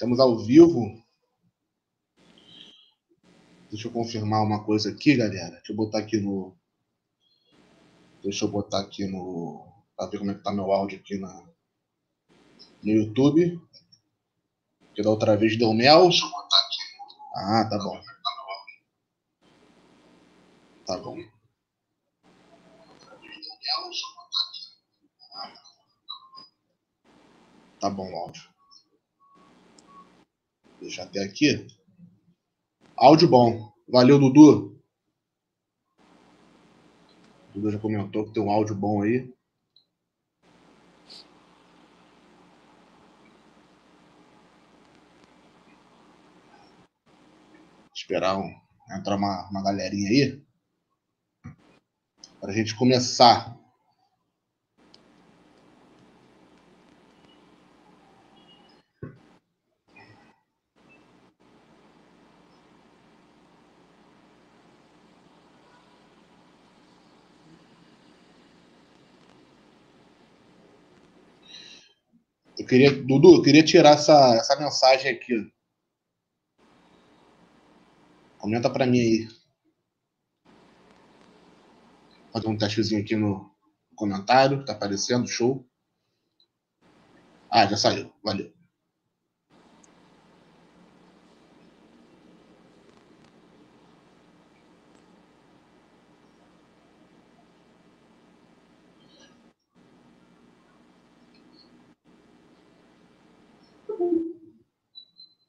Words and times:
Estamos 0.00 0.18
ao 0.18 0.38
vivo. 0.38 0.98
Deixa 3.70 3.86
eu 3.86 3.92
confirmar 3.92 4.42
uma 4.42 4.64
coisa 4.64 4.88
aqui, 4.88 5.14
galera. 5.14 5.56
Deixa 5.56 5.72
eu 5.72 5.76
botar 5.76 5.98
aqui 5.98 6.18
no. 6.18 6.56
Deixa 8.22 8.46
eu 8.46 8.50
botar 8.50 8.80
aqui 8.80 9.06
no. 9.06 9.62
Pra 9.94 10.06
ver 10.06 10.16
como 10.16 10.30
é 10.30 10.34
que 10.34 10.42
tá 10.42 10.54
meu 10.54 10.72
áudio 10.72 10.98
aqui 10.98 11.18
na... 11.18 11.46
no 12.82 12.90
YouTube. 12.90 13.60
Que 14.94 15.02
da 15.02 15.10
outra 15.10 15.36
vez 15.36 15.58
deu 15.58 15.74
mel. 15.74 16.08
Deixa 16.08 16.24
eu 16.24 16.30
botar 16.30 16.56
aqui. 16.56 16.82
Ah, 17.36 17.68
tá 17.68 17.76
bom. 17.76 18.00
Tá 20.86 20.96
bom. 20.96 21.18
Tá 27.78 27.90
bom 27.90 28.10
o 28.10 28.16
áudio. 28.16 28.49
Deixa 30.80 31.02
até 31.02 31.22
aqui. 31.22 31.66
Áudio 32.96 33.28
bom. 33.28 33.70
Valeu, 33.86 34.18
Dudu. 34.18 34.80
O 37.48 37.52
Dudu 37.52 37.70
já 37.70 37.78
comentou 37.78 38.24
que 38.24 38.32
tem 38.32 38.42
um 38.42 38.50
áudio 38.50 38.74
bom 38.74 39.02
aí. 39.02 39.30
Esperar 47.94 48.38
um, 48.38 48.50
entrar 48.96 49.16
uma, 49.16 49.50
uma 49.50 49.62
galerinha 49.62 50.08
aí. 50.08 50.42
Para 52.40 52.52
a 52.52 52.54
gente 52.54 52.74
começar. 52.74 53.59
Queria, 72.70 72.92
Dudu, 72.92 73.34
eu 73.34 73.42
queria 73.42 73.64
tirar 73.64 73.94
essa, 73.94 74.36
essa 74.36 74.56
mensagem 74.56 75.10
aqui. 75.10 75.52
Comenta 78.38 78.70
para 78.70 78.86
mim 78.86 79.00
aí. 79.00 79.28
Fazer 82.32 82.46
um 82.46 82.56
testezinho 82.56 83.02
aqui 83.02 83.16
no 83.16 83.50
comentário, 83.96 84.64
tá 84.64 84.72
aparecendo, 84.72 85.26
show. 85.26 85.66
Ah, 87.50 87.66
já 87.66 87.76
saiu, 87.76 88.12
valeu. 88.22 88.59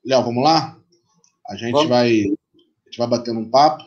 Léo, 0.03 0.23
vamos 0.23 0.43
lá? 0.43 0.77
A 1.47 1.55
gente 1.55 1.73
vamos. 1.73 1.89
vai 1.89 2.09
a 2.09 2.89
gente 2.89 2.97
vai 2.97 3.07
batendo 3.07 3.39
um 3.39 3.49
papo. 3.49 3.83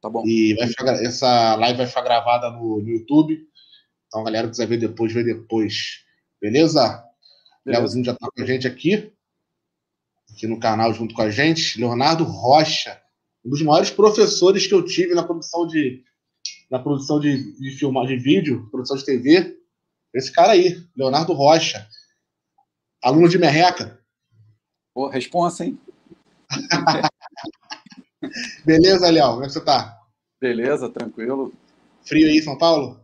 Tá 0.00 0.08
bom. 0.08 0.24
E 0.26 0.56
ficar, 0.68 0.92
essa 1.02 1.54
live 1.56 1.78
vai 1.78 1.86
ficar 1.86 2.02
gravada 2.02 2.50
no, 2.50 2.80
no 2.80 2.88
YouTube. 2.88 3.38
Então, 4.06 4.20
a 4.20 4.24
galera 4.24 4.46
que 4.46 4.52
quiser 4.52 4.66
ver 4.66 4.78
depois, 4.78 5.12
vê 5.12 5.22
depois. 5.22 6.04
Beleza? 6.40 7.04
Beleza. 7.64 7.80
Léozinho 7.80 8.04
já 8.04 8.14
tá 8.14 8.28
com 8.34 8.42
a 8.42 8.46
gente 8.46 8.66
aqui. 8.66 9.12
Aqui 10.30 10.46
no 10.46 10.58
canal 10.58 10.92
junto 10.94 11.14
com 11.14 11.22
a 11.22 11.30
gente. 11.30 11.78
Leonardo 11.78 12.24
Rocha. 12.24 13.00
Um 13.44 13.50
dos 13.50 13.62
maiores 13.62 13.90
professores 13.90 14.66
que 14.66 14.74
eu 14.74 14.84
tive 14.84 15.14
na 15.14 15.22
produção 15.22 15.66
de 15.66 16.04
na 16.70 16.78
produção 16.78 17.18
de, 17.18 17.58
de 17.58 17.70
filmagem 17.78 18.18
de 18.18 18.22
vídeo, 18.22 18.68
produção 18.70 18.96
de 18.96 19.04
TV. 19.04 19.56
Esse 20.12 20.30
cara 20.30 20.52
aí, 20.52 20.82
Leonardo 20.96 21.32
Rocha. 21.32 21.86
Aluno 23.02 23.28
de 23.28 23.38
merreca. 23.38 23.97
Pô, 24.98 25.06
responsa, 25.06 25.64
hein? 25.64 25.78
Beleza, 28.66 29.08
Léo? 29.08 29.30
Como 29.30 29.44
é 29.44 29.46
que 29.46 29.52
você 29.52 29.64
tá? 29.64 29.96
Beleza, 30.40 30.90
tranquilo. 30.90 31.52
Frio 32.02 32.26
aí 32.26 32.42
São 32.42 32.58
Paulo? 32.58 32.98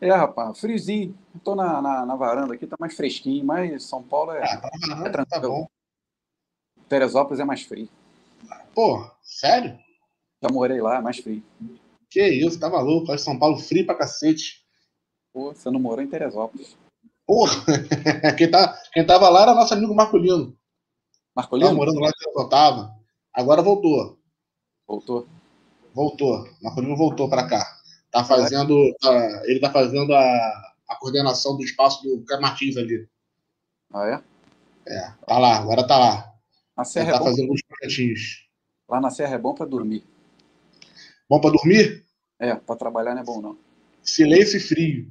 É, 0.00 0.10
rapaz, 0.10 0.58
friozinho. 0.58 1.14
Tô 1.44 1.54
na, 1.54 1.82
na, 1.82 2.06
na, 2.06 2.16
varanda 2.16 2.54
aqui, 2.54 2.66
tá 2.66 2.78
mais 2.80 2.96
fresquinho, 2.96 3.44
mas 3.44 3.82
São 3.82 4.02
Paulo 4.02 4.32
é, 4.32 4.42
ah, 4.42 4.56
tá, 4.56 4.70
é 5.04 5.10
tranquilo. 5.10 5.26
Tá 5.26 5.40
bom. 5.40 5.68
Teresópolis 6.88 7.40
é 7.40 7.44
mais 7.44 7.60
frio. 7.60 7.90
Pô, 8.74 9.06
sério? 9.22 9.78
Já 10.42 10.48
morei 10.50 10.80
lá, 10.80 10.96
é 10.96 11.02
mais 11.02 11.18
frio. 11.18 11.44
Que 12.08 12.26
isso, 12.26 12.58
tá 12.58 12.70
maluco? 12.70 13.18
São 13.18 13.38
Paulo 13.38 13.58
frio 13.58 13.84
pra 13.84 13.96
cacete. 13.96 14.64
Pô, 15.30 15.54
você 15.54 15.70
não 15.70 15.78
morou 15.78 16.02
em 16.02 16.08
Teresópolis. 16.08 16.74
Porra, 17.26 17.54
quem, 18.36 18.50
tá, 18.50 18.80
quem 18.92 19.06
tava 19.06 19.28
lá 19.28 19.42
era 19.42 19.54
nosso 19.54 19.72
amigo 19.72 19.94
Marcolino. 19.94 20.56
Marcolino? 21.34 21.68
Tava 21.68 21.76
morando 21.76 22.00
lá 22.00 22.08
em 22.08 22.48
tava. 22.48 22.94
Agora 23.32 23.62
voltou. 23.62 24.18
Voltou? 24.86 25.26
Voltou. 25.94 26.48
Marcolino 26.62 26.96
voltou 26.96 27.28
para 27.28 27.48
cá. 27.48 27.64
Tá 28.10 28.24
fazendo. 28.24 28.94
Tá, 29.00 29.42
ele 29.44 29.58
tá 29.58 29.72
fazendo 29.72 30.14
a, 30.14 30.74
a 30.88 30.96
coordenação 30.96 31.56
do 31.56 31.64
espaço 31.64 32.02
do 32.02 32.24
Caio 32.24 32.42
Martins 32.42 32.76
ali. 32.76 33.08
Ah, 33.92 34.06
é? 34.06 34.22
É, 34.86 35.12
tá 35.26 35.38
lá, 35.38 35.56
agora 35.56 35.86
tá 35.86 35.98
lá. 35.98 36.34
A 36.76 36.84
Serra 36.84 37.08
ele 37.08 37.16
é 37.16 37.18
tá 37.18 37.24
fazendo 37.24 37.52
uns 37.52 37.62
projetinhos. 37.62 38.48
Lá 38.88 39.00
na 39.00 39.10
Serra 39.10 39.34
é 39.34 39.38
bom 39.38 39.54
para 39.54 39.66
dormir. 39.66 40.04
Bom 41.28 41.40
para 41.40 41.50
dormir? 41.50 42.04
É, 42.38 42.54
para 42.54 42.76
trabalhar 42.76 43.14
não 43.14 43.22
é 43.22 43.24
bom, 43.24 43.40
não. 43.40 43.58
Silêncio 44.02 44.58
e 44.58 44.60
frio. 44.60 45.10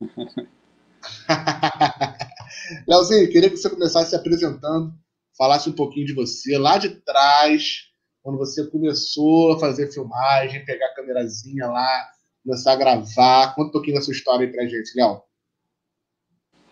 Leozinho, 2.88 3.30
queria 3.30 3.50
que 3.50 3.56
você 3.56 3.70
começasse 3.70 4.10
se 4.10 4.16
apresentando, 4.16 4.92
falasse 5.36 5.68
um 5.68 5.74
pouquinho 5.74 6.06
de 6.06 6.14
você 6.14 6.56
lá 6.58 6.78
de 6.78 6.90
trás, 7.02 7.92
quando 8.22 8.38
você 8.38 8.64
começou 8.70 9.54
a 9.54 9.58
fazer 9.58 9.92
filmagem, 9.92 10.64
pegar 10.64 10.86
a 10.86 10.94
câmerazinha 10.94 11.66
lá, 11.66 12.08
começar 12.44 12.72
a 12.72 12.76
gravar. 12.76 13.54
Conta 13.54 13.68
um 13.68 13.72
pouquinho 13.72 13.96
da 13.96 14.02
sua 14.02 14.12
história 14.12 14.46
aí 14.46 14.52
pra 14.52 14.66
gente, 14.66 14.92
Léo. 14.96 15.22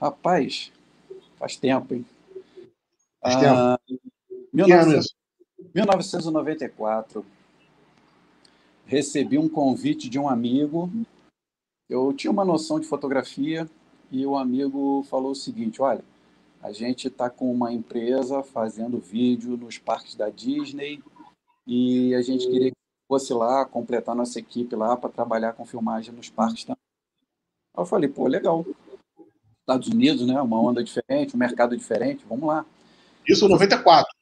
Rapaz, 0.01 0.73
faz 1.39 1.57
tempo, 1.57 1.95
hein? 1.95 2.07
Faz 3.21 3.37
tempo. 3.37 3.55
Ah, 3.55 3.79
19... 4.53 5.07
1994. 5.75 7.27
Recebi 8.87 9.39
um 9.39 9.49
convite 9.49 10.09
de 10.09 10.19
um 10.19 10.29
amigo. 10.29 10.91
Eu 11.89 12.13
tinha 12.13 12.31
uma 12.31 12.45
noção 12.45 12.81
de 12.81 12.87
fotografia, 12.87 13.69
e 14.11 14.27
o 14.27 14.37
amigo 14.37 15.05
falou 15.09 15.33
o 15.33 15.37
seguinte: 15.37 15.81
olha, 15.81 16.05
a 16.63 16.73
gente 16.73 17.09
está 17.09 17.31
com 17.31 17.51
uma 17.51 17.73
empresa 17.73 18.43
fazendo 18.43 18.99
vídeo 18.99 19.57
nos 19.57 19.79
parques 19.79 20.15
da 20.15 20.29
Disney 20.29 21.03
e 21.67 22.15
a 22.15 22.23
gente 22.23 22.49
queria 22.49 22.71
que 22.71 22.77
fosse 23.09 23.33
lá 23.33 23.65
completar 23.65 24.15
nossa 24.15 24.39
equipe 24.39 24.75
lá 24.75 24.97
para 24.97 25.11
trabalhar 25.11 25.53
com 25.53 25.65
filmagem 25.65 26.13
nos 26.13 26.29
parques 26.29 26.65
também. 26.65 26.77
Aí 27.77 27.83
eu 27.83 27.87
falei, 27.87 28.09
pô, 28.09 28.27
legal. 28.27 28.67
Estados 29.61 29.89
Unidos, 29.89 30.27
né? 30.27 30.41
Uma 30.41 30.61
onda 30.61 30.83
diferente, 30.83 31.37
um 31.37 31.39
mercado 31.39 31.77
diferente, 31.77 32.25
vamos 32.29 32.47
lá. 32.47 32.67
Isso 33.27 33.47
em 33.47 33.49
94. 33.49 34.13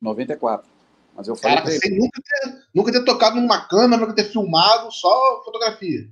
94. 0.00 0.68
Mas 1.14 1.28
eu 1.28 1.36
falei. 1.36 1.56
Caraca, 1.58 1.78
sem 1.78 1.98
nunca 1.98 2.20
ter, 2.22 2.62
nunca 2.74 2.92
ter 2.92 3.04
tocado 3.04 3.40
numa 3.40 3.66
câmera, 3.66 4.00
nunca 4.00 4.14
ter 4.14 4.24
filmado, 4.24 4.90
só 4.90 5.42
fotografia 5.44 6.08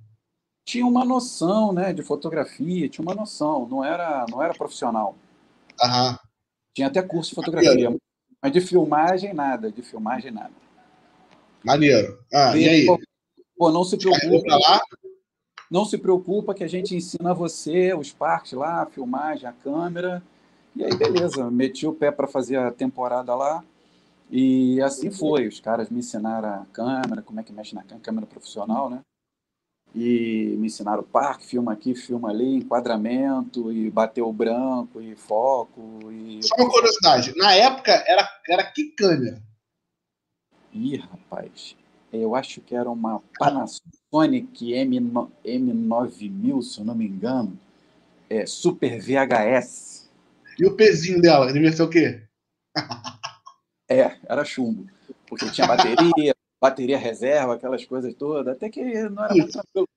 tinha 0.66 0.84
uma 0.84 1.04
noção, 1.04 1.72
né, 1.72 1.93
de 1.93 2.03
fotografia, 2.03 2.88
tinha 2.88 3.04
uma 3.04 3.15
noção, 3.15 3.69
não 3.69 3.84
era, 3.84 4.26
não 4.29 4.43
era 4.43 4.52
profissional. 4.52 5.17
Aham. 5.81 6.19
Tinha 6.75 6.88
até 6.88 7.00
curso 7.00 7.31
de 7.31 7.37
fotografia, 7.37 7.96
mas 8.43 8.52
de 8.52 8.61
filmagem 8.61 9.32
nada, 9.32 9.70
de 9.70 9.81
filmagem 9.81 10.32
nada. 10.32 10.52
Maneiro. 11.64 12.19
Ah, 12.35 12.56
e, 12.56 12.64
e 12.64 12.69
aí? 12.69 12.87
Pô, 13.56 13.70
não 13.70 13.85
se 13.85 13.96
preocupa. 13.96 14.58
Não 15.70 15.85
se 15.85 15.96
preocupa 15.96 16.55
que 16.55 16.64
a 16.64 16.69
gente 16.69 16.94
ensina 16.94 17.32
você 17.32 17.94
os 17.94 18.12
parques 18.12 18.52
lá, 18.52 18.82
a 18.82 18.87
filmagem, 18.87 19.49
a 19.49 19.52
câmera. 19.52 20.23
E 20.75 20.85
aí, 20.85 20.94
beleza, 20.94 21.49
meti 21.50 21.87
o 21.87 21.94
pé 21.94 22.11
para 22.11 22.26
fazer 22.26 22.56
a 22.56 22.70
temporada 22.70 23.35
lá. 23.35 23.64
E 24.31 24.81
assim 24.82 25.11
foi. 25.11 25.46
Os 25.46 25.58
caras 25.58 25.88
me 25.90 26.00
ensinaram 26.00 26.49
a 26.49 26.67
câmera, 26.73 27.23
como 27.23 27.40
é 27.40 27.43
que 27.43 27.52
mexe 27.52 27.75
na 27.75 27.82
câmera 27.82 28.26
profissional, 28.26 28.90
né? 28.90 29.00
E 29.96 30.54
me 30.58 30.66
ensinaram 30.66 31.02
parque, 31.02 31.46
filma 31.46 31.72
aqui, 31.72 31.94
filma 31.94 32.28
ali, 32.28 32.56
enquadramento, 32.56 33.72
e 33.72 33.90
bater 33.90 34.20
o 34.20 34.31
branco, 34.31 35.00
e 35.00 35.16
foco. 35.16 36.12
E... 36.12 36.40
Só 36.43 36.54
uma 36.56 36.70
curiosidade, 36.70 37.32
na 37.34 37.54
época 37.54 38.04
era, 38.06 38.28
era 38.46 38.62
que 38.62 38.90
câmera? 38.90 39.43
Ih, 40.70 40.98
rapaz, 40.98 41.75
eu 42.12 42.34
acho 42.34 42.60
que 42.60 42.76
era 42.76 42.90
uma 42.90 43.22
Panasonic 43.38 44.75
M, 44.75 45.00
M9000, 45.43 46.62
se 46.62 46.81
eu 46.81 46.84
não 46.84 46.94
me 46.94 47.06
engano, 47.06 47.58
é, 48.28 48.44
Super 48.44 49.00
VHS. 49.00 50.10
E 50.58 50.66
o 50.66 50.76
pezinho 50.76 51.22
dela, 51.22 51.50
devia 51.50 51.72
ser 51.72 51.82
o 51.82 51.88
quê? 51.88 52.22
é, 53.88 54.14
era 54.28 54.44
chumbo. 54.44 54.87
Porque 55.26 55.50
tinha 55.50 55.66
bateria, 55.66 56.36
bateria 56.68 56.98
reserva, 56.98 57.54
aquelas 57.54 57.84
coisas 57.84 58.14
todas. 58.14 58.54
Até 58.54 58.68
que 58.68 58.82
não 59.08 59.24
era 59.24 59.34
muito 59.34 59.52
tranquilo. 59.52 59.88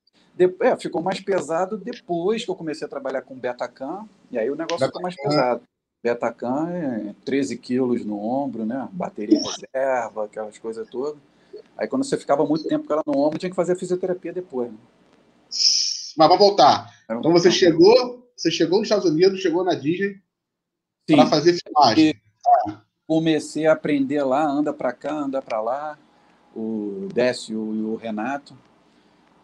é, 0.61 0.77
ficou 0.77 1.01
mais 1.01 1.19
pesado 1.19 1.77
depois 1.77 2.45
que 2.45 2.51
eu 2.51 2.55
comecei 2.55 2.85
a 2.85 2.89
trabalhar 2.89 3.21
com 3.23 3.35
Betacam, 3.35 4.07
e 4.31 4.37
aí 4.37 4.49
o 4.49 4.55
negócio 4.55 4.85
ficou 4.85 5.01
mais 5.01 5.15
pesado. 5.15 5.61
Betacam 6.01 6.69
é 6.69 7.15
13 7.25 7.57
quilos 7.57 8.05
no 8.05 8.23
ombro, 8.23 8.65
né? 8.65 8.87
Bateria 8.91 9.39
reserva, 9.39 10.25
aquelas 10.25 10.57
coisas 10.57 10.87
todas. 10.89 11.19
Aí 11.77 11.87
quando 11.87 12.03
você 12.03 12.17
ficava 12.17 12.45
muito 12.45 12.67
tempo 12.67 12.87
com 12.87 12.93
ela 12.93 13.03
no 13.05 13.17
ombro, 13.17 13.39
tinha 13.39 13.49
que 13.49 13.55
fazer 13.55 13.73
a 13.73 13.75
fisioterapia 13.75 14.31
depois. 14.31 14.71
Né? 14.71 14.77
Mas 15.49 16.27
vamos 16.27 16.37
voltar. 16.37 16.93
Então 17.09 17.31
você 17.31 17.51
chegou, 17.51 18.29
você 18.35 18.51
chegou 18.51 18.79
nos 18.79 18.87
Estados 18.87 19.09
Unidos, 19.09 19.41
chegou 19.41 19.63
na 19.63 19.75
Disney 19.75 20.21
para 21.07 21.25
fazer 21.27 21.59
filmagem. 21.61 22.13
Comecei 23.07 23.65
a 23.65 23.73
aprender 23.73 24.23
lá, 24.23 24.45
anda 24.45 24.71
para 24.71 24.93
cá, 24.93 25.11
anda 25.11 25.41
para 25.41 25.59
lá. 25.59 25.97
O 26.55 27.07
Décio 27.13 27.75
e 27.75 27.81
o 27.81 27.95
Renato 27.95 28.55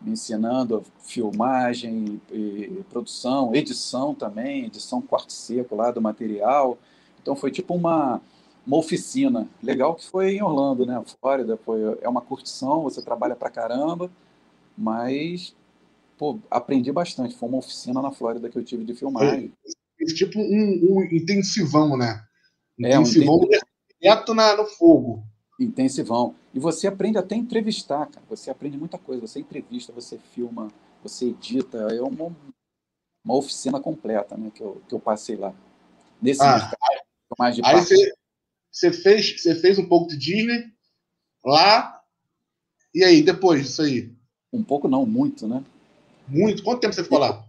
me 0.01 0.11
ensinando 0.11 0.83
filmagem, 0.99 2.21
e, 2.31 2.83
produção, 2.89 3.55
edição 3.55 4.13
também, 4.13 4.65
edição 4.65 5.01
quarto 5.01 5.33
seco 5.33 5.75
lá 5.75 5.91
do 5.91 6.01
material. 6.01 6.77
Então 7.21 7.35
foi 7.35 7.51
tipo 7.51 7.73
uma 7.73 8.21
uma 8.65 8.77
oficina 8.77 9.47
legal 9.61 9.93
que 9.93 10.03
foi 10.07 10.37
em 10.37 10.41
Orlando, 10.41 10.85
né? 10.87 11.01
Flórida, 11.21 11.57
foi 11.57 11.81
é 12.01 12.09
uma 12.09 12.21
curtição, 12.21 12.81
você 12.81 13.01
trabalha 13.01 13.35
pra 13.35 13.49
caramba, 13.49 14.09
mas 14.75 15.55
pô, 16.17 16.39
aprendi 16.49 16.91
bastante. 16.91 17.35
Foi 17.35 17.47
uma 17.47 17.59
oficina 17.59 18.01
na 18.01 18.11
Flórida 18.11 18.49
que 18.49 18.57
eu 18.57 18.63
tive 18.63 18.83
de 18.83 18.95
filmagem. 18.95 19.53
É, 20.01 20.05
tipo 20.05 20.39
um, 20.39 20.97
um, 20.97 21.03
intensivão, 21.03 21.95
né? 21.95 22.23
Intensivão 22.77 23.41
é, 23.51 23.57
um 23.57 23.59
direto 24.01 24.33
na, 24.33 24.57
no 24.57 24.65
fogo. 24.65 25.23
Intensivão. 25.59 26.35
E 26.53 26.59
você 26.59 26.87
aprende 26.87 27.17
até 27.17 27.35
a 27.35 27.37
entrevistar, 27.37 28.05
cara. 28.07 28.25
Você 28.29 28.49
aprende 28.49 28.77
muita 28.77 28.97
coisa. 28.97 29.21
Você 29.25 29.39
entrevista, 29.39 29.93
você 29.93 30.17
filma, 30.17 30.71
você 31.01 31.27
edita. 31.27 31.77
É 31.77 32.01
uma, 32.01 32.35
uma 33.23 33.35
oficina 33.35 33.79
completa, 33.79 34.35
né? 34.35 34.51
Que 34.53 34.61
eu, 34.61 34.81
que 34.87 34.93
eu 34.93 34.99
passei 34.99 35.35
lá. 35.35 35.53
Nesse 36.21 36.43
ah, 36.43 36.71
mais 37.37 37.55
de 37.55 37.61
aí 37.65 37.75
você, 37.75 38.13
você 38.71 38.91
fez, 38.91 39.41
você 39.41 39.55
fez 39.55 39.77
um 39.77 39.87
pouco 39.87 40.07
de 40.09 40.17
Disney 40.17 40.71
lá. 41.43 42.01
E 42.93 43.03
aí, 43.03 43.21
depois 43.21 43.63
disso 43.63 43.81
aí? 43.81 44.13
Um 44.51 44.63
pouco 44.63 44.87
não, 44.87 45.05
muito, 45.05 45.47
né? 45.47 45.63
Muito? 46.27 46.63
Quanto 46.63 46.79
tempo 46.79 46.93
você 46.93 47.03
ficou 47.03 47.19
lá? 47.19 47.45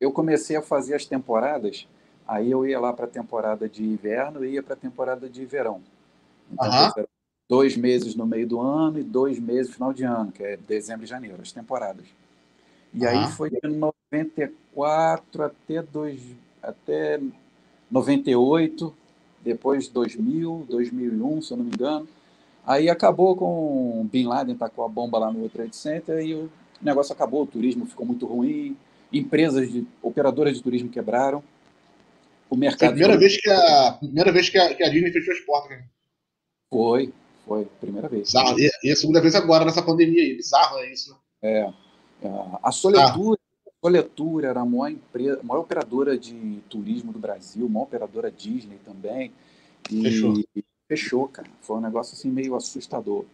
Eu 0.00 0.12
comecei 0.12 0.56
a 0.56 0.62
fazer 0.62 0.94
as 0.94 1.04
temporadas, 1.04 1.86
aí 2.26 2.50
eu 2.50 2.66
ia 2.66 2.78
lá 2.78 2.92
para 2.92 3.04
a 3.04 3.08
temporada 3.08 3.68
de 3.68 3.82
inverno 3.82 4.44
e 4.44 4.52
ia 4.52 4.62
para 4.62 4.74
a 4.74 4.78
temporada 4.78 5.28
de 5.28 5.44
verão. 5.44 5.82
Então, 6.50 6.66
uhum. 6.66 7.04
Dois 7.50 7.76
meses 7.76 8.14
no 8.14 8.24
meio 8.24 8.46
do 8.46 8.60
ano 8.60 9.00
e 9.00 9.02
dois 9.02 9.40
meses 9.40 9.70
no 9.70 9.74
final 9.74 9.92
de 9.92 10.04
ano, 10.04 10.30
que 10.30 10.40
é 10.40 10.56
dezembro 10.56 11.02
e 11.04 11.08
janeiro, 11.08 11.42
as 11.42 11.50
temporadas. 11.50 12.06
E 12.94 13.04
uhum. 13.04 13.08
aí 13.08 13.32
foi 13.32 13.50
de 13.50 13.58
94 13.66 15.42
até, 15.42 15.82
dois, 15.82 16.20
até 16.62 17.20
98, 17.90 18.94
depois 19.42 19.88
2000, 19.88 20.66
2001, 20.68 21.42
se 21.42 21.52
eu 21.52 21.56
não 21.56 21.64
me 21.64 21.72
engano. 21.72 22.08
Aí 22.64 22.88
acabou 22.88 23.34
com 23.34 24.08
Bin 24.12 24.26
Laden 24.26 24.54
tacou 24.54 24.84
a 24.84 24.88
bomba 24.88 25.18
lá 25.18 25.32
no 25.32 25.38
World 25.38 25.52
Trade 25.52 25.74
Center 25.74 26.24
e 26.24 26.34
o 26.34 26.48
negócio 26.80 27.12
acabou, 27.12 27.42
o 27.42 27.46
turismo 27.46 27.84
ficou 27.84 28.06
muito 28.06 28.26
ruim, 28.26 28.76
empresas 29.12 29.72
de 29.72 29.84
operadoras 30.00 30.56
de 30.56 30.62
turismo 30.62 30.88
quebraram. 30.88 31.42
O 32.48 32.54
mercado 32.54 32.78
foi 32.78 32.88
a 32.88 32.92
primeira 32.92 33.18
vez 33.18 33.40
que 33.40 33.50
a 33.50 33.92
primeira 33.98 34.32
vez 34.32 34.48
que 34.48 34.58
a, 34.58 34.72
que 34.72 34.84
a 34.84 34.88
Disney 34.88 35.10
fechou 35.10 35.34
as 35.34 35.40
portas. 35.40 35.78
Né? 35.78 35.84
Foi, 36.70 37.12
foi, 37.50 37.66
primeira 37.80 38.08
vez. 38.08 38.28
Bizarro. 38.28 38.60
E, 38.60 38.70
e 38.84 38.92
a 38.92 38.94
segunda 38.94 39.20
vez 39.20 39.34
agora 39.34 39.64
nessa 39.64 39.82
pandemia 39.82 40.22
aí, 40.22 40.36
bizarro 40.36 40.78
é 40.78 40.92
isso. 40.92 41.18
É, 41.42 41.62
é 42.22 42.28
a 42.62 42.70
Soletura, 42.70 43.40
ah. 43.66 43.70
Soletura 43.84 44.46
era 44.46 44.60
a 44.60 44.64
maior 44.64 44.88
empresa, 44.88 45.40
a 45.40 45.42
maior 45.42 45.62
operadora 45.62 46.16
de 46.16 46.60
turismo 46.68 47.12
do 47.12 47.18
Brasil, 47.18 47.68
maior 47.68 47.86
operadora 47.86 48.30
Disney 48.30 48.78
também. 48.84 49.32
E 49.90 50.00
fechou. 50.00 50.34
Fechou, 50.86 51.26
cara. 51.26 51.48
Foi 51.60 51.78
um 51.78 51.80
negócio 51.80 52.14
assim 52.14 52.30
meio 52.30 52.54
assustador. 52.54 53.24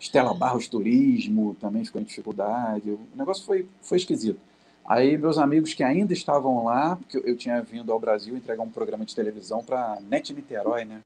Estela 0.00 0.32
Barros 0.32 0.68
Turismo 0.68 1.54
também 1.60 1.84
ficou 1.84 2.00
em 2.00 2.04
dificuldade. 2.04 2.90
O 2.90 2.98
negócio 3.14 3.44
foi, 3.44 3.68
foi 3.82 3.98
esquisito. 3.98 4.40
Aí 4.86 5.18
meus 5.18 5.36
amigos 5.36 5.74
que 5.74 5.82
ainda 5.82 6.14
estavam 6.14 6.64
lá, 6.64 6.96
porque 6.96 7.18
eu 7.18 7.36
tinha 7.36 7.60
vindo 7.60 7.92
ao 7.92 8.00
Brasil 8.00 8.34
entregar 8.36 8.62
um 8.62 8.70
programa 8.70 9.04
de 9.04 9.14
televisão 9.14 9.62
para 9.62 9.98
Net 10.00 10.32
Niterói, 10.32 10.86
né? 10.86 11.02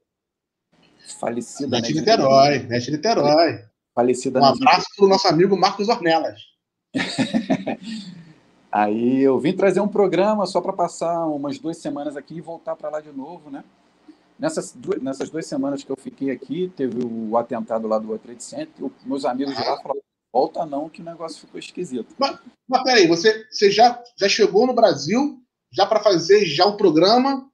Falecida 1.19 1.79
Net, 1.79 1.93
Net 1.93 1.99
Niterói. 1.99 2.59
Net 2.59 2.91
Niterói. 2.91 3.65
Falecida 3.93 4.39
Um 4.39 4.45
abraço 4.45 4.87
para 4.95 5.05
o 5.05 5.09
nosso 5.09 5.27
amigo 5.27 5.57
Marcos 5.57 5.89
Ornelas. 5.89 6.39
Aí 8.71 9.21
eu 9.21 9.37
vim 9.37 9.53
trazer 9.53 9.81
um 9.81 9.87
programa 9.87 10.45
só 10.45 10.61
para 10.61 10.71
passar 10.71 11.25
umas 11.27 11.59
duas 11.59 11.77
semanas 11.77 12.15
aqui 12.15 12.35
e 12.35 12.41
voltar 12.41 12.75
para 12.75 12.89
lá 12.89 13.01
de 13.01 13.11
novo, 13.11 13.49
né? 13.49 13.65
Nessas 14.39 14.71
duas, 14.71 15.01
nessas 15.01 15.29
duas 15.29 15.45
semanas 15.45 15.83
que 15.83 15.91
eu 15.91 15.97
fiquei 15.97 16.31
aqui, 16.31 16.71
teve 16.75 17.05
o 17.05 17.37
atentado 17.37 17.87
lá 17.87 17.99
do 17.99 18.07
World 18.07 18.23
Trade 18.23 18.43
Center, 18.43 18.89
meus 19.05 19.25
amigos 19.25 19.55
de 19.55 19.59
lá 19.59 19.77
falaram, 19.81 20.01
volta 20.31 20.65
não, 20.65 20.89
que 20.89 21.01
o 21.01 21.05
negócio 21.05 21.41
ficou 21.41 21.59
esquisito. 21.59 22.15
Mas, 22.17 22.39
mas 22.67 22.83
peraí, 22.83 23.07
você, 23.07 23.45
você 23.51 23.69
já, 23.69 24.01
já 24.17 24.29
chegou 24.29 24.65
no 24.65 24.73
Brasil, 24.73 25.37
já 25.71 25.85
para 25.85 25.99
fazer 25.99 26.45
já 26.45 26.65
o 26.65 26.77
programa? 26.77 27.47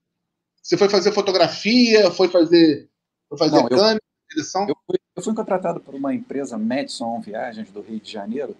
Você 0.61 0.77
foi 0.77 0.88
fazer 0.88 1.11
fotografia, 1.11 2.11
foi 2.11 2.27
fazer, 2.27 2.88
foi 3.29 3.38
fazer 3.38 3.56
não, 3.56 3.68
câmera, 3.68 4.00
direção? 4.29 4.68
Eu 4.68 4.75
fui, 4.85 4.97
eu 5.15 5.24
fui 5.24 5.33
contratado 5.33 5.79
por 5.79 5.95
uma 5.95 6.13
empresa 6.13 6.57
Madison 6.57 7.19
Viagens 7.19 7.71
do 7.71 7.81
Rio 7.81 8.00
de 8.00 8.12
Janeiro, 8.12 8.56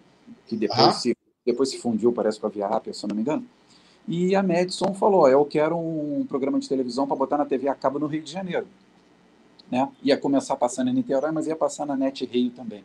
que 0.46 0.56
depois, 0.56 0.96
se, 0.98 1.16
depois 1.46 1.70
se 1.70 1.78
fundiu, 1.78 2.12
parece, 2.12 2.40
com 2.40 2.48
a 2.48 2.50
Via 2.50 2.68
Rápida, 2.68 2.94
se 2.94 3.04
eu 3.04 3.10
não 3.10 3.16
me 3.16 3.22
engano. 3.22 3.46
E 4.08 4.36
a 4.36 4.42
Madison 4.42 4.94
falou: 4.94 5.28
eu 5.28 5.44
quero 5.46 5.78
um 5.78 6.26
programa 6.28 6.60
de 6.60 6.70
televisão 6.70 7.06
para 7.06 7.16
botar 7.16 7.38
na 7.38 7.46
TV 7.46 7.68
a 7.68 7.76
cabo 7.76 8.00
no 8.00 8.08
Rio 8.08 8.22
de 8.22 8.32
Janeiro. 8.32 8.68
Né? 9.70 9.88
Ia 10.02 10.18
começar 10.18 10.56
passando 10.56 10.90
em 10.90 10.94
Niterói, 10.94 11.32
mas 11.32 11.48
ia 11.48 11.56
passar 11.56 11.86
na 11.86 11.96
Net 11.96 12.26
Rio 12.26 12.52
também. 12.52 12.84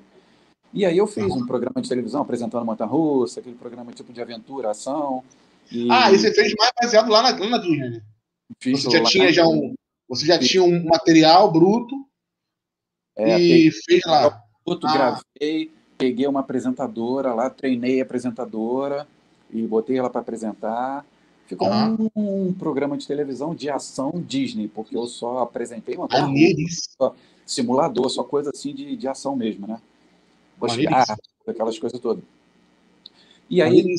E 0.75 0.87
aí 0.87 0.97
eu 0.97 1.07
fiz 1.07 1.25
um 1.25 1.47
programa 1.47 1.81
de 1.83 1.89
televisão 1.89 2.23
apresentando 2.23 2.65
Montanha 2.65 2.91
Russa, 2.91 3.41
aquele 3.41 3.57
programa 3.57 3.93
tipo 3.93 4.13
de 4.13 4.21
aventura, 4.21 4.71
ação. 4.71 5.23
E... 5.71 5.87
Ah, 5.91 6.11
e 6.11 6.19
você 6.19 6.33
fez 6.33 6.55
mais 6.59 6.73
baseado 6.81 7.11
lá 7.11 7.23
na, 7.23 7.39
lá 7.39 7.51
na 7.51 7.59
Disney, 7.59 7.91
né? 7.91 8.03
Fiz 8.59 8.83
você 8.83 8.91
já 8.91 9.05
tinha 9.05 9.33
já 9.33 9.47
um, 9.47 9.75
você 10.13 10.27
já 10.27 10.39
tinha 10.39 10.63
um 10.63 10.85
material 10.85 11.51
bruto 11.51 12.07
é, 13.17 13.41
e 13.41 13.71
fez 13.71 14.05
lá. 14.05 14.43
Bruto, 14.63 14.87
ah. 14.87 14.93
gravei, 14.93 15.73
peguei 15.97 16.27
uma 16.27 16.41
apresentadora 16.41 17.33
lá, 17.33 17.49
treinei 17.49 17.99
a 17.99 18.05
apresentadora 18.05 19.09
e 19.51 19.67
botei 19.67 19.97
ela 19.97 20.11
para 20.11 20.21
apresentar. 20.21 21.07
Ficou 21.47 21.67
um, 21.71 22.11
um, 22.15 22.53
programa 22.53 22.99
de 22.99 23.07
televisão 23.07 23.55
de 23.55 23.71
ação 23.71 24.13
Disney, 24.15 24.69
porque 24.69 24.95
eu 24.95 25.07
só 25.07 25.39
apresentei 25.39 25.97
uma 25.97 26.07
coisa, 26.07 26.27
só, 26.99 27.15
simulador, 27.47 28.11
só 28.11 28.23
coisa 28.23 28.51
assim 28.51 28.75
de, 28.75 28.95
de 28.95 29.09
ação 29.09 29.35
mesmo, 29.35 29.67
né? 29.67 29.81
Buscar, 30.59 31.07
aquelas 31.47 31.79
coisas 31.79 31.99
todas. 31.99 32.23
E 33.49 33.63
aí 33.63 33.97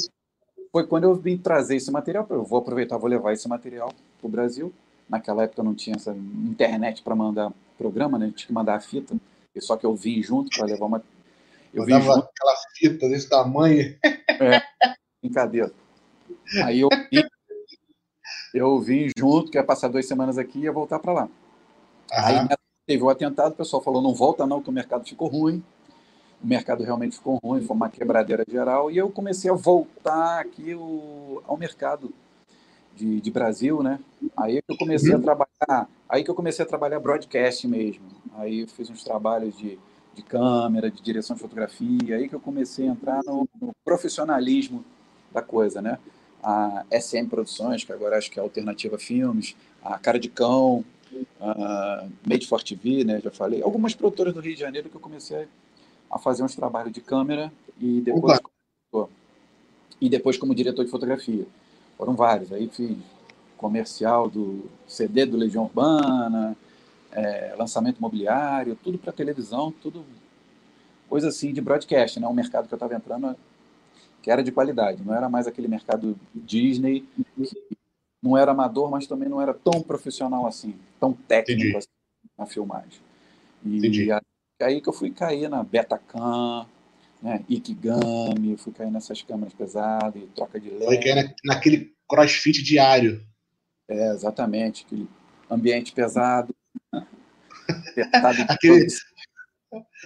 foi 0.71 0.85
quando 0.85 1.05
eu 1.05 1.15
vim 1.15 1.37
trazer 1.37 1.75
esse 1.75 1.89
material, 1.89 2.27
eu 2.29 2.43
vou 2.43 2.59
aproveitar, 2.59 2.97
vou 2.97 3.09
levar 3.09 3.33
esse 3.33 3.47
material 3.47 3.91
para 4.19 4.27
o 4.27 4.29
Brasil. 4.29 4.71
Naquela 5.13 5.43
época 5.43 5.61
não 5.61 5.75
tinha 5.75 5.95
essa 5.95 6.11
internet 6.11 7.03
para 7.03 7.15
mandar 7.15 7.53
programa, 7.77 8.17
né? 8.17 8.33
Tinha 8.35 8.47
que 8.47 8.51
mandar 8.53 8.73
a 8.73 8.79
fita. 8.79 9.15
E 9.53 9.61
só 9.61 9.77
que 9.77 9.85
eu 9.85 9.95
vim 9.95 10.23
junto 10.23 10.49
para 10.57 10.65
levar 10.65 10.87
uma. 10.87 11.03
Eu 11.71 11.85
vim 11.85 12.01
junto. 12.01 12.17
aquela 12.17 12.55
fita 12.75 13.07
desse 13.07 13.29
tamanho. 13.29 13.95
É, 14.03 14.59
brincadeira. 15.21 15.71
Aí 16.63 16.79
eu 16.79 16.89
vim, 16.89 17.23
eu 18.55 18.81
vim 18.81 19.11
junto, 19.15 19.51
que 19.51 19.57
ia 19.59 19.63
passar 19.63 19.87
duas 19.87 20.07
semanas 20.07 20.39
aqui 20.39 20.57
e 20.57 20.63
ia 20.63 20.71
voltar 20.71 20.97
para 20.97 21.13
lá. 21.13 21.23
Uhum. 21.25 21.29
Aí 22.11 22.35
né, 22.49 22.55
teve 22.87 23.03
o 23.03 23.09
atentado, 23.09 23.53
o 23.53 23.57
pessoal 23.57 23.83
falou, 23.83 24.01
não 24.01 24.15
volta 24.15 24.47
não, 24.47 24.63
que 24.63 24.69
o 24.69 24.73
mercado 24.73 25.07
ficou 25.07 25.27
ruim. 25.27 25.63
O 26.43 26.47
mercado 26.47 26.83
realmente 26.83 27.17
ficou 27.17 27.39
ruim, 27.43 27.61
foi 27.61 27.75
uma 27.75 27.87
quebradeira 27.87 28.43
geral. 28.49 28.89
E 28.89 28.97
eu 28.97 29.11
comecei 29.11 29.51
a 29.51 29.53
voltar 29.53 30.39
aqui 30.39 30.73
o, 30.73 31.43
ao 31.45 31.55
mercado 31.55 32.11
de, 32.95 33.21
de, 33.21 33.31
Brasil, 33.31 33.81
né? 33.81 33.99
Aí 34.37 34.61
que 34.61 34.71
eu 34.71 34.77
comecei 34.77 35.11
uhum. 35.11 35.19
a 35.19 35.21
trabalhar, 35.21 35.89
aí 36.07 36.23
que 36.23 36.29
eu 36.29 36.35
comecei 36.35 36.63
a 36.63 36.67
trabalhar 36.67 36.99
broadcast 36.99 37.67
mesmo. 37.67 38.03
Aí 38.35 38.61
eu 38.61 38.67
fiz 38.67 38.89
uns 38.89 39.03
trabalhos 39.03 39.57
de, 39.57 39.79
de 40.13 40.21
câmera, 40.21 40.89
de 40.89 41.01
direção 41.01 41.35
de 41.35 41.41
fotografia, 41.41 42.15
aí 42.15 42.29
que 42.29 42.35
eu 42.35 42.39
comecei 42.39 42.87
a 42.87 42.91
entrar 42.91 43.21
no, 43.25 43.47
no 43.61 43.71
profissionalismo 43.83 44.83
da 45.31 45.41
coisa, 45.41 45.81
né? 45.81 45.97
a 46.43 46.85
SM 46.91 47.27
Produções, 47.29 47.85
que 47.85 47.93
agora 47.93 48.17
acho 48.17 48.29
que 48.29 48.37
é 48.37 48.43
Alternativa 48.43 48.99
Filmes, 48.99 49.55
a 49.81 49.97
Cara 49.97 50.19
de 50.19 50.27
Cão, 50.27 50.83
a 51.39 52.05
Made 52.27 52.45
for 52.45 52.61
TV, 52.61 53.03
né, 53.03 53.21
já 53.23 53.31
falei, 53.31 53.61
algumas 53.61 53.95
produtoras 53.95 54.33
do 54.33 54.41
Rio 54.41 54.53
de 54.53 54.59
Janeiro 54.59 54.89
que 54.89 54.95
eu 54.95 55.01
comecei 55.01 55.47
a 56.11 56.19
fazer 56.19 56.43
uns 56.43 56.53
trabalhos 56.53 56.91
de 56.91 57.01
câmera 57.01 57.51
e 57.79 58.01
depois, 58.01 58.39
como, 58.91 59.09
e 60.01 60.09
depois 60.09 60.37
como 60.37 60.53
diretor 60.53 60.83
de 60.83 60.91
fotografia. 60.91 61.45
Foram 62.03 62.17
vários, 62.17 62.51
aí 62.51 62.67
fiz 62.67 62.97
comercial 63.55 64.29
do 64.29 64.69
CD 64.85 65.25
do 65.25 65.37
Legião 65.37 65.63
Urbana, 65.63 66.53
é, 67.13 67.55
lançamento 67.57 67.97
imobiliário, 67.97 68.77
tudo 68.83 68.97
para 68.97 69.13
televisão, 69.13 69.71
tudo 69.71 70.03
coisa 71.07 71.29
assim 71.29 71.53
de 71.53 71.61
broadcast, 71.61 72.19
né? 72.19 72.27
Um 72.27 72.33
mercado 72.33 72.67
que 72.67 72.73
eu 72.73 72.75
estava 72.75 72.93
entrando 72.93 73.37
que 74.21 74.29
era 74.29 74.43
de 74.43 74.51
qualidade, 74.51 75.01
não 75.01 75.15
era 75.15 75.29
mais 75.29 75.47
aquele 75.47 75.69
mercado 75.69 76.19
Disney, 76.35 77.07
que 77.37 77.77
não 78.21 78.37
era 78.37 78.51
amador, 78.51 78.91
mas 78.91 79.07
também 79.07 79.29
não 79.29 79.41
era 79.41 79.53
tão 79.53 79.81
profissional 79.81 80.45
assim, 80.45 80.75
tão 80.99 81.13
técnico 81.13 81.77
assim, 81.77 81.87
na 82.37 82.45
filmagem. 82.45 82.99
E 83.65 83.77
Entendi. 83.77 84.09
aí 84.61 84.81
que 84.81 84.89
eu 84.89 84.93
fui 84.93 85.09
cair 85.09 85.49
na 85.49 85.63
Betacam, 85.63 86.67
né, 87.23 87.43
Ikigami, 87.49 88.57
fui 88.57 88.73
cair 88.73 88.91
nessas 88.91 89.21
câmeras 89.21 89.53
pesadas, 89.53 90.21
troca 90.35 90.59
de 90.59 90.69
lente. 90.69 90.85
Foi 90.85 90.97
cair 90.97 91.33
naquele 91.45 91.95
crossfit 92.07 92.61
diário. 92.61 93.25
É, 93.87 94.11
exatamente, 94.11 94.83
aquele 94.85 95.09
ambiente 95.49 95.93
pesado. 95.93 96.53
aquele 98.49 98.87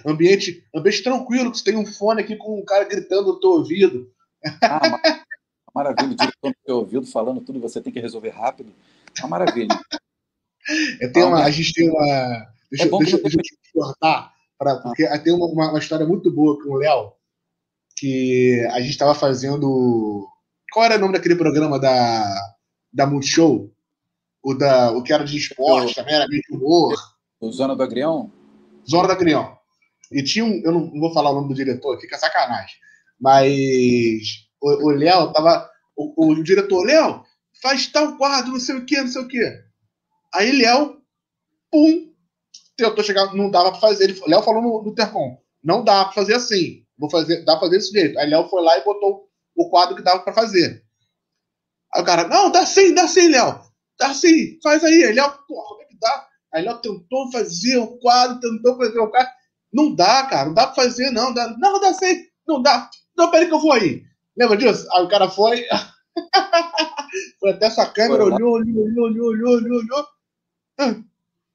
ambiente, 0.06 0.64
ambiente 0.72 1.02
tranquilo, 1.02 1.50
que 1.50 1.58
você 1.58 1.64
tem 1.64 1.76
um 1.76 1.84
fone 1.84 2.22
aqui 2.22 2.36
com 2.36 2.60
um 2.60 2.64
cara 2.64 2.84
gritando 2.84 3.32
no 3.32 3.40
teu 3.40 3.50
ouvido. 3.50 4.12
Ah, 4.62 5.24
maravilha, 5.74 6.12
o 6.12 6.14
diretor 6.14 6.48
no 6.50 6.54
teu 6.64 6.76
ouvido 6.76 7.06
falando 7.06 7.40
tudo, 7.40 7.58
você 7.58 7.80
tem 7.80 7.92
que 7.92 7.98
resolver 7.98 8.30
rápido. 8.30 8.72
Uma 9.18 9.28
maravilha. 9.28 9.76
Eu 11.00 11.12
tenho 11.12 11.28
uma, 11.28 11.42
a 11.42 11.50
gente 11.50 11.72
tem 11.72 11.90
uma. 11.90 12.46
Deixa, 12.70 12.86
é 12.86 12.90
deixa, 12.90 13.18
deixa 13.18 13.38
eu 13.38 13.42
te 13.42 13.58
cortar, 13.72 14.32
pra, 14.58 14.76
porque 14.76 15.06
tem 15.20 15.32
uma, 15.32 15.46
uma, 15.46 15.78
história 15.78 16.06
muito 16.06 16.30
boa 16.30 16.62
com 16.62 16.70
o 16.70 16.76
Léo, 16.76 17.12
que 17.96 18.66
a 18.72 18.80
gente 18.80 18.90
estava 18.90 19.14
fazendo. 19.14 20.26
Qual 20.72 20.84
era 20.84 20.96
o 20.96 21.00
nome 21.00 21.14
daquele 21.14 21.36
programa 21.36 21.78
da, 21.78 22.24
da 22.92 23.06
Multishow? 23.06 23.72
O, 24.42 24.54
da, 24.54 24.92
o 24.92 25.02
que 25.02 25.12
era 25.12 25.24
de 25.24 25.36
esporte, 25.36 25.94
também 25.94 26.14
era 26.14 26.28
meio 26.28 26.42
de 26.42 26.56
humor. 26.56 26.94
O 27.40 27.50
Zona 27.50 27.74
do 27.74 27.82
Agrião? 27.82 28.32
Zona 28.88 29.08
do 29.08 29.12
Agrião. 29.12 29.56
E 30.10 30.22
tinha 30.22 30.44
um. 30.44 30.60
Eu 30.64 30.72
não 30.72 31.00
vou 31.00 31.12
falar 31.12 31.30
o 31.30 31.34
nome 31.34 31.48
do 31.48 31.54
diretor, 31.54 32.00
fica 32.00 32.18
sacanagem. 32.18 32.76
Mas 33.20 34.48
o 34.60 34.90
Léo 34.90 35.32
tava. 35.32 35.68
O, 35.96 36.30
o 36.30 36.42
diretor, 36.44 36.84
Léo, 36.84 37.24
faz 37.60 37.88
tal 37.88 38.16
quadro, 38.16 38.52
não 38.52 38.60
sei 38.60 38.76
o 38.76 38.86
que, 38.86 38.96
não 39.00 39.08
sei 39.08 39.22
o 39.22 39.28
que. 39.28 39.62
Aí 40.32 40.52
Léo, 40.52 41.02
pum, 41.70 42.07
tentou 42.78 43.04
chegar, 43.04 43.34
não 43.34 43.50
dava 43.50 43.72
pra 43.72 43.80
fazer. 43.80 44.16
Léo 44.26 44.42
falou 44.42 44.62
no, 44.62 44.82
no 44.82 44.94
Tercom, 44.94 45.36
não 45.62 45.82
dá 45.82 46.04
pra 46.04 46.14
fazer 46.14 46.34
assim. 46.34 46.84
Vou 46.96 47.10
fazer, 47.10 47.44
dá 47.44 47.52
pra 47.56 47.66
fazer 47.66 47.76
desse 47.76 47.92
jeito. 47.92 48.18
Aí 48.18 48.30
Léo 48.30 48.48
foi 48.48 48.62
lá 48.62 48.78
e 48.78 48.84
botou 48.84 49.28
o 49.54 49.68
quadro 49.68 49.96
que 49.96 50.02
dava 50.02 50.20
pra 50.20 50.32
fazer. 50.32 50.82
Aí 51.92 52.02
o 52.02 52.04
cara, 52.04 52.28
não, 52.28 52.50
dá 52.50 52.64
sim, 52.64 52.94
dá 52.94 53.06
sim, 53.08 53.28
Léo. 53.28 53.60
Dá 53.98 54.14
sim, 54.14 54.58
faz 54.62 54.82
aí. 54.84 55.04
Aí 55.04 55.12
Léo, 55.12 55.30
porra, 55.46 55.68
como 55.68 55.82
é 55.82 55.84
que 55.86 55.98
dá? 55.98 56.26
Aí 56.54 56.64
Léo 56.64 56.78
tentou 56.78 57.30
fazer 57.32 57.76
o 57.78 57.98
quadro, 57.98 58.40
tentou 58.40 58.76
fazer 58.76 58.98
o 58.98 59.10
quadro. 59.10 59.32
Não 59.72 59.94
dá, 59.94 60.24
cara, 60.26 60.46
não 60.46 60.54
dá 60.54 60.66
pra 60.66 60.76
fazer, 60.76 61.10
não. 61.10 61.34
Dá, 61.34 61.54
não, 61.58 61.80
dá 61.80 61.92
sim, 61.92 62.24
não 62.46 62.62
dá. 62.62 62.88
Não, 63.16 63.30
peraí 63.30 63.48
que 63.48 63.54
eu 63.54 63.60
vou 63.60 63.72
aí. 63.72 64.02
Lembra 64.36 64.56
disso? 64.56 64.86
Aí 64.92 65.04
o 65.04 65.08
cara 65.08 65.28
foi. 65.28 65.64
foi 67.40 67.50
até 67.50 67.66
essa 67.66 67.86
câmera, 67.86 68.24
olhou, 68.24 68.52
olhou, 68.52 68.84
olhou, 68.84 69.04
olhou, 69.06 69.26
olhou, 69.28 69.54
olhou, 69.56 69.78
olhou. 69.80 70.06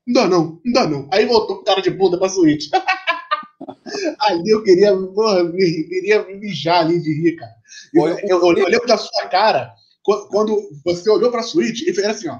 Não 0.06 0.14
dá 0.14 0.28
não, 0.28 0.62
não 0.64 0.74
dá 0.74 0.88
não. 0.88 1.10
Aí 1.12 1.26
voltou 1.26 1.58
com 1.58 1.64
cara 1.64 1.82
de 1.82 1.90
bunda 1.90 2.18
pra 2.18 2.30
suíte. 2.30 2.70
ali 4.20 4.50
eu 4.50 4.64
queria, 4.64 4.96
porra, 4.96 5.44
me, 5.44 5.84
queria 5.84 6.24
mijar 6.38 6.82
ali 6.82 7.02
de 7.02 7.14
rir, 7.14 7.36
cara. 7.36 7.54
Eu, 7.94 8.08
eu, 8.08 8.18
eu, 8.28 8.58
eu 8.58 8.68
lembro 8.68 8.88
da 8.88 8.98
sua 8.98 9.28
cara 9.28 9.74
quando 10.04 10.58
você 10.84 11.10
olhou 11.10 11.32
pra 11.32 11.42
suíte 11.42 11.90
e 11.90 11.94
fez 11.94 12.06
assim, 12.08 12.28
ó. 12.28 12.38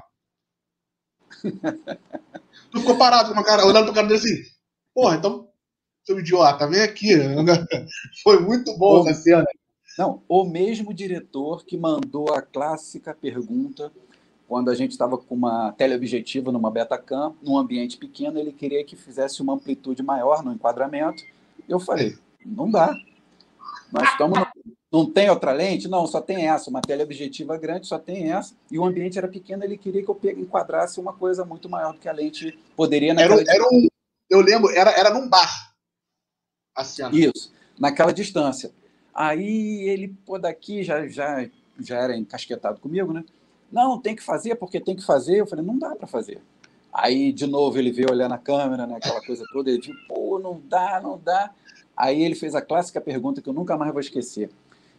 tu 2.70 2.80
ficou 2.80 2.98
parado 2.98 3.28
com 3.28 3.34
uma 3.34 3.44
cara, 3.44 3.66
olhando 3.66 3.86
pro 3.86 3.94
cara 3.94 4.06
dele 4.06 4.20
assim, 4.20 4.42
porra, 4.94 5.16
então, 5.16 5.48
seu 6.04 6.18
idiota, 6.18 6.68
vem 6.68 6.82
aqui. 6.82 7.08
Foi 8.22 8.38
muito 8.40 8.76
bom 8.76 9.08
essa 9.08 9.22
cena. 9.22 9.44
Não, 9.98 10.22
o 10.28 10.44
mesmo 10.44 10.92
diretor 10.92 11.64
que 11.64 11.78
mandou 11.78 12.34
a 12.34 12.42
clássica 12.42 13.14
pergunta 13.14 13.92
quando 14.48 14.70
a 14.70 14.74
gente 14.74 14.92
estava 14.92 15.16
com 15.16 15.34
uma 15.34 15.72
teleobjetiva 15.72 16.52
numa 16.52 16.70
Betacam, 16.70 17.34
num 17.42 17.56
ambiente 17.56 17.96
pequeno, 17.96 18.38
ele 18.38 18.52
queria 18.52 18.84
que 18.84 18.96
fizesse 18.96 19.40
uma 19.40 19.54
amplitude 19.54 20.02
maior 20.02 20.44
no 20.44 20.52
enquadramento. 20.52 21.22
Eu 21.68 21.80
falei, 21.80 22.16
não 22.44 22.70
dá. 22.70 22.94
Nós 23.90 24.08
estamos 24.10 24.38
no... 24.38 24.46
não 24.92 25.10
tem 25.10 25.30
outra 25.30 25.52
lente? 25.52 25.88
Não, 25.88 26.06
só 26.06 26.20
tem 26.20 26.46
essa. 26.48 26.68
Uma 26.68 26.82
teleobjetiva 26.82 27.56
grande, 27.56 27.86
só 27.86 27.98
tem 27.98 28.32
essa. 28.32 28.54
E 28.70 28.78
o 28.78 28.84
ambiente 28.84 29.16
era 29.16 29.28
pequeno, 29.28 29.64
ele 29.64 29.78
queria 29.78 30.02
que 30.02 30.10
eu 30.10 30.20
enquadrasse 30.36 31.00
uma 31.00 31.12
coisa 31.12 31.44
muito 31.44 31.68
maior 31.68 31.92
do 31.92 31.98
que 31.98 32.08
a 32.08 32.12
lente 32.12 32.58
poderia. 32.76 33.12
Era, 33.12 33.34
era 33.48 33.64
um, 33.72 33.88
eu 34.28 34.40
lembro, 34.40 34.70
era, 34.70 34.90
era 34.90 35.10
num 35.10 35.28
bar. 35.28 35.72
Assim, 36.76 37.02
Isso, 37.12 37.52
naquela 37.78 38.12
distância. 38.12 38.72
Aí 39.14 39.88
ele, 39.88 40.08
pô, 40.26 40.38
daqui 40.38 40.82
já, 40.82 41.06
já, 41.06 41.48
já 41.78 41.98
era 41.98 42.16
encasquetado 42.16 42.80
comigo, 42.80 43.12
né? 43.12 43.24
Não, 43.70 43.98
tem 43.98 44.14
que 44.14 44.22
fazer 44.22 44.54
porque 44.56 44.80
tem 44.80 44.96
que 44.96 45.04
fazer. 45.04 45.40
Eu 45.40 45.46
falei, 45.46 45.64
não 45.64 45.78
dá 45.78 45.94
para 45.94 46.06
fazer. 46.06 46.40
Aí, 46.92 47.32
de 47.32 47.46
novo, 47.46 47.76
ele 47.76 47.90
veio 47.90 48.10
olhar 48.10 48.28
na 48.28 48.38
câmera, 48.38 48.86
né, 48.86 48.96
aquela 48.96 49.20
coisa 49.20 49.42
toda, 49.52 49.68
ele 49.68 49.80
disse, 49.80 49.92
pô, 50.06 50.38
não 50.38 50.62
dá, 50.64 51.00
não 51.02 51.18
dá. 51.18 51.50
Aí 51.96 52.22
ele 52.22 52.36
fez 52.36 52.54
a 52.54 52.62
clássica 52.62 53.00
pergunta 53.00 53.42
que 53.42 53.48
eu 53.48 53.52
nunca 53.52 53.76
mais 53.76 53.90
vou 53.90 54.00
esquecer. 54.00 54.48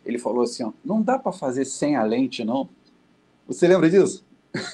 Ele 0.05 0.19
falou 0.19 0.43
assim, 0.43 0.63
ó, 0.63 0.71
não 0.83 1.01
dá 1.01 1.17
para 1.17 1.31
fazer 1.31 1.63
sem 1.63 1.95
a 1.95 2.03
lente, 2.03 2.43
não? 2.43 2.69
Você 3.47 3.65
lembra 3.65 3.89
disso? 3.89 4.25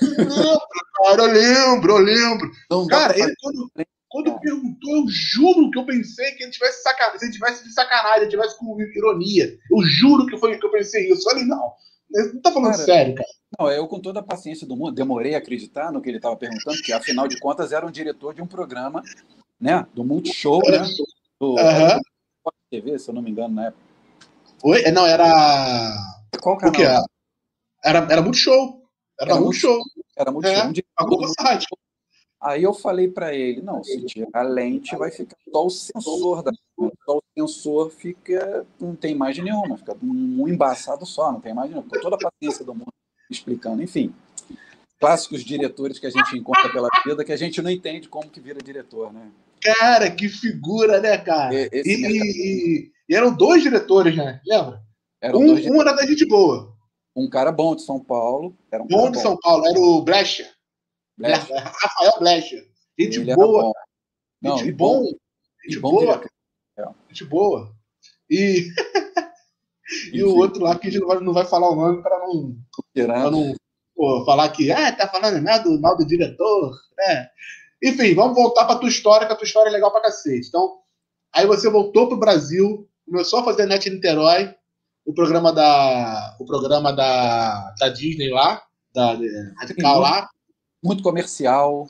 Lembro, 0.02 0.60
cara, 0.96 1.22
eu 1.22 1.32
lembro, 1.32 1.92
eu 1.92 1.98
lembro. 2.00 2.52
Não 2.70 2.88
cara, 2.88 3.18
ele, 3.18 3.34
quando, 3.40 3.72
quando 4.10 4.40
perguntou, 4.40 4.98
eu 4.98 5.06
juro 5.08 5.72
que 5.72 5.80
eu 5.80 5.86
pensei 5.86 6.32
que 6.32 6.44
ele 6.44 6.52
tivesse 6.52 6.84
sacanagem, 6.84 7.20
se 7.20 7.26
ele 7.26 7.34
tivesse 7.34 7.64
de 7.64 7.74
sacanagem, 7.74 8.22
ele 8.24 8.32
tivesse 8.32 8.58
com 8.58 8.80
ironia. 8.82 9.58
Eu 9.72 9.84
juro 9.84 10.26
que 10.26 10.38
foi 10.38 10.58
que 10.58 10.66
eu 10.66 10.72
pensei 10.72 11.10
isso. 11.10 11.22
Eu 11.22 11.32
falei, 11.32 11.46
não, 11.46 11.72
ele 12.14 12.34
não 12.34 12.42
tá 12.42 12.52
falando 12.52 12.72
cara, 12.72 12.84
sério, 12.84 13.16
cara. 13.16 13.30
Não, 13.60 13.72
eu 13.72 13.88
com 13.88 14.00
toda 14.00 14.20
a 14.20 14.24
paciência 14.24 14.66
do 14.66 14.76
mundo, 14.76 14.94
demorei 14.94 15.36
a 15.36 15.38
acreditar 15.38 15.92
no 15.92 16.02
que 16.02 16.10
ele 16.10 16.18
estava 16.18 16.36
perguntando, 16.36 16.78
porque 16.78 16.94
afinal 16.94 17.28
de 17.28 17.40
contas 17.40 17.72
era 17.72 17.86
um 17.86 17.92
diretor 17.92 18.34
de 18.34 18.42
um 18.42 18.48
programa, 18.48 19.04
né, 19.60 19.86
do 19.94 20.04
Multishow, 20.04 20.62
né, 20.70 20.84
do 21.40 21.52
uhum. 21.52 22.02
TV, 22.70 22.98
se 22.98 23.10
eu 23.10 23.14
não 23.14 23.22
me 23.22 23.32
engano, 23.32 23.56
na 23.56 23.68
época. 23.68 23.84
Oi? 24.64 24.84
É, 24.84 24.92
não, 24.92 25.06
era... 25.06 25.96
Qual 26.42 26.58
canal? 26.58 26.74
O 26.74 26.76
que 26.76 26.84
era? 26.84 27.04
Era, 27.84 28.00
era 28.10 28.22
Multishow. 28.22 28.82
Era, 29.20 29.32
era 29.32 29.42
Multishow. 29.42 29.80
Era 30.16 30.32
Multishow. 30.32 30.70
É, 30.70 31.42
Site. 31.42 31.68
Aí 32.42 32.64
eu 32.64 32.74
falei 32.74 33.08
para 33.08 33.36
ele, 33.36 33.62
não, 33.62 33.84
se 33.84 34.04
tirar 34.06 34.30
a 34.34 34.42
lente 34.42 34.96
vai 34.96 35.12
ficar 35.12 35.38
só 35.52 35.66
o 35.66 35.70
sensor 35.70 36.42
da 36.42 36.52
o 36.86 37.24
sensor 37.38 37.92
fica, 37.92 38.66
não 38.80 38.96
tem 38.96 39.12
imagem 39.12 39.44
nenhuma, 39.44 39.78
fica 39.78 39.96
um 40.02 40.48
embaçado 40.48 41.06
só, 41.06 41.32
não 41.32 41.42
tem 41.42 41.52
imagem 41.52 41.72
nenhuma, 41.72 41.90
com 41.90 42.00
toda 42.00 42.16
a 42.16 42.20
paciência 42.20 42.66
do 42.66 42.74
mundo 42.74 42.94
explicando, 43.30 43.82
enfim. 43.82 44.14
Clássicos 45.00 45.44
diretores 45.44 45.98
que 45.98 46.06
a 46.06 46.10
gente 46.10 46.38
encontra 46.38 46.72
pela 46.72 46.90
vida 47.06 47.24
que 47.24 47.32
a 47.32 47.38
gente 47.38 47.62
não 47.62 47.72
entende 47.72 48.08
como 48.08 48.30
que 48.30 48.40
vira 48.40 48.60
diretor, 48.62 49.12
né? 49.12 49.32
Cara, 49.62 50.12
que 50.12 50.28
figura, 50.28 51.00
né, 51.00 51.18
cara? 51.18 51.54
E, 51.54 51.70
e, 51.74 52.92
e, 53.10 53.16
eram 53.16 53.34
dois 53.34 53.64
diretores, 53.64 54.16
né? 54.16 54.42
Lembra? 54.46 54.82
Eram 55.22 55.40
um, 55.40 55.46
dois 55.48 55.66
um 55.66 55.82
era 55.82 55.94
da 55.94 56.06
gente 56.06 56.26
boa. 56.26 56.76
Um 57.16 57.30
cara 57.30 57.52
bom 57.52 57.76
de 57.76 57.84
São 57.84 58.00
Paulo. 58.00 58.58
Era 58.72 58.84
um 58.84 58.88
bom 58.88 59.10
de 59.10 59.18
bom. 59.18 59.24
São 59.24 59.38
Paulo, 59.38 59.66
era 59.68 59.80
o 59.80 60.02
Brecha. 60.02 60.50
Blecher. 61.18 61.56
Rafael 61.64 62.20
Blecher. 62.20 62.68
Gente 63.00 63.20
Ele 63.20 63.36
boa. 63.36 63.72
Não, 64.42 64.58
gente 64.58 64.72
bom. 64.72 65.06
Gente 65.64 65.80
bom 65.80 65.92
boa. 65.92 66.24
Gente 67.10 67.26
boa. 67.26 67.72
E, 68.30 68.68
e 70.14 70.24
o 70.24 70.36
outro 70.36 70.64
lá 70.64 70.78
que 70.78 70.88
a 70.88 70.92
gente 70.92 71.02
não 71.02 71.08
vai, 71.08 71.20
não 71.20 71.34
vai 71.34 71.46
falar 71.46 71.70
o 71.70 71.76
nome 71.76 72.02
para 72.02 72.20
não, 72.20 72.58
pra 72.94 73.32
não 73.32 73.56
pô, 73.96 74.26
falar 74.26 74.50
que 74.50 74.72
ah, 74.72 74.92
tá 74.92 75.08
falando 75.08 75.42
mal 75.44 75.62
do, 75.64 75.80
mal 75.80 75.98
do 75.98 76.06
diretor. 76.06 76.72
Né? 76.98 77.30
Enfim, 77.84 78.14
vamos 78.14 78.36
voltar 78.36 78.66
para 78.66 78.80
tua 78.80 78.90
história, 78.90 79.28
que 79.28 79.34
a 79.34 79.36
tua 79.36 79.46
história 79.46 79.70
é 79.70 79.74
legal 79.74 79.92
para 79.92 80.02
cacete. 80.02 80.48
Então, 80.48 80.80
aí 81.34 81.46
você 81.46 81.70
voltou 81.70 82.08
pro 82.08 82.18
Brasil, 82.18 82.88
começou 83.06 83.40
a 83.40 83.44
fazer 83.44 83.66
Net 83.66 83.90
Niterói, 83.90 84.56
o 85.06 85.14
programa 85.14 85.52
da, 85.52 86.36
o 86.40 86.46
programa 86.46 86.94
da, 86.94 87.74
da 87.80 87.90
Disney 87.90 88.30
lá, 88.30 88.62
da, 88.94 89.16
da 89.16 89.24
Radical 89.60 90.00
lá. 90.00 90.30
Muito 90.84 91.04
comercial. 91.04 91.90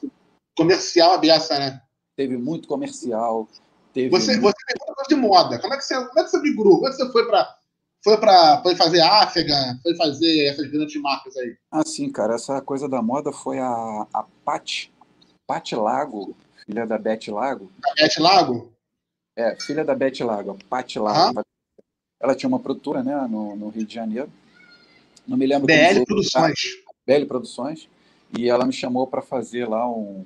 Comercial 0.55 1.13
a 1.13 1.17
beça, 1.17 1.57
né? 1.57 1.81
Teve 2.15 2.38
muito 2.38 2.67
comercial. 2.67 3.48
Teve 3.93 4.10
você, 4.10 4.38
muito... 4.38 4.43
você 4.43 4.65
tem 4.67 4.77
coisa 4.86 5.10
de 5.10 5.15
moda. 5.15 5.60
Como 5.60 5.74
é 5.74 5.77
que 5.77 5.83
você, 5.83 5.95
como 5.95 6.19
é 6.19 6.24
que 6.24 6.29
você 6.29 6.41
migrou? 6.41 6.75
Como 6.75 6.88
é 6.88 6.91
que 6.91 6.98
você 6.98 7.12
foi 7.12 7.25
para 7.27 7.57
foi 8.03 8.17
para 8.17 8.62
foi 8.63 8.75
fazer 8.75 9.01
África, 9.01 9.53
foi 9.83 9.95
fazer 9.95 10.48
essas 10.48 10.67
grandes 10.71 11.00
marcas 11.01 11.38
aí? 11.38 11.55
Ah, 11.71 11.83
sim, 11.86 12.12
cara. 12.12 12.36
Essa 12.36 12.62
coisa 12.62 12.89
da 12.89 13.01
moda 13.01 13.31
foi 13.31 13.60
a, 13.60 14.07
a 14.13 14.25
Pat, 14.43 14.88
Pat 15.45 15.71
Lago, 15.74 16.36
filha 16.65 16.88
da 16.88 16.98
Beth 16.98 17.27
Lago. 17.27 17.71
A 17.86 17.93
Beth 17.93 18.19
Lago? 18.19 18.74
É, 19.36 19.55
filha 19.60 19.86
da 19.86 19.93
Beth 19.93 20.19
Lago, 20.21 20.57
Pat 20.69 20.95
Lago. 20.95 21.41
Ela 22.19 22.36
tinha 22.36 22.48
uma 22.48 22.60
produtora, 22.60 23.03
né, 23.03 23.15
no, 23.29 23.55
no 23.55 23.69
Rio 23.69 23.86
de 23.86 23.93
Janeiro. 23.93 24.31
Não 25.27 25.38
me 25.38 25.45
lembro. 25.45 25.67
BL 25.67 26.03
Produções. 26.05 26.60
Belle 27.05 27.25
Produções, 27.25 27.89
e 28.38 28.50
ela 28.50 28.65
me 28.65 28.74
chamou 28.74 29.07
para 29.07 29.21
fazer 29.21 29.67
lá 29.67 29.89
um, 29.89 30.25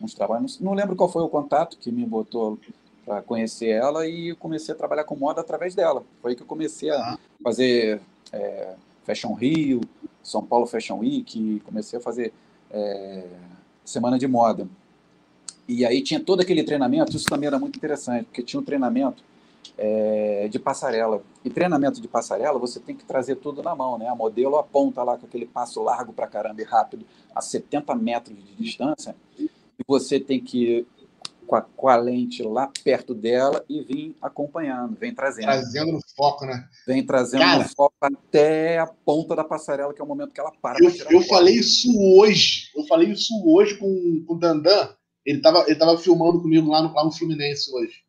uns 0.00 0.14
trabalhos. 0.14 0.60
Não 0.60 0.74
lembro 0.74 0.96
qual 0.96 1.10
foi 1.10 1.22
o 1.22 1.28
contato 1.28 1.78
que 1.78 1.90
me 1.90 2.04
botou 2.04 2.58
para 3.06 3.22
conhecer 3.22 3.68
ela 3.68 4.06
e 4.06 4.34
comecei 4.34 4.74
a 4.74 4.76
trabalhar 4.76 5.04
com 5.04 5.14
moda 5.14 5.40
através 5.40 5.76
dela. 5.76 6.04
Foi 6.20 6.32
aí 6.32 6.36
que 6.36 6.42
eu 6.42 6.46
comecei 6.46 6.90
a 6.90 7.16
fazer 7.42 8.00
é, 8.32 8.74
Fashion 9.04 9.32
Rio, 9.34 9.80
São 10.22 10.44
Paulo 10.44 10.66
Fashion 10.66 10.98
Week, 10.98 11.62
comecei 11.64 12.00
a 12.00 12.02
fazer 12.02 12.32
é, 12.68 13.24
semana 13.84 14.18
de 14.18 14.26
moda. 14.26 14.68
E 15.68 15.86
aí 15.86 16.02
tinha 16.02 16.18
todo 16.18 16.40
aquele 16.40 16.64
treinamento, 16.64 17.16
isso 17.16 17.26
também 17.26 17.46
era 17.46 17.58
muito 17.58 17.76
interessante, 17.76 18.24
porque 18.24 18.42
tinha 18.42 18.60
um 18.60 18.64
treinamento 18.64 19.22
é, 19.78 20.48
de 20.48 20.58
passarela. 20.58 21.22
E 21.44 21.50
treinamento 21.50 22.00
de 22.00 22.08
passarela, 22.08 22.58
você 22.58 22.80
tem 22.80 22.96
que 22.96 23.04
trazer 23.04 23.36
tudo 23.36 23.62
na 23.62 23.74
mão, 23.74 23.98
né? 23.98 24.08
A 24.08 24.14
modelo 24.14 24.56
aponta 24.56 25.02
lá 25.04 25.16
com 25.16 25.26
aquele 25.26 25.46
passo 25.46 25.80
largo 25.82 26.12
para 26.12 26.26
caramba 26.26 26.60
e 26.60 26.64
rápido, 26.64 27.06
a 27.34 27.40
70 27.40 27.94
metros 27.94 28.36
de 28.36 28.54
distância, 28.54 29.14
e 29.38 29.48
você 29.86 30.18
tem 30.18 30.40
que 30.40 30.86
com 31.46 31.56
a, 31.56 31.62
com 31.62 31.88
a, 31.88 31.96
lente 31.96 32.42
lá 32.42 32.70
perto 32.82 33.14
dela 33.14 33.64
e 33.68 33.82
vir 33.82 34.16
acompanhando, 34.20 34.96
vem 34.96 35.14
trazendo. 35.14 35.44
Trazendo 35.44 35.92
no 35.92 36.00
foco, 36.16 36.44
né? 36.44 36.68
Vem 36.86 37.04
trazendo 37.04 37.40
Cara, 37.40 37.62
no 37.62 37.68
foco 37.68 37.94
até 38.02 38.78
a 38.78 38.86
ponta 38.86 39.34
da 39.36 39.44
passarela, 39.44 39.94
que 39.94 40.00
é 40.00 40.04
o 40.04 40.08
momento 40.08 40.32
que 40.32 40.40
ela 40.40 40.52
para. 40.60 40.78
Eu, 40.82 40.92
eu 41.10 41.22
falei 41.22 41.54
isso 41.54 41.88
hoje. 42.18 42.70
Eu 42.74 42.84
falei 42.86 43.10
isso 43.10 43.32
hoje 43.46 43.76
com, 43.78 44.24
com 44.26 44.34
o 44.34 44.38
Dandan. 44.38 44.90
Ele 45.24 45.38
estava 45.38 45.64
ele 45.66 45.76
tava 45.76 45.98
filmando 45.98 46.40
comigo 46.40 46.70
lá 46.70 46.82
no, 46.82 46.92
lá 46.92 47.04
no 47.04 47.12
Fluminense 47.12 47.72
hoje. 47.74 48.04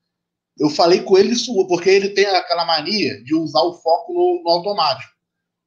Eu 0.60 0.70
falei 0.70 1.02
com 1.02 1.18
ele 1.18 1.34
isso 1.34 1.54
porque 1.68 1.90
ele 1.90 2.10
tem 2.10 2.26
aquela 2.26 2.66
mania 2.66 3.24
de 3.24 3.36
usar 3.36 3.62
o 3.62 3.76
foco 3.76 4.14
no, 4.14 4.42
no 4.44 4.50
automático. 4.50 5.12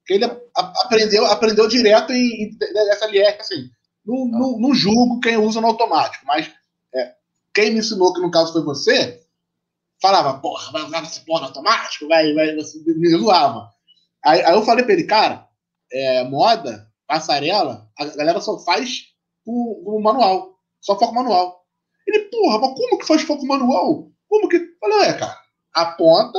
Porque 0.00 0.14
ele 0.14 0.24
a, 0.24 0.72
aprendeu, 0.82 1.26
aprendeu 1.26 1.68
direto 1.68 2.12
em, 2.12 2.44
em 2.44 2.56
dessa 2.56 3.06
LR, 3.06 3.36
assim. 3.38 3.70
Não, 4.04 4.26
não, 4.26 4.58
não, 4.58 4.74
julgo 4.74 5.20
quem 5.20 5.36
usa 5.36 5.60
no 5.60 5.68
automático, 5.68 6.24
mas 6.26 6.50
é, 6.94 7.14
quem 7.54 7.72
me 7.72 7.80
ensinou, 7.80 8.12
que 8.12 8.20
no 8.20 8.30
caso 8.30 8.52
foi 8.52 8.62
você, 8.62 9.22
falava, 10.00 10.38
porra, 10.40 10.72
vai 10.72 10.82
usar 10.84 11.02
esse 11.02 11.24
porra 11.24 11.40
no 11.40 11.46
automático, 11.48 12.08
vai, 12.08 12.32
vai, 12.34 12.54
me 12.54 13.10
zoava. 13.10 13.70
Aí, 14.24 14.42
aí 14.42 14.52
eu 14.54 14.62
falei 14.62 14.84
pra 14.84 14.94
ele, 14.94 15.04
cara, 15.04 15.46
é, 15.92 16.24
moda, 16.24 16.88
passarela, 17.06 17.88
a 17.98 18.04
galera 18.04 18.40
só 18.40 18.58
faz 18.60 19.06
com 19.44 19.82
o 19.84 20.00
manual. 20.02 20.58
Só 20.80 20.98
foco 20.98 21.14
manual. 21.14 21.66
Ele, 22.06 22.20
porra, 22.30 22.58
mas 22.58 22.74
como 22.74 22.98
que 22.98 23.06
faz 23.06 23.22
foco 23.22 23.46
manual? 23.46 24.10
Como 24.28 24.48
que. 24.48 24.58
Falei, 24.80 25.08
é, 25.08 25.12
cara, 25.14 25.38
aponta, 25.74 26.38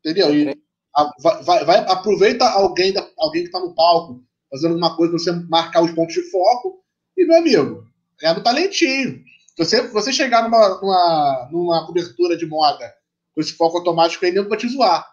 entendeu? 0.00 0.34
E 0.34 0.56
a, 0.96 1.10
vai, 1.42 1.64
vai, 1.64 1.78
aproveita 1.80 2.48
alguém, 2.48 2.92
da, 2.92 3.08
alguém 3.18 3.42
que 3.42 3.48
está 3.48 3.60
no 3.60 3.74
palco 3.74 4.24
fazendo 4.50 4.72
alguma 4.72 4.96
coisa 4.96 5.12
você 5.12 5.32
marcar 5.32 5.82
os 5.82 5.90
pontos 5.92 6.14
de 6.14 6.22
foco. 6.30 6.82
E, 7.16 7.24
meu 7.24 7.38
amigo, 7.38 7.86
é 8.22 8.32
no 8.32 8.42
talentinho. 8.42 9.22
Você, 9.56 9.86
você 9.88 10.12
chegar 10.12 10.42
numa, 10.42 10.80
numa, 10.80 11.48
numa 11.52 11.86
cobertura 11.86 12.36
de 12.36 12.46
moda 12.46 12.92
com 13.34 13.40
esse 13.40 13.52
foco 13.52 13.78
automático 13.78 14.24
aí, 14.24 14.32
nem 14.32 14.46
vai 14.46 14.58
te 14.58 14.68
zoar. 14.68 15.04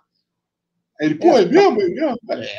Aí 1.00 1.08
ele, 1.08 1.16
pô, 1.16 1.38
é, 1.38 1.42
é 1.42 1.46
mesmo? 1.46 1.82
É 1.82 2.36
mesmo? 2.36 2.56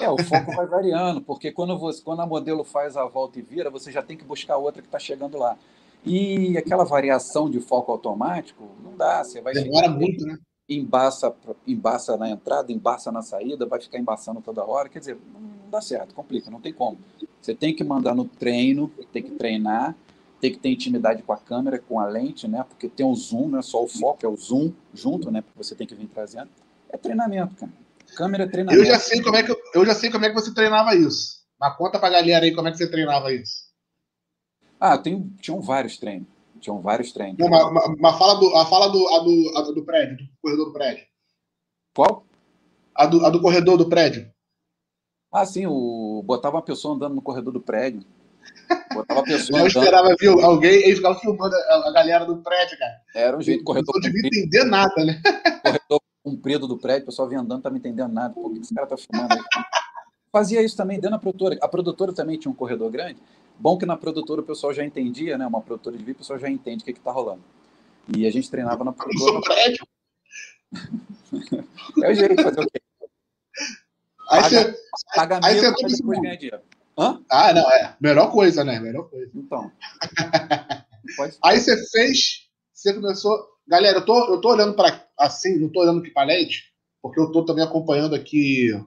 É, 0.00 0.08
o 0.08 0.16
foco 0.22 0.52
vai 0.52 0.66
variando, 0.66 1.20
porque 1.20 1.52
quando, 1.52 1.78
você, 1.78 2.02
quando 2.02 2.20
a 2.20 2.26
modelo 2.26 2.64
faz 2.64 2.96
a 2.96 3.04
volta 3.04 3.38
e 3.38 3.42
vira, 3.42 3.68
você 3.68 3.92
já 3.92 4.02
tem 4.02 4.16
que 4.16 4.24
buscar 4.24 4.56
outra 4.56 4.80
que 4.80 4.88
está 4.88 4.98
chegando 4.98 5.36
lá. 5.36 5.58
E 6.04 6.56
aquela 6.56 6.84
variação 6.84 7.50
de 7.50 7.60
foco 7.60 7.92
automático, 7.92 8.70
não 8.82 8.96
dá. 8.96 9.22
Você 9.22 9.42
vai 9.42 9.52
Demora 9.52 9.90
muito, 9.90 10.24
né? 10.24 10.38
Embaça, 10.68 11.34
embaça 11.66 12.16
na 12.16 12.30
entrada, 12.30 12.72
embaça 12.72 13.12
na 13.12 13.22
saída, 13.22 13.66
vai 13.66 13.80
ficar 13.80 13.98
embaçando 13.98 14.40
toda 14.40 14.64
hora. 14.64 14.88
Quer 14.88 15.00
dizer, 15.00 15.18
não 15.34 15.68
dá 15.68 15.82
certo, 15.82 16.14
complica, 16.14 16.50
não 16.50 16.60
tem 16.60 16.72
como. 16.72 16.96
Você 17.40 17.54
tem 17.54 17.74
que 17.74 17.84
mandar 17.84 18.14
no 18.14 18.24
treino, 18.24 18.88
tem 19.12 19.22
que 19.22 19.32
treinar, 19.32 19.94
tem 20.40 20.50
que 20.50 20.58
ter 20.58 20.70
intimidade 20.70 21.22
com 21.22 21.32
a 21.32 21.36
câmera, 21.36 21.78
com 21.78 22.00
a 22.00 22.06
lente, 22.06 22.48
né? 22.48 22.64
Porque 22.66 22.88
tem 22.88 23.04
o 23.04 23.14
zoom, 23.14 23.48
não 23.48 23.58
é 23.58 23.62
só 23.62 23.84
o 23.84 23.88
foco, 23.88 24.24
é 24.24 24.28
o 24.28 24.36
zoom 24.36 24.72
junto, 24.94 25.30
né? 25.30 25.42
Porque 25.42 25.58
você 25.62 25.74
tem 25.74 25.86
que 25.86 25.94
vir 25.94 26.08
trazendo. 26.08 26.48
É 26.88 26.96
treinamento, 26.96 27.54
cara. 27.54 27.72
Câmera 28.16 28.44
é 28.44 28.48
treinamento. 28.48 28.82
Eu 28.82 28.86
já 28.86 28.98
sei 28.98 29.22
como 29.22 29.36
é 29.36 29.42
que, 29.42 29.54
eu 29.74 29.86
já 29.86 29.94
sei 29.94 30.10
como 30.10 30.24
é 30.24 30.28
que 30.28 30.34
você 30.34 30.52
treinava 30.52 30.94
isso. 30.96 31.40
Mas 31.60 31.76
conta 31.76 31.98
pra 31.98 32.08
galera 32.08 32.44
aí 32.44 32.54
como 32.54 32.68
é 32.68 32.70
que 32.70 32.78
você 32.78 32.90
treinava 32.90 33.32
isso. 33.32 33.70
Ah, 34.80 34.96
tem, 34.96 35.28
tinham 35.40 35.60
vários 35.60 35.98
treinos. 35.98 36.26
Tinham 36.58 36.80
vários 36.80 37.12
treinos. 37.12 37.38
Não, 37.38 37.48
mas, 37.48 37.72
mas, 37.72 37.98
mas, 37.98 38.18
fala, 38.18 38.34
do, 38.34 38.56
a 38.56 38.66
fala 38.66 38.88
do, 38.88 39.08
a 39.08 39.18
do, 39.18 39.52
a 39.56 39.62
do 39.72 39.84
prédio, 39.84 40.16
do 40.16 40.28
corredor 40.42 40.66
do 40.66 40.72
prédio. 40.72 41.06
Qual? 41.94 42.26
A 42.94 43.06
do, 43.06 43.26
a 43.26 43.30
do 43.30 43.40
corredor 43.40 43.76
do 43.76 43.88
prédio. 43.88 44.30
Ah, 45.32 45.46
sim, 45.46 45.66
o... 45.66 46.22
botava 46.24 46.56
uma 46.56 46.62
pessoa 46.62 46.94
andando 46.94 47.14
no 47.14 47.22
corredor 47.22 47.52
do 47.52 47.60
prédio. 47.60 48.04
Botava 48.94 49.20
uma 49.20 49.24
pessoa 49.24 49.60
Eu 49.60 49.66
esperava 49.66 50.14
ver 50.18 50.28
alguém 50.28 50.88
e 50.88 50.96
ficava 50.96 51.18
filmando 51.18 51.54
a, 51.54 51.88
a, 51.88 51.92
galera 51.92 52.24
do 52.24 52.36
prédio, 52.38 52.78
cara. 52.78 53.00
Era 53.14 53.36
um 53.36 53.42
jeito, 53.42 53.64
corredor. 53.64 53.94
Não 53.94 54.00
devia 54.00 54.26
entender 54.26 54.64
nada, 54.64 55.04
né? 55.04 55.20
Corredor 55.62 56.00
comprido 56.22 56.66
do 56.68 56.78
prédio, 56.78 57.04
o 57.04 57.06
pessoal 57.06 57.28
vinha 57.28 57.40
andando, 57.40 57.50
não 57.50 57.58
estava 57.58 57.76
entendendo 57.76 58.12
nada. 58.12 58.34
Por 58.34 58.52
que 58.52 58.60
esse 58.60 58.74
cara 58.74 58.86
tá 58.86 58.96
filmando 58.96 59.34
aí? 59.34 59.40
Fazia 60.32 60.62
isso 60.62 60.76
também 60.76 60.96
dentro 60.98 61.12
da 61.12 61.18
produtora. 61.18 61.58
A 61.60 61.68
produtora 61.68 62.12
também 62.12 62.38
tinha 62.38 62.50
um 62.50 62.54
corredor 62.54 62.90
grande. 62.90 63.20
Bom 63.58 63.76
que 63.76 63.84
na 63.84 63.96
produtora 63.96 64.40
o 64.40 64.44
pessoal 64.44 64.72
já 64.72 64.84
entendia, 64.84 65.36
né? 65.36 65.46
Uma 65.46 65.60
produtora 65.60 65.96
de 65.96 66.02
vídeo, 66.02 66.16
o 66.16 66.18
pessoal 66.18 66.38
já 66.38 66.48
entende 66.48 66.82
o 66.82 66.84
que 66.84 66.92
está 66.92 67.10
rolando. 67.10 67.42
E 68.16 68.26
a 68.26 68.30
gente 68.30 68.50
treinava 68.50 68.84
na 68.84 68.92
produtora. 68.92 69.40
é 72.02 72.10
o 72.10 72.14
jeito 72.14 72.36
de 72.36 72.42
fazer 72.42 72.60
o 72.60 72.66
quê? 72.66 72.80
Aí 74.30 74.42
paga, 74.42 74.48
você, 74.48 74.76
paga 75.16 75.40
aí 75.42 75.58
você 75.58 75.70
depois 75.72 76.00
ganha 76.00 76.36
dinheiro. 76.36 76.60
Hã? 76.98 77.20
Ah, 77.30 77.52
não, 77.52 77.70
é. 77.70 77.96
Melhor 78.00 78.30
coisa, 78.30 78.64
né? 78.64 78.78
Melhor 78.78 79.08
coisa. 79.08 79.30
Então. 79.34 79.70
aí 81.42 81.58
você 81.58 81.76
fez, 81.90 82.48
você 82.72 82.94
começou. 82.94 83.48
Galera, 83.66 83.98
eu 83.98 84.04
tô, 84.04 84.34
eu 84.34 84.40
tô 84.40 84.50
olhando 84.50 84.74
para 84.74 85.06
assim, 85.18 85.58
não 85.58 85.68
tô 85.68 85.80
olhando 85.80 86.00
aqui 86.00 86.10
para 86.10 86.26
LED, 86.32 86.64
porque 87.00 87.20
eu 87.20 87.30
tô 87.30 87.44
também 87.44 87.64
acompanhando 87.64 88.14
aqui, 88.14 88.68
eu 88.68 88.86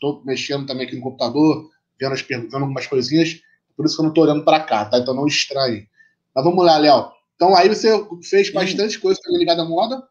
tô 0.00 0.22
mexendo 0.24 0.66
também 0.66 0.86
aqui 0.86 0.96
no 0.96 1.02
computador, 1.02 1.68
vendo, 2.00 2.12
as, 2.12 2.22
vendo 2.22 2.54
algumas 2.56 2.86
coisinhas. 2.86 3.40
Por 3.76 3.84
isso 3.84 3.96
que 3.96 4.00
eu 4.00 4.04
não 4.04 4.10
estou 4.10 4.24
olhando 4.24 4.44
para 4.44 4.60
cá, 4.60 4.84
tá? 4.84 4.98
Então 4.98 5.14
não 5.14 5.26
estranhe. 5.26 5.88
Mas 6.34 6.44
vamos 6.44 6.64
lá, 6.64 6.78
Léo. 6.78 7.12
Então 7.34 7.54
aí 7.56 7.68
você 7.68 7.90
fez 8.22 8.50
bastante 8.50 8.98
coisa 8.98 9.20
ligada 9.28 9.62
à 9.62 9.64
moda? 9.64 10.02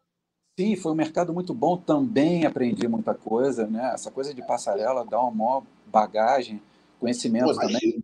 Sim, 0.58 0.76
foi 0.76 0.92
um 0.92 0.96
mercado 0.96 1.32
muito 1.34 1.52
bom. 1.52 1.76
Também 1.76 2.46
aprendi 2.46 2.86
muita 2.86 3.14
coisa, 3.14 3.66
né? 3.66 3.92
Essa 3.92 4.10
coisa 4.10 4.32
de 4.32 4.46
passarela 4.46 5.04
dá 5.04 5.20
uma 5.20 5.30
maior 5.30 5.62
bagagem, 5.86 6.62
conhecimento 6.98 7.46
Pô, 7.46 7.54
também. 7.54 8.02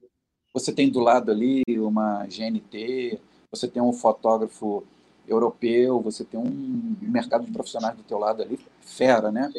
Você 0.53 0.73
tem 0.73 0.91
do 0.91 1.01
lado 1.01 1.31
ali 1.31 1.63
uma 1.79 2.27
GNT, 2.27 3.21
você 3.51 3.69
tem 3.69 3.83
um 3.83 3.93
fotógrafo 3.93 4.85
europeu, 5.27 6.01
você 6.01 6.25
tem 6.25 6.41
um 6.41 6.97
mercado 7.01 7.45
de 7.45 7.53
profissionais 7.53 7.97
do 7.97 8.03
teu 8.03 8.19
lado 8.19 8.43
ali, 8.43 8.59
fera, 8.81 9.31
né? 9.31 9.51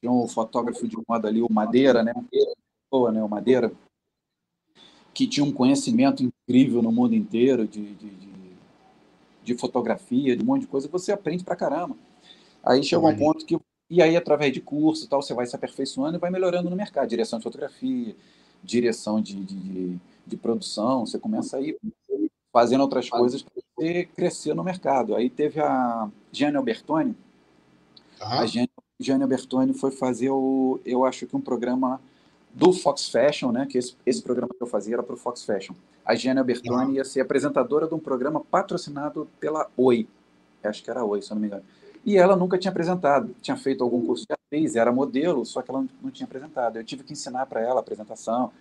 Tem 0.00 0.10
um 0.10 0.26
fotógrafo 0.26 0.86
de 0.88 0.96
moda 1.08 1.28
ali, 1.28 1.40
o 1.40 1.50
Madeira, 1.50 2.02
né? 2.02 2.12
Boa, 2.90 3.12
né? 3.12 3.22
O 3.22 3.28
Madeira, 3.28 3.72
que 5.12 5.26
tinha 5.26 5.44
um 5.44 5.52
conhecimento 5.52 6.22
incrível 6.22 6.82
no 6.82 6.90
mundo 6.90 7.14
inteiro 7.14 7.66
de, 7.66 7.94
de, 7.94 8.10
de, 8.10 8.32
de 9.44 9.54
fotografia, 9.56 10.36
de 10.36 10.42
um 10.42 10.46
monte 10.46 10.62
de 10.62 10.66
coisa, 10.66 10.88
você 10.88 11.12
aprende 11.12 11.44
pra 11.44 11.56
caramba. 11.56 11.96
Aí 12.62 12.82
chega 12.82 13.06
um 13.06 13.16
ponto 13.16 13.44
que. 13.44 13.58
E 13.90 14.02
aí, 14.02 14.16
através 14.16 14.52
de 14.52 14.60
curso 14.60 15.06
tal, 15.06 15.20
você 15.20 15.34
vai 15.34 15.46
se 15.46 15.54
aperfeiçoando 15.54 16.16
e 16.16 16.20
vai 16.20 16.30
melhorando 16.30 16.70
no 16.70 16.76
mercado. 16.76 17.08
Direção 17.08 17.38
de 17.38 17.42
fotografia, 17.42 18.16
direção 18.64 19.20
de, 19.20 19.36
de, 19.36 19.96
de 20.26 20.36
produção, 20.36 21.06
você 21.06 21.18
começa 21.18 21.58
a 21.58 21.60
ir 21.60 21.78
fazendo 22.52 22.80
outras 22.80 23.08
coisas 23.10 23.42
para 23.42 23.52
você 23.76 24.04
crescer 24.16 24.54
no 24.54 24.64
mercado. 24.64 25.14
Aí 25.14 25.28
teve 25.28 25.60
a 25.60 26.08
Gianni 26.32 26.56
Albertoni. 26.56 27.14
Ah. 28.20 28.40
A 28.40 28.46
Gianni 28.46 29.22
Albertoni 29.22 29.74
foi 29.74 29.90
fazer, 29.90 30.30
o, 30.30 30.80
eu 30.84 31.04
acho 31.04 31.26
que 31.26 31.36
um 31.36 31.40
programa 31.40 32.00
do 32.54 32.72
Fox 32.72 33.08
Fashion, 33.08 33.50
né? 33.50 33.66
Que 33.66 33.78
esse, 33.78 33.96
esse 34.06 34.22
programa 34.22 34.54
que 34.56 34.62
eu 34.62 34.66
fazia 34.66 34.94
era 34.94 35.02
para 35.02 35.14
o 35.14 35.18
Fox 35.18 35.44
Fashion. 35.44 35.74
A 36.04 36.14
Gianna 36.14 36.44
Bertoni 36.44 36.84
uhum. 36.84 36.92
ia 36.92 37.04
ser 37.04 37.20
apresentadora 37.20 37.88
de 37.88 37.94
um 37.94 37.98
programa 37.98 38.40
patrocinado 38.40 39.28
pela 39.40 39.68
Oi. 39.76 40.06
Acho 40.62 40.82
que 40.82 40.90
era 40.90 41.04
Oi, 41.04 41.20
se 41.20 41.30
eu 41.30 41.34
não 41.34 41.40
me 41.42 41.48
engano. 41.48 41.64
E 42.04 42.16
ela 42.16 42.36
nunca 42.36 42.58
tinha 42.58 42.70
apresentado. 42.70 43.34
Tinha 43.40 43.56
feito 43.56 43.82
algum 43.82 44.04
curso 44.04 44.26
de 44.26 44.32
atriz, 44.32 44.76
era 44.76 44.92
modelo, 44.92 45.44
só 45.44 45.62
que 45.62 45.70
ela 45.70 45.84
não 46.02 46.10
tinha 46.10 46.26
apresentado. 46.26 46.76
Eu 46.76 46.84
tive 46.84 47.02
que 47.02 47.12
ensinar 47.12 47.46
para 47.46 47.60
ela 47.60 47.76
a 47.76 47.80
apresentação, 47.80 48.52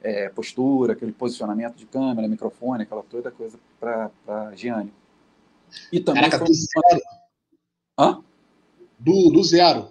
é, 0.00 0.28
postura, 0.28 0.92
aquele 0.92 1.12
posicionamento 1.12 1.74
de 1.76 1.86
câmera, 1.86 2.28
microfone, 2.28 2.84
aquela 2.84 3.02
toda 3.02 3.30
coisa 3.30 3.58
para 3.80 4.10
a 4.28 4.54
Gianni. 4.54 4.92
E 5.92 5.98
também 5.98 6.22
Caraca, 6.22 6.38
foi... 6.38 6.48
do 6.48 6.54
zero. 6.54 7.02
Hã? 7.98 8.22
Do, 8.98 9.30
do 9.30 9.42
zero. 9.42 9.88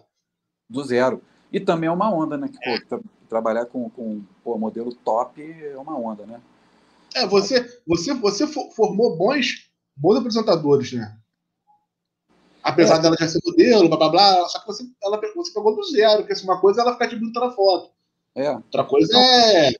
Do 0.69 0.83
zero. 0.83 1.21
E 1.51 1.59
também 1.59 1.87
é 1.87 1.91
uma 1.91 2.13
onda, 2.13 2.37
né? 2.37 2.47
Que, 2.47 2.57
pô, 2.57 3.01
trabalhar 3.27 3.65
com, 3.65 3.89
com 3.89 4.23
pô, 4.43 4.57
modelo 4.57 4.93
top 4.93 5.41
é 5.41 5.77
uma 5.77 5.97
onda, 5.97 6.25
né? 6.25 6.39
É, 7.15 7.27
você, 7.27 7.81
você, 7.85 8.13
você 8.13 8.47
formou 8.47 9.17
bons, 9.17 9.69
bons 9.95 10.17
apresentadores, 10.17 10.93
né? 10.93 11.17
Apesar 12.63 12.95
é. 12.95 12.99
dela 13.01 13.17
já 13.19 13.27
ser 13.27 13.39
modelo, 13.45 13.89
blá 13.89 13.97
blá 13.97 14.09
blá, 14.09 14.47
só 14.47 14.59
que 14.59 14.67
você, 14.67 14.85
ela, 15.03 15.19
você 15.35 15.53
pegou 15.53 15.75
do 15.75 15.83
zero, 15.83 16.21
porque 16.21 16.35
se 16.35 16.45
uma 16.45 16.61
coisa 16.61 16.81
ela 16.81 16.93
fica 16.93 17.09
de 17.09 17.17
bonita 17.17 17.41
na 17.41 17.51
foto. 17.51 17.91
É. 18.33 18.49
Outra 18.51 18.85
coisa 18.85 19.11
então, 19.11 19.21
é 19.21 19.73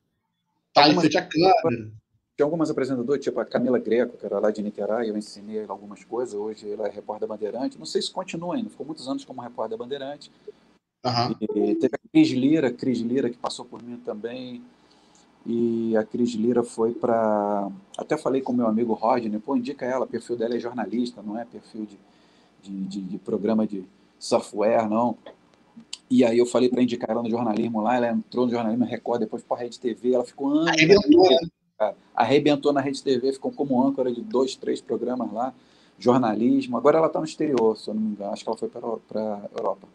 tá 0.73 0.89
em 0.89 0.99
frente 0.99 1.17
à 1.17 1.25
câmera. 1.25 1.91
Tinha 2.35 2.45
algumas 2.45 2.69
apresentadoras, 2.69 3.23
tipo 3.23 3.39
a 3.39 3.45
Camila 3.45 3.77
Greco, 3.77 4.17
que 4.17 4.25
era 4.25 4.39
lá 4.39 4.49
de 4.49 4.61
Niterói, 4.61 5.09
eu 5.09 5.15
ensinei 5.15 5.63
algumas 5.67 6.03
coisas, 6.03 6.33
hoje 6.33 6.71
ela 6.71 6.87
é 6.87 6.91
repórter 6.91 7.27
Bandeirante. 7.27 7.77
Não 7.77 7.85
sei 7.85 8.01
se 8.01 8.11
continua 8.11 8.55
ainda, 8.55 8.69
ficou 8.69 8.85
muitos 8.85 9.07
anos 9.07 9.23
como 9.23 9.41
repórter 9.41 9.77
Bandeirante. 9.77 10.31
Uhum. 11.05 11.35
E 11.39 11.75
teve 11.75 11.95
a 11.95 12.09
Cris 12.11 12.29
Lira, 12.29 12.71
Cris 12.71 12.99
Lira, 12.99 13.29
que 13.29 13.37
passou 13.37 13.65
por 13.65 13.83
mim 13.83 13.97
também. 13.97 14.63
E 15.45 15.95
a 15.95 16.03
Cris 16.03 16.31
Lira 16.31 16.63
foi 16.63 16.93
para. 16.93 17.69
Até 17.97 18.17
falei 18.17 18.41
com 18.41 18.51
meu 18.51 18.65
amigo 18.65 18.93
Rodney, 18.93 19.37
pô, 19.39 19.55
indica 19.55 19.85
ela, 19.85 20.05
o 20.05 20.07
perfil 20.07 20.35
dela 20.35 20.55
é 20.55 20.59
jornalista, 20.59 21.21
não 21.21 21.37
é 21.37 21.45
perfil 21.45 21.85
de, 21.85 21.99
de, 22.63 22.71
de, 22.85 23.01
de 23.01 23.17
programa 23.17 23.67
de 23.67 23.83
software, 24.17 24.89
não. 24.89 25.17
E 26.09 26.23
aí 26.23 26.37
eu 26.37 26.45
falei 26.45 26.69
para 26.69 26.81
indicar 26.81 27.09
ela 27.09 27.23
no 27.23 27.29
jornalismo 27.29 27.81
lá, 27.81 27.95
ela 27.95 28.09
entrou 28.09 28.45
no 28.45 28.51
jornalismo 28.51 28.85
Record, 28.85 29.21
depois 29.21 29.43
para 29.43 29.57
a 29.57 29.59
Rede 29.61 29.79
TV, 29.79 30.13
ela 30.13 30.23
ficou 30.23 30.49
anos. 30.49 30.67
Arrebentou, 30.67 31.29
né? 31.29 31.93
Arrebentou 32.15 32.73
na 32.73 32.81
Rede 32.81 33.03
TV, 33.03 33.33
ficou 33.33 33.51
como 33.51 33.83
âncora 33.83 34.11
de 34.11 34.21
dois, 34.21 34.55
três 34.55 34.79
programas 34.79 35.31
lá, 35.33 35.53
jornalismo. 35.97 36.77
Agora 36.77 36.97
ela 36.97 37.07
está 37.07 37.19
no 37.19 37.25
exterior, 37.25 37.77
se 37.77 37.89
eu 37.89 37.93
não 37.93 38.01
me 38.01 38.11
engano, 38.11 38.31
acho 38.31 38.43
que 38.43 38.49
ela 38.49 38.57
foi 38.57 38.69
para 38.69 39.49
Europa. 39.57 39.87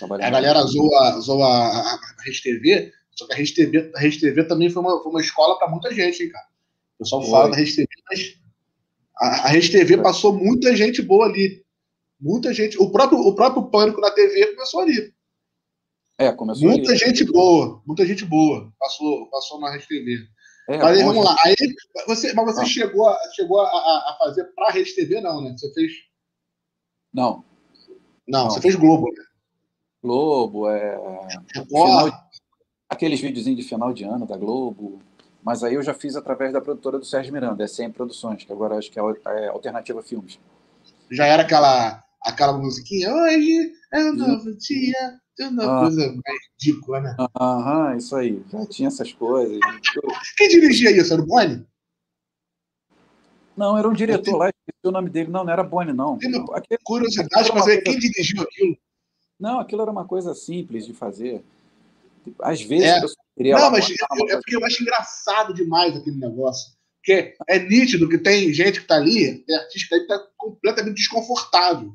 A 0.00 0.30
galera 0.30 0.62
zoa, 0.62 1.20
zoa 1.20 1.46
a, 1.46 1.94
a 1.94 2.22
Rede 2.24 2.42
TV, 2.42 2.92
só 3.10 3.26
que 3.26 3.34
a 3.34 3.36
Rede 3.36 3.54
TV, 3.54 3.92
a 3.94 4.00
Rede 4.00 4.20
TV 4.20 4.44
também 4.44 4.70
foi 4.70 4.82
uma, 4.82 5.02
foi 5.02 5.12
uma 5.12 5.20
escola 5.20 5.58
para 5.58 5.68
muita 5.68 5.92
gente, 5.94 6.22
hein, 6.22 6.30
cara. 6.30 6.46
O 6.96 7.04
pessoal 7.04 7.22
Oi. 7.22 7.30
fala 7.30 7.50
da 7.50 7.56
Rede 7.56 7.76
TV, 7.76 7.88
mas 8.10 8.38
a, 9.18 9.26
a 9.26 9.48
Rede 9.48 9.70
TV 9.70 9.98
passou 9.98 10.32
muita 10.32 10.74
gente 10.74 11.02
boa 11.02 11.26
ali. 11.26 11.61
Muita 12.22 12.54
gente. 12.54 12.80
O 12.80 12.90
próprio, 12.90 13.18
o 13.18 13.34
próprio 13.34 13.68
Pânico 13.68 14.00
na 14.00 14.12
TV 14.12 14.54
começou 14.54 14.80
ali. 14.80 15.12
É, 16.16 16.30
começou 16.30 16.68
Muita 16.68 16.90
ali. 16.90 16.98
gente 16.98 17.24
boa, 17.24 17.82
muita 17.84 18.06
gente 18.06 18.24
boa 18.24 18.72
passou, 18.78 19.26
passou 19.28 19.58
na 19.58 19.72
Rede 19.72 19.88
TV. 19.88 20.28
É, 20.68 20.78
mas 20.78 20.98
aí, 20.98 21.04
vamos 21.04 21.24
lá. 21.24 21.36
Aí, 21.44 21.54
você, 22.06 22.32
mas 22.32 22.44
você 22.54 22.60
ah. 22.60 22.64
chegou, 22.64 23.08
a, 23.08 23.18
chegou 23.34 23.60
a, 23.60 23.64
a 23.66 24.16
fazer 24.20 24.44
para 24.54 24.68
a 24.68 24.70
Rede 24.70 24.94
TV, 24.94 25.20
não, 25.20 25.40
né? 25.40 25.52
Você 25.58 25.72
fez. 25.74 25.92
Não. 27.12 27.44
Não, 28.28 28.44
não. 28.44 28.50
você 28.50 28.60
fez 28.60 28.76
Globo, 28.76 29.08
né? 29.08 29.24
Globo, 30.00 30.70
é. 30.70 30.96
Final, 31.66 32.30
aqueles 32.88 33.20
videozinhos 33.20 33.60
de 33.60 33.68
final 33.68 33.92
de 33.92 34.04
ano 34.04 34.26
da 34.26 34.36
Globo. 34.36 35.00
Mas 35.42 35.64
aí 35.64 35.74
eu 35.74 35.82
já 35.82 35.92
fiz 35.92 36.14
através 36.14 36.52
da 36.52 36.60
produtora 36.60 37.00
do 37.00 37.04
Sérgio 37.04 37.32
Miranda, 37.32 37.64
é 37.64 37.66
100 37.66 37.90
Produções, 37.90 38.44
que 38.44 38.52
agora 38.52 38.76
acho 38.76 38.90
que 38.92 39.00
é, 39.00 39.02
é 39.26 39.48
Alternativa 39.48 40.00
Filmes. 40.00 40.38
Já 41.10 41.26
era 41.26 41.42
aquela, 41.42 42.01
aquela 42.24 42.56
musiquinha, 42.56 43.12
hoje 43.12 43.72
é 43.92 43.98
um 44.04 44.14
novo 44.14 44.56
dia, 44.56 45.18
é 45.40 45.48
uma 45.48 45.64
ah. 45.64 45.80
coisa 45.80 46.06
mais 46.06 46.38
ridícula, 46.60 47.00
né? 47.00 47.16
Aham, 47.38 47.96
isso 47.96 48.16
aí, 48.16 48.42
já 48.50 48.66
tinha 48.66 48.88
essas 48.88 49.12
coisas. 49.12 49.58
Quem 50.36 50.48
dirigia 50.48 50.90
isso? 50.90 51.12
Era 51.12 51.22
o 51.22 51.26
Boni? 51.26 51.66
Não, 53.56 53.76
era 53.76 53.88
um 53.88 53.92
diretor 53.92 54.36
lá, 54.36 54.48
esqueci 54.48 54.86
o 54.86 54.90
nome 54.90 55.10
dele. 55.10 55.30
Não, 55.30 55.44
não 55.44 55.52
era 55.52 55.62
Boni, 55.62 55.92
não. 55.92 56.14
Aquele, 56.52 56.78
curiosidade, 56.82 57.50
mas 57.54 57.66
é 57.66 57.80
quem 57.80 57.98
dirigiu 57.98 58.42
aquilo? 58.42 58.76
Não, 59.38 59.60
aquilo 59.60 59.82
era 59.82 59.90
uma 59.90 60.06
coisa 60.06 60.34
simples 60.34 60.86
de 60.86 60.94
fazer. 60.94 61.44
Às 62.40 62.62
vezes 62.62 62.86
é. 62.86 63.04
eu 63.04 63.08
queria. 63.36 63.56
Não, 63.56 63.70
mas 63.70 63.90
é, 63.90 64.32
é 64.32 64.36
porque 64.36 64.56
eu 64.56 64.64
acho 64.64 64.82
engraçado 64.82 65.52
demais 65.52 65.96
aquele 65.96 66.16
negócio. 66.16 66.72
Porque 66.96 67.34
é 67.48 67.58
nítido 67.58 68.08
que 68.08 68.18
tem 68.18 68.52
gente 68.54 68.78
que 68.78 68.84
está 68.84 68.94
ali, 68.94 69.38
tem 69.44 69.56
artista 69.56 69.96
que 69.96 70.02
está 70.02 70.24
completamente 70.36 70.94
desconfortável. 70.94 71.92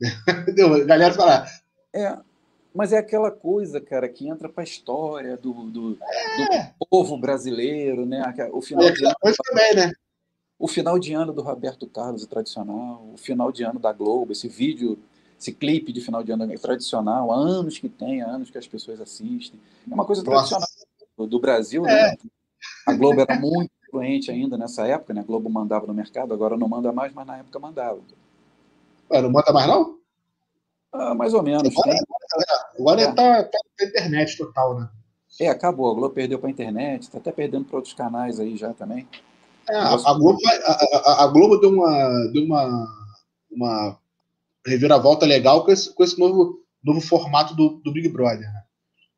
A 0.82 0.84
galera 0.84 1.14
fala. 1.14 1.46
É, 1.94 2.16
mas 2.74 2.92
é 2.92 2.98
aquela 2.98 3.30
coisa, 3.30 3.80
cara, 3.80 4.08
que 4.08 4.28
entra 4.28 4.48
para 4.48 4.62
a 4.62 4.64
história 4.64 5.36
do, 5.36 5.52
do, 5.70 5.98
é. 6.52 6.72
do, 6.78 6.86
povo 6.88 7.16
brasileiro, 7.16 8.04
né? 8.04 8.22
O 8.52 8.60
final 8.60 8.84
é, 8.84 8.92
de 8.92 9.04
ano, 9.04 9.16
também, 9.22 9.74
né? 9.74 9.92
O 10.58 10.68
final 10.68 10.98
de 10.98 11.12
ano 11.12 11.32
do 11.32 11.42
Roberto 11.42 11.86
Carlos 11.86 12.24
é 12.24 12.26
tradicional, 12.26 13.10
o 13.12 13.16
final 13.16 13.50
de 13.50 13.62
ano 13.62 13.78
da 13.78 13.92
Globo, 13.92 14.32
esse 14.32 14.48
vídeo 14.48 14.98
esse 15.38 15.52
clipe 15.52 15.92
de 15.92 16.00
final 16.00 16.22
de 16.22 16.32
ano 16.32 16.50
é 16.50 16.56
tradicional, 16.56 17.30
há 17.30 17.36
anos 17.36 17.78
que 17.78 17.88
tem, 17.88 18.22
há 18.22 18.26
anos 18.26 18.50
que 18.50 18.56
as 18.56 18.66
pessoas 18.66 19.00
assistem. 19.00 19.60
É 19.88 19.94
uma 19.94 20.04
coisa 20.04 20.22
Nossa. 20.22 20.56
tradicional 20.56 20.68
do, 21.16 21.26
do 21.26 21.38
Brasil, 21.38 21.86
é. 21.86 22.12
né? 22.12 22.16
A 22.86 22.94
Globo 22.94 23.20
era 23.20 23.38
muito 23.38 23.70
influente 23.86 24.30
ainda 24.30 24.56
nessa 24.56 24.86
época, 24.86 25.12
né? 25.12 25.20
A 25.20 25.24
Globo 25.24 25.50
mandava 25.50 25.86
no 25.86 25.94
mercado, 25.94 26.32
agora 26.32 26.56
não 26.56 26.68
manda 26.68 26.90
mais, 26.90 27.12
mas 27.12 27.26
na 27.26 27.38
época 27.38 27.58
mandava. 27.58 28.00
Ué, 29.10 29.22
não 29.22 29.30
manda 29.30 29.52
mais, 29.52 29.66
não? 29.66 29.96
Ah, 30.92 31.14
mais 31.14 31.34
ou 31.34 31.42
menos. 31.42 31.62
Agora, 31.76 31.98
agora 32.78 33.02
é. 33.02 33.12
tá, 33.12 33.44
tá 33.44 33.58
na 33.78 33.86
internet 33.86 34.36
total, 34.36 34.80
né? 34.80 34.88
É, 35.40 35.48
acabou. 35.48 35.90
A 35.90 35.94
Globo 35.94 36.14
perdeu 36.14 36.38
para 36.38 36.48
a 36.48 36.52
internet, 36.52 37.02
está 37.02 37.18
até 37.18 37.30
perdendo 37.30 37.66
para 37.66 37.76
outros 37.76 37.94
canais 37.94 38.40
aí 38.40 38.56
já 38.56 38.72
também. 38.72 39.06
É, 39.68 39.76
a, 39.76 40.14
Globo, 40.14 40.38
a, 40.46 40.70
a, 40.72 41.24
a, 41.24 41.26
Globo 41.26 41.58
deu 41.58 41.70
uma, 41.70 42.30
deu 42.32 42.44
uma, 42.44 42.86
uma 43.50 43.98
reviravolta 44.64 45.26
legal 45.26 45.64
com 45.64 45.72
esse, 45.72 45.92
com 45.92 46.04
esse 46.04 46.18
novo, 46.18 46.60
novo 46.82 47.00
formato 47.00 47.54
do, 47.54 47.80
do 47.84 47.92
Big 47.92 48.08
Brother. 48.08 48.46
Né? 48.46 48.62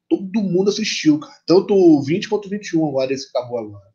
Todo 0.08 0.42
mundo 0.42 0.70
assistiu, 0.70 1.18
cara. 1.20 1.36
Tanto 1.46 1.74
o 1.74 2.02
20 2.02 2.28
quanto 2.28 2.46
o 2.46 2.50
21 2.50 2.88
agora, 2.88 3.12
esse 3.12 3.28
acabou 3.28 3.58
agora. 3.58 3.86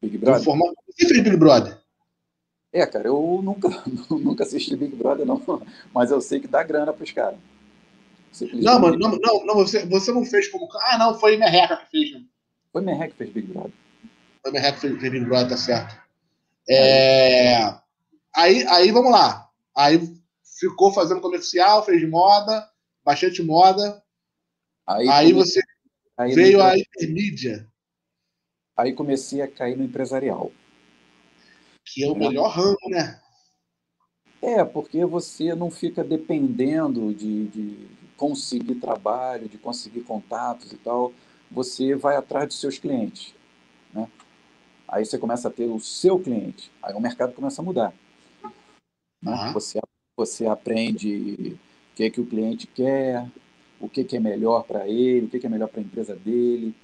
Big 0.00 0.16
Brother? 0.18 0.42
Formato... 0.42 0.74
Você 0.88 1.08
fez 1.08 1.22
Big 1.22 1.36
Brother? 1.36 1.78
É, 2.72 2.84
cara, 2.86 3.08
eu 3.08 3.40
nunca, 3.42 3.68
nunca 4.10 4.44
assisti 4.44 4.76
Big 4.76 4.94
Brother, 4.94 5.26
não. 5.26 5.42
Mas 5.94 6.10
eu 6.10 6.20
sei 6.20 6.40
que 6.40 6.46
dá 6.48 6.62
grana 6.62 6.92
pros 6.92 7.12
caras. 7.12 7.38
Não, 8.52 8.78
mano, 8.78 8.98
não, 8.98 9.16
não, 9.16 9.46
não, 9.46 9.54
você, 9.54 9.86
você 9.86 10.12
não 10.12 10.24
fez 10.24 10.48
como. 10.48 10.68
Ah, 10.82 10.98
não, 10.98 11.18
foi 11.18 11.36
Merreca 11.36 11.76
que 11.76 11.90
fez. 11.90 12.12
Né? 12.12 12.24
Foi 12.72 12.82
Merreca 12.82 13.10
que 13.10 13.16
fez 13.16 13.30
Big 13.30 13.52
Brother. 13.52 13.72
Foi 14.42 14.52
Merreca 14.52 14.74
que 14.74 14.80
fez, 14.80 15.00
Big 15.00 15.24
Brother, 15.24 15.48
tá 15.48 15.56
certo. 15.56 15.96
É... 16.68 17.74
Aí, 18.36 18.64
aí, 18.68 18.92
vamos 18.92 19.10
lá. 19.10 19.48
Aí 19.74 19.98
ficou 20.60 20.92
fazendo 20.92 21.20
comercial, 21.20 21.84
fez 21.84 22.06
moda, 22.08 22.68
bastante 23.04 23.42
moda. 23.42 24.02
Aí, 24.86 25.08
aí 25.08 25.32
você 25.32 25.60
aí 26.16 26.34
veio 26.34 26.62
a 26.62 26.76
intermídia. 26.76 27.66
Aí 28.76 28.92
comecei 28.92 29.40
a 29.40 29.48
cair 29.48 29.76
no 29.76 29.84
empresarial. 29.84 30.52
Que 31.92 32.04
é 32.04 32.10
o 32.10 32.14
melhor 32.14 32.48
ramo, 32.50 32.76
né? 32.88 33.20
É, 34.40 34.64
porque 34.64 35.04
você 35.04 35.54
não 35.54 35.70
fica 35.70 36.04
dependendo 36.04 37.12
de, 37.12 37.48
de 37.48 37.88
conseguir 38.16 38.76
trabalho, 38.76 39.48
de 39.48 39.58
conseguir 39.58 40.02
contatos 40.02 40.72
e 40.72 40.76
tal. 40.76 41.12
Você 41.50 41.94
vai 41.94 42.16
atrás 42.16 42.46
dos 42.48 42.60
seus 42.60 42.78
clientes. 42.78 43.34
Né? 43.92 44.08
Aí 44.86 45.04
você 45.04 45.18
começa 45.18 45.48
a 45.48 45.50
ter 45.50 45.66
o 45.66 45.80
seu 45.80 46.18
cliente. 46.20 46.70
Aí 46.82 46.94
o 46.94 47.00
mercado 47.00 47.32
começa 47.32 47.60
a 47.60 47.64
mudar. 47.64 47.92
Uhum. 49.24 49.52
Você 49.52 49.80
você 50.18 50.46
aprende 50.46 51.56
o 51.92 51.94
que, 51.94 52.02
é 52.02 52.10
que 52.10 52.20
o 52.20 52.26
cliente 52.26 52.66
quer, 52.66 53.24
o 53.80 53.88
que, 53.88 54.02
que 54.02 54.16
é 54.16 54.20
melhor 54.20 54.64
para 54.64 54.88
ele, 54.88 55.26
o 55.26 55.28
que, 55.28 55.38
que 55.38 55.46
é 55.46 55.48
melhor 55.48 55.68
para 55.68 55.80
a 55.80 55.84
empresa 55.84 56.16
dele, 56.16 56.74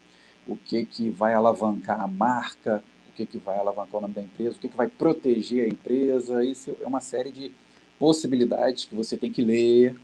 o 0.47 0.57
que, 0.57 0.87
que 0.87 1.11
vai 1.11 1.35
alavancar 1.35 2.01
a 2.01 2.07
marca, 2.07 2.83
que, 3.15 3.27
que 3.27 3.39
vai 3.39 3.59
alavancar 3.59 3.97
o 3.97 4.01
nome 4.01 4.15
da 4.15 4.23
empresa, 4.23 4.57
o 4.57 4.59
que, 4.59 4.69
que 4.69 4.77
vai 4.77 4.89
proteger 4.89 5.65
a 5.65 5.69
empresa. 5.69 6.45
Isso 6.45 6.77
é 6.81 6.87
uma 6.87 7.01
série 7.01 7.31
de 7.31 7.55
possibilidades 7.99 8.85
que 8.85 8.95
você 8.95 9.17
tem 9.17 9.33
que 9.33 9.43
ler, 9.43 9.99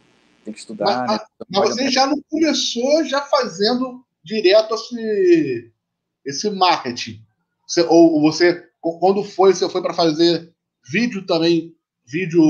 tem 0.44 0.54
que 0.54 0.60
estudar. 0.60 1.06
Mas, 1.06 1.20
né? 1.20 1.26
mas 1.50 1.68
você 1.70 1.90
já 1.90 2.06
não 2.06 2.20
começou 2.28 3.04
já 3.04 3.22
fazendo 3.22 4.04
direto 4.22 4.74
esse, 4.74 5.72
esse 6.24 6.50
marketing? 6.50 7.20
Você, 7.66 7.82
ou 7.82 8.20
você, 8.20 8.68
quando 8.80 9.22
foi, 9.22 9.52
você 9.52 9.68
foi 9.68 9.82
para 9.82 9.94
fazer 9.94 10.52
vídeo 10.90 11.26
também 11.26 11.74
vídeo 12.10 12.42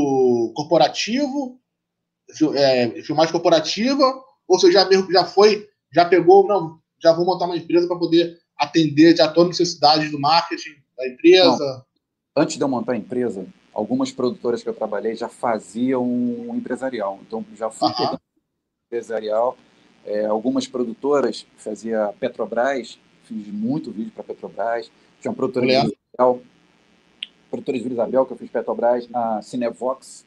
corporativo, 0.54 1.60
é, 2.54 3.02
filmagem 3.02 3.32
corporativa, 3.32 4.04
ou 4.48 4.58
você 4.58 4.72
já, 4.72 4.88
já 5.10 5.24
foi, 5.24 5.68
já 5.92 6.04
pegou, 6.04 6.46
não, 6.46 6.80
já 6.98 7.12
vou 7.12 7.26
montar 7.26 7.44
uma 7.44 7.56
empresa 7.56 7.86
para 7.86 7.98
poder 7.98 8.38
atender 8.60 9.16
já 9.16 9.28
todas 9.28 9.54
as 9.54 9.58
necessidades 9.60 10.10
do 10.10 10.20
marketing 10.20 10.76
da 10.96 11.08
empresa? 11.08 11.84
Não. 12.36 12.42
Antes 12.42 12.56
de 12.56 12.62
eu 12.62 12.68
montar 12.68 12.92
a 12.92 12.96
empresa, 12.96 13.46
algumas 13.72 14.12
produtoras 14.12 14.62
que 14.62 14.68
eu 14.68 14.74
trabalhei 14.74 15.16
já 15.16 15.28
faziam 15.28 16.04
um 16.04 16.54
empresarial. 16.54 17.18
Então, 17.26 17.44
já 17.56 17.70
fui 17.70 17.88
uhum. 17.88 18.16
empresarial. 18.86 19.56
É, 20.04 20.24
algumas 20.26 20.66
produtoras, 20.66 21.46
fazia 21.56 22.14
Petrobras, 22.18 22.98
fiz 23.24 23.46
muito 23.48 23.90
vídeo 23.90 24.12
para 24.12 24.24
Petrobras. 24.24 24.90
Tinha 25.20 25.30
uma 25.30 25.36
produtora 25.36 25.66
empresarial 25.66 26.40
produtora 27.50 27.78
de 27.78 27.92
Isabel, 27.92 28.24
que 28.24 28.32
eu 28.32 28.36
fiz 28.36 28.48
Petrobras, 28.48 29.08
a 29.12 29.42
Cinevox, 29.42 30.24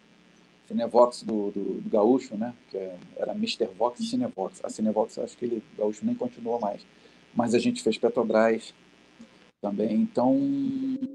Cinevox 0.68 1.24
do, 1.24 1.52
do, 1.52 1.82
do 1.82 1.90
Gaúcho, 1.90 2.36
né? 2.36 2.54
Que 2.70 2.78
é, 2.78 2.96
era 3.16 3.32
Mr. 3.32 3.68
Vox 3.78 4.00
e 4.00 4.06
Cinevox. 4.06 4.64
A 4.64 4.70
Cinevox, 4.70 5.18
acho 5.18 5.38
que 5.38 5.46
ele, 5.46 5.64
Gaúcho 5.78 6.06
nem 6.06 6.16
continuou 6.16 6.60
mais. 6.60 6.86
Mas 7.36 7.54
a 7.54 7.60
gente 7.60 7.82
fez 7.82 7.98
Petrobras 7.98 8.74
também. 9.62 9.94
Então, 9.94 10.38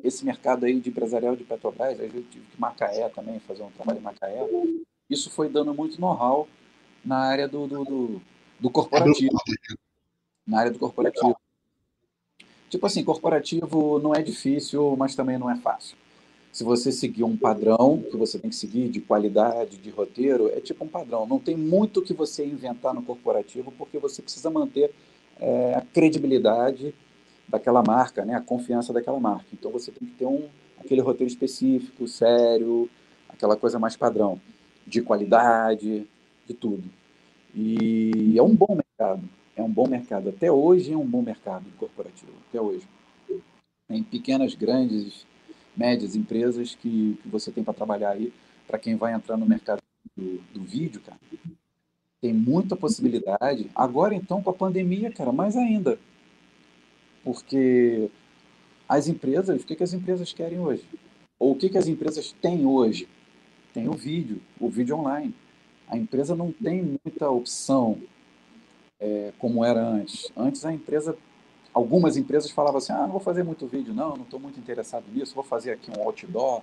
esse 0.02 0.24
mercado 0.24 0.64
aí 0.64 0.80
de 0.80 0.88
empresarial 0.88 1.36
de 1.36 1.44
Petrobras, 1.44 1.98
eu 2.00 2.08
tive 2.08 2.46
que 2.50 2.58
Macaé 2.60 3.08
também, 3.10 3.38
fazer 3.40 3.62
um 3.62 3.70
trabalho 3.70 3.98
em 3.98 4.02
Macaé. 4.02 4.40
Isso 5.08 5.30
foi 5.30 5.48
dando 5.48 5.74
muito 5.74 6.00
know-how 6.00 6.48
na 7.04 7.18
área 7.18 7.46
do, 7.46 7.66
do, 7.66 7.84
do, 7.84 8.22
do 8.58 8.70
corporativo. 8.70 9.36
Na 10.46 10.60
área 10.60 10.72
do 10.72 10.78
corporativo. 10.78 11.36
Tipo 12.70 12.86
assim, 12.86 13.04
corporativo 13.04 13.98
não 13.98 14.14
é 14.14 14.22
difícil, 14.22 14.94
mas 14.96 15.14
também 15.14 15.38
não 15.38 15.50
é 15.50 15.56
fácil. 15.56 15.96
Se 16.52 16.64
você 16.64 16.90
seguir 16.90 17.24
um 17.24 17.36
padrão 17.36 18.02
que 18.10 18.16
você 18.16 18.38
tem 18.38 18.50
que 18.50 18.56
seguir 18.56 18.88
de 18.88 19.00
qualidade, 19.00 19.76
de 19.76 19.90
roteiro, 19.90 20.48
é 20.48 20.60
tipo 20.60 20.84
um 20.84 20.88
padrão. 20.88 21.26
Não 21.26 21.38
tem 21.38 21.56
muito 21.56 22.02
que 22.02 22.12
você 22.12 22.44
inventar 22.44 22.94
no 22.94 23.02
corporativo, 23.02 23.72
porque 23.72 23.98
você 23.98 24.20
precisa 24.20 24.50
manter 24.50 24.92
é, 25.40 25.74
a 25.74 25.80
credibilidade 25.80 26.94
daquela 27.48 27.82
marca, 27.82 28.24
né? 28.24 28.34
a 28.34 28.40
confiança 28.40 28.92
daquela 28.92 29.18
marca. 29.18 29.46
Então 29.52 29.70
você 29.70 29.90
tem 29.90 30.06
que 30.06 30.14
ter 30.14 30.26
um, 30.26 30.48
aquele 30.78 31.00
roteiro 31.00 31.30
específico, 31.30 32.06
sério, 32.06 32.88
aquela 33.28 33.56
coisa 33.56 33.78
mais 33.78 33.96
padrão, 33.96 34.40
de 34.86 35.00
qualidade, 35.00 36.06
de 36.46 36.54
tudo. 36.54 36.84
E 37.54 38.34
é 38.36 38.42
um 38.42 38.54
bom 38.54 38.76
mercado, 38.76 39.22
é 39.56 39.62
um 39.62 39.70
bom 39.70 39.88
mercado. 39.88 40.28
Até 40.28 40.50
hoje 40.50 40.92
é 40.92 40.96
um 40.96 41.06
bom 41.06 41.22
mercado 41.22 41.64
corporativo, 41.78 42.32
até 42.48 42.60
hoje. 42.60 42.86
Tem 43.88 44.02
pequenas, 44.02 44.54
grandes, 44.54 45.26
médias 45.74 46.14
empresas 46.14 46.74
que, 46.74 47.18
que 47.22 47.28
você 47.28 47.50
tem 47.50 47.64
para 47.64 47.72
trabalhar 47.72 48.10
aí, 48.10 48.32
para 48.66 48.78
quem 48.78 48.96
vai 48.96 49.14
entrar 49.14 49.36
no 49.36 49.46
mercado 49.46 49.80
do, 50.14 50.38
do 50.52 50.62
vídeo, 50.62 51.00
cara. 51.00 51.18
Tem 52.20 52.32
muita 52.32 52.76
possibilidade. 52.76 53.70
Agora, 53.74 54.14
então, 54.14 54.42
com 54.42 54.50
a 54.50 54.54
pandemia, 54.54 55.10
cara, 55.10 55.32
mais 55.32 55.56
ainda. 55.56 55.98
Porque 57.22 58.10
as 58.88 59.06
empresas, 59.06 59.62
o 59.62 59.66
que, 59.66 59.76
que 59.76 59.84
as 59.84 59.92
empresas 59.92 60.32
querem 60.32 60.58
hoje? 60.58 60.84
Ou 61.38 61.52
o 61.52 61.54
que, 61.54 61.68
que 61.68 61.78
as 61.78 61.86
empresas 61.86 62.32
têm 62.40 62.66
hoje? 62.66 63.08
Tem 63.72 63.88
o 63.88 63.92
vídeo, 63.92 64.40
o 64.58 64.68
vídeo 64.68 64.96
online. 64.96 65.34
A 65.86 65.96
empresa 65.96 66.34
não 66.34 66.50
tem 66.50 66.98
muita 67.04 67.30
opção 67.30 67.98
é, 68.98 69.32
como 69.38 69.64
era 69.64 69.80
antes. 69.80 70.30
Antes 70.36 70.64
a 70.64 70.72
empresa, 70.72 71.16
algumas 71.72 72.16
empresas 72.16 72.50
falavam 72.50 72.78
assim, 72.78 72.92
ah, 72.92 73.02
não 73.02 73.12
vou 73.12 73.20
fazer 73.20 73.42
muito 73.42 73.66
vídeo, 73.66 73.94
não, 73.94 74.16
não 74.16 74.24
estou 74.24 74.40
muito 74.40 74.58
interessado 74.58 75.04
nisso, 75.12 75.34
vou 75.34 75.44
fazer 75.44 75.72
aqui 75.72 75.90
um 75.96 76.02
outdoor, 76.02 76.62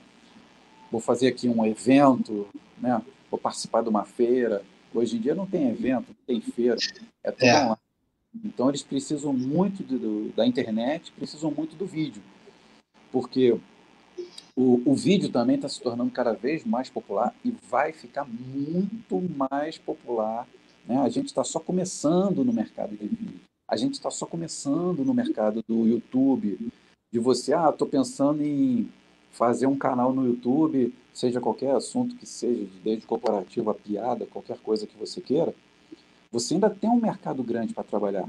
vou 0.91 0.99
fazer 0.99 1.27
aqui 1.27 1.47
um 1.47 1.65
evento, 1.65 2.47
né? 2.77 3.01
vou 3.31 3.39
participar 3.39 3.81
de 3.81 3.89
uma 3.89 4.03
feira. 4.03 4.63
Hoje 4.95 5.17
em 5.17 5.19
dia 5.19 5.35
não 5.35 5.45
tem 5.45 5.69
evento, 5.69 6.07
não 6.07 6.25
tem 6.25 6.39
feira, 6.39 6.77
é 7.21 7.29
tudo 7.29 7.45
é. 7.45 7.63
online. 7.63 7.79
Então 8.43 8.69
eles 8.69 8.81
precisam 8.81 9.33
muito 9.33 9.83
do, 9.83 10.31
da 10.33 10.47
internet, 10.47 11.11
precisam 11.11 11.51
muito 11.51 11.75
do 11.75 11.85
vídeo, 11.85 12.21
porque 13.11 13.57
o, 14.55 14.81
o 14.85 14.95
vídeo 14.95 15.29
também 15.29 15.57
está 15.57 15.67
se 15.67 15.81
tornando 15.81 16.11
cada 16.11 16.31
vez 16.31 16.63
mais 16.63 16.89
popular 16.89 17.35
e 17.43 17.51
vai 17.69 17.91
ficar 17.91 18.25
muito 18.25 19.21
mais 19.35 19.77
popular. 19.77 20.47
Né? 20.87 20.97
A 20.97 21.09
gente 21.09 21.27
está 21.27 21.43
só 21.43 21.59
começando 21.59 22.45
no 22.45 22.53
mercado 22.53 22.95
de 22.95 23.05
vídeo. 23.05 23.39
A 23.67 23.75
gente 23.75 23.95
está 23.95 24.09
só 24.09 24.25
começando 24.25 25.03
no 25.03 25.13
mercado 25.13 25.63
do 25.67 25.85
YouTube. 25.87 26.71
De 27.11 27.19
você, 27.19 27.53
ah, 27.53 27.69
estou 27.69 27.87
pensando 27.87 28.43
em 28.43 28.89
fazer 29.35 29.67
um 29.67 29.77
canal 29.77 30.13
no 30.13 30.25
YouTube, 30.25 30.93
seja 31.13 31.39
qualquer 31.39 31.75
assunto 31.75 32.15
que 32.15 32.25
seja, 32.25 32.67
desde 32.83 33.05
corporativo 33.05 33.69
a 33.69 33.73
piada, 33.73 34.25
qualquer 34.25 34.57
coisa 34.57 34.87
que 34.87 34.97
você 34.97 35.21
queira 35.21 35.53
você 36.35 36.55
ainda 36.55 36.69
tem 36.69 36.89
um 36.89 36.99
mercado 36.99 37.41
grande 37.41 37.73
para 37.73 37.85
trabalhar. 37.85 38.27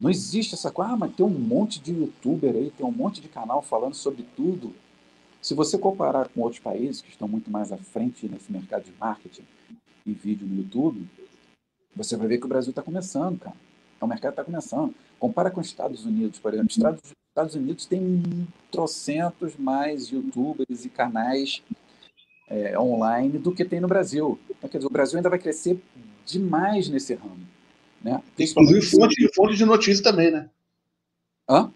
Não 0.00 0.08
existe 0.08 0.54
essa 0.54 0.70
coisa, 0.70 0.92
ah, 0.92 0.96
mas 0.96 1.12
tem 1.12 1.26
um 1.26 1.28
monte 1.28 1.80
de 1.80 1.92
youtuber 1.92 2.54
aí, 2.54 2.70
tem 2.70 2.86
um 2.86 2.92
monte 2.92 3.20
de 3.20 3.28
canal 3.28 3.60
falando 3.62 3.94
sobre 3.94 4.22
tudo. 4.36 4.72
Se 5.40 5.52
você 5.52 5.76
comparar 5.76 6.28
com 6.28 6.40
outros 6.40 6.60
países 6.60 7.00
que 7.00 7.10
estão 7.10 7.26
muito 7.26 7.50
mais 7.50 7.72
à 7.72 7.76
frente 7.76 8.28
nesse 8.28 8.52
mercado 8.52 8.84
de 8.84 8.92
marketing 8.98 9.44
e 10.06 10.12
vídeo 10.12 10.46
no 10.46 10.56
YouTube, 10.56 11.04
você 11.96 12.16
vai 12.16 12.28
ver 12.28 12.38
que 12.38 12.46
o 12.46 12.48
Brasil 12.48 12.70
está 12.70 12.82
começando, 12.82 13.40
cara. 13.40 13.56
O 14.00 14.06
mercado 14.06 14.32
está 14.32 14.44
começando. 14.44 14.94
Compara 15.18 15.50
com 15.50 15.60
os 15.60 15.66
Estados 15.66 16.04
Unidos, 16.04 16.38
por 16.38 16.54
exemplo. 16.54 16.70
Estados, 16.70 17.12
Estados 17.32 17.54
Unidos 17.54 17.86
tem 17.86 18.46
trocentos 18.70 19.56
mais 19.56 20.10
youtubers 20.10 20.84
e 20.84 20.90
canais 20.90 21.62
é, 22.46 22.78
online 22.78 23.38
do 23.38 23.52
que 23.52 23.64
tem 23.64 23.80
no 23.80 23.88
Brasil. 23.88 24.38
Então, 24.50 24.68
quer 24.68 24.76
dizer, 24.76 24.86
o 24.86 24.92
Brasil 24.92 25.16
ainda 25.16 25.30
vai 25.30 25.38
crescer 25.38 25.80
demais 26.26 26.90
nesse 26.90 27.14
ramo. 27.14 27.40
Né? 28.02 28.22
Inclusive 28.38 28.82
fonte, 28.82 29.30
fonte 29.34 29.56
de 29.56 29.64
notícia 29.64 30.04
também, 30.04 30.30
né? 30.30 30.50
Hã? 31.48 31.72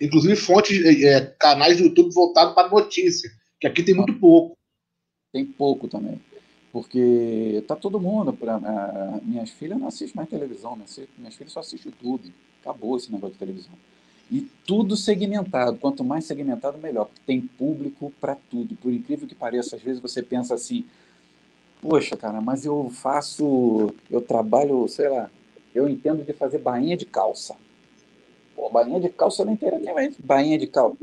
Inclusive 0.00 0.34
fontes, 0.34 0.84
é, 0.84 1.04
é, 1.04 1.20
canais 1.38 1.76
do 1.78 1.84
YouTube 1.84 2.12
voltados 2.12 2.52
para 2.52 2.68
notícia, 2.68 3.30
que 3.60 3.68
aqui 3.68 3.84
tem 3.84 3.94
muito 3.94 4.14
pouco. 4.14 4.58
Tem 5.32 5.46
pouco 5.46 5.86
também. 5.86 6.20
Porque 6.72 7.62
tá 7.68 7.76
todo 7.76 8.00
mundo. 8.00 8.32
Pra, 8.32 8.56
uh, 8.56 9.24
minhas 9.24 9.50
filhas 9.50 9.78
não 9.78 9.86
assistem 9.86 10.16
mais 10.16 10.28
televisão, 10.28 10.74
minhas, 10.74 11.00
minhas 11.16 11.34
filhas 11.36 11.52
só 11.52 11.60
assistem 11.60 11.92
YouTube. 11.92 12.32
Acabou 12.60 12.96
esse 12.96 13.10
negócio 13.12 13.34
de 13.34 13.38
televisão. 13.38 13.72
E 14.30 14.42
tudo 14.64 14.96
segmentado. 14.96 15.76
Quanto 15.78 16.04
mais 16.04 16.24
segmentado, 16.24 16.78
melhor. 16.78 17.06
Porque 17.06 17.22
tem 17.26 17.40
público 17.40 18.12
para 18.20 18.36
tudo. 18.50 18.76
Por 18.76 18.92
incrível 18.92 19.26
que 19.26 19.34
pareça, 19.34 19.76
às 19.76 19.82
vezes 19.82 20.00
você 20.00 20.22
pensa 20.22 20.54
assim: 20.54 20.84
poxa, 21.82 22.16
cara, 22.16 22.40
mas 22.40 22.64
eu 22.64 22.88
faço, 22.90 23.92
eu 24.10 24.20
trabalho, 24.20 24.86
sei 24.86 25.08
lá, 25.08 25.30
eu 25.74 25.88
entendo 25.88 26.24
de 26.24 26.32
fazer 26.32 26.58
bainha 26.58 26.96
de 26.96 27.06
calça. 27.06 27.56
Pô, 28.54 28.70
bainha 28.70 29.00
de 29.00 29.08
calça 29.08 29.44
não 29.44 29.54
entendo 29.54 29.78
nem 29.80 30.14
bainha 30.18 30.58
de 30.58 30.66
calça. 30.66 30.96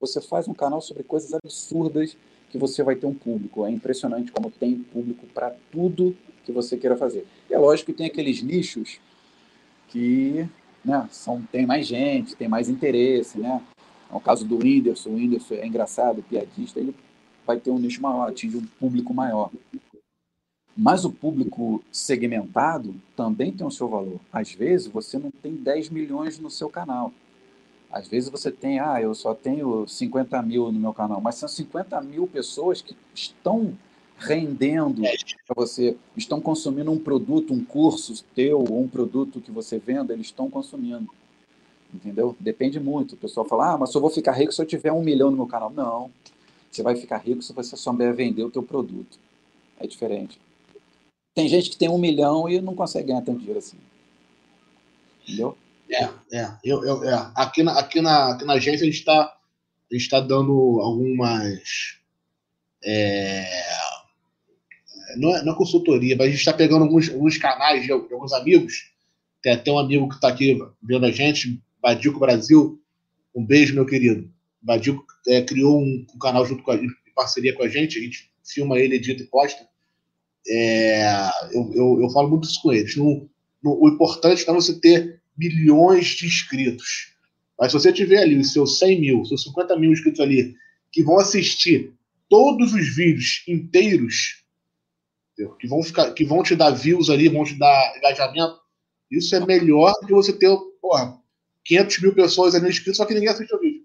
Você 0.00 0.20
faz 0.20 0.48
um 0.48 0.54
canal 0.54 0.80
sobre 0.80 1.02
coisas 1.02 1.32
absurdas 1.34 2.16
que 2.50 2.58
você 2.58 2.82
vai 2.82 2.96
ter 2.96 3.06
um 3.06 3.14
público. 3.14 3.64
É 3.66 3.70
impressionante 3.70 4.32
como 4.32 4.50
tem 4.50 4.76
público 4.76 5.26
para 5.26 5.54
tudo 5.70 6.16
que 6.44 6.52
você 6.52 6.76
queira 6.76 6.96
fazer. 6.96 7.26
E 7.48 7.54
é 7.54 7.58
lógico 7.58 7.92
que 7.92 7.98
tem 7.98 8.06
aqueles 8.06 8.42
nichos 8.42 8.98
que 9.88 10.48
né, 10.84 11.08
são, 11.10 11.42
tem 11.50 11.66
mais 11.66 11.86
gente, 11.86 12.36
tem 12.36 12.48
mais 12.48 12.68
interesse, 12.68 13.38
né? 13.38 13.62
É 14.10 14.14
o 14.14 14.20
caso 14.20 14.44
do 14.44 14.58
Whindersson, 14.58 15.10
o 15.10 15.14
Whindersson 15.14 15.54
é 15.54 15.66
engraçado, 15.66 16.22
piadista, 16.22 16.78
ele 16.78 16.94
vai 17.46 17.58
ter 17.58 17.70
um 17.70 17.78
nicho 17.78 18.02
maior, 18.02 18.28
atinge 18.28 18.56
um 18.56 18.66
público 18.78 19.14
maior. 19.14 19.50
Mas 20.76 21.04
o 21.04 21.10
público 21.10 21.82
segmentado 21.90 22.94
também 23.14 23.52
tem 23.52 23.66
o 23.66 23.70
seu 23.70 23.88
valor. 23.88 24.20
Às 24.32 24.52
vezes 24.52 24.86
você 24.86 25.18
não 25.18 25.30
tem 25.30 25.54
10 25.54 25.90
milhões 25.90 26.38
no 26.38 26.50
seu 26.50 26.68
canal. 26.68 27.12
Às 27.90 28.08
vezes 28.08 28.30
você 28.30 28.50
tem, 28.50 28.80
ah, 28.80 29.00
eu 29.00 29.14
só 29.14 29.34
tenho 29.34 29.86
50 29.86 30.40
mil 30.42 30.72
no 30.72 30.80
meu 30.80 30.94
canal, 30.94 31.20
mas 31.20 31.34
são 31.34 31.48
50 31.48 32.00
mil 32.00 32.26
pessoas 32.26 32.80
que 32.80 32.96
estão 33.14 33.76
rendendo 34.22 35.02
para 35.46 35.54
você, 35.54 35.96
estão 36.16 36.40
consumindo 36.40 36.90
um 36.90 36.98
produto, 36.98 37.52
um 37.52 37.64
curso 37.64 38.24
teu, 38.34 38.60
ou 38.60 38.80
um 38.80 38.88
produto 38.88 39.40
que 39.40 39.50
você 39.50 39.78
venda, 39.78 40.12
eles 40.12 40.26
estão 40.26 40.50
consumindo. 40.50 41.08
Entendeu? 41.92 42.34
Depende 42.40 42.80
muito. 42.80 43.14
O 43.14 43.18
pessoal 43.18 43.46
fala, 43.46 43.72
ah, 43.72 43.78
mas 43.78 43.90
só 43.90 44.00
vou 44.00 44.10
ficar 44.10 44.32
rico 44.32 44.52
se 44.52 44.62
eu 44.62 44.66
tiver 44.66 44.92
um 44.92 45.02
milhão 45.02 45.30
no 45.30 45.36
meu 45.36 45.46
canal. 45.46 45.70
Não. 45.70 46.10
Você 46.70 46.82
vai 46.82 46.96
ficar 46.96 47.18
rico 47.18 47.42
se 47.42 47.52
você 47.52 47.76
souber 47.76 48.14
vender 48.14 48.44
o 48.44 48.50
teu 48.50 48.62
produto. 48.62 49.18
É 49.78 49.86
diferente. 49.86 50.40
Tem 51.34 51.48
gente 51.48 51.68
que 51.68 51.76
tem 51.76 51.88
um 51.88 51.98
milhão 51.98 52.48
e 52.48 52.60
não 52.60 52.74
consegue 52.74 53.08
ganhar 53.08 53.22
tanto 53.22 53.38
dinheiro 53.38 53.58
assim. 53.58 53.76
Entendeu? 55.22 55.56
É, 55.90 56.08
é. 56.32 56.52
Eu, 56.64 56.84
eu, 56.84 57.04
é. 57.04 57.32
Aqui, 57.34 57.62
na, 57.62 57.78
aqui, 57.78 58.00
na, 58.00 58.32
aqui 58.32 58.44
na 58.44 58.54
agência 58.54 58.84
a 58.84 58.90
gente 58.90 58.98
está 58.98 59.36
tá 60.10 60.20
dando 60.20 60.80
algumas. 60.80 61.98
É, 62.84 63.44
não, 65.16 65.36
é, 65.36 65.44
não 65.44 65.52
é 65.52 65.56
consultoria, 65.56 66.16
mas 66.16 66.26
a 66.26 66.30
gente 66.30 66.38
está 66.38 66.52
pegando 66.52 66.84
alguns, 66.84 67.08
alguns 67.10 67.36
canais 67.36 67.84
de, 67.84 67.92
alguns 67.92 68.32
amigos. 68.32 68.90
Tem 69.42 69.52
até 69.52 69.70
um 69.70 69.78
amigo 69.78 70.08
que 70.08 70.14
está 70.14 70.28
aqui 70.28 70.58
vendo 70.82 71.06
a 71.06 71.10
gente, 71.10 71.60
Badico 71.80 72.20
Brasil. 72.20 72.80
Um 73.34 73.44
beijo, 73.44 73.74
meu 73.74 73.86
querido. 73.86 74.30
Badico 74.60 75.04
é, 75.26 75.42
criou 75.42 75.80
um, 75.80 76.06
um, 76.14 76.18
canal 76.18 76.46
junto 76.46 76.62
com 76.62 76.70
a, 76.70 76.76
em 76.76 76.88
parceria 77.14 77.54
com 77.54 77.62
a 77.62 77.68
gente. 77.68 77.98
A 77.98 78.02
gente 78.02 78.30
filma 78.44 78.78
ele, 78.78 78.96
edita 78.96 79.22
e 79.22 79.26
posta. 79.26 79.66
É, 80.46 81.30
eu, 81.52 81.72
eu, 81.74 82.02
eu, 82.02 82.10
falo 82.10 82.28
muito 82.28 82.48
isso 82.48 82.60
com 82.62 82.72
eles. 82.72 82.96
No, 82.96 83.28
no, 83.62 83.82
o 83.82 83.88
importante 83.88 84.48
é 84.48 84.52
você 84.52 84.78
ter 84.78 85.20
milhões 85.36 86.08
de 86.08 86.26
inscritos. 86.26 87.12
Mas 87.58 87.72
se 87.72 87.78
você 87.78 87.92
tiver 87.92 88.22
ali 88.22 88.36
os 88.36 88.52
seus 88.52 88.78
100 88.78 89.00
mil, 89.00 89.24
seus 89.24 89.44
50 89.44 89.76
mil 89.78 89.92
inscritos 89.92 90.20
ali, 90.20 90.54
que 90.90 91.02
vão 91.02 91.18
assistir 91.18 91.92
todos 92.28 92.72
os 92.72 92.94
vídeos 92.94 93.44
inteiros, 93.46 94.41
que 95.58 95.66
vão, 95.66 95.82
ficar, 95.82 96.12
que 96.12 96.24
vão 96.24 96.42
te 96.42 96.54
dar 96.54 96.70
views 96.70 97.10
ali, 97.10 97.28
vão 97.28 97.44
te 97.44 97.58
dar 97.58 97.96
engajamento, 97.96 98.60
isso 99.10 99.34
é 99.34 99.40
melhor 99.44 99.92
do 100.00 100.06
que 100.06 100.12
você 100.12 100.32
ter 100.32 100.48
porra, 100.80 101.18
500 101.64 102.00
mil 102.00 102.14
pessoas 102.14 102.54
ali 102.54 102.68
inscritas, 102.68 102.96
só 102.96 103.04
que 103.04 103.14
ninguém 103.14 103.28
assiste 103.28 103.54
o 103.54 103.60
vídeo. 103.60 103.82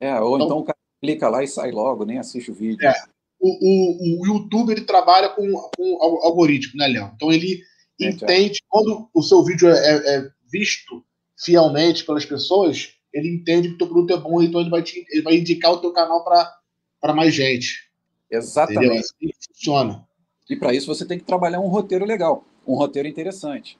É, 0.00 0.18
ou 0.20 0.36
então, 0.36 0.46
então 0.46 0.58
o 0.58 0.64
cara 0.64 0.78
clica 1.00 1.28
lá 1.28 1.42
e 1.42 1.48
sai 1.48 1.70
logo, 1.70 2.04
nem 2.04 2.18
assiste 2.18 2.50
o 2.50 2.54
vídeo. 2.54 2.86
É, 2.86 2.94
o, 3.38 3.48
o, 3.48 4.22
o 4.22 4.26
YouTube 4.26 4.72
ele 4.72 4.82
trabalha 4.82 5.28
com, 5.28 5.50
com 5.76 6.02
algoritmo, 6.02 6.78
né, 6.78 6.88
Léo? 6.88 7.12
Então 7.14 7.32
ele 7.32 7.62
é, 8.00 8.08
entende, 8.08 8.60
quando 8.68 9.08
o 9.14 9.22
seu 9.22 9.42
vídeo 9.44 9.68
é, 9.68 9.72
é, 9.72 10.16
é, 10.16 10.30
visto 10.50 11.04
fielmente 11.38 12.04
pelas 12.04 12.24
pessoas, 12.24 12.92
ele 13.12 13.28
entende 13.28 13.68
que 13.68 13.74
o 13.74 13.78
teu 13.78 13.88
produto 13.88 14.12
é 14.12 14.20
bom, 14.20 14.42
então 14.42 14.60
ele 14.60 14.70
vai, 14.70 14.82
te, 14.82 15.06
ele 15.10 15.22
vai 15.22 15.36
indicar 15.36 15.72
o 15.72 15.80
teu 15.80 15.92
canal 15.92 16.24
para 16.24 17.14
mais 17.14 17.34
gente. 17.34 17.90
Exatamente. 18.30 18.84
Entendeu? 18.84 19.00
Assim 19.00 19.30
funciona. 19.46 20.06
E 20.48 20.56
para 20.56 20.72
isso 20.72 20.86
você 20.86 21.04
tem 21.04 21.18
que 21.18 21.24
trabalhar 21.24 21.60
um 21.60 21.68
roteiro 21.68 22.04
legal, 22.04 22.44
um 22.66 22.74
roteiro 22.74 23.08
interessante. 23.08 23.78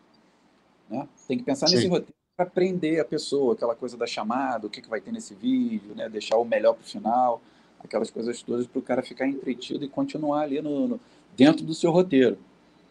Né? 0.88 1.06
Tem 1.26 1.38
que 1.38 1.44
pensar 1.44 1.68
Sim. 1.68 1.76
nesse 1.76 1.88
roteiro. 1.88 2.14
para 2.36 2.46
prender 2.46 3.00
a 3.00 3.04
pessoa, 3.04 3.54
aquela 3.54 3.74
coisa 3.74 3.96
da 3.96 4.06
chamada, 4.06 4.66
o 4.66 4.70
que, 4.70 4.82
que 4.82 4.88
vai 4.88 5.00
ter 5.00 5.12
nesse 5.12 5.34
vídeo, 5.34 5.94
né? 5.94 6.08
deixar 6.08 6.36
o 6.36 6.44
melhor 6.44 6.74
para 6.74 6.82
o 6.82 6.86
final, 6.86 7.40
aquelas 7.82 8.10
coisas 8.10 8.42
todas 8.42 8.66
para 8.66 8.78
o 8.78 8.82
cara 8.82 9.02
ficar 9.02 9.26
entretido 9.26 9.84
e 9.84 9.88
continuar 9.88 10.42
ali 10.42 10.60
no, 10.60 10.88
no 10.88 11.00
dentro 11.36 11.64
do 11.64 11.74
seu 11.74 11.90
roteiro. 11.90 12.38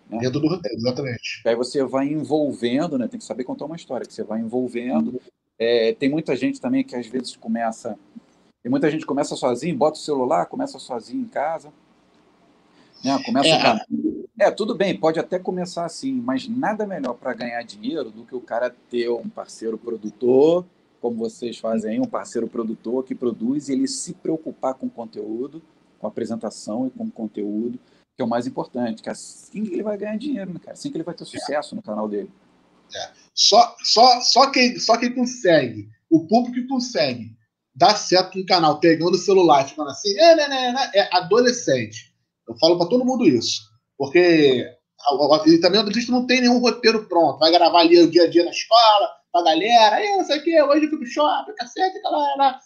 Né? 0.10 0.20
Dentro 0.20 0.40
do 0.40 0.48
roteiro, 0.48 0.78
exatamente. 0.78 1.42
Aí 1.46 1.56
você 1.56 1.84
vai 1.84 2.08
envolvendo, 2.08 2.98
né? 2.98 3.08
tem 3.08 3.20
que 3.20 3.26
saber 3.26 3.44
contar 3.44 3.66
uma 3.66 3.76
história, 3.76 4.06
que 4.06 4.14
você 4.14 4.24
vai 4.24 4.40
envolvendo. 4.40 5.22
É, 5.58 5.94
tem 5.94 6.10
muita 6.10 6.36
gente 6.36 6.62
também 6.62 6.84
que 6.84 6.96
às 6.96 7.08
vezes 7.08 7.36
começa. 7.36 7.98
Tem 8.62 8.70
muita 8.70 8.90
gente 8.90 9.06
começa 9.06 9.36
sozinho, 9.36 9.76
bota 9.76 9.98
o 9.98 10.02
celular, 10.02 10.46
começa 10.48 10.80
sozinho 10.80 11.22
em 11.22 11.28
casa. 11.28 11.72
Né? 13.06 13.22
Começa 13.24 13.50
é. 13.50 13.68
A... 13.68 13.86
é, 14.40 14.52
tudo 14.52 14.74
bem, 14.74 15.00
pode 15.00 15.20
até 15.20 15.38
começar 15.38 15.86
assim, 15.86 16.12
mas 16.12 16.48
nada 16.48 16.88
melhor 16.88 17.14
para 17.14 17.36
ganhar 17.36 17.62
dinheiro 17.62 18.10
do 18.10 18.26
que 18.26 18.36
o 18.36 18.42
cara 18.42 18.76
ter 18.90 19.08
um 19.10 19.30
parceiro 19.30 19.78
produtor, 19.78 20.66
como 21.00 21.18
vocês 21.18 21.60
fazem 21.60 21.92
aí, 21.92 22.00
um 22.00 22.08
parceiro 22.08 22.48
produtor 22.48 23.04
que 23.04 23.14
produz 23.14 23.70
e 23.70 23.74
ele 23.74 23.88
se 23.88 24.16
preocupar 24.16 24.74
com 24.74 24.88
o 24.88 24.90
conteúdo, 24.90 25.62
com 26.00 26.08
a 26.08 26.10
apresentação 26.10 26.88
e 26.88 26.90
com 26.90 27.04
o 27.04 27.12
conteúdo, 27.12 27.80
que 28.16 28.24
é 28.24 28.26
o 28.26 28.28
mais 28.28 28.48
importante, 28.48 29.04
que 29.04 29.10
é 29.10 29.12
assim 29.12 29.64
que 29.64 29.74
ele 29.74 29.84
vai 29.84 29.98
ganhar 29.98 30.18
dinheiro, 30.18 30.52
né, 30.52 30.60
cara? 30.60 30.72
Assim 30.72 30.90
que 30.90 30.98
ele 30.98 31.04
vai 31.04 31.14
ter 31.14 31.26
sucesso 31.26 31.76
é. 31.76 31.78
no 31.78 31.84
canal 31.84 32.10
dele. 32.10 32.32
É. 32.96 33.10
Só, 33.36 33.76
só, 33.84 34.20
só, 34.22 34.50
quem, 34.50 34.80
só 34.80 34.98
quem 34.98 35.14
consegue, 35.14 35.90
o 36.10 36.26
público 36.26 36.56
que 36.56 36.68
consegue 36.68 37.38
dar 37.76 37.96
certo 37.98 38.40
no 38.40 38.46
canal, 38.46 38.80
pegando 38.80 39.14
o 39.14 39.20
celular, 39.20 39.68
ficando 39.68 39.92
assim, 39.92 40.18
é, 40.18 40.36
né, 40.36 40.48
né, 40.48 40.72
né, 40.72 40.92
é 40.96 41.16
adolescente. 41.16 42.15
Eu 42.48 42.56
falo 42.58 42.78
para 42.78 42.88
todo 42.88 43.06
mundo 43.06 43.26
isso. 43.26 43.62
Porque 43.98 44.66
e 45.46 45.58
também 45.60 45.80
o 45.80 45.84
dentista 45.84 46.12
não 46.12 46.26
tem 46.26 46.42
nenhum 46.42 46.60
roteiro 46.60 47.06
pronto. 47.08 47.40
Vai 47.40 47.52
gravar 47.52 47.82
ali 47.82 48.00
o 48.00 48.10
dia 48.10 48.24
a 48.24 48.30
dia 48.30 48.44
na 48.44 48.52
escola, 48.52 49.10
pra 49.32 49.44
galera, 49.44 49.98
aí 49.98 50.18
não 50.18 50.26
sei 50.26 50.40
o 50.40 50.44
que, 50.44 50.62
hoje 50.62 50.86
eu 50.86 50.90
fui 50.90 51.00
pro 51.00 51.08
shopping, 51.08 51.56
cacete, 51.56 52.02
galera. 52.02 52.60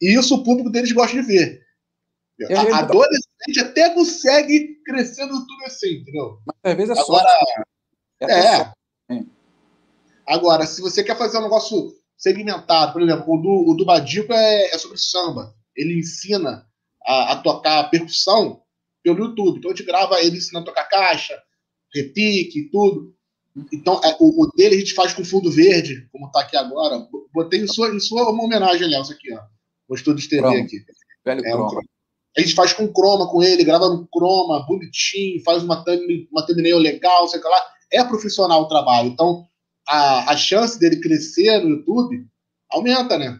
E 0.00 0.18
isso 0.18 0.34
o 0.34 0.42
público 0.42 0.70
deles 0.70 0.92
gosta 0.92 1.16
de 1.16 1.22
ver. 1.22 1.62
É, 2.50 2.56
a, 2.56 2.78
adolescente 2.78 3.60
até 3.60 3.90
consegue 3.90 4.80
crescer 4.84 5.24
no 5.26 5.36
YouTube 5.36 5.64
assim, 5.66 6.00
entendeu? 6.00 6.38
Mas 6.46 6.72
às 6.72 6.76
vezes 6.76 6.96
é 6.96 7.00
Agora, 7.00 7.28
só. 7.28 8.26
É. 8.26 8.60
é. 8.60 9.24
Agora, 10.26 10.66
se 10.66 10.80
você 10.80 11.04
quer 11.04 11.16
fazer 11.16 11.38
um 11.38 11.42
negócio 11.42 11.94
segmentado, 12.16 12.92
por 12.92 13.02
exemplo, 13.02 13.24
o 13.32 13.36
do, 13.40 13.70
o 13.70 13.74
do 13.74 13.84
Badico 13.84 14.32
é, 14.32 14.74
é 14.74 14.78
sobre 14.78 14.98
samba. 14.98 15.54
Ele 15.76 16.00
ensina 16.00 16.66
a, 17.06 17.32
a 17.32 17.36
tocar 17.36 17.90
percussão 17.90 18.63
pelo 19.04 19.26
YouTube. 19.26 19.58
Então 19.58 19.70
a 19.70 19.74
gente 19.74 19.86
grava 19.86 20.20
ele 20.20 20.38
ensinando 20.38 20.64
a 20.64 20.72
tocar 20.72 20.88
caixa, 20.88 21.38
repique 21.94 22.58
e 22.58 22.70
tudo. 22.70 23.14
Então, 23.72 24.00
é, 24.02 24.16
o, 24.18 24.42
o, 24.42 24.50
dele 24.56 24.74
a 24.74 24.78
gente 24.78 24.94
faz 24.94 25.12
com 25.12 25.24
fundo 25.24 25.48
verde, 25.48 26.08
como 26.10 26.26
está 26.26 26.40
aqui 26.40 26.56
agora. 26.56 27.06
Botei 27.32 27.60
em 27.60 27.68
sua, 27.68 27.94
em 27.94 28.00
sua 28.00 28.28
uma 28.28 28.42
homenagem, 28.42 28.88
Léo, 28.88 29.02
isso 29.02 29.12
aqui, 29.12 29.32
ó. 29.32 29.94
Estúdio 29.94 30.22
de 30.22 30.28
TV 30.28 30.60
aqui. 30.60 30.84
Velho 31.24 31.46
é, 31.46 31.50
croma. 31.52 31.80
A 32.36 32.40
gente 32.40 32.54
faz 32.54 32.72
com 32.72 32.92
croma 32.92 33.30
com 33.30 33.42
ele, 33.44 33.62
grava 33.62 33.88
no 33.88 34.08
croma, 34.08 34.66
bonitinho, 34.66 35.40
faz 35.44 35.62
uma, 35.62 35.84
thumb, 35.84 36.28
uma 36.32 36.44
thumbnail 36.44 36.78
legal, 36.78 37.28
sei 37.28 37.40
lá. 37.40 37.62
É 37.92 38.02
profissional 38.02 38.62
o 38.62 38.68
trabalho. 38.68 39.08
Então, 39.08 39.46
a, 39.86 40.32
a 40.32 40.36
chance 40.36 40.76
dele 40.80 41.00
crescer 41.00 41.60
no 41.60 41.76
YouTube 41.76 42.26
aumenta, 42.68 43.16
né? 43.16 43.38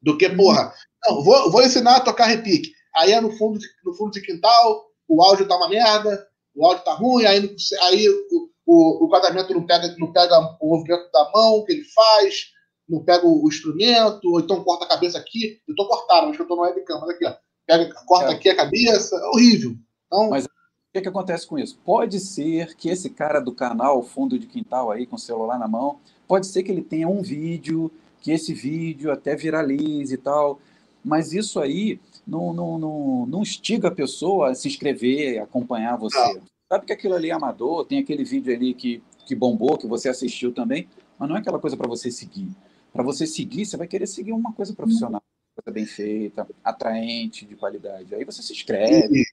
Do 0.00 0.16
que, 0.16 0.30
porra, 0.30 0.72
não, 1.04 1.22
vou, 1.22 1.50
vou 1.50 1.62
ensinar 1.62 1.96
a 1.96 2.00
tocar 2.00 2.26
repique. 2.26 2.72
Aí 2.98 3.12
é 3.12 3.20
no 3.20 3.30
fundo 3.36 3.58
de, 3.58 3.66
no 3.84 3.94
fundo 3.94 4.10
de 4.10 4.20
quintal, 4.20 4.86
o 5.08 5.22
áudio 5.22 5.46
tá 5.46 5.56
uma 5.56 5.68
merda, 5.68 6.26
o 6.54 6.66
áudio 6.66 6.84
tá 6.84 6.94
ruim, 6.94 7.24
aí, 7.24 7.56
aí 7.82 8.08
o, 8.08 8.50
o, 8.66 9.04
o 9.04 9.08
quadramento 9.08 9.54
não 9.54 9.64
pega, 9.64 9.94
não 9.98 10.12
pega 10.12 10.38
o 10.60 10.68
movimento 10.68 11.10
da 11.12 11.30
mão 11.32 11.64
que 11.64 11.72
ele 11.72 11.84
faz, 11.84 12.52
não 12.88 13.04
pega 13.04 13.26
o, 13.26 13.44
o 13.44 13.48
instrumento, 13.48 14.28
ou 14.30 14.40
então 14.40 14.64
corta 14.64 14.84
a 14.84 14.88
cabeça 14.88 15.18
aqui. 15.18 15.60
Eu 15.66 15.74
tô 15.74 15.86
cortado, 15.86 16.26
mas 16.26 16.38
eu 16.38 16.46
tô 16.46 16.56
no 16.56 16.62
webcam, 16.62 17.00
mas 17.00 17.10
aqui, 17.10 17.26
ó. 17.26 17.34
Pega, 17.66 17.94
corta 18.06 18.32
é. 18.32 18.34
aqui 18.34 18.48
a 18.48 18.56
cabeça, 18.56 19.16
é 19.16 19.26
horrível. 19.28 19.76
Então, 20.06 20.30
mas 20.30 20.46
o 20.46 20.48
que, 20.92 21.02
que 21.02 21.08
acontece 21.08 21.46
com 21.46 21.58
isso? 21.58 21.78
Pode 21.84 22.18
ser 22.18 22.74
que 22.74 22.88
esse 22.88 23.10
cara 23.10 23.40
do 23.40 23.52
canal 23.52 24.02
fundo 24.02 24.38
de 24.38 24.46
quintal 24.46 24.90
aí, 24.90 25.06
com 25.06 25.16
o 25.16 25.18
celular 25.18 25.58
na 25.58 25.68
mão, 25.68 26.00
pode 26.26 26.46
ser 26.46 26.62
que 26.62 26.72
ele 26.72 26.82
tenha 26.82 27.06
um 27.06 27.22
vídeo, 27.22 27.92
que 28.20 28.32
esse 28.32 28.54
vídeo 28.54 29.12
até 29.12 29.36
viralize 29.36 30.14
e 30.14 30.18
tal, 30.18 30.58
mas 31.04 31.32
isso 31.32 31.60
aí 31.60 32.00
não, 32.28 32.52
não, 32.52 32.78
não, 32.78 33.26
não 33.26 33.42
instiga 33.42 33.88
a 33.88 33.94
pessoa 33.94 34.50
a 34.50 34.54
se 34.54 34.68
inscrever, 34.68 35.40
a 35.40 35.44
acompanhar 35.44 35.96
você. 35.96 36.18
Não. 36.18 36.42
Sabe 36.70 36.84
que 36.84 36.92
aquilo 36.92 37.14
ali 37.14 37.30
é 37.30 37.32
amador, 37.32 37.86
tem 37.86 37.98
aquele 37.98 38.22
vídeo 38.22 38.54
ali 38.54 38.74
que, 38.74 39.02
que 39.26 39.34
bombou, 39.34 39.78
que 39.78 39.86
você 39.86 40.10
assistiu 40.10 40.52
também, 40.52 40.86
mas 41.18 41.28
não 41.28 41.36
é 41.36 41.40
aquela 41.40 41.58
coisa 41.58 41.76
para 41.76 41.88
você 41.88 42.10
seguir. 42.10 42.50
Para 42.92 43.02
você 43.02 43.26
seguir, 43.26 43.64
você 43.64 43.78
vai 43.78 43.88
querer 43.88 44.06
seguir 44.06 44.32
uma 44.32 44.52
coisa 44.52 44.74
profissional, 44.74 45.22
coisa 45.56 45.74
bem 45.74 45.86
feita, 45.86 46.46
atraente, 46.62 47.46
de 47.46 47.56
qualidade. 47.56 48.14
Aí 48.14 48.24
você 48.24 48.42
se 48.42 48.52
inscreve, 48.52 49.22
e, 49.22 49.24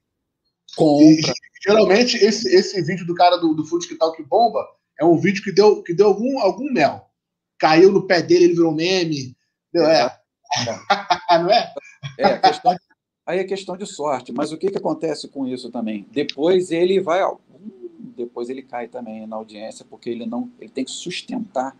compra. 0.78 1.06
E, 1.06 1.22
geralmente, 1.68 2.16
esse, 2.16 2.48
esse 2.48 2.82
vídeo 2.82 3.06
do 3.06 3.14
cara 3.14 3.36
do, 3.36 3.54
do 3.54 3.66
Food 3.66 3.88
que 3.90 3.96
tal 3.96 4.14
que 4.14 4.24
bomba 4.24 4.66
é 4.98 5.04
um 5.04 5.18
vídeo 5.18 5.44
que 5.44 5.52
deu, 5.52 5.84
que 5.84 5.94
deu 5.94 6.08
algum, 6.08 6.40
algum 6.40 6.72
mel. 6.72 7.10
Caiu 7.60 7.92
no 7.92 8.08
pé 8.08 8.22
dele, 8.22 8.46
ele 8.46 8.54
virou 8.54 8.74
meme. 8.74 9.36
Deu, 9.74 9.86
é. 9.86 10.18
é. 11.30 11.38
não 11.40 11.52
é? 11.52 11.74
É, 12.18 12.38
questão, 12.38 12.76
aí 13.26 13.40
é 13.40 13.44
questão 13.44 13.76
de 13.76 13.86
sorte. 13.86 14.32
Mas 14.32 14.52
o 14.52 14.58
que, 14.58 14.70
que 14.70 14.78
acontece 14.78 15.28
com 15.28 15.48
isso 15.48 15.72
também? 15.72 16.06
Depois 16.12 16.72
ele 16.72 17.00
vai, 17.00 17.24
ó, 17.24 17.38
depois 18.16 18.50
ele 18.50 18.62
cai 18.62 18.88
também 18.88 19.26
na 19.26 19.36
audiência, 19.36 19.86
porque 19.90 20.10
ele 20.10 20.26
não, 20.26 20.50
ele 20.60 20.70
tem 20.70 20.86
que 20.86 20.92
sustentar, 20.92 21.76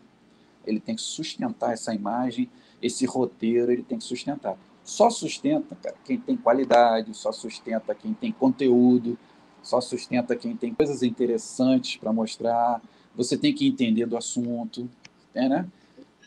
ele 0.66 0.80
tem 0.80 0.96
que 0.96 1.02
sustentar 1.02 1.74
essa 1.74 1.94
imagem, 1.94 2.50
esse 2.82 3.06
roteiro, 3.06 3.72
ele 3.72 3.84
tem 3.84 3.98
que 3.98 4.04
sustentar. 4.04 4.58
Só 4.84 5.10
sustenta, 5.10 5.76
cara, 5.76 5.96
quem 6.04 6.20
tem 6.20 6.38
qualidade, 6.38 7.16
só 7.16 7.32
sustenta 7.32 7.96
quem 7.96 8.14
tem 8.14 8.32
conteúdo, 8.32 9.18
só 9.64 9.82
sustenta 9.82 10.36
quem 10.36 10.56
tem 10.56 10.74
coisas 10.74 11.02
interessantes 11.02 11.98
para 11.98 12.14
mostrar. 12.14 12.82
Você 13.16 13.36
tem 13.38 13.54
que 13.54 13.68
entender 13.68 14.06
do 14.06 14.18
assunto, 14.18 14.88
né? 15.34 15.68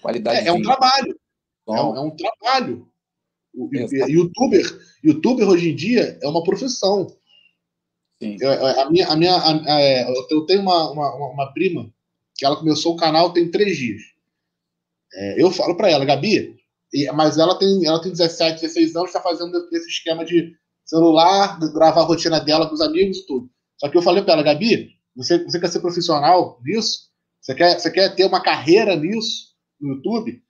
Qualidade. 0.03 0.41
É, 0.41 0.49
é 0.49 0.53
um 0.53 0.63
trabalho. 0.63 1.19
É 1.69 1.73
um, 1.73 1.97
é 1.97 2.01
um 2.01 2.11
trabalho. 2.11 2.89
O, 3.59 3.68
youtuber, 4.09 4.81
youtuber 5.03 5.49
hoje 5.49 5.71
em 5.71 5.75
dia 5.75 6.16
é 6.23 6.29
uma 6.29 6.44
profissão. 6.44 7.09
Sim. 8.23 8.37
Eu, 8.40 8.51
a 8.53 8.88
minha, 8.88 9.09
a 9.09 9.16
minha, 9.16 9.35
a, 9.35 9.75
a, 9.75 9.81
é, 9.81 10.07
eu 10.31 10.47
tenho 10.47 10.62
uma, 10.62 10.92
uma, 10.92 11.33
uma, 11.33 11.53
prima 11.53 11.92
que 12.37 12.47
ela 12.47 12.57
começou 12.57 12.94
o 12.94 12.97
canal 12.97 13.33
tem 13.33 13.51
três 13.51 13.77
dias. 13.77 14.01
É, 15.12 15.42
eu 15.42 15.51
falo 15.51 15.77
para 15.77 15.90
ela, 15.90 16.05
Gabi, 16.05 16.57
mas 17.14 17.37
ela 17.37 17.59
tem, 17.59 17.85
ela 17.85 18.01
tem 18.01 18.12
17, 18.12 18.61
16 18.61 18.94
anos, 18.94 19.09
está 19.09 19.21
fazendo 19.21 19.57
esse 19.73 19.88
esquema 19.88 20.25
de 20.25 20.55
celular, 20.85 21.59
gravar 21.73 22.03
a 22.03 22.05
rotina 22.05 22.38
dela 22.38 22.68
com 22.68 22.75
os 22.75 22.81
amigos 22.81 23.18
e 23.18 23.27
tudo. 23.27 23.51
Só 23.77 23.88
que 23.88 23.97
eu 23.97 24.03
falei 24.03 24.23
para 24.23 24.35
ela, 24.35 24.42
Gabi, 24.42 24.90
você, 25.16 25.42
você 25.42 25.59
quer 25.59 25.68
ser 25.68 25.81
profissional 25.81 26.61
nisso? 26.64 27.09
Você 27.40 27.55
quer, 27.57 27.79
você 27.79 27.90
quer 27.90 28.14
ter 28.14 28.25
uma 28.25 28.40
carreira 28.40 28.94
nisso 28.94 29.49
no 29.81 29.94
YouTube? 29.94 30.40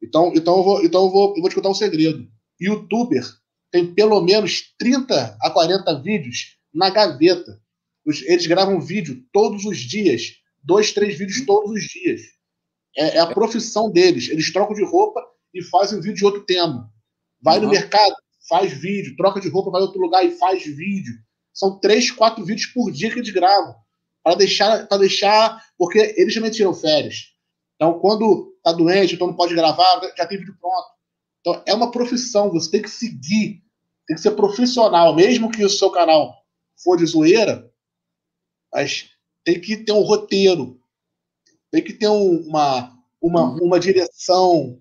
Então, 0.00 0.32
então, 0.34 0.58
eu, 0.58 0.62
vou, 0.62 0.84
então 0.84 1.04
eu, 1.04 1.10
vou, 1.10 1.36
eu 1.36 1.40
vou 1.40 1.48
te 1.48 1.56
contar 1.56 1.70
um 1.70 1.74
segredo 1.74 2.28
youtuber 2.64 3.24
tem 3.70 3.92
pelo 3.94 4.20
menos 4.20 4.74
30 4.78 5.38
a 5.40 5.50
40 5.50 6.02
vídeos 6.02 6.58
na 6.72 6.90
gaveta. 6.90 7.60
Eles 8.04 8.46
gravam 8.46 8.80
vídeo 8.80 9.24
todos 9.32 9.64
os 9.64 9.78
dias, 9.78 10.34
dois, 10.62 10.92
três 10.92 11.16
vídeos 11.16 11.38
uhum. 11.38 11.46
todos 11.46 11.70
os 11.70 11.84
dias. 11.84 12.20
É, 12.96 13.16
é 13.16 13.20
a 13.20 13.26
profissão 13.26 13.90
deles. 13.90 14.28
Eles 14.28 14.52
trocam 14.52 14.74
de 14.74 14.84
roupa 14.84 15.24
e 15.54 15.62
fazem 15.64 15.98
um 15.98 16.02
vídeo 16.02 16.16
de 16.16 16.24
outro 16.24 16.44
tema. 16.44 16.90
Vai 17.40 17.58
uhum. 17.58 17.64
no 17.64 17.70
mercado, 17.70 18.14
faz 18.48 18.72
vídeo, 18.72 19.16
troca 19.16 19.40
de 19.40 19.48
roupa, 19.48 19.70
vai 19.70 19.80
a 19.80 19.84
outro 19.84 20.00
lugar 20.00 20.24
e 20.24 20.32
faz 20.32 20.62
vídeo. 20.64 21.14
São 21.54 21.78
três, 21.78 22.10
quatro 22.10 22.44
vídeos 22.44 22.66
por 22.66 22.90
dia 22.90 23.10
que 23.10 23.18
eles 23.18 23.30
gravam. 23.30 23.74
Para 24.22 24.36
deixar, 24.36 24.86
para 24.86 24.98
deixar. 24.98 25.62
Porque 25.78 26.14
eles 26.16 26.34
também 26.34 26.50
tiram 26.50 26.74
férias. 26.74 27.32
Então, 27.76 27.98
quando 27.98 28.54
tá 28.62 28.72
doente, 28.72 29.14
então 29.14 29.26
não 29.26 29.34
pode 29.34 29.54
gravar, 29.54 30.00
já 30.16 30.26
tem 30.26 30.38
vídeo 30.38 30.56
pronto. 30.60 30.86
Então, 31.42 31.60
é 31.66 31.74
uma 31.74 31.90
profissão, 31.90 32.50
você 32.50 32.70
tem 32.70 32.82
que 32.82 32.88
seguir, 32.88 33.60
tem 34.06 34.14
que 34.14 34.20
ser 34.20 34.30
profissional, 34.32 35.14
mesmo 35.14 35.50
que 35.50 35.64
o 35.64 35.68
seu 35.68 35.90
canal 35.90 36.32
for 36.82 36.96
de 36.96 37.04
zoeira, 37.04 37.68
mas 38.72 39.10
tem 39.44 39.60
que 39.60 39.76
ter 39.76 39.92
um 39.92 40.02
roteiro, 40.02 40.80
tem 41.70 41.82
que 41.82 41.92
ter 41.92 42.08
uma, 42.08 42.96
uma, 43.20 43.50
uhum. 43.50 43.58
uma 43.60 43.80
direção, 43.80 44.78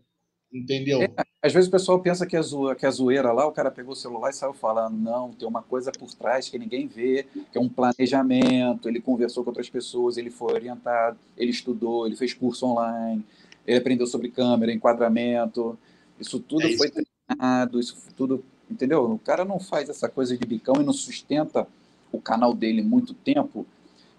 entendeu? 0.54 1.02
É, 1.02 1.10
às 1.42 1.52
vezes 1.52 1.68
o 1.68 1.72
pessoal 1.72 2.00
pensa 2.00 2.28
que 2.28 2.38
é, 2.38 2.42
zoeira, 2.44 2.76
que 2.76 2.86
é 2.86 2.92
zoeira 2.92 3.32
lá, 3.32 3.48
o 3.48 3.52
cara 3.52 3.72
pegou 3.72 3.94
o 3.94 3.96
celular 3.96 4.30
e 4.30 4.34
saiu 4.34 4.54
falando, 4.54 4.96
não, 4.96 5.32
tem 5.32 5.48
uma 5.48 5.64
coisa 5.64 5.92
por 5.92 6.14
trás 6.14 6.48
que 6.48 6.60
ninguém 6.60 6.86
vê, 6.86 7.26
que 7.52 7.58
é 7.58 7.62
um 7.62 7.70
planejamento, 7.70 8.88
ele 8.88 9.02
conversou 9.02 9.44
com 9.44 9.50
outras 9.50 9.70
pessoas, 9.70 10.18
ele 10.18 10.30
foi 10.30 10.54
orientado, 10.54 11.18
ele 11.36 11.50
estudou, 11.50 12.06
ele 12.06 12.16
fez 12.16 12.36
curso 12.36 12.68
online, 12.68 13.26
ele 13.66 13.80
aprendeu 13.80 14.06
sobre 14.06 14.30
câmera, 14.30 14.72
enquadramento, 14.72 15.78
isso 16.22 16.40
tudo 16.40 16.68
é 16.68 16.78
foi 16.78 16.90
treinado, 16.90 17.80
isso 17.80 17.98
tudo, 18.16 18.46
entendeu? 18.70 19.04
O 19.12 19.20
cara 19.20 19.44
não 19.44 19.60
faz 19.60 19.90
essa 19.90 20.08
coisa 20.08 20.38
de 20.38 20.46
bicão 20.46 20.76
e 20.80 20.84
não 20.84 20.94
sustenta 20.94 21.68
o 22.12 22.22
canal 22.22 22.54
dele 22.54 22.82
muito 22.82 23.14
tempo 23.14 23.66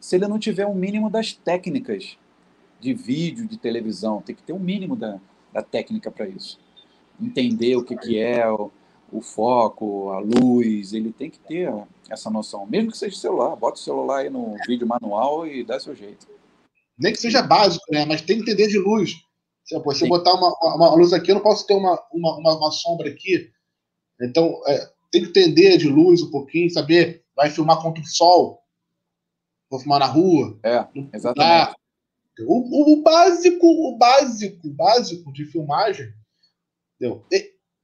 se 0.01 0.17
ele 0.17 0.27
não 0.27 0.39
tiver 0.39 0.67
o 0.67 0.71
um 0.71 0.75
mínimo 0.75 1.09
das 1.09 1.33
técnicas 1.33 2.19
de 2.81 2.93
vídeo, 2.93 3.47
de 3.47 3.57
televisão. 3.57 4.21
Tem 4.21 4.35
que 4.35 4.43
ter 4.43 4.53
um 4.53 4.59
mínimo 4.59 4.97
da, 4.97 5.21
da 5.53 5.63
técnica 5.63 6.11
para 6.11 6.27
isso. 6.27 6.59
Entender 7.21 7.77
o 7.77 7.85
que, 7.85 7.97
que 7.97 8.19
é 8.19 8.51
o, 8.51 8.73
o, 9.13 9.21
foco, 9.21 10.11
a 10.11 10.19
luz, 10.19 10.93
ele 10.93 11.13
tem 11.13 11.31
que 11.31 11.39
ter 11.39 11.73
essa 12.11 12.29
noção. 12.29 12.67
Mesmo 12.67 12.91
que 12.91 12.99
seja 12.99 13.17
celular, 13.17 13.55
bota 13.55 13.79
o 13.79 13.83
celular 13.83 14.19
aí 14.19 14.31
no 14.31 14.57
vídeo 14.67 14.89
manual 14.89 15.47
e 15.47 15.63
dá 15.63 15.79
seu 15.79 15.95
jeito. 15.95 16.27
Nem 16.99 17.13
que 17.13 17.21
seja 17.21 17.41
básico, 17.41 17.85
né? 17.89 18.05
Mas 18.05 18.23
tem 18.23 18.37
que 18.37 18.43
entender 18.43 18.67
de 18.67 18.79
luz. 18.79 19.25
Se 19.65 19.75
eu, 19.75 19.91
se 19.93 20.05
eu 20.05 20.09
botar 20.09 20.35
uma, 20.35 20.55
uma, 20.77 20.95
luz 20.95 21.13
aqui, 21.13 21.31
eu 21.31 21.37
não 21.37 21.43
posso 21.43 21.67
ter 21.67 21.75
uma, 21.75 22.01
uma, 22.13 22.37
uma, 22.39 22.57
uma 22.57 22.71
sombra 22.71 23.09
aqui. 23.09 23.51
Então, 24.21 24.61
é, 24.67 24.91
tem 25.11 25.23
que 25.23 25.29
entender 25.29 25.77
de 25.77 25.89
luz 25.89 26.23
um 26.23 26.31
pouquinho, 26.31 26.71
saber, 26.71 27.25
vai 27.37 27.51
filmar 27.51 27.81
contra 27.81 28.03
o 28.03 28.07
sol, 28.07 28.63
vou 29.71 29.81
filmar 29.81 30.01
na 30.01 30.07
rua. 30.07 30.59
É, 30.65 30.87
exatamente. 31.15 31.77
O, 32.41 32.95
o, 32.95 33.03
básico, 33.03 33.67
o 33.67 33.97
básico, 33.97 34.69
o 34.69 34.73
básico 34.73 35.33
de 35.33 35.45
filmagem. 35.45 36.13
Entendeu? 36.97 37.25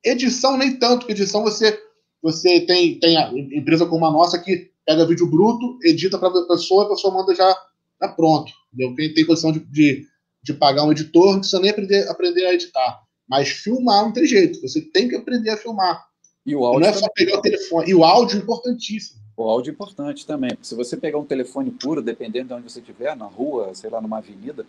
Edição 0.02 0.56
nem 0.56 0.78
tanto, 0.78 1.00
porque 1.00 1.12
edição 1.12 1.42
você 1.42 1.78
você 2.22 2.60
tem, 2.62 2.98
tem 2.98 3.16
a 3.16 3.30
empresa 3.32 3.86
como 3.86 4.04
a 4.04 4.10
nossa 4.10 4.38
que 4.38 4.70
pega 4.84 5.06
vídeo 5.06 5.26
bruto, 5.26 5.78
edita 5.84 6.18
para 6.18 6.28
a 6.28 6.46
pessoa, 6.46 6.84
a 6.84 6.88
pessoa 6.88 7.14
manda 7.14 7.34
já, 7.34 7.56
já 8.00 8.08
pronto. 8.08 8.52
Entendeu? 8.72 8.96
Quem 8.96 9.14
tem 9.14 9.26
condição 9.26 9.52
de, 9.52 9.60
de, 9.60 10.06
de, 10.52 10.58
pagar 10.58 10.84
um 10.84 10.92
editor, 10.92 11.32
não 11.32 11.38
precisa 11.38 11.60
nem 11.60 11.70
aprender, 11.70 12.08
aprender 12.08 12.46
a 12.46 12.54
editar. 12.54 13.02
Mas 13.28 13.48
filmar 13.48 14.04
não 14.04 14.12
tem 14.12 14.26
jeito, 14.26 14.60
você 14.60 14.80
tem 14.80 15.08
que 15.08 15.16
aprender 15.16 15.50
a 15.50 15.56
filmar. 15.56 16.06
E 16.46 16.56
o 16.56 16.64
áudio 16.64 16.80
não 16.80 16.88
é 16.88 16.92
só 16.94 17.06
pegar 17.14 17.38
o 17.38 17.42
telefone. 17.42 17.90
E 17.90 17.94
o 17.94 18.04
áudio 18.04 18.38
é 18.38 18.40
importantíssimo. 18.40 19.20
O 19.36 19.44
áudio 19.44 19.70
é 19.70 19.74
importante 19.74 20.26
também. 20.26 20.50
Se 20.62 20.74
você 20.74 20.96
pegar 20.96 21.18
um 21.18 21.24
telefone 21.24 21.70
puro, 21.70 22.02
dependendo 22.02 22.48
de 22.48 22.54
onde 22.54 22.72
você 22.72 22.80
estiver, 22.80 23.14
na 23.14 23.26
rua, 23.26 23.74
sei 23.74 23.90
lá, 23.90 24.00
numa 24.00 24.18
avenida, 24.18 24.66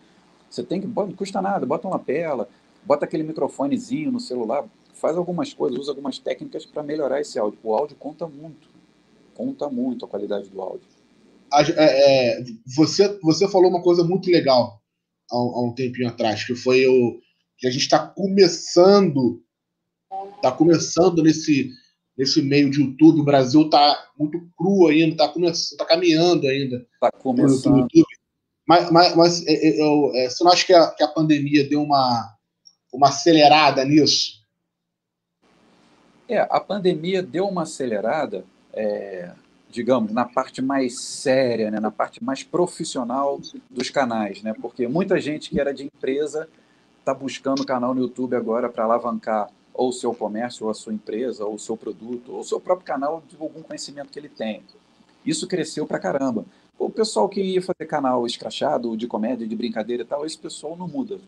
você 0.49 0.61
tem 0.61 0.81
que. 0.81 0.87
Não 0.87 1.11
custa 1.13 1.41
nada, 1.41 1.65
bota 1.65 1.87
uma 1.87 1.95
lapela, 1.95 2.49
bota 2.83 3.05
aquele 3.05 3.23
microfonezinho 3.23 4.11
no 4.11 4.19
celular, 4.19 4.65
faz 4.93 5.15
algumas 5.15 5.53
coisas, 5.53 5.79
usa 5.79 5.91
algumas 5.91 6.19
técnicas 6.19 6.65
para 6.65 6.83
melhorar 6.83 7.21
esse 7.21 7.39
áudio. 7.39 7.57
O 7.63 7.73
áudio 7.73 7.95
conta 7.97 8.27
muito. 8.27 8.67
Conta 9.33 9.69
muito 9.69 10.03
a 10.03 10.07
qualidade 10.07 10.49
do 10.49 10.61
áudio. 10.61 10.85
É, 11.51 12.37
é, 12.39 12.43
você, 12.75 13.17
você 13.23 13.47
falou 13.47 13.69
uma 13.69 13.81
coisa 13.81 14.03
muito 14.03 14.29
legal 14.29 14.78
há, 15.31 15.35
há 15.35 15.61
um 15.61 15.73
tempinho 15.73 16.07
atrás, 16.07 16.43
que 16.43 16.55
foi 16.55 16.85
o 16.87 17.19
que 17.57 17.67
a 17.67 17.71
gente 17.71 17.81
está 17.81 17.99
começando, 17.99 19.43
está 20.35 20.51
começando 20.51 21.21
nesse, 21.21 21.71
nesse 22.17 22.41
meio 22.41 22.69
de 22.69 22.81
YouTube. 22.81 23.21
O 23.21 23.25
Brasil 23.25 23.63
está 23.63 24.09
muito 24.17 24.39
cru 24.57 24.87
ainda, 24.87 25.11
está 25.11 25.27
começando, 25.27 25.77
tá 25.77 25.85
caminhando 25.85 26.47
ainda. 26.47 26.85
Está 26.93 27.11
começando. 27.11 27.87
Mas, 28.67 28.91
mas, 28.91 29.15
mas 29.15 29.47
é, 29.47 29.53
é, 29.53 29.81
eu, 29.81 30.11
é, 30.13 30.29
você 30.29 30.43
não 30.43 30.51
acha 30.51 30.65
que 30.65 30.73
a, 30.73 30.87
que 30.91 31.03
a 31.03 31.07
pandemia 31.07 31.67
deu 31.67 31.81
uma, 31.81 32.37
uma 32.93 33.09
acelerada 33.09 33.83
nisso? 33.83 34.39
É, 36.27 36.37
a 36.37 36.59
pandemia 36.59 37.23
deu 37.23 37.47
uma 37.47 37.63
acelerada, 37.63 38.45
é, 38.71 39.31
digamos, 39.69 40.11
na 40.11 40.25
parte 40.25 40.61
mais 40.61 41.01
séria, 41.01 41.69
né, 41.69 41.79
na 41.79 41.91
parte 41.91 42.23
mais 42.23 42.43
profissional 42.43 43.39
dos 43.69 43.89
canais, 43.89 44.41
né? 44.41 44.53
Porque 44.59 44.87
muita 44.87 45.19
gente 45.19 45.49
que 45.49 45.59
era 45.59 45.73
de 45.73 45.85
empresa 45.85 46.49
está 46.99 47.13
buscando 47.13 47.65
canal 47.65 47.93
no 47.93 48.01
YouTube 48.01 48.35
agora 48.35 48.69
para 48.69 48.83
alavancar 48.83 49.49
ou 49.73 49.89
o 49.89 49.93
seu 49.93 50.13
comércio, 50.13 50.65
ou 50.65 50.71
a 50.71 50.73
sua 50.73 50.93
empresa, 50.93 51.45
ou 51.45 51.53
o 51.53 51.59
seu 51.59 51.77
produto, 51.77 52.33
ou 52.33 52.39
o 52.39 52.43
seu 52.43 52.59
próprio 52.59 52.85
canal 52.85 53.23
de 53.29 53.37
algum 53.39 53.61
conhecimento 53.61 54.11
que 54.11 54.19
ele 54.19 54.27
tem. 54.27 54.61
Isso 55.25 55.47
cresceu 55.47 55.87
para 55.87 55.99
caramba. 55.99 56.43
O 56.77 56.89
pessoal 56.89 57.29
que 57.29 57.41
ia 57.41 57.61
fazer 57.61 57.85
canal 57.85 58.25
escrachado, 58.25 58.97
de 58.97 59.07
comédia, 59.07 59.47
de 59.47 59.55
brincadeira 59.55 60.03
e 60.03 60.05
tal, 60.05 60.25
esse 60.25 60.37
pessoal 60.37 60.75
não 60.75 60.87
muda 60.87 61.19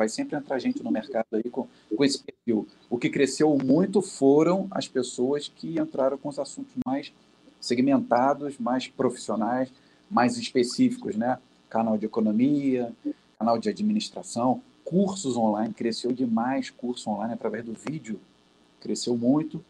vai 0.00 0.08
sempre 0.08 0.34
entrar 0.34 0.58
gente 0.58 0.82
no 0.82 0.90
mercado 0.90 1.26
aí 1.32 1.42
com, 1.42 1.68
com 1.94 2.02
esse 2.02 2.22
perfil. 2.22 2.66
O 2.88 2.96
que 2.96 3.10
cresceu 3.10 3.54
muito 3.62 4.00
foram 4.00 4.66
as 4.70 4.88
pessoas 4.88 5.46
que 5.46 5.78
entraram 5.78 6.16
com 6.16 6.30
os 6.30 6.38
assuntos 6.38 6.72
mais 6.86 7.12
segmentados, 7.60 8.58
mais 8.58 8.88
profissionais, 8.88 9.72
mais 10.10 10.36
específicos, 10.36 11.16
né? 11.16 11.38
Canal 11.68 11.98
de 11.98 12.06
economia, 12.06 12.92
canal 13.38 13.58
de 13.58 13.68
administração, 13.68 14.62
cursos 14.84 15.36
online, 15.36 15.72
cresceu 15.72 16.12
demais 16.12 16.70
curso 16.70 17.10
online 17.10 17.34
através 17.34 17.64
do 17.64 17.74
vídeo, 17.74 18.18
cresceu 18.80 19.16
muito. 19.16 19.64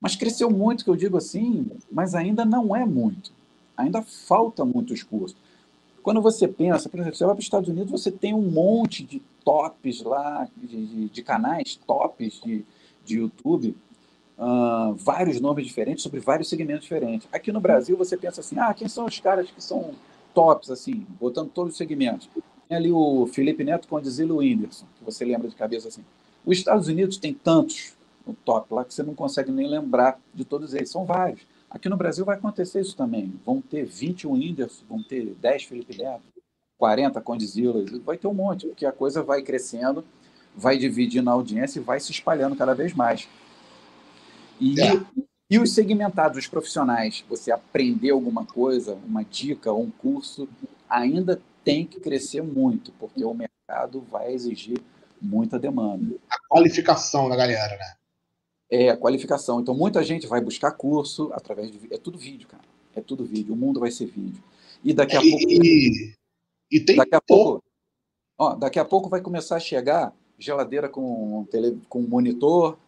Mas 0.00 0.14
cresceu 0.14 0.48
muito, 0.50 0.84
que 0.84 0.90
eu 0.90 0.96
digo 0.96 1.16
assim, 1.16 1.68
mas 1.90 2.14
ainda 2.14 2.44
não 2.44 2.76
é 2.76 2.84
muito. 2.84 3.32
Ainda 3.76 4.02
falta 4.02 4.64
muitos 4.64 5.02
cursos. 5.02 5.36
Quando 6.02 6.22
você 6.22 6.46
pensa, 6.46 6.88
por 6.88 7.00
exemplo, 7.00 7.16
você 7.16 7.24
vai 7.24 7.34
para 7.34 7.40
os 7.40 7.44
Estados 7.44 7.68
Unidos, 7.68 7.90
você 7.90 8.10
tem 8.10 8.32
um 8.32 8.50
monte 8.50 9.02
de 9.02 9.20
tops 9.44 10.02
lá, 10.02 10.48
de, 10.56 10.86
de, 10.86 11.08
de 11.08 11.22
canais 11.22 11.76
tops 11.86 12.40
de, 12.40 12.64
de 13.04 13.18
YouTube, 13.18 13.76
uh, 14.38 14.94
vários 14.94 15.40
nomes 15.40 15.66
diferentes 15.66 16.02
sobre 16.02 16.20
vários 16.20 16.48
segmentos 16.48 16.82
diferentes. 16.82 17.28
Aqui 17.32 17.50
no 17.50 17.60
Brasil, 17.60 17.96
você 17.96 18.16
pensa 18.16 18.40
assim, 18.40 18.58
ah, 18.58 18.72
quem 18.72 18.88
são 18.88 19.04
os 19.06 19.18
caras 19.18 19.50
que 19.50 19.62
são 19.62 19.94
tops, 20.32 20.70
assim, 20.70 21.06
botando 21.20 21.50
todos 21.50 21.72
os 21.72 21.78
segmentos? 21.78 22.30
Tem 22.68 22.76
ali 22.76 22.92
o 22.92 23.26
Felipe 23.26 23.64
Neto 23.64 23.88
com 23.88 23.96
o 23.96 24.00
Dizilo 24.00 24.36
Whindersson, 24.36 24.86
que 24.98 25.04
você 25.04 25.24
lembra 25.24 25.48
de 25.48 25.56
cabeça 25.56 25.88
assim. 25.88 26.04
Os 26.46 26.56
Estados 26.56 26.86
Unidos 26.86 27.16
tem 27.16 27.34
tantos 27.34 27.94
no 28.26 28.34
top 28.34 28.72
lá 28.72 28.84
que 28.84 28.94
você 28.94 29.02
não 29.02 29.14
consegue 29.14 29.50
nem 29.50 29.66
lembrar 29.66 30.20
de 30.32 30.44
todos 30.44 30.74
eles, 30.74 30.90
são 30.90 31.04
vários. 31.04 31.40
Aqui 31.70 31.88
no 31.88 31.96
Brasil 31.96 32.24
vai 32.24 32.36
acontecer 32.36 32.80
isso 32.80 32.96
também. 32.96 33.34
Vão 33.44 33.60
ter 33.60 33.84
21 33.84 34.32
Whindersson, 34.32 34.84
vão 34.88 35.02
ter 35.02 35.34
10 35.40 35.64
Felipe 35.64 35.96
Neto, 35.96 36.22
40 36.78 37.20
Condizila, 37.20 37.84
vai 38.04 38.16
ter 38.16 38.26
um 38.26 38.34
monte, 38.34 38.66
porque 38.66 38.86
a 38.86 38.92
coisa 38.92 39.22
vai 39.22 39.42
crescendo, 39.42 40.04
vai 40.54 40.78
dividindo 40.78 41.28
a 41.28 41.32
audiência 41.32 41.80
e 41.80 41.82
vai 41.82 41.98
se 42.00 42.12
espalhando 42.12 42.56
cada 42.56 42.74
vez 42.74 42.94
mais. 42.94 43.28
E, 44.60 44.80
é. 44.80 45.00
e 45.50 45.58
os 45.58 45.72
segmentados, 45.72 46.38
os 46.38 46.46
profissionais, 46.46 47.24
você 47.28 47.50
aprender 47.50 48.10
alguma 48.10 48.44
coisa, 48.44 48.94
uma 49.06 49.24
dica 49.24 49.72
ou 49.72 49.82
um 49.82 49.90
curso, 49.90 50.48
ainda 50.88 51.40
tem 51.64 51.86
que 51.86 52.00
crescer 52.00 52.42
muito, 52.42 52.92
porque 52.92 53.24
o 53.24 53.34
mercado 53.34 54.00
vai 54.10 54.32
exigir 54.32 54.80
muita 55.20 55.58
demanda. 55.58 56.16
A 56.30 56.38
qualificação 56.48 57.28
da 57.28 57.36
galera, 57.36 57.76
né? 57.76 57.98
é 58.70 58.90
a 58.90 58.96
qualificação. 58.96 59.60
Então, 59.60 59.74
muita 59.74 60.02
gente 60.04 60.26
vai 60.26 60.40
buscar 60.40 60.72
curso 60.72 61.30
através 61.32 61.70
de. 61.70 61.80
É 61.90 61.98
tudo 61.98 62.18
vídeo, 62.18 62.46
cara. 62.46 62.64
É 62.94 63.00
tudo 63.00 63.24
vídeo. 63.24 63.54
O 63.54 63.56
mundo 63.56 63.80
vai 63.80 63.90
ser 63.90 64.06
vídeo. 64.06 64.42
E 64.84 64.92
daqui 64.92 65.16
a 65.16 65.22
e, 65.22 65.30
pouco. 65.30 65.44
E, 65.48 66.14
e 66.70 66.80
tem 66.80 66.96
daqui 66.96 67.14
a 67.14 67.20
pouco. 67.20 67.62
Ó, 68.36 68.54
daqui 68.54 68.78
a 68.78 68.84
pouco 68.84 69.08
vai 69.08 69.20
começar 69.20 69.56
a 69.56 69.60
chegar 69.60 70.12
geladeira 70.38 70.88
com, 70.88 71.46
tele, 71.50 71.80
com 71.88 72.00
monitor, 72.02 72.78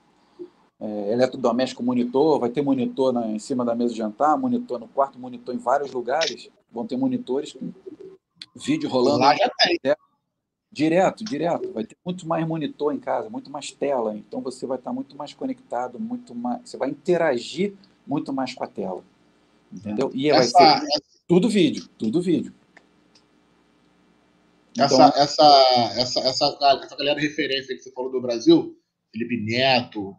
é, 0.80 1.12
eletrodoméstico 1.12 1.82
monitor, 1.82 2.40
vai 2.40 2.48
ter 2.48 2.62
monitor 2.62 3.12
na, 3.12 3.26
em 3.26 3.38
cima 3.38 3.64
da 3.64 3.74
mesa 3.74 3.92
de 3.92 3.98
jantar, 3.98 4.38
monitor 4.38 4.80
no 4.80 4.88
quarto, 4.88 5.18
monitor 5.18 5.54
em 5.54 5.58
vários 5.58 5.92
lugares. 5.92 6.48
Vão 6.72 6.86
ter 6.86 6.96
monitores 6.96 7.52
com 7.52 7.70
vídeo 8.56 8.88
rolando. 8.88 9.18
Lá 9.18 9.36
já 9.36 9.50
tem. 9.58 9.78
Direto, 10.72 11.24
direto. 11.24 11.72
Vai 11.72 11.84
ter 11.84 11.96
muito 12.04 12.26
mais 12.26 12.46
monitor 12.46 12.94
em 12.94 12.98
casa, 12.98 13.28
muito 13.28 13.50
mais 13.50 13.72
tela. 13.72 14.16
Então 14.16 14.40
você 14.40 14.66
vai 14.66 14.78
estar 14.78 14.92
muito 14.92 15.16
mais 15.16 15.34
conectado, 15.34 15.98
muito 15.98 16.34
mais. 16.34 16.68
Você 16.68 16.76
vai 16.76 16.88
interagir 16.88 17.74
muito 18.06 18.32
mais 18.32 18.54
com 18.54 18.64
a 18.64 18.68
tela. 18.68 19.04
Entendeu? 19.72 20.10
E 20.14 20.30
essa, 20.30 20.58
vai 20.58 20.80
ser 20.80 21.02
tudo 21.28 21.48
vídeo, 21.48 21.88
tudo 21.98 22.22
vídeo. 22.22 22.54
Então, 24.72 24.84
essa, 24.84 25.12
essa, 25.16 25.90
essa, 25.96 26.20
essa, 26.20 26.58
essa 26.82 26.96
galera 26.96 27.20
de 27.20 27.26
referência 27.26 27.74
que 27.74 27.82
você 27.82 27.90
falou 27.90 28.10
do 28.10 28.20
Brasil, 28.20 28.76
Felipe 29.12 29.36
Neto, 29.36 30.16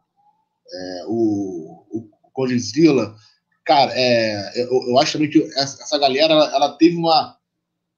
é, 0.73 1.05
o, 1.07 1.85
o 1.91 2.09
Condizila, 2.33 3.15
cara, 3.65 3.91
é, 3.93 4.61
eu, 4.61 4.69
eu, 4.89 4.97
acho 4.99 5.13
também 5.13 5.29
que 5.29 5.43
essa, 5.55 5.83
essa 5.83 5.97
galera 5.97 6.33
ela, 6.33 6.55
ela 6.55 6.77
teve 6.77 6.95
uma, 6.95 7.37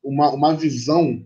uma, 0.03 0.30
uma 0.32 0.55
visão 0.55 1.26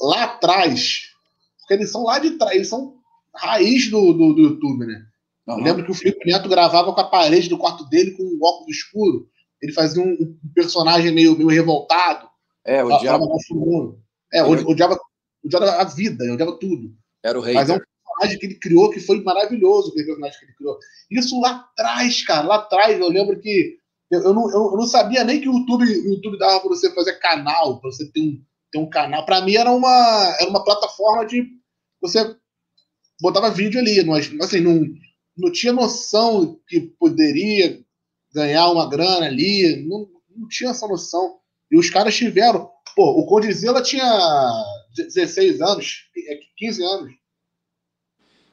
lá 0.00 0.24
atrás, 0.24 1.10
porque 1.58 1.74
eles 1.74 1.90
são 1.90 2.04
lá 2.04 2.18
de 2.18 2.32
trás, 2.32 2.54
eles 2.54 2.68
são 2.68 2.96
raiz 3.34 3.90
do, 3.90 4.12
do, 4.12 4.34
do 4.34 4.42
YouTube, 4.42 4.86
né? 4.86 5.04
Uhum. 5.46 5.58
Eu 5.58 5.64
lembro 5.64 5.84
que 5.84 5.90
o 5.90 5.94
Felipe 5.94 6.30
Neto 6.30 6.48
gravava 6.48 6.92
com 6.92 7.00
a 7.00 7.08
parede 7.08 7.48
do 7.48 7.58
quarto 7.58 7.88
dele 7.88 8.10
com 8.12 8.22
um 8.22 8.38
óculos 8.42 8.76
escuro. 8.76 9.28
Ele 9.62 9.72
fazia 9.72 10.02
um, 10.02 10.12
um 10.12 10.38
personagem 10.54 11.12
meio, 11.12 11.36
meio 11.36 11.48
revoltado. 11.48 12.28
É, 12.64 12.84
o 12.84 12.98
diabo. 12.98 13.26
É, 14.32 14.42
o, 14.42 14.50
odiava, 14.68 14.98
odiava 15.42 15.70
a 15.72 15.84
vida, 15.84 16.24
odiava 16.32 16.58
tudo. 16.58 16.94
Era 17.24 17.38
o 17.38 17.42
rei. 17.42 17.54
Mas 17.54 17.70
é 17.70 17.74
um 17.74 17.80
personagem 18.18 18.38
que 18.38 18.46
ele 18.46 18.54
criou 18.58 18.90
que 18.90 19.00
foi 19.00 19.22
maravilhoso, 19.22 19.90
aquele 19.90 20.06
personagem 20.06 20.38
que 20.38 20.44
ele 20.46 20.54
criou. 20.54 20.78
Isso 21.10 21.40
lá 21.40 21.68
atrás, 21.70 22.24
cara, 22.24 22.46
lá 22.46 22.56
atrás, 22.56 22.98
eu 22.98 23.08
lembro 23.08 23.38
que 23.40 23.78
eu, 24.10 24.20
eu, 24.22 24.34
não, 24.34 24.50
eu, 24.50 24.70
eu 24.70 24.76
não 24.76 24.86
sabia 24.86 25.24
nem 25.24 25.40
que 25.40 25.48
o 25.48 25.58
YouTube, 25.58 25.84
o 25.84 26.14
YouTube 26.14 26.38
dava 26.38 26.60
para 26.60 26.68
você 26.70 26.92
fazer 26.94 27.18
canal, 27.18 27.80
para 27.80 27.90
você 27.90 28.10
ter 28.10 28.20
um, 28.20 28.42
ter 28.72 28.78
um 28.78 28.88
canal. 28.88 29.24
Para 29.24 29.42
mim 29.42 29.54
era 29.54 29.70
uma, 29.70 30.36
era 30.40 30.48
uma 30.48 30.64
plataforma 30.64 31.26
de 31.26 31.46
você 32.00 32.36
botava 33.20 33.50
vídeo 33.50 33.80
ali, 33.80 34.02
mas 34.04 34.32
assim, 34.40 34.60
não, 34.60 34.84
não 35.36 35.52
tinha 35.52 35.72
noção 35.72 36.60
que 36.68 36.80
poderia 36.80 37.80
ganhar 38.32 38.70
uma 38.70 38.88
grana 38.88 39.26
ali, 39.26 39.84
não, 39.86 40.08
não 40.36 40.48
tinha 40.48 40.70
essa 40.70 40.86
noção. 40.86 41.38
E 41.70 41.76
os 41.78 41.90
caras 41.90 42.16
tiveram. 42.16 42.70
pô, 42.94 43.20
o 43.20 43.26
Condizila 43.26 43.82
tinha 43.82 44.04
16 44.96 45.60
anos, 45.60 46.08
15 46.56 46.82
é, 46.82 46.86
anos. 46.86 47.12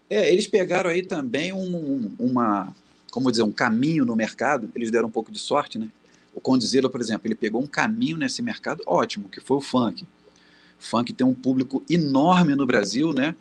É, 0.10 0.32
eles 0.32 0.48
pegaram 0.48 0.90
aí 0.90 1.04
também 1.04 1.52
um, 1.52 2.12
uma, 2.20 2.74
como 3.12 3.32
dizer, 3.32 3.44
um 3.44 3.52
caminho 3.52 4.06
no 4.06 4.16
mercado, 4.16 4.70
eles 4.76 4.92
deram 4.92 5.08
um 5.08 5.12
pouco 5.12 5.32
de 5.32 5.40
sorte, 5.40 5.80
né? 5.80 5.90
O 6.34 6.42
Condizila, 6.42 6.90
por 6.90 7.00
exemplo, 7.00 7.28
ele 7.28 7.36
pegou 7.36 7.62
um 7.62 7.68
caminho 7.68 8.18
nesse 8.18 8.42
mercado 8.42 8.84
ótimo, 8.86 9.30
que 9.30 9.40
foi 9.40 9.58
o 9.58 9.62
funk. 9.62 10.04
O 10.04 10.84
funk 10.84 11.14
tem 11.14 11.26
um 11.26 11.34
público 11.34 11.84
enorme 11.90 12.56
no 12.56 12.66
Brasil, 12.66 13.14
né? 13.14 13.36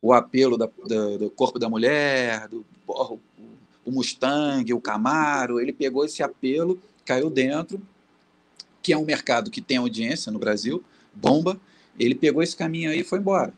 O 0.00 0.12
apelo 0.12 0.56
da, 0.56 0.68
da, 0.86 1.16
do 1.18 1.30
corpo 1.30 1.58
da 1.58 1.68
mulher, 1.68 2.48
do, 2.48 2.64
o, 2.86 3.18
o 3.84 3.92
Mustang, 3.92 4.72
o 4.72 4.80
Camaro, 4.80 5.60
ele 5.60 5.72
pegou 5.72 6.04
esse 6.04 6.22
apelo, 6.22 6.80
caiu 7.04 7.28
dentro, 7.28 7.80
que 8.82 8.92
é 8.92 8.98
um 8.98 9.04
mercado 9.04 9.50
que 9.50 9.60
tem 9.60 9.76
audiência 9.76 10.32
no 10.32 10.38
Brasil, 10.38 10.82
bomba, 11.14 11.60
ele 11.98 12.14
pegou 12.14 12.42
esse 12.42 12.56
caminho 12.56 12.90
aí 12.90 13.00
e 13.00 13.04
foi 13.04 13.18
embora. 13.18 13.52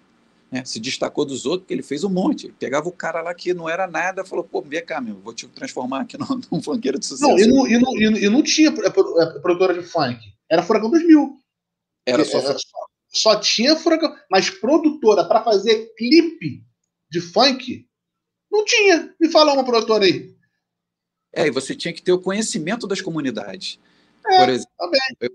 Né? 0.51 0.65
Se 0.65 0.81
destacou 0.81 1.25
dos 1.25 1.47
outros 1.47 1.63
porque 1.63 1.75
ele 1.75 1.83
fez 1.83 2.03
um 2.03 2.09
monte. 2.09 2.47
Ele 2.47 2.55
pegava 2.59 2.89
o 2.89 2.93
cara 2.93 3.23
lá 3.23 3.33
que 3.33 3.55
não 3.55 3.69
era 3.69 3.87
nada 3.87 4.25
falou, 4.25 4.45
pô, 4.45 4.61
vem 4.61 4.85
cá, 4.85 5.01
meu, 5.01 5.17
vou 5.21 5.33
te 5.33 5.47
transformar 5.47 6.03
aqui 6.03 6.19
num, 6.19 6.41
num 6.51 6.63
funkeiro 6.63 6.99
de 6.99 7.07
sucesso. 7.07 7.31
Não, 7.31 7.39
e 7.39 7.47
não, 7.47 7.67
e 7.67 7.79
não, 7.79 8.17
e 8.17 8.29
não 8.29 8.43
tinha 8.43 8.73
produtora 8.73 9.75
de 9.75 9.83
funk. 9.83 10.19
Era 10.51 10.63
Furacão 10.63 10.91
2000. 10.91 11.39
Era 12.07 12.25
só, 12.25 12.39
era 12.39 12.59
só, 12.59 12.87
só 13.09 13.41
tinha 13.41 13.77
Furacão. 13.77 14.13
Mas 14.31 14.51
produtora 14.51 15.25
para 15.25 15.45
fazer 15.45 15.95
clipe 15.97 16.65
de 17.09 17.21
funk, 17.21 17.87
não 18.51 18.65
tinha. 18.65 19.15
Me 19.21 19.31
fala 19.31 19.53
uma 19.53 19.65
produtora 19.65 20.05
aí. 20.05 20.35
É, 21.33 21.47
e 21.47 21.51
você 21.51 21.77
tinha 21.77 21.95
que 21.95 22.03
ter 22.03 22.13
o 22.13 22.21
conhecimento 22.21 22.89
das 22.89 23.01
comunidades. 23.01 23.79
É, 24.27 24.39
Por 24.39 24.49
exemplo, 24.49 24.91
eu, 25.21 25.31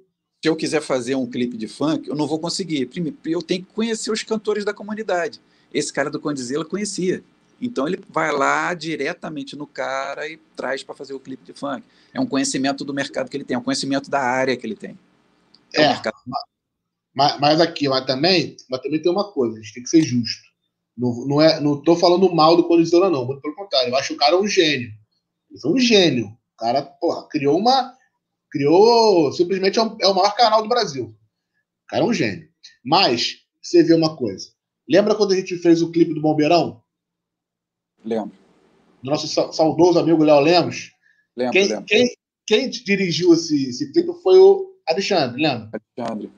se 0.46 0.50
eu 0.50 0.56
quiser 0.56 0.80
fazer 0.80 1.16
um 1.16 1.26
clipe 1.26 1.58
de 1.58 1.68
funk, 1.68 2.08
eu 2.08 2.16
não 2.16 2.28
vou 2.28 2.38
conseguir. 2.38 2.86
Primeiro, 2.86 3.18
eu 3.26 3.42
tenho 3.42 3.66
que 3.66 3.74
conhecer 3.74 4.12
os 4.12 4.22
cantores 4.22 4.64
da 4.64 4.76
comunidade. 4.76 5.42
Esse 5.74 5.92
cara 5.92 6.08
do 6.08 6.20
Condizila 6.20 6.64
conhecia. 6.64 7.24
Então 7.60 7.88
ele 7.88 8.00
vai 8.08 8.32
lá 8.32 8.72
diretamente 8.76 9.56
no 9.56 9.66
cara 9.66 10.30
e 10.30 10.38
traz 10.56 10.84
para 10.84 10.94
fazer 10.94 11.16
o 11.16 11.20
clipe 11.20 11.44
de 11.44 11.52
funk. 11.52 11.84
É 12.14 12.20
um 12.20 12.28
conhecimento 12.28 12.86
do 12.86 12.94
mercado 12.94 13.28
que 13.28 13.36
ele 13.36 13.44
tem, 13.44 13.56
é 13.56 13.58
um 13.58 13.64
conhecimento 13.64 14.08
da 14.08 14.22
área 14.22 14.56
que 14.56 14.68
ele 14.68 14.76
tem. 14.76 15.00
É, 15.74 15.82
é 15.82 15.88
mercado... 15.88 16.16
mas, 17.12 17.40
mas, 17.40 17.60
aqui, 17.60 17.90
mas 17.90 18.06
também, 18.06 18.56
mas 18.70 18.82
também 18.82 19.02
tem 19.02 19.12
uma 19.12 19.32
coisa, 19.32 19.58
a 19.58 19.60
gente 19.60 19.74
tem 19.74 19.82
que 19.82 19.90
ser 19.90 20.04
justo. 20.04 20.44
Não, 20.96 21.26
não, 21.26 21.42
é, 21.42 21.60
não 21.60 21.82
tô 21.82 21.96
falando 21.96 22.32
mal 22.36 22.56
do 22.56 22.68
Condizila, 22.68 23.10
não, 23.10 23.26
muito 23.26 23.42
pelo 23.42 23.56
contrário. 23.56 23.90
Eu 23.90 23.98
acho 23.98 24.14
o 24.14 24.18
cara 24.18 24.40
um 24.40 24.48
gênio. 24.48 24.94
Ele 25.50 25.60
foi 25.60 25.72
um 25.72 25.80
gênio. 25.80 26.28
O 26.28 26.58
cara, 26.60 26.84
porra, 26.84 27.28
criou 27.30 27.58
uma, 27.58 27.96
Criou, 28.56 29.34
simplesmente 29.34 29.78
é, 29.78 29.82
é 29.82 30.08
o 30.08 30.16
maior 30.16 30.34
canal 30.34 30.62
do 30.64 30.70
Brasil. 30.70 31.08
O 31.08 31.88
cara 31.90 32.04
é 32.04 32.08
um 32.08 32.14
gênio. 32.14 32.48
Mas, 32.86 33.40
você 33.62 33.84
vê 33.84 33.94
uma 33.94 34.16
coisa. 34.16 34.48
Lembra 34.90 35.14
quando 35.14 35.34
a 35.34 35.36
gente 35.36 35.58
fez 35.58 35.82
o 35.82 35.92
clipe 35.92 36.14
do 36.14 36.22
Bombeirão? 36.22 36.82
Lembro. 38.06 38.32
Do 39.04 39.12
nosso 39.12 39.28
saudoso 39.28 40.00
amigo 40.00 40.24
Léo 40.24 40.40
Lemos? 40.40 40.94
Lembro, 41.36 41.52
quem, 41.52 41.68
lembro. 41.68 41.86
Quem, 41.86 42.16
quem 42.48 42.70
dirigiu 42.70 43.34
esse, 43.34 43.68
esse 43.68 43.92
clipe 43.92 44.14
foi 44.24 44.40
o 44.40 44.74
Alexandre, 44.88 45.42
lembra? 45.42 45.70
Alexandre. 45.98 46.32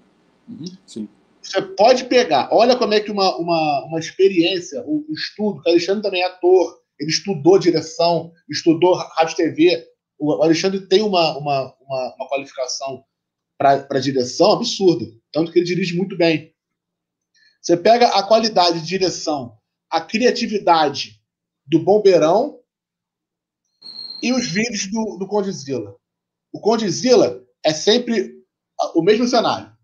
Uhum, 0.49 0.65
sim. 0.87 1.07
Você 1.39 1.61
pode 1.61 2.05
pegar, 2.05 2.49
olha 2.51 2.75
como 2.75 2.95
é 2.95 2.99
que 2.99 3.11
uma, 3.11 3.37
uma, 3.37 3.85
uma 3.85 3.99
experiência, 3.99 4.81
o 4.87 4.95
um, 4.95 5.05
um 5.07 5.13
estudo, 5.13 5.61
o 5.63 5.69
Alexandre 5.69 6.01
também 6.01 6.23
é 6.23 6.25
ator, 6.25 6.81
ele 6.99 7.11
estudou 7.11 7.59
direção, 7.59 8.31
estudou 8.49 8.95
rádio 8.95 9.35
TV, 9.35 9.87
o 10.17 10.41
Alexandre 10.43 10.81
tem 10.87 11.01
uma, 11.01 11.37
uma, 11.37 11.75
uma, 11.79 12.15
uma 12.15 12.27
qualificação 12.27 13.03
para 13.57 13.99
direção 13.99 14.51
absurda, 14.51 15.05
tanto 15.31 15.51
que 15.51 15.59
ele 15.59 15.65
dirige 15.65 15.95
muito 15.95 16.15
bem. 16.15 16.55
Você 17.61 17.75
pega 17.75 18.07
a 18.09 18.23
qualidade 18.23 18.79
de 18.81 18.87
direção, 18.87 19.57
a 19.89 19.99
criatividade 19.99 21.21
do 21.65 21.79
Bombeirão 21.79 22.59
e 24.21 24.31
os 24.31 24.47
vídeos 24.47 24.89
do, 24.89 25.17
do 25.17 25.27
Condizila. 25.27 25.95
O 26.51 26.59
Condizila 26.59 27.43
é 27.63 27.73
sempre 27.73 28.43
o 28.95 29.01
mesmo 29.01 29.27
cenário. 29.27 29.75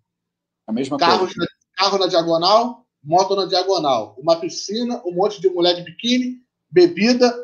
A 0.67 0.71
mesma 0.71 0.97
Carros 0.97 1.33
coisa. 1.33 1.39
Na, 1.39 1.47
carro 1.75 1.97
na 1.97 2.07
diagonal, 2.07 2.87
moto 3.03 3.35
na 3.35 3.45
diagonal. 3.45 4.15
Uma 4.17 4.39
piscina, 4.39 5.01
um 5.05 5.11
monte 5.11 5.41
de 5.41 5.49
mulher 5.49 5.75
de 5.75 5.81
biquíni, 5.83 6.41
bebida, 6.69 7.35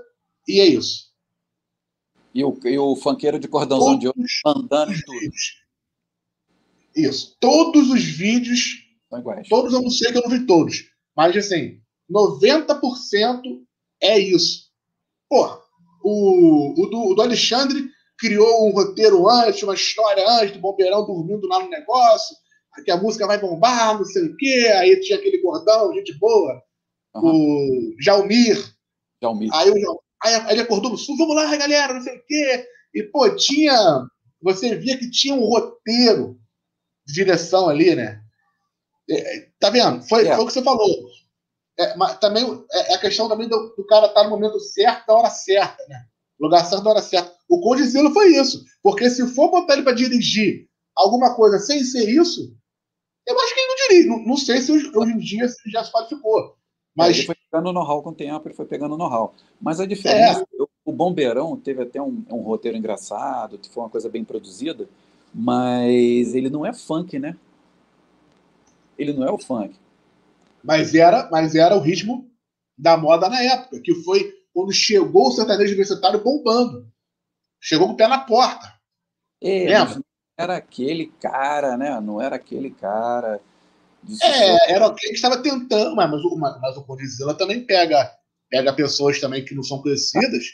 e 0.48 0.62
é 0.62 0.66
isso. 0.66 1.09
E 2.34 2.44
o, 2.44 2.58
e 2.64 2.78
o 2.78 2.96
funkeiro 2.96 3.40
de 3.40 3.48
cordãozão 3.48 4.00
todos 4.00 4.00
de 4.00 4.08
ouro 4.08 4.20
andando 4.46 4.94
e 4.94 5.04
tudo. 5.04 5.20
Isso. 6.96 7.36
Todos 7.40 7.90
os 7.90 8.04
vídeos. 8.04 8.86
São 9.10 9.20
iguais. 9.20 9.48
Todos 9.48 9.74
eu 9.74 9.82
não 9.82 9.90
sei 9.90 10.12
que 10.12 10.18
eu 10.18 10.24
não 10.24 10.30
vi 10.30 10.46
todos. 10.46 10.86
Mas 11.16 11.36
assim, 11.36 11.82
90% 12.10 13.42
é 14.02 14.20
isso. 14.20 14.70
Pô, 15.28 15.60
o, 16.04 16.82
o, 16.82 16.86
do, 16.88 17.12
o 17.12 17.16
do 17.16 17.22
Alexandre 17.22 17.90
criou 18.18 18.68
um 18.68 18.72
roteiro 18.72 19.28
antes, 19.30 19.64
uma 19.64 19.74
história 19.74 20.28
antes 20.28 20.54
do 20.54 20.60
bombeirão 20.60 21.06
dormindo 21.06 21.48
lá 21.48 21.64
no 21.64 21.70
negócio, 21.70 22.36
que 22.84 22.92
a 22.92 22.98
música 22.98 23.26
vai 23.26 23.40
bombar, 23.40 23.98
não 23.98 24.06
sei 24.06 24.26
o 24.26 24.38
quê. 24.38 24.72
Aí 24.76 25.00
tinha 25.02 25.18
aquele 25.18 25.42
gordão, 25.42 25.94
gente 25.94 26.14
boa, 26.18 26.62
uhum. 27.16 27.92
o 27.92 27.96
Jalmir. 28.00 28.74
Jalmir. 29.22 29.50
Aí 29.54 29.70
o, 29.70 30.02
Aí 30.24 30.52
ele 30.52 30.62
acordou 30.62 30.92
no 30.92 30.98
sul, 30.98 31.18
vamos 31.18 31.36
lá, 31.36 31.56
galera, 31.56 31.94
não 31.94 32.02
sei 32.02 32.18
o 32.18 32.26
quê. 32.26 32.68
E, 32.94 33.04
pô, 33.04 33.30
tinha. 33.36 34.06
Você 34.42 34.76
via 34.76 34.98
que 34.98 35.10
tinha 35.10 35.36
um 35.36 35.46
roteiro 35.46 36.40
de 37.06 37.14
direção 37.14 37.68
ali, 37.68 37.96
né? 37.96 38.22
É, 39.10 39.50
tá 39.60 39.70
vendo? 39.70 40.02
Foi, 40.08 40.28
é. 40.28 40.36
foi 40.36 40.44
o 40.44 40.48
que 40.48 40.54
você 40.54 40.64
falou. 40.64 41.10
É, 41.78 41.96
mas 41.96 42.18
também 42.20 42.44
é, 42.72 42.92
é 42.92 42.96
a 42.96 43.00
questão 43.00 43.28
também 43.28 43.48
do, 43.48 43.74
do 43.76 43.86
cara 43.86 44.08
estar 44.08 44.22
tá 44.22 44.24
no 44.24 44.30
momento 44.30 44.60
certo, 44.60 45.08
na 45.08 45.14
hora 45.16 45.30
certa, 45.30 45.86
né? 45.88 46.06
Lugar 46.40 46.66
certo, 46.66 46.84
na 46.84 46.92
hora 46.92 47.02
certa. 47.02 47.34
O 47.50 47.60
Condizilo 47.62 48.14
foi 48.14 48.36
isso. 48.36 48.64
Porque 48.84 49.10
se 49.10 49.26
for 49.34 49.50
botar 49.50 49.74
ele 49.74 49.84
para 49.84 49.96
dirigir 49.96 50.68
alguma 50.96 51.36
coisa 51.36 51.58
sem 51.60 51.84
ser 51.84 52.10
isso, 52.10 52.54
eu 53.26 53.40
acho 53.40 53.54
que 53.54 53.60
ele 53.60 53.68
não 53.68 53.76
dirige. 53.76 54.08
Não, 54.10 54.20
não 54.26 54.38
sei 54.38 54.62
se 54.62 54.72
hoje, 54.72 54.92
hoje 54.96 55.12
em 55.12 55.18
dia 55.18 55.48
já 55.68 55.84
se 55.84 55.92
qualificou. 55.92 56.59
Mas... 57.00 57.18
Ele 57.18 57.28
foi 57.28 57.36
pegando 57.36 57.74
know-how 57.74 58.04
com 58.04 58.10
o 58.10 58.16
tempo, 58.16 58.48
ele 58.48 58.56
foi 58.56 58.66
pegando 58.66 58.98
know-how. 58.98 59.34
Mas 59.60 59.80
a 59.80 59.86
diferença, 59.86 60.42
é. 60.42 60.64
o 60.86 60.92
Bombeirão 60.92 61.56
teve 61.56 61.82
até 61.84 62.02
um, 62.02 62.24
um, 62.30 62.42
roteiro 62.42 62.78
engraçado, 62.78 63.60
foi 63.72 63.84
uma 63.84 63.90
coisa 63.90 64.10
bem 64.10 64.24
produzida, 64.24 64.88
mas 65.34 66.36
ele 66.36 66.50
não 66.50 66.66
é 66.66 66.74
funk, 66.74 67.18
né? 67.18 67.38
Ele 68.98 69.14
não 69.14 69.26
é 69.26 69.32
o 69.32 69.38
funk. 69.38 69.76
Mas 70.64 70.94
era, 70.94 71.30
mas 71.32 71.56
era 71.56 71.76
o 71.76 71.80
ritmo 71.80 72.30
da 72.78 72.98
moda 72.98 73.30
na 73.30 73.42
época, 73.42 73.80
que 73.80 73.96
foi 74.04 74.34
quando 74.54 74.74
chegou 74.74 75.28
o 75.28 75.32
sertanejo 75.32 75.70
universitário 75.70 76.22
bombando. 76.22 76.86
Chegou 77.62 77.88
com 77.88 77.94
o 77.94 77.98
pé 77.98 78.08
na 78.08 78.20
porta. 78.20 78.74
É, 79.42 79.66
Lembra? 79.66 80.02
Era 80.38 80.58
aquele 80.58 81.08
cara, 81.20 81.78
né? 81.78 82.00
Não 82.02 82.22
era 82.22 82.36
aquele 82.36 82.72
cara 82.72 83.42
é, 84.22 84.74
era 84.74 84.86
alguém 84.86 85.10
que 85.10 85.16
estava 85.16 85.42
tentando, 85.42 85.96
mas, 85.96 86.10
mas, 86.10 86.22
mas, 86.38 86.62
mas 86.62 86.78
o 86.78 86.84
Condizila 86.84 87.34
também 87.34 87.64
pega, 87.66 88.12
pega 88.50 88.74
pessoas 88.74 89.20
também 89.20 89.44
que 89.44 89.56
não 89.56 89.64
são 89.64 89.82
conhecidas 89.82 90.46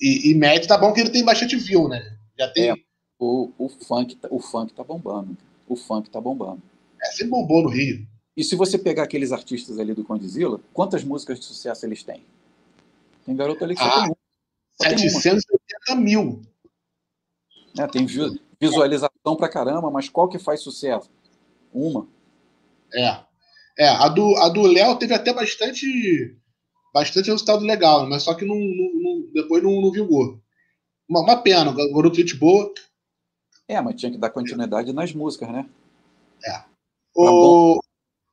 e, 0.00 0.30
e 0.30 0.34
mete, 0.34 0.66
tá 0.66 0.76
bom 0.76 0.92
que 0.92 1.00
ele 1.00 1.10
tem 1.10 1.24
bastante 1.24 1.56
view, 1.56 1.88
né? 1.88 2.16
Já 2.38 2.48
tem. 2.48 2.70
É, 2.70 2.74
o, 3.18 3.52
o, 3.56 3.68
funk, 3.68 4.16
tá, 4.16 4.28
o 4.30 4.40
funk 4.40 4.74
tá 4.74 4.82
bombando. 4.82 5.36
O 5.68 5.76
funk 5.76 6.10
tá 6.10 6.20
bombando. 6.20 6.60
É, 7.00 7.06
sempre 7.12 7.30
bombou 7.30 7.62
no 7.62 7.68
Rio. 7.68 8.06
E 8.36 8.42
se 8.42 8.56
você 8.56 8.76
pegar 8.78 9.04
aqueles 9.04 9.30
artistas 9.30 9.78
ali 9.78 9.94
do 9.94 10.02
Condizila, 10.02 10.60
quantas 10.72 11.04
músicas 11.04 11.38
de 11.38 11.44
sucesso 11.44 11.86
eles 11.86 12.02
têm? 12.02 12.24
Tem 13.24 13.36
garoto 13.36 13.62
ali 13.62 13.76
que 13.76 13.82
ah, 13.82 13.86
só 13.86 14.88
tem 14.88 15.08
uma. 15.08 15.20
780 15.20 15.94
mil. 15.96 16.42
É, 17.78 17.86
tem 17.86 18.06
visualização 18.60 19.36
pra 19.36 19.48
caramba, 19.48 19.90
mas 19.90 20.08
qual 20.08 20.28
que 20.28 20.38
faz 20.38 20.60
sucesso? 20.60 21.08
Uma. 21.72 22.08
É. 22.94 23.20
É, 23.78 23.88
a 23.88 24.08
do 24.08 24.36
a 24.36 24.48
do 24.48 24.62
Léo 24.62 24.96
teve 24.96 25.14
até 25.14 25.32
bastante 25.32 26.36
bastante 26.92 27.30
resultado 27.30 27.64
legal, 27.64 28.06
mas 28.08 28.22
só 28.22 28.34
que 28.34 28.44
não, 28.44 28.54
não, 28.54 28.92
não 28.94 29.32
depois 29.32 29.62
não, 29.62 29.80
não 29.80 29.90
vingou. 29.90 30.40
Uma, 31.08 31.20
uma 31.20 31.42
pena, 31.42 31.70
o 31.70 31.94
garoto 31.94 32.16
gente 32.16 32.36
boa. 32.36 32.72
É, 33.66 33.80
mas 33.80 33.96
tinha 33.96 34.12
que 34.12 34.18
dar 34.18 34.30
continuidade 34.30 34.92
nas 34.92 35.12
músicas, 35.12 35.50
né? 35.50 35.68
É. 36.44 36.64
O... 37.14 37.80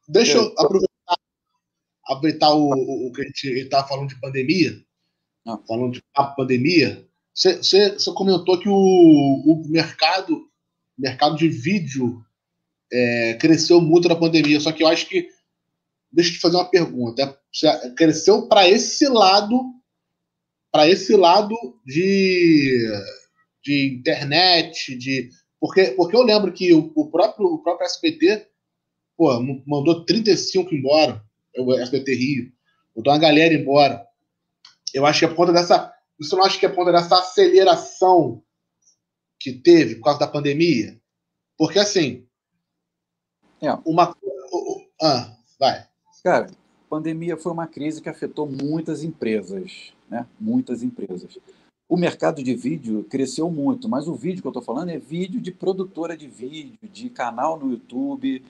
Deixa 0.08 0.38
eu 0.38 0.54
aproveitar, 0.58 1.18
aproveitar 2.06 2.54
o, 2.54 3.08
o, 3.08 3.12
que 3.14 3.22
a 3.22 3.26
gente 3.26 3.48
estava 3.48 3.88
falando 3.88 4.10
de 4.10 4.20
pandemia. 4.20 4.74
Ah. 5.48 5.60
Falando 5.68 5.94
de 5.94 6.04
pandemia. 6.36 7.08
Você 7.34 7.96
comentou 8.16 8.60
que 8.60 8.68
o, 8.68 8.74
o 8.76 9.64
mercado, 9.70 10.50
mercado 10.98 11.38
de 11.38 11.48
vídeo 11.48 12.22
é, 12.92 13.34
cresceu 13.36 13.82
muito 13.82 14.08
na 14.08 14.16
pandemia. 14.16 14.60
Só 14.60 14.72
que 14.72 14.84
eu 14.84 14.88
acho 14.88 15.08
que. 15.08 15.28
Deixa 16.12 16.32
eu 16.32 16.34
te 16.36 16.40
fazer 16.40 16.56
uma 16.58 16.70
pergunta. 16.70 17.40
Cresceu 17.96 18.48
para 18.48 18.68
esse 18.68 19.08
lado, 19.08 19.62
para 20.72 20.88
esse 20.88 21.16
lado 21.16 21.56
de, 21.86 22.88
de 23.64 23.96
internet, 23.96 24.96
de 24.96 25.30
Porque, 25.60 25.86
porque 25.92 26.16
eu 26.16 26.24
lembro 26.24 26.52
que 26.52 26.74
o, 26.74 26.92
o 26.96 27.12
próprio, 27.12 27.46
o 27.46 27.60
próprio 27.62 27.86
SBT 27.86 28.48
pô, 29.20 29.38
mandou 29.68 30.06
35 30.06 30.74
embora, 30.74 31.22
o 31.58 31.74
SBT 31.74 32.16
Rio, 32.16 32.52
botou 32.96 33.12
uma 33.12 33.20
galera 33.20 33.54
embora. 33.54 34.08
Eu 34.94 35.06
acho 35.06 35.20
que 35.20 35.26
é 35.26 35.28
por 35.28 35.36
conta 35.36 35.52
dessa. 35.52 35.94
Isso 36.18 36.38
não 36.38 36.46
acho 36.46 36.58
que 36.58 36.66
é 36.66 36.70
por 36.70 36.78
conta 36.78 36.94
dessa 36.94 37.20
aceleração 37.20 38.42
que 39.38 39.52
teve 39.52 39.96
por 39.96 40.06
causa 40.06 40.22
da 40.22 40.28
pandemia? 40.28 40.98
Porque 41.58 41.78
assim. 41.78 42.26
É. 43.62 43.72
Uma. 43.86 44.16
Ah, 45.02 45.36
vai. 45.60 45.86
Cara, 46.24 46.50
pandemia 46.90 47.38
foi 47.38 47.52
uma 47.52 47.68
crise 47.68 48.02
que 48.02 48.10
afetou 48.10 48.50
muitas 48.50 49.04
empresas, 49.04 49.94
né? 50.10 50.26
Muitas 50.40 50.84
empresas. 50.84 51.38
O 51.88 51.98
mercado 51.98 52.44
de 52.44 52.56
vídeo 52.56 53.04
cresceu 53.10 53.50
muito, 53.50 53.90
mas 53.90 54.08
o 54.08 54.14
vídeo 54.14 54.42
que 54.42 54.48
eu 54.48 54.52
estou 54.52 54.62
falando 54.62 54.90
é 54.90 55.00
vídeo 55.00 55.42
de 55.42 55.52
produtora 55.52 56.16
de 56.16 56.28
vídeo, 56.28 56.78
de 56.84 57.10
canal 57.10 57.60
no 57.60 57.72
YouTube. 57.72 58.44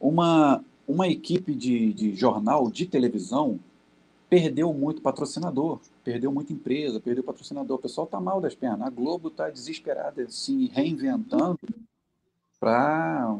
Uma, 0.00 0.64
uma 0.86 1.06
equipe 1.08 1.54
de, 1.54 1.92
de 1.92 2.14
jornal, 2.14 2.70
de 2.70 2.86
televisão, 2.86 3.60
perdeu 4.28 4.72
muito 4.72 5.00
patrocinador, 5.00 5.78
perdeu 6.02 6.32
muita 6.32 6.52
empresa, 6.52 6.98
perdeu 6.98 7.22
patrocinador. 7.22 7.76
O 7.76 7.82
pessoal 7.82 8.06
está 8.06 8.20
mal 8.20 8.40
das 8.40 8.54
pernas. 8.54 8.88
A 8.88 8.90
Globo 8.90 9.28
está 9.28 9.48
desesperada, 9.48 10.28
se 10.28 10.66
reinventando 10.68 11.60
para 12.58 13.36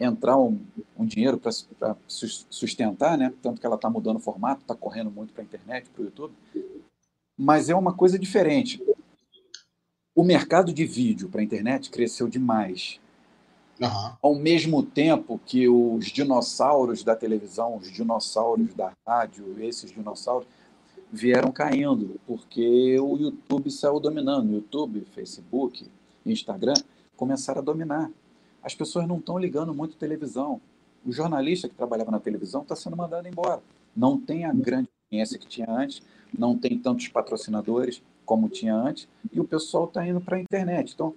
entrar 0.00 0.38
um, 0.38 0.58
um 0.96 1.04
dinheiro 1.04 1.38
para 1.38 1.52
sustentar, 2.08 3.18
né? 3.18 3.32
Tanto 3.42 3.60
que 3.60 3.66
ela 3.66 3.76
está 3.76 3.88
mudando 3.88 4.16
o 4.16 4.20
formato, 4.20 4.62
está 4.62 4.74
correndo 4.74 5.10
muito 5.10 5.32
para 5.32 5.42
a 5.42 5.44
internet, 5.44 5.88
para 5.90 6.02
o 6.02 6.04
YouTube 6.06 6.34
mas 7.40 7.70
é 7.70 7.74
uma 7.74 7.94
coisa 7.94 8.18
diferente. 8.18 8.84
O 10.14 10.22
mercado 10.22 10.74
de 10.74 10.84
vídeo 10.84 11.30
para 11.30 11.40
a 11.40 11.44
internet 11.44 11.88
cresceu 11.88 12.28
demais. 12.28 13.00
Uhum. 13.80 14.12
Ao 14.20 14.34
mesmo 14.34 14.82
tempo 14.82 15.40
que 15.46 15.66
os 15.66 16.04
dinossauros 16.08 17.02
da 17.02 17.16
televisão, 17.16 17.78
os 17.78 17.90
dinossauros 17.90 18.74
da 18.74 18.92
rádio, 19.06 19.56
esses 19.58 19.90
dinossauros, 19.90 20.46
vieram 21.10 21.50
caindo, 21.50 22.20
porque 22.26 23.00
o 23.00 23.16
YouTube 23.16 23.70
saiu 23.70 23.98
dominando. 23.98 24.52
YouTube, 24.52 25.06
Facebook, 25.14 25.90
Instagram 26.26 26.74
começaram 27.16 27.62
a 27.62 27.64
dominar. 27.64 28.10
As 28.62 28.74
pessoas 28.74 29.06
não 29.06 29.18
estão 29.18 29.38
ligando 29.38 29.74
muito 29.74 29.96
televisão. 29.96 30.60
O 31.04 31.12
jornalista 31.12 31.68
que 31.68 31.74
trabalhava 31.74 32.10
na 32.10 32.20
televisão 32.20 32.62
está 32.62 32.76
sendo 32.76 32.96
mandado 32.96 33.26
embora. 33.26 33.62
Não 33.96 34.18
tem 34.18 34.44
a 34.44 34.52
grande 34.52 34.88
audiência 35.10 35.38
que 35.38 35.46
tinha 35.46 35.70
antes 35.70 36.02
não 36.36 36.56
tem 36.56 36.78
tantos 36.78 37.08
patrocinadores 37.08 38.02
como 38.24 38.48
tinha 38.48 38.74
antes, 38.74 39.08
e 39.32 39.40
o 39.40 39.44
pessoal 39.44 39.84
está 39.84 40.06
indo 40.06 40.20
para 40.20 40.36
a 40.36 40.40
internet. 40.40 40.92
Então, 40.94 41.14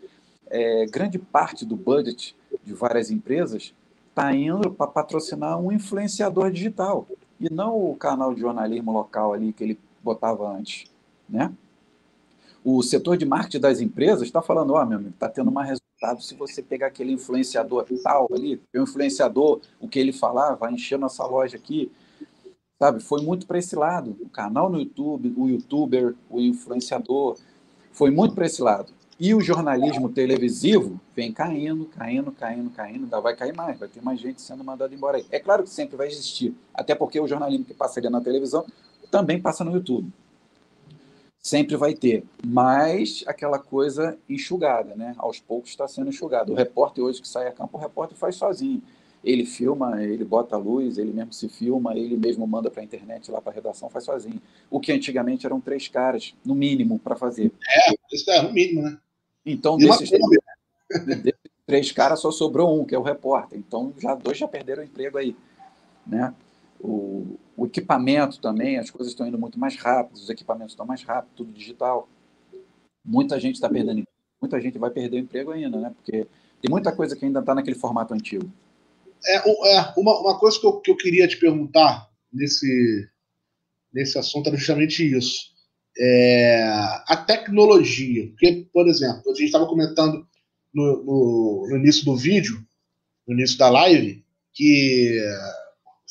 é, 0.48 0.86
grande 0.88 1.20
parte 1.20 1.66
do 1.66 1.76
budget 1.76 2.36
de 2.64 2.74
várias 2.74 3.12
empresas 3.12 3.74
está 4.10 4.34
indo 4.36 4.72
para 4.72 4.88
patrocinar 4.88 5.60
um 5.60 5.72
influenciador 5.72 6.52
digital, 6.52 7.08
e 7.40 7.52
não 7.52 7.92
o 7.92 7.96
canal 7.96 8.34
de 8.34 8.42
jornalismo 8.42 8.92
local 8.92 9.34
ali 9.34 9.54
que 9.54 9.64
ele 9.64 9.80
botava 10.04 10.50
antes. 10.50 10.86
Né? 11.30 11.52
O 12.64 12.82
setor 12.82 13.18
de 13.18 13.26
marketing 13.26 13.60
das 13.60 13.82
empresas 13.82 14.24
está 14.24 14.42
falando, 14.42 14.74
ó, 14.74 14.82
oh, 14.82 14.86
meu 14.86 14.98
amigo, 14.98 15.12
está 15.12 15.28
tendo 15.28 15.52
mais 15.52 15.68
resultado 15.68 16.22
se 16.22 16.34
você 16.36 16.62
pegar 16.62 16.88
aquele 16.88 17.12
influenciador 17.12 17.86
tal 18.02 18.28
ali, 18.34 18.62
o 18.74 18.82
influenciador, 18.82 19.60
o 19.80 19.88
que 19.88 20.00
ele 20.00 20.14
falar, 20.14 20.56
vai 20.56 20.74
encher 20.74 20.98
nossa 20.98 21.26
loja 21.26 21.58
aqui, 21.58 21.92
sabe? 22.80 23.02
Foi 23.02 23.22
muito 23.22 23.46
para 23.46 23.58
esse 23.58 23.76
lado. 23.76 24.16
O 24.22 24.30
canal 24.30 24.70
no 24.70 24.80
YouTube, 24.80 25.34
o 25.38 25.48
youtuber, 25.48 26.16
o 26.30 26.40
influenciador, 26.40 27.38
foi 27.92 28.12
muito 28.12 28.36
para 28.36 28.46
esse 28.46 28.62
lado. 28.62 28.94
E 29.20 29.34
o 29.34 29.42
jornalismo 29.42 30.10
televisivo 30.10 31.00
vem 31.16 31.32
caindo, 31.32 31.86
caindo, 31.86 32.32
caindo, 32.32 32.70
caindo, 32.72 33.04
ainda 33.04 33.22
vai 33.22 33.36
cair 33.36 33.56
mais, 33.56 33.80
vai 33.80 33.88
ter 33.88 34.02
mais 34.02 34.20
gente 34.20 34.42
sendo 34.42 34.64
mandada 34.64 34.94
embora 34.94 35.18
aí. 35.18 35.26
É 35.32 35.40
claro 35.40 35.64
que 35.64 35.70
sempre 35.70 35.96
vai 35.96 36.08
existir, 36.08 36.54
até 36.74 36.96
porque 36.96 37.20
o 37.20 37.28
jornalismo 37.28 37.66
que 37.66 37.74
passaria 37.74 38.10
na 38.10 38.20
televisão 38.20 38.66
também 39.12 39.40
passa 39.40 39.64
no 39.64 39.72
YouTube. 39.72 40.12
Sempre 41.46 41.76
vai 41.76 41.94
ter, 41.94 42.24
mas 42.46 43.24
aquela 43.28 43.60
coisa 43.60 44.18
enxugada, 44.30 44.96
né? 44.96 45.14
Aos 45.18 45.40
poucos 45.40 45.72
está 45.72 45.88
sendo 45.88 46.10
enxugada. 46.10 46.52
O 46.52 46.56
repórter 46.56 47.04
hoje 47.04 47.22
que 47.22 47.28
sai 47.28 47.48
a 47.48 47.52
campo, 47.52 47.78
o 47.78 47.82
repórter 47.82 48.18
faz 48.18 48.36
sozinho 48.36 48.82
ele 49.24 49.46
filma, 49.46 50.04
ele 50.04 50.26
bota 50.26 50.56
a 50.56 50.60
luz, 50.60 50.98
ele 50.98 51.14
mesmo 51.14 51.32
se 51.32 51.48
filma, 51.48 51.96
ele 51.96 52.18
mesmo 52.18 52.46
manda 52.46 52.70
para 52.70 52.82
a 52.82 52.84
internet 52.84 53.32
lá 53.32 53.42
para 53.42 53.54
a 53.54 53.56
redação, 53.56 53.90
faz 53.90 54.04
sozinho. 54.04 54.42
O 54.70 54.80
que 54.80 54.92
antigamente 54.92 55.46
eram 55.46 55.62
três 55.62 55.88
caras, 55.88 56.36
no 56.44 56.54
mínimo, 56.54 57.00
para 57.00 57.16
fazer. 57.16 57.52
É, 57.66 57.96
isso 58.12 58.30
é 58.30 58.42
no 58.42 58.52
mínimo, 58.52 58.82
né? 58.82 58.98
Então, 59.46 59.78
desses 59.78 60.10
três, 60.10 61.36
três 61.66 61.92
caras, 61.92 62.20
só 62.20 62.32
sobrou 62.32 62.82
um, 62.82 62.84
que 62.86 62.94
é 62.94 63.00
o 63.00 63.02
repórter. 63.02 63.58
Então, 63.58 63.94
já 63.98 64.14
dois 64.14 64.38
já 64.38 64.48
perderam 64.48 64.82
o 64.84 64.86
emprego 64.86 65.18
aí. 65.18 65.36
Né? 66.06 66.34
O, 66.84 67.40
o 67.56 67.66
equipamento 67.66 68.40
também, 68.40 68.78
as 68.78 68.92
coisas 68.92 69.14
estão 69.14 69.26
indo 69.26 69.40
muito 69.40 69.58
mais 69.58 69.76
rápido, 69.78 70.16
os 70.18 70.30
equipamentos 70.30 70.74
estão 70.74 70.86
mais 70.86 71.02
rápidos, 71.02 71.36
tudo 71.36 71.52
digital. 71.52 72.08
Muita 73.04 73.40
gente 73.40 73.56
está 73.56 73.70
perdendo 73.70 74.04
muita 74.44 74.60
gente 74.60 74.78
vai 74.78 74.92
perder 74.92 75.20
emprego 75.20 75.52
ainda, 75.52 75.80
né? 75.80 75.94
Porque 75.96 76.28
tem 76.62 76.70
muita 76.70 76.94
coisa 76.94 77.16
que 77.16 77.24
ainda 77.24 77.40
está 77.40 77.56
naquele 77.56 77.78
formato 77.78 78.14
antigo. 78.14 78.52
É, 79.26 79.38
é 79.38 79.94
uma, 79.96 80.20
uma 80.20 80.38
coisa 80.38 80.60
que 80.60 80.68
eu, 80.68 80.82
que 80.82 80.92
eu 80.92 80.98
queria 80.98 81.26
te 81.28 81.38
perguntar 81.38 82.10
nesse, 82.32 83.10
nesse 83.94 84.18
assunto 84.18 84.48
era 84.48 84.58
justamente 84.58 85.02
isso. 85.16 85.54
É, 85.98 86.62
a 87.08 87.24
tecnologia. 87.26 88.28
Porque, 88.32 88.68
por 88.74 88.88
exemplo, 88.88 89.32
a 89.32 89.34
gente 89.34 89.46
estava 89.46 89.66
comentando 89.66 90.28
no, 90.74 91.04
no, 91.04 91.68
no, 91.70 91.78
início 91.78 92.04
do 92.04 92.18
vídeo, 92.18 92.62
no 93.26 93.34
início 93.34 93.58
da 93.58 93.70
live, 93.70 94.26
que 94.54 95.20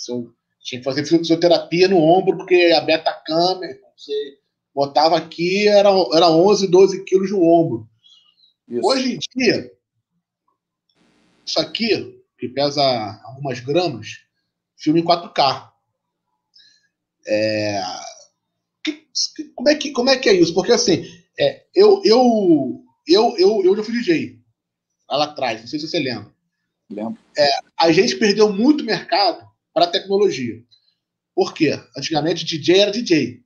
eu 0.08 0.32
tinha 0.62 0.78
que 0.78 0.84
fazer 0.84 1.04
fisioterapia 1.04 1.88
no 1.88 1.98
ombro, 1.98 2.36
porque 2.36 2.72
a 2.76 2.80
beta 2.80 3.12
câmera, 3.26 3.78
você 3.96 4.38
botava 4.74 5.16
aqui, 5.16 5.66
era, 5.66 5.90
era 6.14 6.30
11, 6.30 6.68
12 6.68 7.04
quilos 7.04 7.30
no 7.30 7.42
ombro. 7.42 7.88
Isso. 8.68 8.86
Hoje 8.86 9.14
em 9.14 9.18
dia, 9.36 9.72
isso 11.44 11.60
aqui 11.60 12.22
que 12.38 12.48
pesa 12.48 12.82
algumas 13.24 13.60
gramas, 13.60 14.20
filme 14.76 15.00
em 15.00 15.04
4K. 15.04 15.70
É, 17.26 17.82
que, 18.82 19.06
como, 19.54 19.68
é 19.68 19.74
que, 19.74 19.92
como 19.92 20.10
é 20.10 20.16
que 20.16 20.28
é 20.28 20.32
isso? 20.32 20.54
Porque 20.54 20.72
assim, 20.72 21.04
é, 21.38 21.66
eu, 21.74 22.00
eu, 22.04 22.84
eu, 23.06 23.36
eu, 23.36 23.64
eu 23.64 23.76
já 23.76 23.84
fui 23.84 23.94
DJ 23.94 24.40
lá 25.08 25.24
atrás, 25.24 25.60
não 25.60 25.68
sei 25.68 25.78
se 25.78 25.88
você 25.88 25.98
lembra. 25.98 26.32
Lembro. 26.90 27.18
É, 27.36 27.48
a 27.78 27.92
gente 27.92 28.16
perdeu 28.16 28.52
muito 28.52 28.84
mercado 28.84 29.51
para 29.72 29.86
tecnologia. 29.86 30.62
Por 31.34 31.54
quê? 31.54 31.78
Antigamente 31.96 32.44
DJ 32.44 32.78
era 32.78 32.90
DJ. 32.90 33.42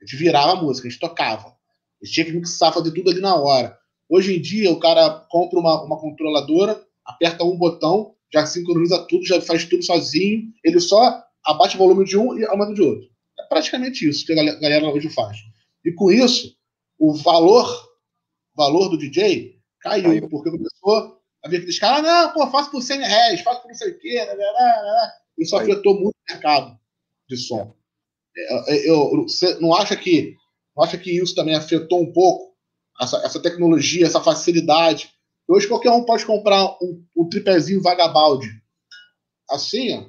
A 0.00 0.04
gente 0.04 0.16
virava 0.16 0.52
a 0.52 0.62
música, 0.62 0.86
a 0.86 0.90
gente 0.90 1.00
tocava. 1.00 1.48
A 1.48 2.04
gente 2.04 2.14
tinha 2.14 2.26
que 2.26 2.32
mixar, 2.32 2.72
fazer 2.72 2.92
tudo 2.92 3.10
ali 3.10 3.20
na 3.20 3.34
hora. 3.34 3.76
Hoje 4.08 4.36
em 4.36 4.40
dia, 4.40 4.70
o 4.70 4.78
cara 4.78 5.10
compra 5.30 5.58
uma, 5.58 5.82
uma 5.82 5.98
controladora, 5.98 6.80
aperta 7.04 7.44
um 7.44 7.56
botão, 7.56 8.14
já 8.32 8.44
sincroniza 8.44 9.04
tudo, 9.08 9.24
já 9.24 9.40
faz 9.40 9.64
tudo 9.64 9.82
sozinho, 9.82 10.52
ele 10.62 10.78
só 10.80 11.22
abate 11.44 11.76
o 11.76 11.78
volume 11.78 12.04
de 12.04 12.18
um 12.18 12.38
e 12.38 12.44
aumenta 12.44 12.74
de 12.74 12.82
outro. 12.82 13.08
É 13.38 13.42
praticamente 13.44 14.08
isso 14.08 14.26
que 14.26 14.32
a 14.32 14.60
galera 14.60 14.88
hoje 14.88 15.08
faz. 15.08 15.38
E 15.84 15.92
com 15.92 16.10
isso, 16.10 16.54
o 16.98 17.14
valor, 17.14 17.68
valor 18.54 18.88
do 18.88 18.98
DJ 18.98 19.58
caiu, 19.80 20.04
caiu. 20.04 20.28
porque 20.28 20.50
começou 20.50 21.20
a 21.42 21.48
ver 21.48 21.58
aqueles 21.58 21.78
caras, 21.78 21.98
ah, 22.00 22.24
não, 22.24 22.32
pô, 22.32 22.50
faço 22.50 22.70
por 22.70 22.82
100 22.82 22.98
reais, 22.98 23.40
faço 23.42 23.62
por 23.62 23.68
não 23.68 23.74
sei 23.74 23.92
o 23.92 23.98
quê, 23.98 24.14
né, 24.14 24.34
né, 24.34 24.34
né, 24.34 25.12
isso 25.38 25.56
afetou 25.56 25.94
muito 25.94 26.14
o 26.14 26.32
mercado 26.32 26.78
de 27.28 27.36
som. 27.36 27.74
É, 28.36 28.74
é, 28.74 28.90
eu, 28.90 29.22
você 29.22 29.58
não 29.60 29.74
acha 29.74 29.96
que 29.96 30.34
não 30.76 30.84
acha 30.84 30.98
que 30.98 31.10
isso 31.10 31.34
também 31.34 31.54
afetou 31.54 32.02
um 32.02 32.12
pouco 32.12 32.54
essa, 33.00 33.16
essa 33.18 33.40
tecnologia, 33.40 34.04
essa 34.04 34.20
facilidade 34.20 35.10
Hoje 35.48 35.68
qualquer 35.68 35.90
um 35.90 36.04
pode 36.04 36.26
comprar 36.26 36.76
um, 36.82 37.04
um 37.16 37.28
tripézinho 37.28 37.80
vagabalde. 37.80 38.48
Assim, 39.48 39.96
ó, 39.96 40.06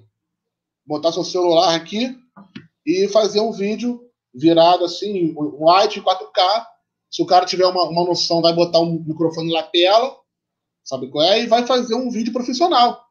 botar 0.86 1.11
seu 1.11 1.23
celular 1.23 1.75
aqui 1.75 2.17
e 2.86 3.07
fazer 3.09 3.39
um 3.39 3.51
vídeo 3.51 4.01
virado 4.34 4.84
assim, 4.84 5.36
um 5.38 5.69
wide 5.69 6.01
4K. 6.01 6.65
Se 7.11 7.21
o 7.21 7.25
cara 7.25 7.45
tiver 7.45 7.67
uma, 7.67 7.84
uma 7.84 8.03
noção, 8.03 8.41
vai 8.41 8.53
botar 8.53 8.80
um 8.80 9.03
microfone 9.05 9.53
na 9.53 9.61
tela, 9.61 10.17
sabe 10.84 11.07
qual 11.09 11.23
é? 11.23 11.43
E 11.43 11.47
vai 11.47 11.67
fazer 11.67 11.93
um 11.93 12.09
vídeo 12.09 12.34
profissional. 12.34 13.07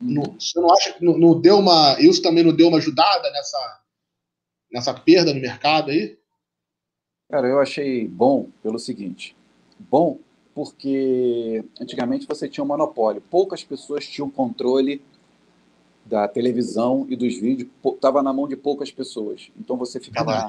Uhum. 0.00 0.36
você 0.38 0.60
não 0.60 0.72
acha 0.72 0.92
que 0.92 1.04
não, 1.04 1.18
não, 1.18 1.40
deu 1.40 1.58
uma. 1.58 1.96
Isso 2.00 2.22
também 2.22 2.44
não 2.44 2.54
deu 2.54 2.68
uma 2.68 2.78
ajudada 2.78 3.30
nessa, 3.32 3.80
nessa 4.72 4.94
perda 4.94 5.34
no 5.34 5.40
mercado 5.40 5.90
aí? 5.90 6.18
Cara, 7.30 7.46
eu 7.46 7.60
achei 7.60 8.06
bom 8.06 8.48
pelo 8.62 8.78
seguinte. 8.78 9.36
Bom 9.78 10.18
porque 10.58 11.64
antigamente 11.80 12.26
você 12.26 12.48
tinha 12.48 12.64
um 12.64 12.66
monopólio. 12.66 13.20
Poucas 13.20 13.62
pessoas 13.62 14.08
tinham 14.08 14.28
controle 14.28 15.00
da 16.04 16.26
televisão 16.26 17.06
e 17.08 17.14
dos 17.14 17.38
vídeos, 17.38 17.70
estava 17.84 18.24
na 18.24 18.32
mão 18.32 18.48
de 18.48 18.56
poucas 18.56 18.90
pessoas. 18.90 19.52
Então 19.56 19.76
você 19.76 20.00
ficava 20.00 20.48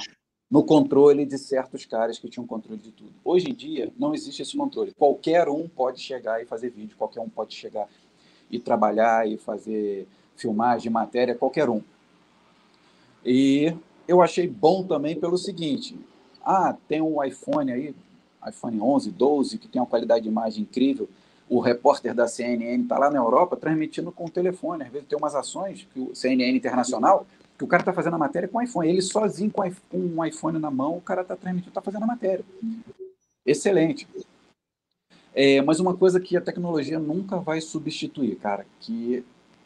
no 0.50 0.64
controle 0.64 1.28
de 1.28 1.38
certos 1.38 1.86
caras 1.86 2.18
que 2.18 2.28
tinham 2.28 2.48
controle 2.48 2.82
de 2.82 2.92
tudo. 2.92 3.14
Hoje 3.24 3.52
em 3.52 3.54
dia, 3.54 3.94
não 4.00 4.16
existe 4.16 4.42
esse 4.42 4.58
controle. 4.58 4.94
Qualquer 4.98 5.48
um 5.48 5.68
pode 5.68 6.00
chegar 6.02 6.42
e 6.42 6.46
fazer 6.46 6.72
vídeo, 6.72 6.98
qualquer 6.98 7.20
um 7.20 7.30
pode 7.30 7.54
chegar 7.54 7.88
e 8.50 8.60
trabalhar 8.60 9.28
e 9.28 9.38
fazer 9.38 10.08
filmagem, 10.36 10.92
matéria, 10.92 11.36
qualquer 11.36 11.70
um. 11.70 11.82
E 13.26 13.74
eu 14.08 14.22
achei 14.22 14.48
bom 14.48 14.84
também 14.84 15.20
pelo 15.20 15.38
seguinte: 15.38 15.96
ah, 16.44 16.76
tem 16.88 17.02
um 17.02 17.24
iPhone 17.24 17.72
aí, 17.72 17.96
iPhone 18.48 18.82
11, 18.82 19.12
12, 19.12 19.58
que 19.58 19.68
tem 19.68 19.82
uma 19.82 19.88
qualidade 19.88 20.24
de 20.24 20.30
imagem 20.30 20.64
incrível. 20.64 21.08
O 21.48 21.60
repórter 21.60 22.14
da 22.14 22.28
CNN 22.28 22.84
está 22.84 22.98
lá 22.98 23.10
na 23.10 23.18
Europa 23.18 23.58
transmitindo 23.58 24.12
com 24.12 24.26
o 24.26 24.30
telefone. 24.30 24.84
Às 24.84 24.90
vezes 24.90 25.08
tem 25.08 25.18
umas 25.18 25.36
ações, 25.36 25.88
que 25.94 26.00
o 26.00 26.16
CNN 26.16 26.56
Internacional, 26.56 27.26
que 27.58 27.64
o 27.64 27.68
cara 27.68 27.82
está 27.82 27.92
fazendo 27.92 28.16
a 28.16 28.20
matéria 28.20 28.48
com 28.48 28.60
o 28.60 28.62
iPhone. 28.62 28.88
Ele 28.88 29.02
sozinho 29.02 29.52
com 29.52 29.98
um 29.98 30.24
iPhone 30.24 30.60
na 30.60 30.70
mão, 30.70 30.98
o 30.98 31.02
cara 31.02 31.22
está 31.22 31.36
transmitindo, 31.36 31.70
está 31.70 31.82
fazendo 31.82 32.04
a 32.04 32.08
matéria. 32.08 32.46
Excelente. 33.46 34.08
É, 35.42 35.62
mas 35.62 35.80
uma 35.80 35.96
coisa 35.96 36.20
que 36.20 36.36
a 36.36 36.42
tecnologia 36.42 37.00
nunca 37.00 37.38
vai 37.38 37.62
substituir, 37.62 38.36
cara, 38.36 38.66
que 38.82 39.24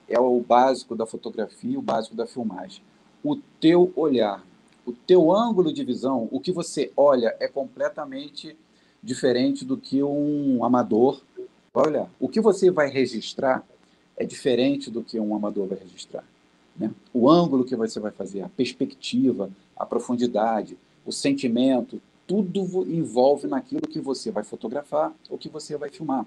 é 0.07 0.19
o 0.19 0.39
básico 0.39 0.95
da 0.95 1.07
fotografia, 1.07 1.79
o 1.79 1.81
básico 1.81 2.15
da 2.15 2.27
filmagem. 2.27 2.83
O 3.23 3.37
teu 3.59 3.91
olhar, 3.95 4.45
o 4.85 4.91
teu 4.93 5.33
ângulo 5.33 5.73
de 5.73 5.83
visão, 5.83 6.29
o 6.31 6.39
que 6.39 6.51
você 6.51 6.91
olha 6.95 7.35
é 7.39 7.47
completamente 7.47 8.55
diferente 9.01 9.65
do 9.65 9.75
que 9.75 10.03
um 10.03 10.63
amador 10.63 11.23
vai 11.73 11.87
olhar. 11.87 12.09
O 12.19 12.29
que 12.29 12.39
você 12.39 12.69
vai 12.69 12.87
registrar 12.91 13.65
é 14.15 14.23
diferente 14.23 14.91
do 14.91 15.01
que 15.01 15.19
um 15.19 15.35
amador 15.35 15.65
vai 15.65 15.79
registrar. 15.79 16.23
Né? 16.77 16.91
O 17.11 17.27
ângulo 17.27 17.65
que 17.65 17.75
você 17.75 17.99
vai 17.99 18.11
fazer, 18.11 18.43
a 18.43 18.49
perspectiva, 18.49 19.49
a 19.75 19.87
profundidade, 19.87 20.77
o 21.03 21.11
sentimento, 21.11 21.99
tudo 22.33 22.91
envolve 22.91 23.45
naquilo 23.45 23.81
que 23.81 23.99
você 23.99 24.31
vai 24.31 24.43
fotografar 24.43 25.13
ou 25.29 25.37
que 25.37 25.49
você 25.49 25.77
vai 25.77 25.89
filmar. 25.89 26.25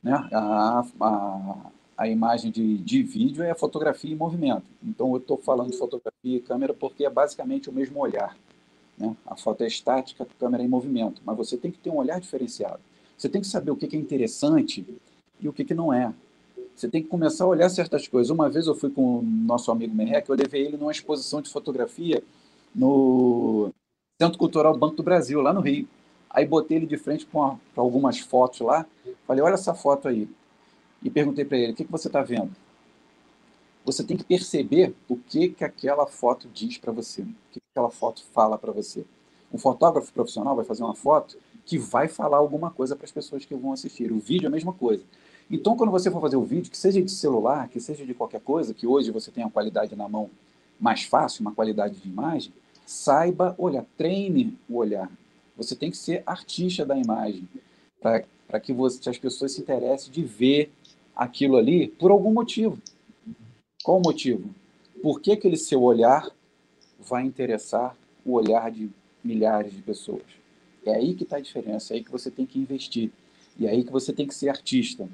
Né? 0.00 0.12
A, 0.32 0.84
a, 1.00 1.70
a 1.98 2.08
imagem 2.08 2.52
de, 2.52 2.78
de 2.78 3.02
vídeo 3.02 3.42
é 3.42 3.50
a 3.50 3.56
fotografia 3.56 4.12
em 4.12 4.16
movimento. 4.16 4.62
Então, 4.80 5.10
eu 5.10 5.16
estou 5.16 5.36
falando 5.36 5.72
de 5.72 5.76
fotografia 5.76 6.36
e 6.36 6.40
câmera 6.40 6.72
porque 6.72 7.04
é 7.04 7.10
basicamente 7.10 7.68
o 7.68 7.72
mesmo 7.72 7.98
olhar. 7.98 8.36
Né? 8.96 9.16
A 9.26 9.34
foto 9.34 9.64
é 9.64 9.66
estática, 9.66 10.22
a 10.22 10.38
câmera 10.38 10.62
é 10.62 10.66
em 10.66 10.68
movimento. 10.68 11.20
Mas 11.24 11.36
você 11.36 11.56
tem 11.56 11.72
que 11.72 11.78
ter 11.78 11.90
um 11.90 11.96
olhar 11.96 12.20
diferenciado. 12.20 12.78
Você 13.18 13.28
tem 13.28 13.40
que 13.40 13.48
saber 13.48 13.72
o 13.72 13.76
que 13.76 13.96
é 13.96 13.98
interessante 13.98 14.86
e 15.40 15.48
o 15.48 15.52
que 15.52 15.74
não 15.74 15.92
é. 15.92 16.14
Você 16.76 16.88
tem 16.88 17.02
que 17.02 17.08
começar 17.08 17.42
a 17.42 17.48
olhar 17.48 17.68
certas 17.70 18.06
coisas. 18.06 18.30
Uma 18.30 18.48
vez 18.48 18.68
eu 18.68 18.74
fui 18.76 18.90
com 18.90 19.18
o 19.18 19.22
nosso 19.22 19.72
amigo 19.72 19.92
Merrec, 19.92 20.30
eu 20.30 20.36
levei 20.36 20.64
ele 20.64 20.76
numa 20.76 20.92
exposição 20.92 21.42
de 21.42 21.50
fotografia 21.50 22.22
no 22.72 23.72
Centro 24.20 24.38
Cultural 24.38 24.76
Banco 24.76 24.96
do 24.96 25.02
Brasil, 25.02 25.40
lá 25.40 25.50
no 25.50 25.62
Rio. 25.62 25.88
Aí 26.28 26.44
botei 26.44 26.76
ele 26.76 26.86
de 26.86 26.98
frente 26.98 27.24
para 27.24 27.56
algumas 27.74 28.18
fotos 28.18 28.60
lá. 28.60 28.84
Falei, 29.26 29.42
olha 29.42 29.54
essa 29.54 29.72
foto 29.72 30.08
aí 30.08 30.28
e 31.02 31.08
perguntei 31.08 31.42
para 31.42 31.56
ele: 31.56 31.72
o 31.72 31.74
que, 31.74 31.86
que 31.86 31.90
você 31.90 32.08
está 32.08 32.20
vendo? 32.20 32.50
Você 33.82 34.04
tem 34.04 34.18
que 34.18 34.24
perceber 34.24 34.94
o 35.08 35.16
que, 35.16 35.48
que 35.48 35.64
aquela 35.64 36.06
foto 36.06 36.50
diz 36.52 36.76
para 36.76 36.92
você, 36.92 37.22
o 37.22 37.34
que, 37.50 37.60
que 37.60 37.66
aquela 37.72 37.88
foto 37.88 38.22
fala 38.34 38.58
para 38.58 38.70
você. 38.70 39.06
Um 39.50 39.56
fotógrafo 39.56 40.12
profissional 40.12 40.54
vai 40.54 40.66
fazer 40.66 40.84
uma 40.84 40.94
foto 40.94 41.38
que 41.64 41.78
vai 41.78 42.06
falar 42.06 42.36
alguma 42.36 42.70
coisa 42.70 42.94
para 42.94 43.06
as 43.06 43.12
pessoas 43.12 43.46
que 43.46 43.54
vão 43.54 43.72
assistir. 43.72 44.12
O 44.12 44.18
vídeo 44.18 44.44
é 44.44 44.48
a 44.48 44.50
mesma 44.50 44.74
coisa. 44.74 45.02
Então, 45.50 45.74
quando 45.78 45.90
você 45.90 46.10
for 46.10 46.20
fazer 46.20 46.36
o 46.36 46.44
vídeo, 46.44 46.70
que 46.70 46.76
seja 46.76 47.00
de 47.00 47.10
celular, 47.10 47.68
que 47.68 47.80
seja 47.80 48.04
de 48.04 48.12
qualquer 48.12 48.42
coisa, 48.42 48.74
que 48.74 48.86
hoje 48.86 49.10
você 49.10 49.30
tem 49.30 49.42
a 49.42 49.50
qualidade 49.50 49.96
na 49.96 50.06
mão 50.06 50.28
mais 50.78 51.04
fácil, 51.04 51.40
uma 51.40 51.54
qualidade 51.54 51.98
de 51.98 52.06
imagem, 52.06 52.52
saiba 52.90 53.54
olhar, 53.56 53.86
treine 53.96 54.58
o 54.68 54.76
olhar. 54.78 55.08
Você 55.56 55.76
tem 55.76 55.92
que 55.92 55.96
ser 55.96 56.24
artista 56.26 56.84
da 56.84 56.98
imagem, 56.98 57.48
para 58.00 58.60
que 58.60 58.72
você, 58.72 59.08
as 59.08 59.16
pessoas 59.16 59.52
se 59.52 59.60
interessem 59.60 60.12
de 60.12 60.22
ver 60.24 60.72
aquilo 61.14 61.56
ali 61.56 61.86
por 61.86 62.10
algum 62.10 62.32
motivo. 62.32 62.78
Qual 63.84 63.98
o 63.98 64.02
motivo? 64.02 64.50
Por 65.00 65.20
que 65.20 65.30
aquele 65.30 65.56
seu 65.56 65.80
olhar 65.80 66.28
vai 66.98 67.22
interessar 67.22 67.96
o 68.24 68.32
olhar 68.32 68.72
de 68.72 68.90
milhares 69.22 69.72
de 69.72 69.82
pessoas? 69.82 70.24
É 70.84 70.92
aí 70.92 71.14
que 71.14 71.22
está 71.22 71.36
a 71.36 71.40
diferença, 71.40 71.94
é 71.94 71.98
aí 71.98 72.04
que 72.04 72.10
você 72.10 72.28
tem 72.28 72.44
que 72.44 72.58
investir. 72.58 73.12
E 73.56 73.68
é 73.68 73.70
aí 73.70 73.84
que 73.84 73.92
você 73.92 74.12
tem 74.12 74.26
que 74.26 74.34
ser 74.34 74.48
artista. 74.48 75.08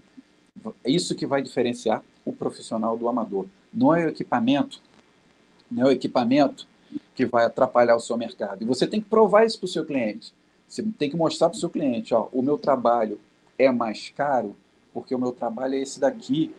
É 0.83 0.91
isso 0.91 1.15
que 1.15 1.27
vai 1.27 1.43
diferenciar 1.43 2.03
o 2.25 2.33
profissional 2.33 2.97
do 2.97 3.07
amador. 3.07 3.47
Não 3.71 3.95
é 3.95 4.07
o 4.07 4.09
equipamento, 4.09 4.81
não 5.71 5.83
é 5.83 5.87
o 5.89 5.93
equipamento 5.93 6.67
que 7.17 7.25
vai 7.27 7.47
atrapalhar 7.47 7.97
o 7.97 8.01
seu 8.01 8.17
mercado. 8.17 8.63
E 8.63 8.67
você 8.67 8.87
tem 8.87 9.01
que 9.01 9.09
provar 9.09 9.45
isso 9.45 9.59
para 9.59 9.65
o 9.65 9.69
seu 9.69 9.85
cliente. 9.85 10.33
Você 10.69 10.83
tem 10.83 11.09
que 11.09 11.17
mostrar 11.17 11.49
para 11.49 11.57
o 11.57 11.61
seu 11.61 11.71
cliente, 11.71 12.15
ó, 12.15 12.29
o 12.33 12.43
meu 12.43 12.59
trabalho 12.59 13.19
é 13.59 13.71
mais 13.73 14.11
caro 14.11 14.55
porque 14.93 15.15
o 15.15 15.19
meu 15.19 15.33
trabalho 15.33 15.75
é 15.75 15.81
esse 15.81 16.01
daqui. 16.01 16.55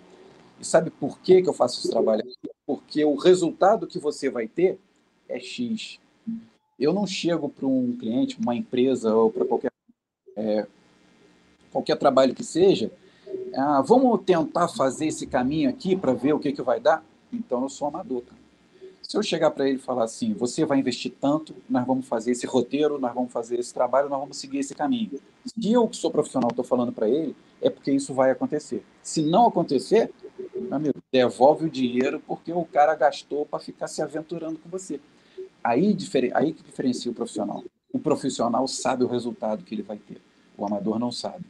E 0.60 0.66
sabe 0.66 0.92
por 0.92 1.20
que, 1.20 1.42
que 1.42 1.50
eu 1.50 1.54
faço 1.54 1.80
esse 1.80 1.90
trabalho? 1.90 2.24
Porque 2.66 3.04
o 3.04 3.16
resultado 3.16 3.88
que 3.88 3.98
você 3.98 4.30
vai 4.30 4.48
ter 4.48 4.80
é 5.28 5.40
X. 5.40 6.00
Eu 6.80 6.94
não 6.94 7.08
chego 7.08 7.50
para 7.50 7.66
um 7.66 7.96
cliente, 7.98 8.40
uma 8.40 8.56
empresa 8.56 9.16
ou 9.16 9.32
para 9.32 9.44
qualquer, 9.44 9.72
é, 10.36 10.68
qualquer 11.72 11.98
trabalho 11.98 12.36
que 12.36 12.44
seja, 12.44 12.92
ah, 13.56 13.82
vamos 13.82 14.22
tentar 14.24 14.68
fazer 14.68 15.08
esse 15.08 15.26
caminho 15.26 15.70
aqui 15.70 15.96
para 15.96 16.14
ver 16.14 16.34
o 16.34 16.40
que, 16.40 16.52
que 16.52 16.62
vai 16.62 16.80
dar? 16.80 17.04
Então 17.34 17.64
eu 17.64 17.70
sou 17.70 17.88
amador. 17.88 18.22
Cara. 18.22 18.37
Se 19.08 19.16
eu 19.16 19.24
chegar 19.24 19.52
para 19.52 19.70
ele 19.70 19.78
e 19.78 19.82
falar 19.82 20.04
assim, 20.04 20.34
você 20.34 20.66
vai 20.66 20.80
investir 20.80 21.14
tanto, 21.22 21.56
nós 21.70 21.88
vamos 21.88 22.06
fazer 22.06 22.32
esse 22.32 22.46
roteiro, 22.46 23.00
nós 23.00 23.14
vamos 23.16 23.32
fazer 23.32 23.58
esse 23.58 23.74
trabalho, 23.74 24.10
nós 24.10 24.20
vamos 24.20 24.36
seguir 24.36 24.58
esse 24.58 24.76
caminho. 24.76 25.22
Se 25.46 25.72
eu, 25.72 25.88
que 25.88 25.96
sou 25.96 26.12
profissional, 26.12 26.50
estou 26.50 26.66
falando 26.66 26.92
para 26.92 27.08
ele, 27.08 27.34
é 27.62 27.70
porque 27.70 27.90
isso 27.90 28.14
vai 28.14 28.32
acontecer. 28.32 28.84
Se 29.02 29.22
não 29.22 29.48
acontecer, 29.48 30.12
meu 30.54 30.74
amigo, 30.76 31.02
devolve 31.10 31.68
o 31.68 31.70
dinheiro 31.70 32.22
porque 32.28 32.52
o 32.52 32.66
cara 32.66 32.94
gastou 32.96 33.46
para 33.46 33.60
ficar 33.60 33.88
se 33.88 34.02
aventurando 34.02 34.60
com 34.60 34.68
você. 34.68 35.00
Aí, 35.64 35.96
aí 36.34 36.52
que 36.52 36.64
diferencia 36.64 37.10
o 37.10 37.16
profissional. 37.16 37.64
O 37.94 38.00
profissional 38.00 38.68
sabe 38.68 39.06
o 39.06 39.08
resultado 39.08 39.64
que 39.64 39.74
ele 39.74 39.84
vai 39.84 39.98
ter. 39.98 40.20
O 40.58 40.66
amador 40.66 41.00
não 41.00 41.14
sabe. 41.14 41.46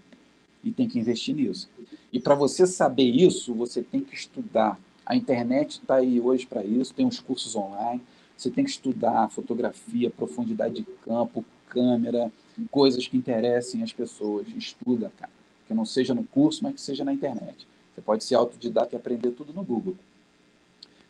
E 0.64 0.72
tem 0.72 0.88
que 0.88 1.00
investir 1.00 1.34
nisso. 1.34 1.68
E 2.14 2.20
para 2.20 2.36
você 2.36 2.68
saber 2.68 3.10
isso, 3.10 3.52
você 3.56 3.82
tem 3.82 4.02
que 4.02 4.14
estudar 4.14 4.80
a 5.08 5.16
internet 5.16 5.80
está 5.80 5.96
aí 5.96 6.20
hoje 6.20 6.46
para 6.46 6.66
isso, 6.66 6.94
tem 6.94 7.08
os 7.08 7.22
cursos 7.22 7.56
online. 7.56 8.02
Você 8.36 8.52
tem 8.52 8.66
que 8.66 8.70
estudar 8.70 9.30
fotografia, 9.30 10.10
profundidade 10.10 10.76
de 10.76 10.84
campo, 11.06 11.46
câmera, 11.70 12.30
coisas 12.70 13.08
que 13.08 13.16
interessem 13.16 13.82
as 13.82 13.94
pessoas. 13.94 14.46
Estuda, 14.50 15.10
cara. 15.18 15.32
Que 15.66 15.74
não 15.74 15.86
seja 15.86 16.14
no 16.14 16.26
curso, 16.26 16.62
mas 16.62 16.74
que 16.76 16.82
seja 16.82 17.06
na 17.06 17.14
internet. 17.14 17.66
Você 17.96 18.02
pode 18.02 18.26
ser 18.26 18.36
autodidata 18.36 18.96
e 18.96 18.98
aprender 18.98 19.32
tudo 19.32 19.54
no 19.54 19.64
Google. 19.64 19.96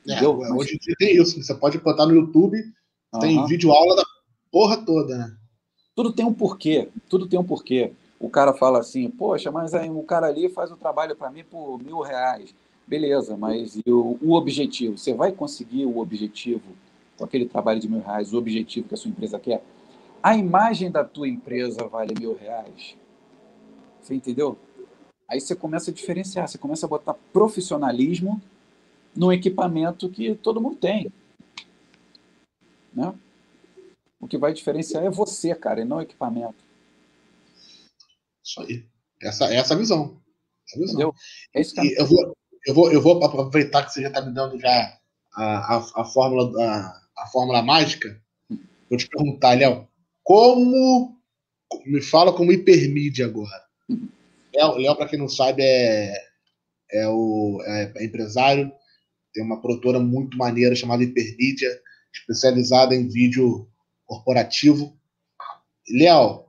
É, 0.07 0.25
hoje 0.25 0.75
em 0.75 0.77
dia 0.77 0.95
tem 0.97 1.17
isso. 1.17 1.41
Você 1.41 1.55
pode 1.55 1.79
botar 1.79 2.05
no 2.05 2.13
YouTube, 2.13 2.55
uhum. 3.13 3.19
tem 3.19 3.45
vídeo 3.47 3.71
aula 3.71 3.95
da 3.95 4.03
porra 4.51 4.77
toda, 4.77 5.17
né? 5.17 5.35
Tudo 5.95 6.13
tem 6.13 6.23
um 6.23 6.33
porquê. 6.33 6.87
Tudo 7.09 7.27
tem 7.27 7.39
um 7.39 7.43
porquê. 7.43 7.91
O 8.19 8.29
cara 8.29 8.53
fala 8.53 8.79
assim, 8.79 9.09
poxa, 9.09 9.51
mas 9.51 9.73
aí 9.73 9.89
o 9.89 10.03
cara 10.03 10.27
ali 10.27 10.49
faz 10.49 10.71
o 10.71 10.77
trabalho 10.77 11.15
para 11.15 11.31
mim 11.31 11.43
por 11.43 11.81
mil 11.81 11.99
reais. 12.01 12.53
Beleza, 12.87 13.35
mas 13.35 13.75
e 13.75 13.91
o, 13.91 14.17
o 14.21 14.33
objetivo? 14.33 14.97
Você 14.97 15.13
vai 15.13 15.33
conseguir 15.33 15.85
o 15.85 15.97
objetivo 15.97 16.73
com 17.17 17.25
aquele 17.25 17.45
trabalho 17.45 17.81
de 17.81 17.89
mil 17.89 17.99
reais, 17.99 18.33
o 18.33 18.37
objetivo 18.37 18.87
que 18.87 18.93
a 18.93 18.97
sua 18.97 19.11
empresa 19.11 19.37
quer? 19.37 19.61
A 20.23 20.37
imagem 20.37 20.89
da 20.89 21.03
tua 21.03 21.27
empresa 21.27 21.85
vale 21.85 22.13
mil 22.17 22.35
reais. 22.35 22.95
Você 24.01 24.15
entendeu? 24.15 24.57
Aí 25.29 25.41
você 25.41 25.53
começa 25.53 25.91
a 25.91 25.93
diferenciar, 25.93 26.47
você 26.47 26.57
começa 26.57 26.85
a 26.85 26.89
botar 26.89 27.13
profissionalismo 27.33 28.41
no 29.13 29.33
equipamento 29.33 30.09
que 30.09 30.35
todo 30.35 30.61
mundo 30.61 30.77
tem. 30.77 31.11
Né? 32.93 33.13
O 34.19 34.27
que 34.27 34.37
vai 34.37 34.53
diferenciar 34.53 35.03
é 35.03 35.09
você, 35.09 35.53
cara, 35.53 35.81
e 35.81 35.85
não 35.85 35.97
o 35.97 36.01
equipamento. 36.01 36.63
Isso 38.41 38.61
aí. 38.61 38.85
Essa, 39.21 39.53
essa 39.53 39.73
é 39.73 39.75
a 39.75 39.79
visão. 39.79 40.17
Essa 40.65 40.79
visão. 40.79 40.93
Entendeu? 40.93 41.13
É 41.53 41.59
isso 41.59 41.75
que 41.75 41.95
eu 41.99 42.05
vou, 42.05 42.37
eu 42.67 42.73
vou, 42.73 42.91
eu 42.91 43.01
vou 43.01 43.23
aproveitar 43.23 43.85
que 43.85 43.93
você 43.93 44.01
já 44.01 44.09
está 44.09 44.21
me 44.21 44.33
dando 44.33 44.59
já 44.59 44.99
a, 45.33 45.75
a, 45.75 46.01
a 46.01 46.03
fórmula 46.03 46.51
a, 46.61 47.01
a 47.19 47.27
fórmula 47.27 47.61
mágica. 47.61 48.21
Vou 48.89 48.97
te 48.97 49.07
perguntar, 49.07 49.57
Léo, 49.57 49.87
como 50.21 51.17
me 51.85 52.01
fala 52.01 52.33
como 52.33 52.51
hipermídia 52.51 53.25
agora. 53.25 53.63
Léo, 54.53 54.95
para 54.97 55.07
quem 55.07 55.17
não 55.17 55.29
sabe, 55.29 55.63
é, 55.63 56.13
é 56.91 57.07
o 57.07 57.61
é 57.65 58.03
empresário, 58.03 58.69
tem 59.33 59.45
uma 59.45 59.61
produtora 59.61 59.99
muito 59.99 60.37
maneira 60.37 60.75
chamada 60.75 61.03
Hipermídia, 61.03 61.69
especializada 62.13 62.93
em 62.93 63.07
vídeo 63.07 63.69
corporativo. 64.05 64.97
Léo, 65.89 66.47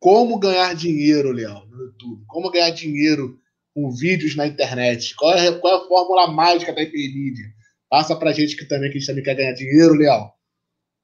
como 0.00 0.38
ganhar 0.38 0.74
dinheiro, 0.74 1.30
Léo, 1.30 1.64
no 1.66 1.82
YouTube? 1.82 2.24
Como 2.26 2.50
ganhar 2.50 2.70
dinheiro 2.70 3.38
com 3.76 3.90
vídeos 3.90 4.34
na 4.34 4.46
internet? 4.46 5.14
Qual 5.14 5.34
é, 5.34 5.52
qual 5.58 5.74
é 5.74 5.84
a 5.84 5.86
fórmula 5.86 6.26
mágica 6.28 6.72
da 6.72 6.82
hipermídia? 6.82 7.52
Passa 7.90 8.16
pra 8.16 8.32
gente 8.32 8.56
que 8.56 8.64
também, 8.64 8.90
que 8.90 8.96
a 8.96 9.00
gente 9.00 9.06
também 9.06 9.22
quer 9.22 9.34
ganhar 9.34 9.52
dinheiro, 9.52 9.92
Léo. 9.92 10.32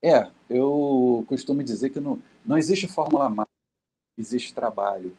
É, 0.02 0.26
eu 0.48 1.22
costumo 1.28 1.62
dizer 1.62 1.90
que 1.90 2.00
não, 2.00 2.20
não 2.46 2.56
existe 2.56 2.88
fórmula 2.88 3.28
mágica, 3.28 3.52
existe 4.18 4.54
trabalho, 4.54 5.14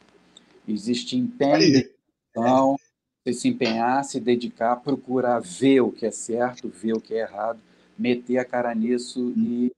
existe 0.66 1.16
empenho, 1.16 1.88
então, 2.30 2.76
você 3.24 3.32
se 3.32 3.48
empenhar, 3.48 4.04
se 4.04 4.18
dedicar, 4.18 4.76
procurar 4.76 5.38
ver 5.38 5.80
o 5.80 5.92
que 5.92 6.04
é 6.04 6.10
certo, 6.10 6.68
ver 6.68 6.94
o 6.94 7.00
que 7.00 7.14
é 7.14 7.20
errado, 7.20 7.60
meter 7.96 8.38
a 8.38 8.44
cara 8.44 8.74
nisso 8.74 9.32
e 9.36 9.70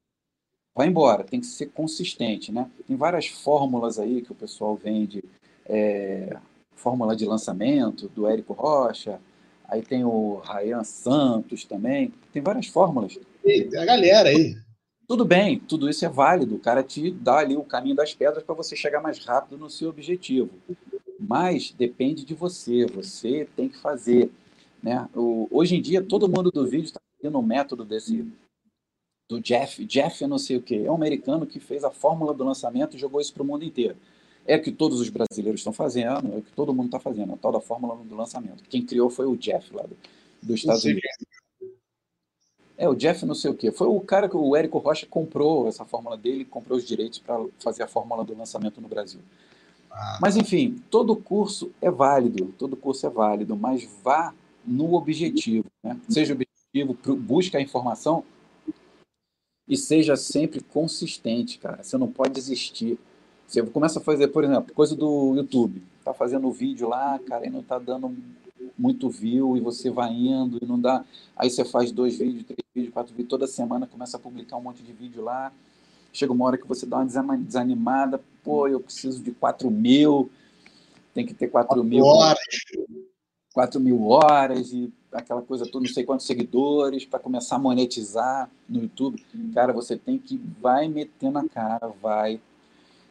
vai 0.74 0.88
embora. 0.88 1.24
Tem 1.24 1.40
que 1.40 1.46
ser 1.46 1.66
consistente, 1.66 2.50
né? 2.50 2.70
Tem 2.88 2.96
várias 2.96 3.26
fórmulas 3.26 3.98
aí 3.98 4.22
que 4.22 4.32
o 4.32 4.34
pessoal 4.34 4.74
vende, 4.76 5.22
é, 5.66 6.36
fórmula 6.76 7.16
de 7.16 7.24
lançamento 7.24 8.08
do 8.08 8.26
Érico 8.26 8.52
Rocha, 8.52 9.20
aí 9.68 9.82
tem 9.82 10.04
o 10.04 10.40
Ryan 10.44 10.84
Santos 10.84 11.64
também, 11.64 12.12
tem 12.32 12.40
várias 12.40 12.68
fórmulas. 12.68 13.18
tem 13.42 13.80
a 13.80 13.84
galera 13.84 14.28
aí. 14.28 14.56
Tudo 15.08 15.24
bem, 15.24 15.58
tudo 15.58 15.88
isso 15.88 16.04
é 16.04 16.08
válido. 16.08 16.56
O 16.56 16.60
cara 16.60 16.82
te 16.82 17.10
dá 17.10 17.38
ali 17.38 17.56
o 17.56 17.62
caminho 17.62 17.94
das 17.94 18.12
pedras 18.12 18.42
para 18.42 18.54
você 18.54 18.74
chegar 18.74 19.00
mais 19.00 19.24
rápido 19.24 19.56
no 19.56 19.70
seu 19.70 19.88
objetivo. 19.88 20.50
Mas 21.18 21.72
depende 21.72 22.24
de 22.24 22.34
você, 22.34 22.86
você 22.86 23.48
tem 23.56 23.68
que 23.68 23.78
fazer. 23.78 24.30
Né? 24.82 25.08
O, 25.14 25.48
hoje 25.50 25.76
em 25.76 25.80
dia, 25.80 26.02
todo 26.02 26.28
mundo 26.28 26.50
do 26.50 26.66
vídeo 26.66 26.86
está 26.86 27.00
seguindo 27.16 27.38
um 27.38 27.42
método 27.42 27.84
desse 27.84 28.26
do 29.28 29.40
Jeff. 29.40 29.84
Jeff, 29.84 30.26
não 30.26 30.38
sei 30.38 30.56
o 30.56 30.62
que, 30.62 30.86
é 30.86 30.90
um 30.90 30.94
americano 30.94 31.46
que 31.46 31.60
fez 31.60 31.84
a 31.84 31.90
fórmula 31.90 32.32
do 32.34 32.44
lançamento 32.44 32.96
e 32.96 33.00
jogou 33.00 33.20
isso 33.20 33.32
para 33.32 33.42
o 33.42 33.46
mundo 33.46 33.64
inteiro. 33.64 33.96
É 34.46 34.56
o 34.56 34.62
que 34.62 34.70
todos 34.70 35.00
os 35.00 35.08
brasileiros 35.08 35.60
estão 35.60 35.72
fazendo, 35.72 36.32
é 36.32 36.38
o 36.38 36.42
que 36.42 36.52
todo 36.52 36.72
mundo 36.72 36.86
está 36.86 37.00
fazendo, 37.00 37.34
a 37.34 37.36
tal 37.36 37.52
da 37.52 37.60
fórmula 37.60 37.96
do 37.96 38.14
lançamento. 38.14 38.62
Quem 38.68 38.84
criou 38.84 39.10
foi 39.10 39.26
o 39.26 39.36
Jeff 39.36 39.74
lá 39.74 39.82
do, 39.82 39.96
dos 40.42 40.60
Estados 40.60 40.84
Unidos. 40.84 41.02
É, 42.78 42.88
o 42.88 42.94
Jeff 42.94 43.24
não 43.24 43.34
sei 43.34 43.50
o 43.50 43.54
quê. 43.54 43.72
Foi 43.72 43.86
o 43.86 44.00
cara 44.00 44.28
que 44.28 44.36
o 44.36 44.54
Érico 44.54 44.78
Rocha 44.78 45.06
comprou 45.06 45.66
essa 45.66 45.84
fórmula 45.84 46.16
dele, 46.16 46.44
comprou 46.44 46.76
os 46.76 46.86
direitos 46.86 47.18
para 47.18 47.44
fazer 47.58 47.82
a 47.82 47.88
fórmula 47.88 48.24
do 48.24 48.36
lançamento 48.36 48.80
no 48.80 48.88
Brasil. 48.88 49.20
Ah. 49.90 50.18
Mas, 50.20 50.36
enfim, 50.36 50.82
todo 50.90 51.16
curso 51.16 51.72
é 51.80 51.90
válido, 51.90 52.54
todo 52.58 52.76
curso 52.76 53.06
é 53.06 53.10
válido, 53.10 53.56
mas 53.56 53.88
vá 54.02 54.34
no 54.64 54.94
objetivo. 54.94 55.66
Né? 55.82 55.98
Seja 56.08 56.34
objetivo, 56.34 56.96
busque 57.16 57.56
a 57.56 57.60
informação 57.60 58.22
e 59.66 59.76
seja 59.76 60.14
sempre 60.14 60.60
consistente, 60.60 61.58
cara. 61.58 61.82
Você 61.82 61.96
não 61.96 62.12
pode 62.12 62.34
desistir. 62.34 62.98
Você 63.46 63.62
começa 63.62 63.98
a 63.98 64.02
fazer, 64.02 64.28
por 64.28 64.44
exemplo, 64.44 64.74
coisa 64.74 64.96
do 64.96 65.34
YouTube. 65.36 65.82
Tá 66.04 66.12
fazendo 66.12 66.50
vídeo 66.50 66.88
lá, 66.88 67.18
cara, 67.20 67.46
e 67.46 67.50
não 67.50 67.62
tá 67.62 67.78
dando 67.78 68.14
muito 68.76 69.08
view 69.08 69.56
e 69.56 69.60
você 69.60 69.90
vai 69.90 70.12
indo 70.12 70.58
e 70.60 70.66
não 70.66 70.78
dá. 70.78 71.04
Aí 71.36 71.48
você 71.48 71.64
faz 71.64 71.90
dois 71.90 72.18
vídeos, 72.18 72.44
três 72.44 72.58
vídeos, 72.74 72.92
quatro 72.92 73.12
vídeos, 73.12 73.28
toda 73.28 73.46
semana 73.46 73.86
começa 73.86 74.16
a 74.16 74.20
publicar 74.20 74.56
um 74.56 74.62
monte 74.62 74.82
de 74.82 74.92
vídeo 74.92 75.22
lá. 75.22 75.52
Chega 76.12 76.32
uma 76.32 76.44
hora 76.44 76.58
que 76.58 76.66
você 76.66 76.86
dá 76.86 76.98
uma 76.98 77.36
desanimada, 77.36 78.20
pô, 78.42 78.66
eu 78.68 78.80
preciso 78.80 79.22
de 79.22 79.32
4 79.32 79.70
mil, 79.70 80.30
tem 81.14 81.26
que 81.26 81.34
ter 81.34 81.48
4 81.48 81.82
mil 81.84 82.04
horas. 82.04 82.40
4 83.52 83.80
mil 83.80 84.08
horas 84.08 84.72
e 84.72 84.92
aquela 85.12 85.40
coisa 85.40 85.64
toda, 85.64 85.86
não 85.86 85.92
sei 85.92 86.04
quantos 86.04 86.26
seguidores, 86.26 87.06
para 87.06 87.18
começar 87.18 87.56
a 87.56 87.58
monetizar 87.58 88.50
no 88.68 88.82
YouTube. 88.82 89.24
Cara, 89.54 89.72
você 89.72 89.96
tem 89.96 90.18
que 90.18 90.40
vai 90.60 90.88
metendo 90.88 91.38
a 91.38 91.48
cara, 91.48 91.88
vai. 92.02 92.40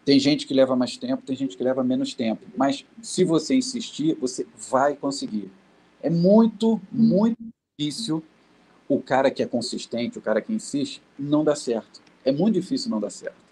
Tem 0.06 0.20
gente 0.20 0.46
que 0.46 0.54
leva 0.54 0.76
mais 0.76 0.96
tempo, 0.98 1.24
tem 1.24 1.36
gente 1.36 1.58
que 1.58 1.64
leva 1.64 1.84
menos 1.84 2.14
tempo. 2.14 2.46
Mas 2.56 2.86
se 3.02 3.24
você 3.24 3.56
insistir, 3.56 4.16
você 4.16 4.46
vai 4.70 4.96
conseguir. 4.96 5.52
É 6.02 6.10
muito, 6.12 6.80
muito 6.92 7.38
difícil 7.78 8.24
o 8.88 9.02
cara 9.02 9.32
que 9.32 9.42
é 9.42 9.48
consistente, 9.48 10.20
o 10.20 10.22
cara 10.22 10.40
que 10.42 10.54
insiste, 10.54 11.02
não 11.18 11.44
dá 11.44 11.56
certo. 11.56 12.02
É 12.24 12.32
muito 12.32 12.54
difícil 12.54 12.92
não 12.92 13.00
dar 13.00 13.10
certo. 13.10 13.44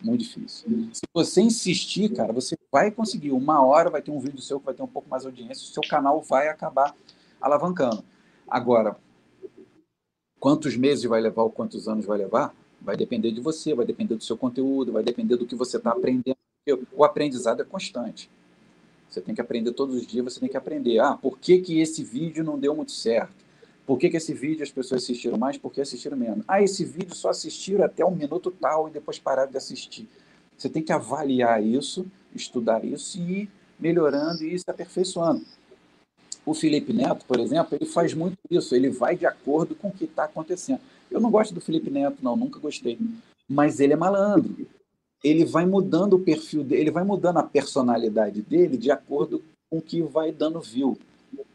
Muito 0.00 0.20
difícil. 0.20 0.88
Se 0.92 1.02
você 1.12 1.42
insistir, 1.42 2.08
cara, 2.10 2.32
você 2.32 2.56
vai 2.70 2.92
conseguir. 2.92 3.32
Uma 3.32 3.62
hora 3.64 3.90
vai 3.90 4.00
ter 4.00 4.12
um 4.12 4.20
vídeo 4.20 4.40
seu 4.40 4.60
que 4.60 4.66
vai 4.66 4.74
ter 4.74 4.82
um 4.82 4.88
pouco 4.88 5.10
mais 5.10 5.24
de 5.24 5.28
audiência, 5.28 5.64
o 5.64 5.72
seu 5.72 5.82
canal 5.88 6.22
vai 6.22 6.48
acabar 6.48 6.94
alavancando. 7.40 8.04
Agora, 8.48 8.96
quantos 10.38 10.76
meses 10.76 11.04
vai 11.04 11.20
levar 11.20 11.42
ou 11.42 11.50
quantos 11.50 11.88
anos 11.88 12.06
vai 12.06 12.18
levar? 12.18 12.54
Vai 12.80 12.96
depender 12.96 13.30
de 13.30 13.40
você, 13.40 13.74
vai 13.74 13.84
depender 13.84 14.14
do 14.14 14.24
seu 14.24 14.36
conteúdo, 14.36 14.92
vai 14.92 15.02
depender 15.02 15.36
do 15.36 15.46
que 15.46 15.54
você 15.54 15.76
está 15.76 15.90
aprendendo. 15.90 16.36
O 16.92 17.04
aprendizado 17.04 17.62
é 17.62 17.64
constante. 17.64 18.30
Você 19.08 19.20
tem 19.20 19.34
que 19.34 19.40
aprender 19.40 19.72
todos 19.72 19.96
os 19.96 20.06
dias, 20.06 20.24
você 20.24 20.40
tem 20.40 20.48
que 20.48 20.56
aprender. 20.56 21.00
Ah, 21.00 21.16
por 21.16 21.38
que, 21.38 21.58
que 21.58 21.80
esse 21.80 22.04
vídeo 22.04 22.44
não 22.44 22.58
deu 22.58 22.74
muito 22.74 22.92
certo? 22.92 23.34
Por 23.84 23.98
que, 23.98 24.08
que 24.08 24.16
esse 24.16 24.32
vídeo 24.32 24.62
as 24.62 24.70
pessoas 24.70 25.02
assistiram 25.02 25.36
mais? 25.36 25.58
Por 25.58 25.72
que 25.72 25.80
assistiram 25.80 26.16
menos? 26.16 26.44
Ah, 26.46 26.62
esse 26.62 26.84
vídeo 26.84 27.14
só 27.14 27.30
assistiram 27.30 27.84
até 27.84 28.04
um 28.04 28.14
minuto 28.14 28.50
tal 28.50 28.88
e 28.88 28.92
depois 28.92 29.18
pararam 29.18 29.50
de 29.50 29.56
assistir. 29.56 30.08
Você 30.56 30.68
tem 30.68 30.82
que 30.82 30.92
avaliar 30.92 31.60
isso, 31.60 32.06
estudar 32.34 32.84
isso 32.84 33.18
e 33.18 33.42
ir 33.42 33.50
melhorando 33.80 34.44
e 34.44 34.54
ir 34.54 34.58
se 34.58 34.70
aperfeiçoando. 34.70 35.44
O 36.46 36.54
Felipe 36.54 36.92
Neto, 36.92 37.24
por 37.26 37.40
exemplo, 37.40 37.76
ele 37.76 37.86
faz 37.86 38.14
muito 38.14 38.38
isso, 38.50 38.74
ele 38.74 38.90
vai 38.90 39.16
de 39.16 39.26
acordo 39.26 39.74
com 39.74 39.88
o 39.88 39.92
que 39.92 40.04
está 40.04 40.24
acontecendo. 40.24 40.80
Eu 41.10 41.20
não 41.20 41.30
gosto 41.30 41.54
do 41.54 41.60
Felipe 41.60 41.90
Neto, 41.90 42.22
não, 42.22 42.36
nunca 42.36 42.58
gostei. 42.58 42.98
Mas 43.48 43.80
ele 43.80 43.92
é 43.92 43.96
malandro. 43.96 44.66
Ele 45.22 45.44
vai 45.44 45.66
mudando 45.66 46.14
o 46.14 46.20
perfil 46.20 46.64
dele, 46.64 46.82
ele 46.82 46.90
vai 46.90 47.04
mudando 47.04 47.38
a 47.38 47.42
personalidade 47.42 48.40
dele 48.42 48.76
de 48.76 48.90
acordo 48.90 49.42
com 49.68 49.78
o 49.78 49.82
que 49.82 50.00
vai 50.02 50.32
dando 50.32 50.60
view. 50.60 50.96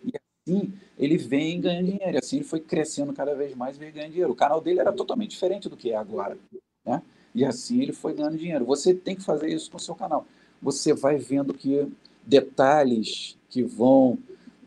E 0.03 0.11
assim 0.15 0.73
ele 0.97 1.17
vem 1.17 1.59
ganhando 1.59 1.85
dinheiro. 1.87 2.17
Assim 2.17 2.37
ele 2.37 2.45
foi 2.45 2.59
crescendo 2.59 3.13
cada 3.13 3.33
vez 3.33 3.55
mais 3.55 3.75
e 3.75 3.91
ganhando 3.91 4.11
dinheiro. 4.11 4.31
O 4.31 4.35
canal 4.35 4.61
dele 4.61 4.79
era 4.79 4.93
totalmente 4.93 5.31
diferente 5.31 5.67
do 5.67 5.77
que 5.77 5.91
é 5.91 5.95
agora. 5.95 6.37
Né? 6.85 7.01
E 7.33 7.43
assim 7.43 7.81
ele 7.81 7.91
foi 7.91 8.13
ganhando 8.13 8.37
dinheiro. 8.37 8.65
Você 8.65 8.93
tem 8.93 9.15
que 9.15 9.23
fazer 9.23 9.49
isso 9.49 9.71
com 9.71 9.77
o 9.77 9.79
seu 9.79 9.95
canal. 9.95 10.27
Você 10.61 10.93
vai 10.93 11.17
vendo 11.17 11.53
que 11.53 11.91
detalhes 12.25 13.37
que 13.49 13.63
vão 13.63 14.17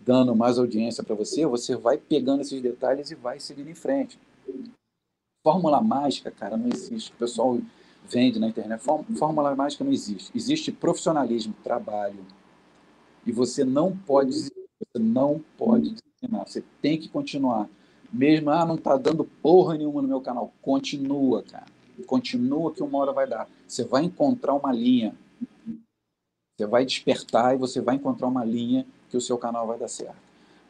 dando 0.04 0.34
mais 0.34 0.58
audiência 0.58 1.04
para 1.04 1.14
você, 1.14 1.44
você 1.44 1.76
vai 1.76 1.98
pegando 1.98 2.40
esses 2.40 2.62
detalhes 2.62 3.10
e 3.10 3.14
vai 3.14 3.38
seguindo 3.38 3.68
em 3.68 3.74
frente. 3.74 4.18
Fórmula 5.42 5.80
mágica, 5.80 6.30
cara, 6.30 6.56
não 6.56 6.68
existe. 6.68 7.12
O 7.12 7.16
pessoal 7.16 7.58
vende 8.08 8.38
na 8.38 8.48
internet. 8.48 8.82
Fórmula 8.82 9.54
mágica 9.54 9.84
não 9.84 9.92
existe. 9.92 10.30
Existe 10.34 10.72
profissionalismo, 10.72 11.54
trabalho. 11.62 12.24
E 13.26 13.32
você 13.32 13.64
não 13.64 13.96
pode 13.96 14.32
você 14.32 14.98
não 14.98 15.44
pode 15.56 15.90
desensinar. 15.90 16.46
Você 16.46 16.62
tem 16.80 16.98
que 16.98 17.08
continuar. 17.08 17.68
Mesmo, 18.12 18.50
ah, 18.50 18.64
não 18.64 18.76
está 18.76 18.96
dando 18.96 19.24
porra 19.24 19.76
nenhuma 19.76 20.00
no 20.00 20.08
meu 20.08 20.20
canal. 20.20 20.52
Continua, 20.62 21.42
cara. 21.42 21.66
Continua 22.06 22.72
que 22.72 22.82
uma 22.82 22.98
hora 22.98 23.12
vai 23.12 23.28
dar. 23.28 23.48
Você 23.66 23.84
vai 23.84 24.04
encontrar 24.04 24.54
uma 24.54 24.72
linha. 24.72 25.14
Você 26.56 26.66
vai 26.66 26.84
despertar 26.84 27.54
e 27.54 27.58
você 27.58 27.80
vai 27.80 27.96
encontrar 27.96 28.28
uma 28.28 28.44
linha 28.44 28.86
que 29.10 29.16
o 29.16 29.20
seu 29.20 29.36
canal 29.36 29.66
vai 29.66 29.78
dar 29.78 29.88
certo. 29.88 30.16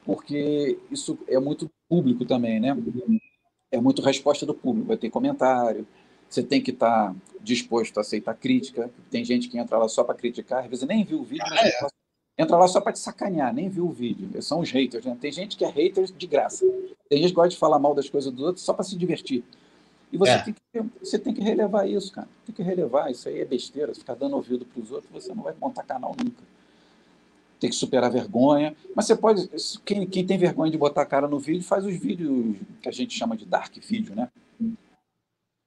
Porque 0.04 0.78
isso 0.90 1.18
é 1.28 1.38
muito 1.38 1.70
público 1.88 2.24
também, 2.24 2.58
né? 2.58 2.74
É 3.70 3.80
muito 3.80 4.02
resposta 4.02 4.46
do 4.46 4.54
público. 4.54 4.88
Vai 4.88 4.96
ter 4.96 5.10
comentário, 5.10 5.86
você 6.28 6.42
tem 6.42 6.60
que 6.60 6.70
estar 6.70 7.08
tá 7.08 7.16
disposto 7.40 7.98
a 7.98 8.00
aceitar 8.02 8.34
crítica. 8.34 8.90
Tem 9.10 9.24
gente 9.24 9.48
que 9.48 9.58
entra 9.58 9.78
lá 9.78 9.88
só 9.88 10.04
para 10.04 10.14
criticar, 10.14 10.64
às 10.64 10.70
vezes 10.70 10.86
nem 10.86 11.04
viu 11.04 11.20
o 11.20 11.24
vídeo, 11.24 11.44
mas 11.48 11.60
ah, 11.60 11.88
é. 12.38 12.42
entra 12.42 12.56
lá 12.56 12.68
só 12.68 12.80
para 12.80 12.92
te 12.92 12.98
sacanear, 12.98 13.52
nem 13.54 13.68
viu 13.68 13.86
o 13.86 13.92
vídeo. 13.92 14.30
São 14.42 14.60
os 14.60 14.70
haters. 14.70 15.04
Né? 15.04 15.16
Tem 15.20 15.32
gente 15.32 15.56
que 15.56 15.64
é 15.64 15.68
haters 15.68 16.12
de 16.16 16.26
graça. 16.26 16.66
Tem 17.08 17.18
gente 17.18 17.30
que 17.30 17.34
gosta 17.34 17.50
de 17.50 17.56
falar 17.56 17.78
mal 17.78 17.94
das 17.94 18.08
coisas 18.10 18.32
dos 18.32 18.44
outros 18.44 18.64
só 18.64 18.72
para 18.72 18.84
se 18.84 18.96
divertir. 18.96 19.42
E 20.10 20.16
você, 20.16 20.32
é. 20.32 20.38
tem 20.42 20.54
que, 20.54 20.82
você 21.00 21.18
tem 21.18 21.34
que 21.34 21.42
relevar 21.42 21.86
isso, 21.88 22.12
cara. 22.12 22.28
Tem 22.44 22.54
que 22.54 22.62
relevar. 22.62 23.10
Isso 23.10 23.28
aí 23.28 23.40
é 23.40 23.44
besteira. 23.44 23.94
Ficar 23.94 24.14
dando 24.14 24.36
ouvido 24.36 24.64
para 24.64 24.82
os 24.82 24.90
outros, 24.90 25.12
você 25.12 25.34
não 25.34 25.42
vai 25.42 25.54
montar 25.60 25.82
canal 25.82 26.14
nunca 26.18 26.42
tem 27.58 27.70
que 27.70 27.76
superar 27.76 28.10
vergonha. 28.10 28.74
Mas 28.94 29.06
você 29.06 29.16
pode. 29.16 29.48
Quem, 29.84 30.06
quem 30.06 30.26
tem 30.26 30.38
vergonha 30.38 30.70
de 30.70 30.78
botar 30.78 31.02
a 31.02 31.06
cara 31.06 31.28
no 31.28 31.38
vídeo, 31.38 31.62
faz 31.62 31.84
os 31.84 31.96
vídeos 31.96 32.56
que 32.80 32.88
a 32.88 32.92
gente 32.92 33.16
chama 33.16 33.36
de 33.36 33.44
dark 33.44 33.74
vídeo, 33.78 34.14
né? 34.14 34.28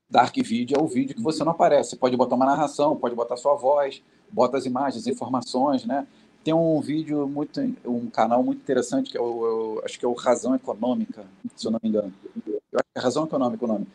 Dark 0.09 0.35
vídeo 0.37 0.77
é 0.77 0.81
o 0.81 0.87
vídeo 0.87 1.15
que 1.15 1.21
você 1.21 1.43
não 1.43 1.51
aparece. 1.51 1.91
Você 1.91 1.95
pode 1.95 2.17
botar 2.17 2.35
uma 2.35 2.45
narração, 2.45 2.97
pode 2.97 3.15
botar 3.15 3.37
sua 3.37 3.55
voz, 3.55 4.01
bota 4.31 4.57
as 4.57 4.65
imagens, 4.65 5.07
informações, 5.07 5.85
né? 5.85 6.07
Tem 6.43 6.53
um 6.53 6.81
vídeo 6.81 7.27
muito, 7.27 7.61
um 7.85 8.09
canal 8.09 8.43
muito 8.43 8.59
interessante 8.59 9.11
que 9.11 9.17
é 9.17 9.21
o, 9.21 9.45
eu, 9.45 9.81
acho 9.85 9.99
que 9.99 10.05
é 10.05 10.07
o 10.07 10.13
Razão 10.13 10.55
Econômica, 10.55 11.23
se 11.55 11.67
eu 11.67 11.71
não 11.71 11.79
me 11.81 11.89
engano. 11.89 12.11
Eu 12.45 12.79
acho 12.79 12.83
que 12.93 12.99
é 12.99 12.99
Razão 12.99 13.25
Econômica 13.25 13.63
o 13.63 13.67
nome. 13.67 13.87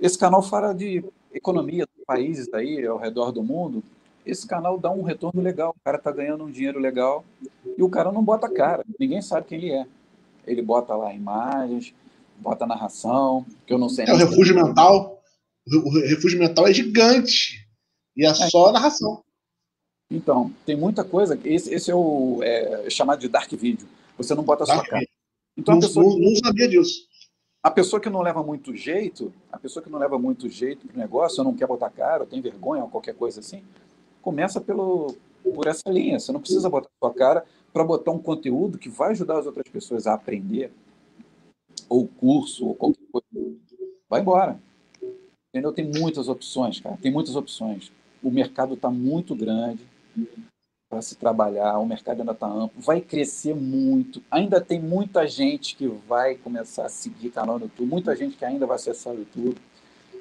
Esse 0.00 0.18
canal 0.18 0.42
fala 0.42 0.72
de 0.74 1.04
economia 1.32 1.86
dos 1.86 2.04
países 2.04 2.52
aí 2.54 2.84
ao 2.86 2.96
redor 2.96 3.30
do 3.30 3.42
mundo 3.42 3.82
esse 4.24 4.46
canal 4.46 4.78
dá 4.78 4.90
um 4.90 5.02
retorno 5.02 5.42
legal. 5.42 5.70
O 5.70 5.84
cara 5.84 5.98
tá 5.98 6.10
ganhando 6.10 6.44
um 6.44 6.50
dinheiro 6.50 6.78
legal 6.78 7.24
e 7.76 7.82
o 7.82 7.88
cara 7.88 8.10
não 8.10 8.24
bota 8.24 8.48
cara. 8.48 8.84
Ninguém 8.98 9.20
sabe 9.20 9.46
quem 9.46 9.58
ele 9.58 9.72
é. 9.72 9.86
Ele 10.46 10.62
bota 10.62 10.94
lá 10.94 11.12
imagens, 11.12 11.94
bota 12.38 12.66
narração, 12.66 13.44
que 13.66 13.72
eu 13.72 13.78
não 13.78 13.88
sei. 13.88 14.06
É 14.06 14.12
o 14.12 14.16
refúgio 14.16 14.54
mental. 14.54 15.20
O 15.66 15.90
refúgio 15.90 16.38
mental 16.38 16.66
é 16.66 16.74
gigante 16.74 17.66
e 18.16 18.24
é, 18.24 18.28
é. 18.28 18.34
só 18.34 18.70
narração. 18.72 19.22
Então, 20.10 20.52
tem 20.66 20.76
muita 20.76 21.02
coisa. 21.02 21.38
Esse, 21.44 21.72
esse 21.72 21.90
é 21.90 21.94
o 21.94 22.40
é, 22.42 22.88
chamado 22.90 23.20
de 23.20 23.28
dark 23.28 23.50
video. 23.52 23.86
Você 24.16 24.34
não 24.34 24.44
bota 24.44 24.64
a 24.64 24.66
sua 24.66 24.84
cara. 24.84 25.06
Então, 25.56 25.74
não, 25.74 25.80
pessoa... 25.80 26.04
não, 26.04 26.18
não 26.18 26.36
sabia 26.36 26.68
disso. 26.68 27.08
A 27.62 27.70
pessoa 27.70 28.00
que 28.00 28.10
não 28.10 28.20
leva 28.20 28.42
muito 28.42 28.76
jeito, 28.76 29.32
a 29.50 29.58
pessoa 29.58 29.82
que 29.82 29.88
não 29.88 29.98
leva 29.98 30.18
muito 30.18 30.48
jeito 30.50 30.86
para 30.86 30.96
o 30.96 30.98
negócio, 30.98 31.38
ou 31.40 31.44
não 31.44 31.56
quer 31.56 31.66
botar 31.66 31.88
cara, 31.88 32.24
ou 32.24 32.28
tem 32.28 32.42
vergonha, 32.42 32.82
ou 32.82 32.90
qualquer 32.90 33.14
coisa 33.14 33.40
assim, 33.40 33.64
começa 34.24 34.60
pelo, 34.60 35.14
por 35.54 35.66
essa 35.66 35.88
linha. 35.90 36.18
Você 36.18 36.32
não 36.32 36.40
precisa 36.40 36.70
botar 36.70 36.88
sua 36.98 37.12
cara 37.12 37.44
para 37.72 37.84
botar 37.84 38.10
um 38.10 38.18
conteúdo 38.18 38.78
que 38.78 38.88
vai 38.88 39.10
ajudar 39.10 39.38
as 39.38 39.46
outras 39.46 39.68
pessoas 39.68 40.06
a 40.06 40.14
aprender, 40.14 40.72
ou 41.88 42.08
curso, 42.08 42.66
ou 42.66 42.74
qualquer 42.74 43.04
coisa. 43.12 43.56
Vai 44.08 44.22
embora. 44.22 44.58
Entendeu? 45.50 45.72
Tem 45.72 45.84
muitas 45.84 46.28
opções, 46.28 46.80
cara. 46.80 46.96
Tem 46.96 47.12
muitas 47.12 47.36
opções. 47.36 47.92
O 48.22 48.30
mercado 48.30 48.74
está 48.74 48.90
muito 48.90 49.34
grande 49.34 49.86
para 50.88 51.02
se 51.02 51.16
trabalhar, 51.16 51.78
o 51.78 51.86
mercado 51.86 52.20
ainda 52.20 52.32
está 52.32 52.46
amplo, 52.46 52.80
vai 52.80 53.00
crescer 53.00 53.54
muito. 53.54 54.22
Ainda 54.30 54.60
tem 54.60 54.80
muita 54.80 55.26
gente 55.26 55.76
que 55.76 55.88
vai 55.88 56.36
começar 56.36 56.86
a 56.86 56.88
seguir 56.88 57.30
canal 57.30 57.58
no 57.58 57.64
YouTube, 57.64 57.88
muita 57.88 58.14
gente 58.14 58.36
que 58.36 58.44
ainda 58.44 58.64
vai 58.64 58.76
acessar 58.76 59.12
o 59.12 59.18
YouTube. 59.18 59.60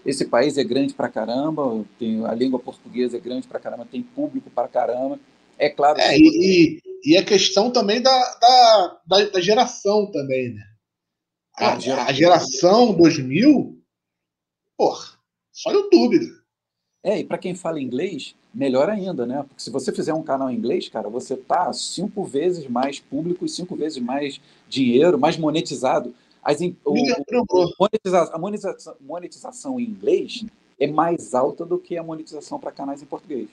Esse 0.06 0.26
país 0.26 0.58
é 0.58 0.64
grande 0.64 0.94
para 0.94 1.10
caramba, 1.10 1.86
tem, 1.98 2.26
a 2.26 2.34
língua 2.34 2.60
portuguesa 2.60 3.18
é 3.18 3.20
grande 3.20 3.48
para 3.48 3.60
caramba, 3.60 3.88
tem 3.90 4.02
público 4.02 4.50
para 4.50 4.68
caramba. 4.68 5.20
É 5.58 5.70
claro. 5.70 6.00
É, 6.00 6.18
e, 6.18 6.82
e 7.06 7.18
a 7.18 7.24
questão 7.24 7.72
também 7.72 8.02
da, 8.02 8.20
da, 8.40 9.02
da, 9.06 9.30
da 9.30 9.42
geração 9.42 10.12
também, 10.12 10.54
né? 10.54 10.62
A, 11.56 11.74
a, 11.74 12.14
geração 12.14 12.94
2000, 12.94 13.78
porra, 14.76 15.20
só 15.52 15.72
YouTube. 15.72 16.20
Né? 16.20 16.44
É, 17.04 17.20
e 17.20 17.24
para 17.24 17.38
quem 17.38 17.54
fala 17.54 17.80
inglês, 17.80 18.34
melhor 18.54 18.90
ainda, 18.90 19.26
né? 19.26 19.44
Porque 19.48 19.62
se 19.62 19.70
você 19.70 19.92
fizer 19.92 20.14
um 20.14 20.24
canal 20.24 20.50
em 20.50 20.56
inglês, 20.56 20.90
cara, 20.90 21.10
você 21.10 21.38
tá 21.38 21.72
cinco 21.74 22.24
vezes 22.24 22.68
mais 22.68 23.00
público 23.00 23.46
e 23.46 23.50
cinco 23.50 23.76
vezes 23.76 24.00
mais 24.00 24.42
dinheiro, 24.68 25.20
mais 25.20 25.38
monetizado. 25.38 26.16
As, 26.44 26.60
o, 26.60 26.76
o, 26.86 27.74
monetização, 27.80 28.36
a 28.36 28.38
monetização, 28.38 28.96
monetização 29.00 29.80
em 29.80 29.86
inglês 29.86 30.46
é 30.80 30.88
mais 30.88 31.34
alta 31.34 31.66
do 31.66 31.80
que 31.80 31.98
a 31.98 32.04
monetização 32.04 32.60
para 32.60 32.72
canais 32.72 33.02
em 33.02 33.06
português. 33.06 33.50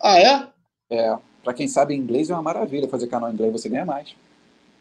Ah, 0.00 0.18
é? 0.18 0.48
É. 0.90 1.18
Para 1.42 1.54
quem 1.54 1.66
sabe 1.66 1.94
inglês 1.94 2.28
é 2.28 2.34
uma 2.34 2.42
maravilha 2.42 2.88
fazer 2.88 3.06
canal 3.06 3.30
em 3.30 3.34
inglês, 3.34 3.52
você 3.52 3.68
ganha 3.68 3.86
mais. 3.86 4.14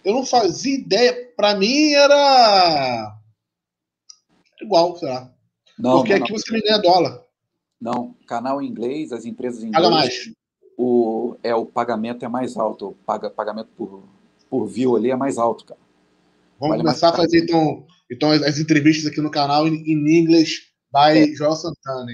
Eu 0.04 0.14
não 0.14 0.26
fazia 0.26 0.76
ideia. 0.78 1.32
Para 1.36 1.56
mim 1.56 1.94
era 1.94 3.16
igual, 4.62 4.98
sei 4.98 5.08
lá. 5.08 5.32
Não, 5.78 5.98
Porque 6.00 6.16
não, 6.16 6.24
aqui 6.24 6.34
não. 6.34 6.40
você 6.40 6.52
me 6.52 6.62
ganha 6.62 6.78
dólar. 6.80 7.24
Não, 7.80 8.14
canal 8.28 8.62
em 8.62 8.68
inglês, 8.68 9.14
as 9.14 9.26
empresas 9.26 9.64
em 9.64 9.68
inglês. 9.68 9.84
Paga 9.86 9.96
mais. 9.96 10.34
O, 10.78 11.38
é, 11.42 11.56
o 11.56 11.66
pagamento 11.66 12.26
é 12.26 12.28
mais 12.28 12.58
alto. 12.58 12.90
O 12.90 12.94
paga, 13.06 13.30
pagamento 13.30 13.70
por, 13.78 14.04
por 14.50 14.66
view 14.66 14.96
ali 14.98 15.12
é 15.12 15.16
mais 15.16 15.38
alto, 15.38 15.64
cara. 15.64 15.80
Vamos 16.60 16.76
vale 16.76 16.84
começar 16.84 17.10
a 17.10 17.16
fazer 17.16 17.44
então, 17.44 17.86
então 18.12 18.32
as, 18.32 18.42
as, 18.44 18.60
entrevistas 18.60 19.06
aqui 19.06 19.22
no 19.22 19.32
canal 19.32 19.68
em, 19.68 20.20
inglês 20.20 20.60
by 20.92 21.18
é. 21.18 21.36
Joel 21.36 21.56
Santana. 21.56 22.12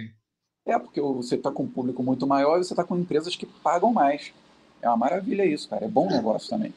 É, 0.67 0.77
porque 0.77 1.01
você 1.01 1.35
está 1.35 1.51
com 1.51 1.63
um 1.63 1.69
público 1.69 2.03
muito 2.03 2.27
maior 2.27 2.59
e 2.59 2.63
você 2.63 2.73
está 2.73 2.83
com 2.83 2.97
empresas 2.97 3.35
que 3.35 3.45
pagam 3.45 3.91
mais. 3.91 4.31
É 4.81 4.87
uma 4.87 4.97
maravilha 4.97 5.45
isso, 5.45 5.67
cara. 5.69 5.85
É 5.85 5.87
bom 5.87 6.07
negócio 6.07 6.49
também. 6.49 6.73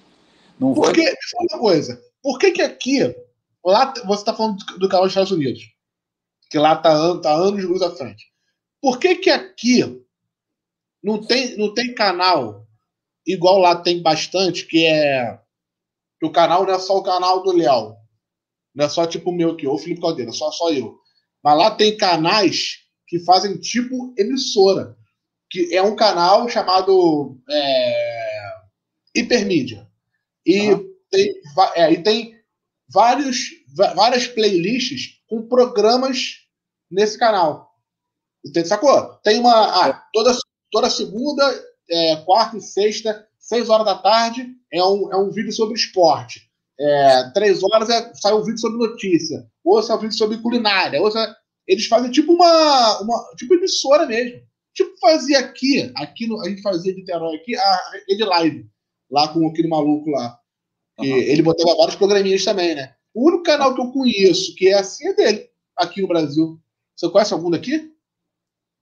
Não 0.58 0.74
Porque, 0.74 1.02
vou... 1.02 1.46
uma 1.50 1.60
coisa, 1.60 2.02
por 2.22 2.38
que 2.38 2.52
que 2.52 2.62
aqui, 2.62 3.00
lá 3.64 3.92
você 4.06 4.22
está 4.22 4.34
falando 4.34 4.58
do 4.78 4.88
canal 4.88 5.04
dos 5.04 5.12
Estados 5.12 5.30
Unidos, 5.30 5.62
que 6.50 6.58
lá 6.58 6.74
está 6.74 7.18
tá 7.20 7.32
anos 7.32 7.60
de 7.60 7.66
luz 7.66 7.82
à 7.82 7.90
frente. 7.90 8.24
Por 8.80 8.98
que 8.98 9.16
que 9.16 9.30
aqui 9.30 10.02
não 11.02 11.24
tem, 11.24 11.56
não 11.56 11.72
tem 11.74 11.94
canal 11.94 12.66
igual 13.26 13.58
lá 13.58 13.76
tem 13.76 14.02
bastante, 14.02 14.66
que 14.66 14.86
é 14.86 15.38
que 16.18 16.26
o 16.26 16.32
canal 16.32 16.64
não 16.64 16.74
é 16.74 16.78
só 16.78 16.96
o 16.96 17.02
canal 17.02 17.42
do 17.42 17.52
Léo, 17.52 17.96
não 18.74 18.84
é 18.84 18.88
só 18.88 19.06
tipo 19.06 19.30
o 19.30 19.34
meu 19.34 19.52
aqui, 19.52 19.66
ou 19.66 19.74
o 19.74 19.78
Felipe 19.78 20.00
Caldeira, 20.00 20.32
só 20.32 20.50
só 20.50 20.70
eu. 20.70 20.98
Mas 21.42 21.56
lá 21.56 21.70
tem 21.70 21.96
canais 21.96 22.78
que 23.06 23.18
fazem 23.20 23.56
tipo 23.58 24.14
emissora, 24.18 24.96
que 25.50 25.74
é 25.74 25.82
um 25.82 25.96
canal 25.96 26.48
chamado 26.48 27.38
é, 27.48 28.50
Hipermídia. 29.14 29.88
E, 30.44 30.72
uhum. 30.72 30.84
tem, 31.10 31.34
é, 31.74 31.92
e 31.92 32.02
tem 32.02 32.34
vários, 32.88 33.50
várias 33.94 34.26
playlists 34.26 35.20
com 35.28 35.46
programas 35.46 36.46
nesse 36.90 37.18
canal. 37.18 37.68
Entende? 38.44 38.68
Sacou? 38.68 39.14
Tem 39.22 39.38
uma. 39.38 39.84
Ah, 39.84 39.88
é. 39.88 40.00
toda, 40.12 40.36
toda 40.70 40.90
segunda, 40.90 41.44
é, 41.90 42.16
quarta 42.24 42.56
e 42.56 42.60
sexta, 42.60 43.27
seis 43.48 43.70
horas 43.70 43.86
da 43.86 43.94
tarde, 43.94 44.46
é 44.70 44.84
um, 44.84 45.10
é 45.10 45.16
um 45.16 45.30
vídeo 45.30 45.50
sobre 45.52 45.74
esporte. 45.74 46.42
É, 46.78 47.30
três 47.30 47.62
horas 47.62 47.88
é, 47.88 48.12
sai 48.14 48.34
um 48.34 48.42
vídeo 48.42 48.58
sobre 48.58 48.78
notícia. 48.78 49.48
Ou 49.64 49.82
sai 49.82 49.96
um 49.96 50.00
vídeo 50.00 50.16
sobre 50.16 50.36
culinária. 50.38 51.00
Ou 51.00 51.10
sai, 51.10 51.26
eles 51.66 51.86
fazem 51.86 52.10
tipo 52.10 52.32
uma, 52.32 53.00
uma. 53.00 53.34
Tipo 53.36 53.54
emissora 53.54 54.04
mesmo. 54.06 54.42
Tipo 54.74 54.94
fazia 55.00 55.38
aqui, 55.38 55.90
aqui 55.96 56.26
no, 56.26 56.40
a 56.42 56.48
gente 56.48 56.60
fazia 56.60 56.92
de 56.92 57.00
Niterói 57.00 57.36
aqui, 57.36 57.56
a 57.56 57.80
rede 58.06 58.22
live. 58.22 58.66
Lá 59.10 59.26
com 59.28 59.48
aquele 59.48 59.66
maluco 59.66 60.10
lá. 60.10 60.38
Uhum. 61.00 61.06
ele 61.06 61.42
botava 61.42 61.76
vários 61.76 61.94
programinhas 61.94 62.44
também, 62.44 62.74
né? 62.74 62.92
O 63.14 63.28
único 63.28 63.44
canal 63.44 63.74
que 63.74 63.80
eu 63.80 63.90
conheço 63.92 64.54
que 64.56 64.68
é 64.68 64.74
assim 64.74 65.06
é 65.08 65.14
dele, 65.14 65.48
aqui 65.76 66.02
no 66.02 66.08
Brasil. 66.08 66.60
Você 66.94 67.08
conhece 67.08 67.32
algum 67.32 67.50
daqui? 67.50 67.92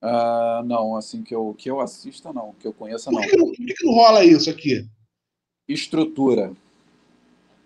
Uh, 0.06 0.62
não, 0.64 0.94
assim 0.94 1.24
que 1.24 1.34
eu, 1.34 1.52
que 1.58 1.68
eu 1.68 1.80
assista, 1.80 2.32
não. 2.32 2.52
Que 2.54 2.68
eu 2.68 2.72
conheça, 2.72 3.10
não. 3.10 3.20
Por 3.20 3.28
que, 3.28 3.36
não, 3.36 3.46
por 3.46 3.56
que 3.56 3.84
não 3.84 3.92
rola 3.92 4.24
isso 4.24 4.48
aqui? 4.48 4.88
Estrutura. 5.68 6.54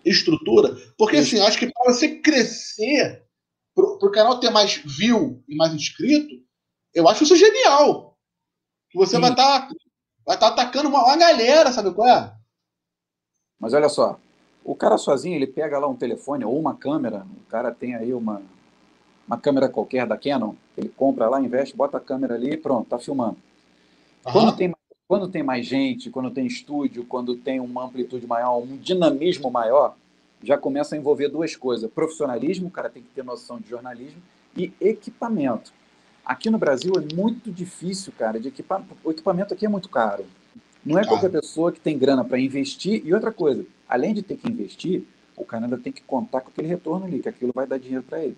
Estrutura? 0.03 0.74
Porque, 0.97 1.18
assim, 1.18 1.38
acho 1.41 1.59
que 1.59 1.70
para 1.70 1.93
você 1.93 2.16
crescer, 2.16 3.22
para 3.74 3.84
o 3.84 4.11
canal 4.11 4.41
ter 4.41 4.49
mais 4.49 4.76
view 4.76 5.43
e 5.47 5.55
mais 5.55 5.74
inscrito, 5.74 6.34
eu 6.95 7.07
acho 7.07 7.24
isso 7.24 7.36
genial. 7.36 8.16
Que 8.88 8.97
você 8.97 9.16
Sim. 9.16 9.20
vai 9.20 9.32
estar 9.32 9.68
tá, 9.68 9.74
vai 10.26 10.38
tá 10.38 10.49
atacando 10.49 10.88
uma, 10.88 11.05
uma 11.05 11.16
galera, 11.16 11.70
sabe 11.70 11.93
qual 11.93 12.09
é? 12.09 12.34
Mas 13.59 13.74
olha 13.74 13.91
só, 13.91 14.18
o 14.64 14.74
cara 14.74 14.97
sozinho, 14.97 15.36
ele 15.36 15.47
pega 15.47 15.78
lá 15.78 15.86
um 15.86 15.97
telefone 15.97 16.47
ou 16.47 16.59
uma 16.59 16.74
câmera, 16.74 17.26
o 17.36 17.51
cara 17.51 17.70
tem 17.70 17.95
aí 17.95 18.14
uma, 18.14 18.43
uma 19.31 19.39
câmera 19.39 19.68
qualquer 19.68 20.09
da 20.09 20.18
Canon, 20.18 20.55
ele 20.76 20.89
compra 20.89 21.28
lá, 21.28 21.41
investe, 21.41 21.76
bota 21.76 21.99
a 21.99 22.01
câmera 22.01 22.35
ali 22.35 22.55
e 22.55 22.57
pronto, 22.57 22.89
tá 22.89 22.99
filmando. 22.99 23.37
Uhum. 24.26 24.33
Quando, 24.33 24.57
tem, 24.57 24.74
quando 25.07 25.28
tem 25.28 25.41
mais 25.41 25.64
gente, 25.64 26.11
quando 26.11 26.33
tem 26.33 26.47
estúdio, 26.47 27.05
quando 27.05 27.37
tem 27.37 27.61
uma 27.61 27.85
amplitude 27.85 28.26
maior, 28.26 28.59
um 28.59 28.76
dinamismo 28.76 29.49
maior, 29.49 29.95
já 30.43 30.59
começa 30.59 30.97
a 30.97 30.99
envolver 30.99 31.28
duas 31.28 31.55
coisas: 31.55 31.89
profissionalismo, 31.89 32.66
o 32.66 32.70
cara 32.72 32.91
tem 32.91 33.05
que 33.05 33.09
ter 33.11 33.22
noção 33.22 33.61
de 33.61 33.68
jornalismo, 33.68 34.20
e 34.57 34.72
equipamento. 34.81 35.72
Aqui 36.24 36.51
no 36.51 36.59
Brasil 36.59 36.93
é 36.97 37.14
muito 37.14 37.53
difícil, 37.53 38.12
cara, 38.18 38.41
de 38.41 38.49
equipar. 38.49 38.85
O 39.05 39.12
equipamento 39.12 39.55
aqui 39.55 39.64
é 39.64 39.68
muito 39.68 39.89
caro. 39.89 40.26
Não 40.85 40.99
é 40.99 41.07
qualquer 41.07 41.31
pessoa 41.31 41.70
que 41.70 41.78
tem 41.78 41.97
grana 41.97 42.24
para 42.24 42.41
investir. 42.41 43.01
E 43.05 43.14
outra 43.14 43.31
coisa, 43.31 43.64
além 43.89 44.12
de 44.12 44.22
ter 44.22 44.37
que 44.37 44.51
investir, 44.51 45.05
o 45.37 45.45
cara 45.45 45.66
ainda 45.66 45.78
tem 45.78 45.93
que 45.93 46.03
contar 46.03 46.41
com 46.41 46.49
aquele 46.49 46.66
retorno 46.66 47.07
ali, 47.07 47.20
que 47.20 47.28
aquilo 47.28 47.53
vai 47.55 47.66
dar 47.66 47.78
dinheiro 47.78 48.03
para 48.03 48.24
ele. 48.24 48.37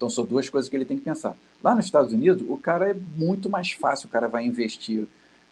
Então, 0.00 0.08
são 0.08 0.24
duas 0.24 0.48
coisas 0.48 0.66
que 0.66 0.74
ele 0.74 0.86
tem 0.86 0.96
que 0.96 1.04
pensar. 1.04 1.36
Lá 1.62 1.74
nos 1.74 1.84
Estados 1.84 2.14
Unidos, 2.14 2.42
o 2.48 2.56
cara 2.56 2.90
é 2.90 2.94
muito 2.94 3.50
mais 3.50 3.72
fácil, 3.72 4.08
o 4.08 4.10
cara 4.10 4.28
vai 4.28 4.46
investir, 4.46 5.06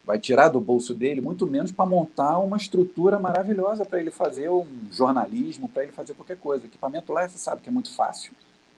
vai 0.06 0.18
tirar 0.18 0.48
do 0.48 0.58
bolso 0.58 0.94
dele 0.94 1.20
muito 1.20 1.46
menos 1.46 1.70
para 1.70 1.84
montar 1.84 2.38
uma 2.38 2.56
estrutura 2.56 3.18
maravilhosa 3.18 3.84
para 3.84 4.00
ele 4.00 4.10
fazer 4.10 4.48
um 4.48 4.66
jornalismo, 4.90 5.68
para 5.68 5.82
ele 5.82 5.92
fazer 5.92 6.14
qualquer 6.14 6.38
coisa. 6.38 6.64
O 6.64 6.66
equipamento 6.66 7.12
lá, 7.12 7.28
você 7.28 7.36
sabe 7.36 7.60
que 7.60 7.68
é 7.68 7.72
muito 7.72 7.94
fácil. 7.94 8.32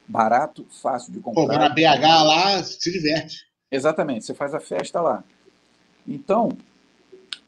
Barato, 0.09 0.67
fácil 0.83 1.13
de 1.13 1.21
comprar. 1.21 1.47
Pô, 1.47 1.53
na 1.57 1.69
BH 1.69 2.03
lá, 2.03 2.65
se 2.65 2.91
diverte. 2.91 3.47
Exatamente, 3.71 4.25
você 4.25 4.35
faz 4.35 4.53
a 4.53 4.59
festa 4.59 5.01
lá. 5.01 5.23
Então, 6.05 6.49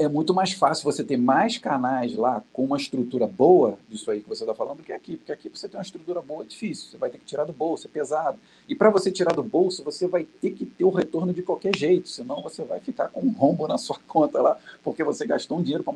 é 0.03 0.09
muito 0.09 0.35
mais 0.35 0.53
fácil 0.53 0.85
você 0.85 1.03
ter 1.05 1.17
mais 1.17 1.59
canais 1.59 2.15
lá 2.17 2.43
com 2.53 2.65
uma 2.65 2.77
estrutura 2.77 3.27
boa, 3.27 3.79
disso 3.89 4.11
aí 4.11 4.21
que 4.21 4.29
você 4.29 4.43
está 4.43 4.55
falando, 4.55 4.79
do 4.79 4.83
que 4.83 4.93
aqui. 4.93 5.17
Porque 5.17 5.33
aqui 5.33 5.49
você 5.49 5.69
tem 5.69 5.79
uma 5.79 5.83
estrutura 5.83 6.21
boa, 6.21 6.43
é 6.43 6.47
difícil. 6.47 6.91
Você 6.91 6.97
vai 6.97 7.11
ter 7.11 7.19
que 7.19 7.25
tirar 7.25 7.45
do 7.45 7.53
bolso, 7.53 7.87
é 7.87 7.91
pesado. 7.91 8.39
E 8.69 8.75
para 8.75 8.91
você 8.91 9.11
tirar 9.11 9.35
do 9.35 9.43
bolso, 9.43 9.83
você 9.83 10.07
vai 10.07 10.25
ter 10.25 10.51
que 10.51 10.67
ter 10.67 10.85
o 10.85 10.91
retorno 10.91 11.33
de 11.33 11.43
qualquer 11.43 11.77
jeito. 11.77 12.09
Senão 12.09 12.43
você 12.43 12.65
vai 12.65 12.81
ficar 12.81 13.09
com 13.09 13.21
um 13.21 13.31
rombo 13.33 13.67
na 13.67 13.79
sua 13.79 13.99
conta 14.07 14.41
lá, 14.41 14.59
porque 14.83 15.05
você 15.05 15.27
gastou 15.27 15.59
um 15.59 15.63
dinheiro 15.63 15.85
para 15.85 15.95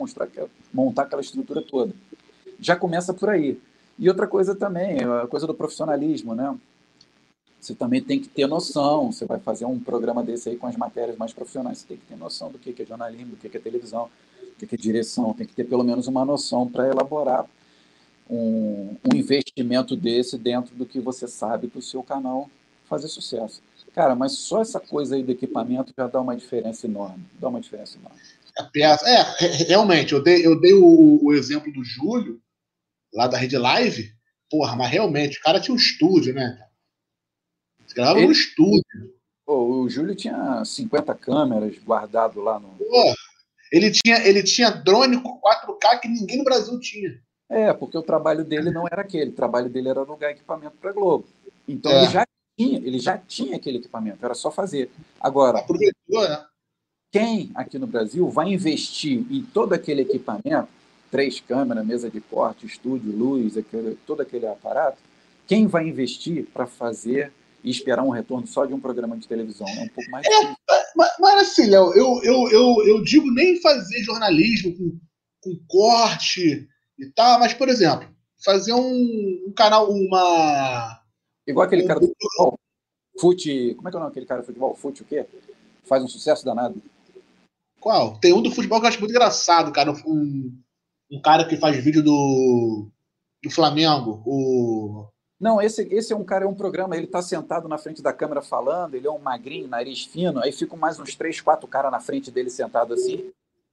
montar 0.73 1.03
aquela 1.03 1.23
estrutura 1.23 1.63
toda. 1.63 1.93
Já 2.61 2.77
começa 2.77 3.13
por 3.13 3.29
aí. 3.29 3.59
E 3.99 4.09
outra 4.09 4.27
coisa 4.27 4.55
também, 4.55 5.03
a 5.03 5.27
coisa 5.27 5.47
do 5.47 5.55
profissionalismo, 5.55 6.35
né? 6.35 6.55
Você 7.61 7.75
também 7.75 8.01
tem 8.01 8.21
que 8.21 8.29
ter 8.29 8.47
noção. 8.47 9.11
Você 9.11 9.25
vai 9.25 9.39
fazer 9.41 9.65
um 9.65 9.79
programa 9.79 10.23
desse 10.23 10.49
aí 10.49 10.57
com 10.57 10.67
as 10.67 10.77
matérias 10.77 11.17
mais 11.17 11.33
profissionais, 11.33 11.79
você 11.79 11.87
tem 11.89 11.97
que 11.97 12.07
ter 12.07 12.17
noção 12.17 12.51
do 12.51 12.59
que 12.59 12.81
é 12.81 12.87
jornalismo, 12.87 13.31
do 13.33 13.37
que 13.37 13.57
é 13.57 13.61
televisão, 13.61 14.11
do 14.59 14.67
que 14.67 14.75
é 14.75 14.79
direção. 14.79 15.33
Tem 15.33 15.47
que 15.47 15.55
ter 15.55 15.65
pelo 15.65 15.85
menos 15.85 16.07
uma 16.07 16.25
noção 16.25 16.69
para 16.69 16.89
elaborar 16.89 17.47
um, 18.29 18.97
um, 19.05 19.17
investimento 19.17 19.97
desse 19.97 20.37
dentro 20.37 20.75
do 20.75 20.87
que 20.87 21.01
você 21.01 21.27
sabe 21.29 21.69
para 21.69 21.79
o 21.79 21.83
seu 21.83 22.03
canal 22.03 22.51
fazer 22.89 23.09
sucesso. 23.09 23.63
Cara, 23.95 24.15
mas 24.15 24.33
só 24.33 24.61
essa 24.61 24.79
coisa 24.79 25.17
aí 25.17 25.23
do 25.23 25.33
equipamento 25.33 25.93
já 25.97 26.07
dá 26.07 26.21
uma 26.21 26.37
diferença 26.37 26.87
enorme. 26.87 27.25
Dá 27.41 27.49
uma 27.49 27.61
diferença 27.61 27.99
enorme. 27.99 28.21
É, 29.07 29.47
realmente, 29.65 30.13
eu 30.13 30.23
dei, 30.23 30.47
eu 30.47 30.59
dei 30.59 30.73
o, 30.73 31.19
o 31.23 31.33
exemplo 31.33 31.73
do 31.73 31.85
Júlio, 31.85 32.41
lá 33.13 33.27
da 33.27 33.39
Rede 33.39 33.57
Live, 33.57 34.17
Porra, 34.51 34.77
mas 34.77 34.91
realmente, 34.91 35.39
o 35.39 35.43
cara 35.43 35.61
tinha 35.61 35.75
um 35.75 35.79
estúdio, 35.79 36.33
né? 36.33 36.59
Gravava 37.97 38.19
Ele... 38.19 38.27
no 38.27 38.33
estúdio. 38.33 39.17
Pô, 39.47 39.83
o 39.83 39.89
Júlio 39.89 40.15
tinha 40.15 40.63
50 40.65 41.15
câmeras 41.15 41.79
guardado 41.79 42.41
lá 42.41 42.61
no. 42.61 42.69
Pô, 42.69 43.15
ele 43.73 43.91
tinha, 43.91 44.27
ele 44.27 44.43
tinha 44.43 44.71
drone 44.71 45.21
com 45.21 45.41
4K 45.41 46.01
que 46.01 46.09
ninguém 46.09 46.39
no 46.39 46.45
Brasil 46.45 46.79
tinha. 46.79 47.19
É, 47.49 47.73
porque 47.73 47.97
o 47.97 48.03
trabalho 48.03 48.45
dele 48.45 48.71
não 48.71 48.87
era 48.91 49.03
aquele, 49.03 49.31
o 49.31 49.35
trabalho 49.35 49.71
dele 49.71 49.89
era 49.89 50.01
alugar 50.01 50.33
equipamento 50.33 50.77
para 50.81 50.93
Globo. 50.93 51.27
Então 51.67 51.93
é. 51.93 52.03
ele 52.03 52.11
já 52.11 52.27
tinha, 52.59 52.79
ele 52.79 52.99
já 52.99 53.19
tinha 53.19 53.57
aquele 53.57 53.79
equipamento, 53.79 54.25
era 54.25 54.35
só 54.35 54.51
fazer. 54.51 54.91
Agora, 55.21 55.61
aproveitou, 55.61 56.29
né? 56.29 56.45
Quem 57.13 57.53
aqui 57.55 57.79
no 57.79 57.87
Brasil 57.87 58.29
vai 58.29 58.53
investir 58.53 59.25
em 59.31 59.43
todo 59.43 59.73
aquele 59.73 60.03
equipamento, 60.03 60.69
três 61.11 61.39
câmeras, 61.39 61.87
mesa 61.87 62.11
de 62.11 62.21
corte, 62.21 62.67
estúdio, 62.67 63.17
luz, 63.17 63.57
aquele, 63.57 63.97
todo 64.07 64.23
aquele 64.23 64.47
aparato, 64.47 64.99
quem 65.47 65.69
vai 65.69 65.87
investir 65.87 66.47
para 66.53 66.67
fazer 66.67 67.33
e 67.67 67.71
esperar 67.71 68.05
um 68.05 68.11
retorno 68.11 68.47
só 68.47 68.65
de 68.65 68.73
um 68.73 68.79
programa 68.79 69.17
de 69.17 69.27
televisão? 69.27 69.67
É 69.67 69.83
um 69.83 69.89
pouco 69.89 70.09
mais 70.09 70.25
é, 70.25 70.57
mas, 70.95 71.11
mas, 71.19 71.43
assim, 71.43 71.67
Léo, 71.67 71.93
eu, 71.95 72.21
eu, 72.23 72.49
eu, 72.51 72.87
eu 72.87 73.03
digo 73.03 73.29
nem 73.33 73.61
fazer 73.61 73.99
jornalismo 74.05 74.73
com, 74.77 75.01
com 75.43 75.59
corte 75.67 76.69
e 76.97 77.07
tal, 77.11 77.41
mas, 77.41 77.53
por 77.53 77.69
exemplo, 77.69 78.09
fazer 78.43 78.73
um, 78.73 79.45
um 79.49 79.53
canal, 79.53 79.91
uma. 79.91 81.03
Igual 81.45 81.67
aquele 81.67 81.83
um, 81.83 81.87
cara 81.89 81.99
do 81.99 82.07
futebol. 82.07 82.59
Fute. 83.21 83.75
Como 83.75 83.89
é 83.89 83.91
que 83.91 83.97
é 83.97 83.99
o 83.99 84.01
nome 84.01 84.11
daquele 84.13 84.27
cara 84.27 84.43
do 84.43 84.47
futebol? 84.47 84.75
Fute 84.77 85.03
o 85.03 85.05
quê? 85.05 85.27
Faz 85.85 86.05
um 86.05 86.09
sucesso 86.09 86.45
danado. 86.45 86.81
Qual? 87.81 88.17
Tem 88.19 88.33
um 88.33 88.43
do 88.43 88.51
futebol 88.51 88.79
que 88.79 88.87
eu 88.87 88.89
acho 88.89 89.01
muito 89.01 89.11
engraçado, 89.11 89.73
cara. 89.73 89.91
Um, 90.07 90.57
um 91.11 91.21
cara 91.21 91.45
que 91.47 91.57
faz 91.57 91.77
vídeo 91.77 92.03
do, 92.03 92.89
do 93.43 93.51
Flamengo. 93.51 94.23
O. 94.25 95.09
Não, 95.39 95.61
esse, 95.61 95.83
esse 95.91 96.13
é 96.13 96.17
um 96.17 96.25
cara, 96.25 96.45
é 96.45 96.49
um 96.49 96.55
programa, 96.55 96.97
ele 96.97 97.07
tá 97.07 97.21
sentado 97.21 97.69
na 97.69 97.77
frente 97.77 98.03
da 98.03 98.13
câmera 98.13 98.41
falando, 98.41 98.95
ele 98.95 99.07
é 99.07 99.11
um 99.11 99.19
magrinho, 99.19 99.69
nariz 99.69 100.05
fino, 100.05 100.41
aí 100.41 100.51
ficam 100.51 100.79
mais 100.79 100.99
uns 100.99 101.15
três, 101.15 101.41
quatro 101.41 101.69
caras 101.69 101.93
na 101.93 102.01
frente 102.01 102.31
dele 102.31 102.49
sentado 102.49 102.95
assim 102.95 103.31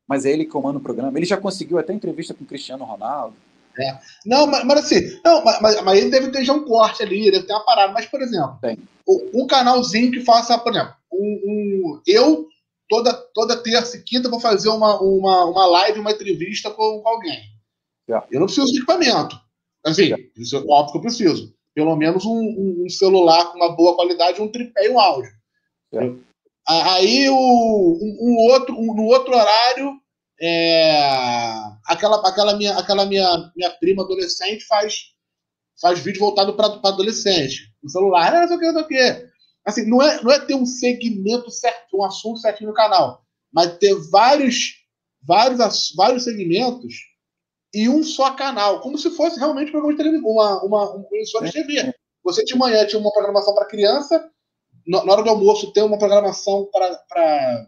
mas 0.07 0.25
é 0.25 0.31
ele 0.31 0.45
que 0.45 0.51
comanda 0.51 0.77
o 0.77 0.81
programa. 0.81 1.17
Ele 1.17 1.25
já 1.25 1.37
conseguiu 1.37 1.77
até 1.77 1.93
entrevista 1.93 2.33
com 2.33 2.43
o 2.43 2.47
Cristiano 2.47 2.83
Ronaldo. 2.83 3.35
É. 3.79 3.97
Não, 4.25 4.45
mas, 4.45 4.63
mas 4.65 4.79
assim, 4.85 5.19
não, 5.25 5.43
mas, 5.43 5.81
mas, 5.81 5.97
ele 5.97 6.11
deve 6.11 6.29
ter 6.29 6.45
já 6.45 6.53
um 6.53 6.65
corte 6.65 7.01
ali, 7.01 7.31
deve 7.31 7.47
ter 7.47 7.53
uma 7.53 7.65
parada. 7.65 7.91
Mas, 7.91 8.05
por 8.05 8.21
exemplo, 8.21 8.59
um, 9.07 9.43
um 9.43 9.47
canalzinho 9.47 10.11
que 10.11 10.21
faça, 10.21 10.57
por 10.59 10.71
exemplo, 10.71 10.93
um, 11.11 11.41
um, 11.45 12.01
eu 12.05 12.47
toda, 12.87 13.13
toda 13.33 13.63
terça 13.63 13.97
e 13.97 14.03
quinta 14.03 14.29
vou 14.29 14.39
fazer 14.39 14.69
uma, 14.69 15.01
uma, 15.01 15.45
uma 15.45 15.65
live, 15.65 15.99
uma 15.99 16.11
entrevista 16.11 16.69
com, 16.69 17.01
com 17.01 17.09
alguém. 17.09 17.41
É. 18.07 18.21
Eu 18.29 18.39
não 18.39 18.45
preciso 18.45 18.67
de 18.67 18.77
equipamento. 18.77 19.35
Assim, 19.85 20.13
é. 20.13 20.17
isso 20.37 20.55
é 20.55 20.59
óbvio 20.59 20.93
que 20.93 20.97
eu 20.97 21.01
preciso. 21.01 21.53
Pelo 21.75 21.95
menos 21.95 22.25
um, 22.25 22.83
um, 22.85 22.89
celular 22.89 23.51
com 23.51 23.57
uma 23.57 23.75
boa 23.75 23.95
qualidade, 23.95 24.41
um 24.41 24.51
tripé 24.51 24.85
e 24.85 24.89
um 24.89 24.99
áudio. 24.99 25.31
É. 25.93 26.11
Aí 26.67 27.27
o, 27.29 27.35
um, 27.35 28.35
outro, 28.51 28.75
um, 28.75 28.93
no 28.93 29.03
outro 29.03 29.33
horário, 29.33 29.99
é, 30.39 30.93
aquela, 31.87 32.27
aquela, 32.27 32.55
minha, 32.55 32.77
aquela 32.77 33.05
minha, 33.05 33.51
minha 33.55 33.71
prima 33.71 34.03
adolescente 34.03 34.63
faz, 34.65 35.13
faz 35.81 35.99
vídeo 35.99 36.19
voltado 36.19 36.53
para 36.55 36.67
adolescente. 36.67 37.73
No 37.81 37.89
celular, 37.89 38.31
não 38.31 38.47
sei 38.47 38.57
o 38.57 38.59
que, 38.59 38.65
não 38.71 38.73
sei 38.73 38.83
o 38.83 38.87
que. 38.87 39.33
Assim, 39.65 39.89
não 39.89 40.01
é, 40.01 40.21
não 40.21 40.31
é 40.31 40.39
ter 40.39 40.55
um 40.55 40.65
segmento 40.65 41.49
certo, 41.49 41.97
um 41.97 42.03
assunto 42.03 42.39
certinho 42.39 42.69
no 42.69 42.75
canal, 42.75 43.23
mas 43.51 43.77
ter 43.77 43.95
vários, 44.11 44.75
vários, 45.21 45.93
vários 45.95 46.23
segmentos 46.23 46.95
e 47.73 47.89
um 47.89 48.03
só 48.03 48.31
canal, 48.35 48.81
como 48.81 48.97
se 48.97 49.09
fosse 49.11 49.39
realmente 49.39 49.69
um 49.69 49.71
programa 49.71 49.93
de 49.93 49.97
televisão, 49.97 50.29
uma, 50.29 50.63
uma, 50.63 51.05
emissora 51.11 51.47
de 51.47 51.53
TV. 51.53 51.93
Você 52.23 52.45
de 52.45 52.55
manhã 52.55 52.85
tinha 52.85 52.99
uma 52.99 53.11
programação 53.11 53.55
para 53.55 53.65
criança, 53.65 54.29
na 54.85 54.99
hora 54.99 55.23
do 55.23 55.29
almoço 55.29 55.73
tem 55.73 55.83
uma 55.83 55.97
programação 55.97 56.69
para 56.71 57.67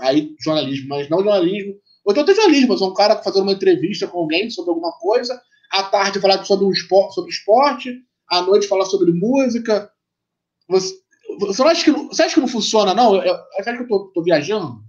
aí 0.00 0.34
jornalismo, 0.40 0.88
mas 0.88 1.08
não 1.10 1.22
jornalismo. 1.22 1.74
Ou 2.04 2.12
então 2.12 2.24
tem 2.24 2.34
jornalismo, 2.34 2.68
mas 2.68 2.80
é 2.80 2.84
um 2.84 2.94
cara 2.94 3.22
fazendo 3.22 3.42
uma 3.42 3.52
entrevista 3.52 4.06
com 4.06 4.18
alguém 4.18 4.48
sobre 4.50 4.70
alguma 4.70 4.92
coisa, 4.92 5.40
à 5.70 5.82
tarde 5.82 6.20
falar 6.20 6.42
sobre 6.44 6.64
um 6.64 6.70
esporte, 6.70 7.14
sobre 7.14 7.30
esporte, 7.30 7.94
à 8.30 8.40
noite 8.40 8.66
falar 8.66 8.86
sobre 8.86 9.12
música. 9.12 9.90
Você, 10.68 10.94
você, 11.38 11.62
acha 11.62 11.84
que, 11.84 11.90
você 11.90 12.22
acha 12.22 12.34
que 12.34 12.40
não 12.40 12.48
funciona, 12.48 12.94
não? 12.94 13.16
Eu, 13.16 13.22
eu, 13.22 13.34
acha 13.58 13.76
que 13.76 13.82
eu 13.82 13.88
tô, 13.88 14.06
tô 14.14 14.22
viajando? 14.22 14.80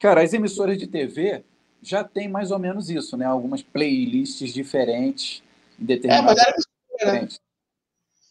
Cara, 0.00 0.22
as 0.22 0.32
emissoras 0.32 0.76
de 0.76 0.88
TV 0.88 1.44
já 1.82 2.04
tem 2.04 2.28
mais 2.28 2.50
ou 2.50 2.58
menos 2.58 2.88
isso, 2.88 3.16
né? 3.16 3.24
Algumas 3.24 3.62
playlists 3.62 4.52
diferentes 4.52 5.42
em 5.78 5.84
determinadas 5.84 6.38
é, 6.38 6.52
mas 6.52 6.66
era, 7.00 7.12
né? 7.22 7.28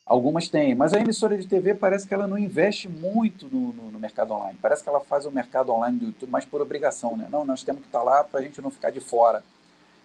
Algumas 0.05 0.49
têm, 0.49 0.73
mas 0.75 0.93
a 0.93 0.99
emissora 0.99 1.37
de 1.37 1.47
TV 1.47 1.75
parece 1.75 2.07
que 2.07 2.13
ela 2.13 2.27
não 2.27 2.37
investe 2.37 2.89
muito 2.89 3.47
no, 3.47 3.71
no, 3.71 3.91
no, 3.91 3.99
mercado 3.99 4.33
online. 4.33 4.57
Parece 4.61 4.83
que 4.83 4.89
ela 4.89 4.99
faz 4.99 5.25
o 5.25 5.31
mercado 5.31 5.71
online 5.71 5.99
do 5.99 6.05
YouTube 6.07 6.29
mais 6.29 6.43
por 6.43 6.59
obrigação, 6.59 7.15
né? 7.15 7.27
Não, 7.31 7.45
nós 7.45 7.63
temos 7.63 7.81
que 7.81 7.87
estar 7.87 8.03
lá 8.03 8.23
para 8.23 8.39
a 8.39 8.43
gente 8.43 8.61
não 8.61 8.71
ficar 8.71 8.89
de 8.89 8.99
fora. 8.99 9.43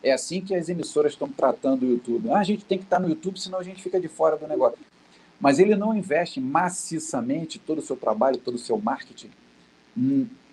É 0.03 0.13
assim 0.13 0.41
que 0.41 0.55
as 0.55 0.69
emissoras 0.69 1.13
estão 1.13 1.29
tratando 1.29 1.85
o 1.85 1.91
YouTube. 1.91 2.31
Ah, 2.31 2.39
a 2.39 2.45
gente 2.45 2.65
tem 2.65 2.79
que 2.79 2.85
estar 2.85 3.01
no 3.01 3.09
YouTube, 3.09 3.41
senão 3.41 3.59
a 3.59 3.65
gente 3.65 3.83
fica 3.83 3.99
de 3.99 4.07
fora 4.07 4.37
do 4.37 4.47
negócio. 4.47 4.79
Mas 5.41 5.59
ele 5.59 5.75
não 5.75 5.95
investe 5.95 6.41
maciçamente 6.41 7.59
todo 7.59 7.79
o 7.79 7.83
seu 7.83 7.97
trabalho, 7.97 8.39
todo 8.39 8.55
o 8.55 8.59
seu 8.59 8.79
marketing 8.79 9.31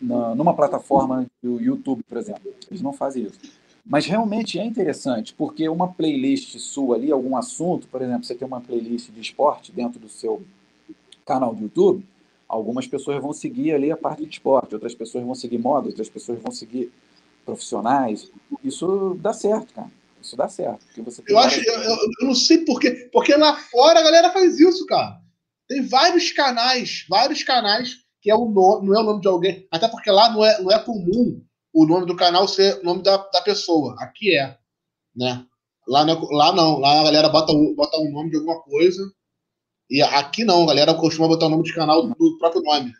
numa 0.01 0.53
plataforma 0.53 1.25
do 1.41 1.59
YouTube, 1.59 2.03
por 2.03 2.17
exemplo. 2.17 2.53
Eles 2.69 2.81
não 2.81 2.93
fazem 2.93 3.23
isso. 3.23 3.39
Mas 3.85 4.05
realmente 4.05 4.57
é 4.57 4.63
interessante, 4.63 5.33
porque 5.33 5.67
uma 5.67 5.91
playlist 5.91 6.57
sua 6.57 6.95
ali, 6.95 7.11
algum 7.11 7.35
assunto, 7.35 7.87
por 7.87 8.01
exemplo, 8.01 8.23
você 8.23 8.33
tem 8.33 8.47
uma 8.47 8.61
playlist 8.61 9.09
de 9.09 9.19
esporte 9.19 9.73
dentro 9.73 9.99
do 9.99 10.07
seu 10.07 10.41
canal 11.25 11.53
do 11.53 11.63
YouTube, 11.63 12.05
algumas 12.47 12.87
pessoas 12.87 13.21
vão 13.21 13.33
seguir 13.33 13.73
ali 13.73 13.91
a 13.91 13.97
parte 13.97 14.23
de 14.23 14.29
esporte, 14.29 14.73
outras 14.73 14.95
pessoas 14.95 15.25
vão 15.25 15.35
seguir 15.35 15.57
moda, 15.57 15.87
outras 15.87 16.09
pessoas 16.09 16.39
vão 16.41 16.51
seguir 16.51 16.91
profissionais. 17.45 18.31
Isso 18.63 19.17
dá 19.19 19.33
certo, 19.33 19.73
cara. 19.73 19.91
Isso 20.21 20.37
dá 20.37 20.47
certo. 20.47 20.85
Porque 20.85 21.01
você 21.01 21.21
eu 21.27 21.37
acho, 21.37 21.59
eu, 21.59 21.81
eu, 21.81 21.97
não 22.27 22.35
sei 22.35 22.59
porquê, 22.59 23.09
porque 23.11 23.35
lá 23.35 23.57
fora 23.69 23.99
a 23.99 24.03
galera 24.03 24.31
faz 24.31 24.59
isso, 24.59 24.85
cara. 24.85 25.19
Tem 25.67 25.85
vários 25.85 26.31
canais, 26.31 27.05
vários 27.09 27.43
canais 27.43 28.02
que 28.23 28.31
é 28.31 28.35
o 28.35 28.45
nome, 28.45 28.87
não 28.87 28.95
é 28.95 28.99
o 29.01 29.03
nome 29.03 29.21
de 29.21 29.27
alguém, 29.27 29.67
até 29.69 29.85
porque 29.89 30.09
lá 30.09 30.31
não 30.31 30.45
é, 30.45 30.61
não 30.61 30.71
é 30.71 30.79
comum 30.79 31.43
o 31.73 31.85
nome 31.85 32.05
do 32.05 32.15
canal 32.15 32.47
ser 32.47 32.79
o 32.79 32.83
nome 32.83 33.03
da, 33.03 33.17
da 33.17 33.41
pessoa. 33.41 33.95
Aqui 33.99 34.37
é, 34.37 34.57
né? 35.13 35.45
Lá 35.85 36.05
não, 36.05 36.21
lá 36.31 36.55
não, 36.55 36.79
lá 36.79 37.01
a 37.01 37.03
galera 37.03 37.27
bota 37.27 37.51
o, 37.51 37.75
bota 37.75 37.97
o 37.97 38.09
nome 38.09 38.29
de 38.29 38.37
alguma 38.37 38.61
coisa. 38.61 39.03
E 39.89 40.01
aqui 40.01 40.45
não, 40.45 40.63
a 40.63 40.67
galera 40.67 40.93
costuma 40.93 41.27
botar 41.27 41.47
o 41.47 41.49
nome 41.49 41.63
de 41.63 41.73
canal 41.73 42.07
do 42.07 42.37
próprio 42.37 42.61
nome. 42.63 42.93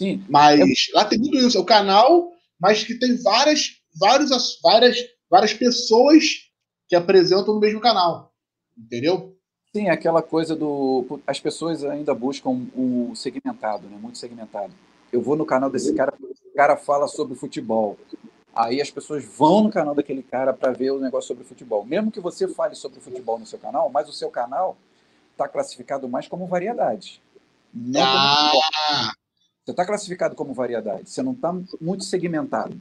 Sim. 0.00 0.24
Mas 0.30 0.88
lá 0.94 1.04
tem 1.04 1.20
tudo 1.20 1.36
isso, 1.36 1.58
é 1.58 1.60
o 1.60 1.66
canal, 1.66 2.30
mas 2.58 2.82
que 2.82 2.98
tem 2.98 3.22
várias, 3.22 3.72
várias, 4.00 4.30
várias, 4.62 4.96
várias 5.28 5.52
pessoas 5.52 6.24
que 6.88 6.96
apresentam 6.96 7.52
no 7.52 7.60
mesmo 7.60 7.80
canal. 7.80 8.32
Entendeu? 8.78 9.37
Sim, 9.74 9.88
aquela 9.88 10.22
coisa 10.22 10.56
do. 10.56 11.20
As 11.26 11.40
pessoas 11.40 11.84
ainda 11.84 12.14
buscam 12.14 12.66
o 12.74 13.12
segmentado, 13.14 13.86
né? 13.88 13.98
Muito 14.00 14.18
segmentado. 14.18 14.72
Eu 15.12 15.20
vou 15.20 15.36
no 15.36 15.44
canal 15.44 15.70
desse 15.70 15.94
cara, 15.94 16.12
o 16.20 16.56
cara 16.56 16.76
fala 16.76 17.06
sobre 17.06 17.34
futebol. 17.36 17.98
Aí 18.54 18.80
as 18.80 18.90
pessoas 18.90 19.24
vão 19.24 19.62
no 19.62 19.70
canal 19.70 19.94
daquele 19.94 20.22
cara 20.22 20.52
para 20.52 20.72
ver 20.72 20.90
o 20.90 20.98
negócio 20.98 21.28
sobre 21.28 21.44
futebol. 21.44 21.84
Mesmo 21.84 22.10
que 22.10 22.20
você 22.20 22.48
fale 22.48 22.74
sobre 22.74 22.98
futebol 22.98 23.38
no 23.38 23.46
seu 23.46 23.58
canal, 23.58 23.88
mas 23.90 24.08
o 24.08 24.12
seu 24.12 24.30
canal 24.30 24.76
está 25.32 25.46
classificado 25.46 26.08
mais 26.08 26.26
como 26.26 26.46
variedade. 26.46 27.22
Não 27.72 28.02
ah. 28.02 28.50
como 28.50 28.62
você 29.68 29.72
está 29.72 29.84
classificado 29.84 30.34
como 30.34 30.54
variedade. 30.54 31.10
Você 31.10 31.22
não 31.22 31.32
está 31.32 31.54
muito 31.78 32.02
segmentado. 32.02 32.80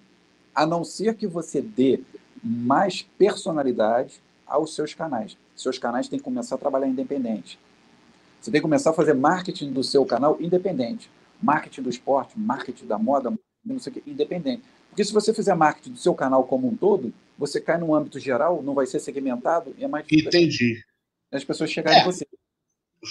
A 0.55 0.65
não 0.65 0.85
ser 0.85 1.15
que 1.15 1.27
você 1.27 1.61
dê 1.61 2.01
mais 2.41 3.01
personalidade 3.17 4.21
aos 4.45 4.73
seus 4.73 4.93
canais. 4.93 5.37
Seus 5.57 5.77
canais 5.77 6.07
têm 6.07 6.19
que 6.19 6.25
começar 6.25 6.55
a 6.55 6.57
trabalhar 6.57 6.87
independente. 6.87 7.59
Você 8.39 8.51
tem 8.51 8.61
que 8.61 8.63
começar 8.63 8.91
a 8.91 8.93
fazer 8.93 9.13
marketing 9.13 9.73
do 9.73 9.83
seu 9.83 10.05
canal 10.05 10.37
independente 10.39 11.09
marketing 11.41 11.83
do 11.83 11.89
esporte, 11.89 12.37
marketing 12.37 12.85
da 12.85 12.97
moda, 12.97 13.33
não 13.63 13.79
sei 13.79 13.91
o 13.91 13.93
que, 13.95 14.09
independente. 14.09 14.63
Porque 14.89 15.03
se 15.03 15.13
você 15.13 15.33
fizer 15.33 15.55
marketing 15.55 15.91
do 15.91 15.99
seu 15.99 16.13
canal 16.13 16.43
como 16.45 16.67
um 16.67 16.75
todo, 16.75 17.13
você 17.37 17.61
cai 17.61 17.77
no 17.77 17.93
âmbito 17.93 18.19
geral, 18.19 18.63
não 18.63 18.73
vai 18.73 18.85
ser 18.85 18.99
segmentado 18.99 19.75
e 19.77 19.83
é 19.83 19.87
mais 19.87 20.05
difícil. 20.05 20.27
Entendi. 20.27 20.83
As 21.31 21.43
pessoas 21.43 21.69
chegarem 21.69 22.01
é, 22.01 22.05
você. 22.05 22.25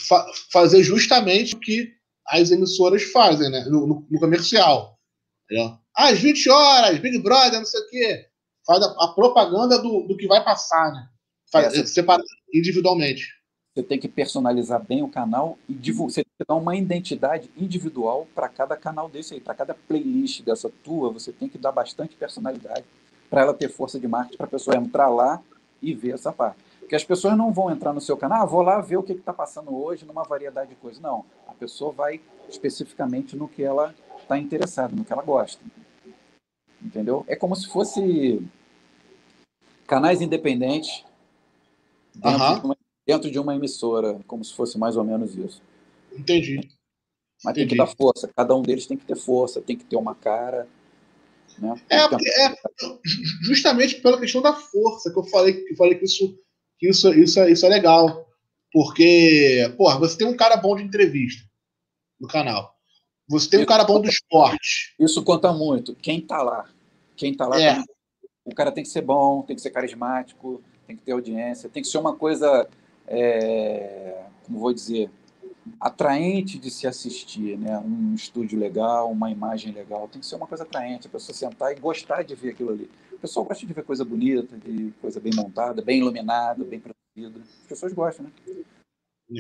Fa 0.08 0.26
fazer 0.50 0.82
justamente 0.82 1.54
o 1.54 1.60
que 1.60 1.94
as 2.26 2.50
emissoras 2.50 3.04
fazem, 3.04 3.50
né? 3.50 3.64
No, 3.66 3.86
no, 3.86 4.06
no 4.10 4.18
comercial. 4.18 4.98
Entendeu? 5.44 5.78
Às 5.94 6.18
20 6.18 6.50
horas, 6.50 6.98
Big 6.98 7.22
Brother, 7.22 7.60
não 7.60 7.64
sei 7.64 7.80
o 7.80 7.88
quê. 7.88 8.26
Faz 8.66 8.82
a, 8.82 9.04
a 9.04 9.08
propaganda 9.14 9.78
do, 9.78 10.02
do 10.08 10.16
que 10.16 10.26
vai 10.26 10.42
passar, 10.42 10.92
né? 10.92 11.08
Faz, 11.52 11.72
é, 11.72 11.86
separa 11.86 12.22
individualmente. 12.52 13.36
Você 13.74 13.82
tem 13.82 13.98
que 13.98 14.08
personalizar 14.08 14.82
bem 14.82 15.02
o 15.02 15.08
canal 15.08 15.58
e 15.68 15.92
você 15.92 16.24
tem 16.24 16.32
que 16.38 16.44
dar 16.48 16.54
uma 16.54 16.74
identidade 16.74 17.50
individual 17.56 18.26
para 18.34 18.48
cada 18.48 18.74
canal 18.76 19.08
desse 19.08 19.34
aí, 19.34 19.40
para 19.40 19.54
cada 19.54 19.74
playlist 19.74 20.42
dessa 20.42 20.70
tua, 20.82 21.10
você 21.10 21.30
tem 21.30 21.48
que 21.48 21.58
dar 21.58 21.72
bastante 21.72 22.16
personalidade 22.16 22.84
para 23.28 23.42
ela 23.42 23.52
ter 23.52 23.68
força 23.68 24.00
de 24.00 24.08
marketing, 24.08 24.36
para 24.38 24.46
a 24.46 24.50
pessoa 24.50 24.76
entrar 24.76 25.08
lá 25.08 25.42
e 25.82 25.92
ver 25.92 26.14
essa 26.14 26.32
parte. 26.32 26.58
Porque 26.80 26.94
as 26.94 27.04
pessoas 27.04 27.36
não 27.36 27.52
vão 27.52 27.70
entrar 27.70 27.92
no 27.92 28.00
seu 28.00 28.16
canal, 28.16 28.42
ah, 28.42 28.46
vou 28.46 28.62
lá 28.62 28.80
ver 28.80 28.96
o 28.96 29.02
que 29.02 29.12
está 29.12 29.32
passando 29.32 29.76
hoje 29.76 30.06
numa 30.06 30.22
variedade 30.22 30.70
de 30.70 30.76
coisas. 30.76 31.02
Não, 31.02 31.26
a 31.46 31.52
pessoa 31.52 31.92
vai 31.92 32.20
especificamente 32.48 33.36
no 33.36 33.48
que 33.48 33.62
ela 33.62 33.94
está 34.18 34.38
interessada, 34.38 34.94
no 34.94 35.04
que 35.04 35.12
ela 35.12 35.22
gosta. 35.22 35.62
Entendeu? 36.80 37.24
É 37.26 37.36
como 37.36 37.54
se 37.56 37.66
fosse 37.68 38.40
canais 39.86 40.20
independentes 40.20 41.04
dentro, 42.16 42.60
de, 42.60 42.66
uma, 42.66 42.76
dentro 43.06 43.30
de 43.30 43.38
uma 43.38 43.54
emissora, 43.54 44.20
como 44.26 44.44
se 44.44 44.54
fosse 44.54 44.78
mais 44.78 44.96
ou 44.96 45.04
menos 45.04 45.36
isso. 45.36 45.62
Entendi. 46.12 46.56
Mas 47.44 47.52
Entendi. 47.52 47.68
tem 47.68 47.68
que 47.68 47.76
dar 47.76 47.86
força, 47.86 48.30
cada 48.34 48.54
um 48.54 48.62
deles 48.62 48.86
tem 48.86 48.96
que 48.96 49.04
ter 49.04 49.16
força, 49.16 49.60
tem 49.60 49.76
que 49.76 49.84
ter 49.84 49.96
uma 49.96 50.14
cara. 50.14 50.66
Né? 51.58 51.74
É, 51.88 51.96
é, 51.96 52.56
justamente 53.42 54.00
pela 54.00 54.18
questão 54.18 54.42
da 54.42 54.52
força 54.52 55.10
que 55.10 55.18
eu 55.18 55.24
falei 55.24 55.54
que 55.54 55.72
eu 55.72 55.76
falei 55.76 55.94
que 55.94 56.04
isso 56.04 56.38
que 56.78 56.88
isso 56.88 57.14
isso 57.14 57.40
é, 57.40 57.50
isso 57.50 57.64
é 57.64 57.68
legal 57.70 58.28
porque 58.70 59.72
porra, 59.78 59.98
você 59.98 60.18
tem 60.18 60.26
um 60.26 60.36
cara 60.36 60.58
bom 60.58 60.76
de 60.76 60.82
entrevista 60.82 61.48
no 62.20 62.28
canal 62.28 62.74
você 63.26 63.48
tem 63.48 63.62
um 63.62 63.64
cara 63.64 63.84
bom 63.84 64.02
do 64.02 64.08
esporte 64.08 64.94
isso 65.00 65.24
conta 65.24 65.50
muito 65.50 65.94
quem 65.94 66.20
tá 66.20 66.42
lá 66.42 66.68
quem 67.16 67.34
tá 67.34 67.46
lá 67.46 67.58
é. 67.58 67.82
o 68.44 68.54
cara 68.54 68.70
tem 68.70 68.84
que 68.84 68.90
ser 68.90 69.00
bom 69.00 69.40
tem 69.40 69.56
que 69.56 69.62
ser 69.62 69.70
carismático 69.70 70.62
tem 70.86 70.96
que 70.96 71.02
ter 71.02 71.12
audiência 71.12 71.68
tem 71.68 71.82
que 71.82 71.88
ser 71.88 71.98
uma 71.98 72.14
coisa 72.14 72.68
é, 73.06 74.24
como 74.44 74.58
vou 74.58 74.72
dizer 74.72 75.10
atraente 75.80 76.58
de 76.58 76.70
se 76.70 76.86
assistir, 76.86 77.58
né? 77.58 77.78
Um 77.78 78.14
estúdio 78.14 78.58
legal, 78.58 79.10
uma 79.10 79.30
imagem 79.30 79.72
legal, 79.72 80.08
tem 80.08 80.20
que 80.20 80.26
ser 80.26 80.36
uma 80.36 80.46
coisa 80.46 80.64
atraente, 80.64 81.06
a 81.06 81.10
pessoa 81.10 81.34
sentar 81.34 81.72
e 81.72 81.80
gostar 81.80 82.22
de 82.22 82.34
ver 82.34 82.50
aquilo 82.50 82.70
ali. 82.70 82.90
O 83.12 83.18
pessoal 83.18 83.44
gosta 83.44 83.66
de 83.66 83.72
ver 83.72 83.82
coisa 83.82 84.04
bonita, 84.04 84.56
de 84.58 84.92
coisa 85.00 85.18
bem 85.18 85.32
montada, 85.34 85.82
bem 85.82 85.98
iluminada, 85.98 86.64
bem 86.64 86.80
produzida. 86.80 87.40
As 87.40 87.68
pessoas 87.68 87.92
gostam, 87.92 88.26
né? 88.26 88.64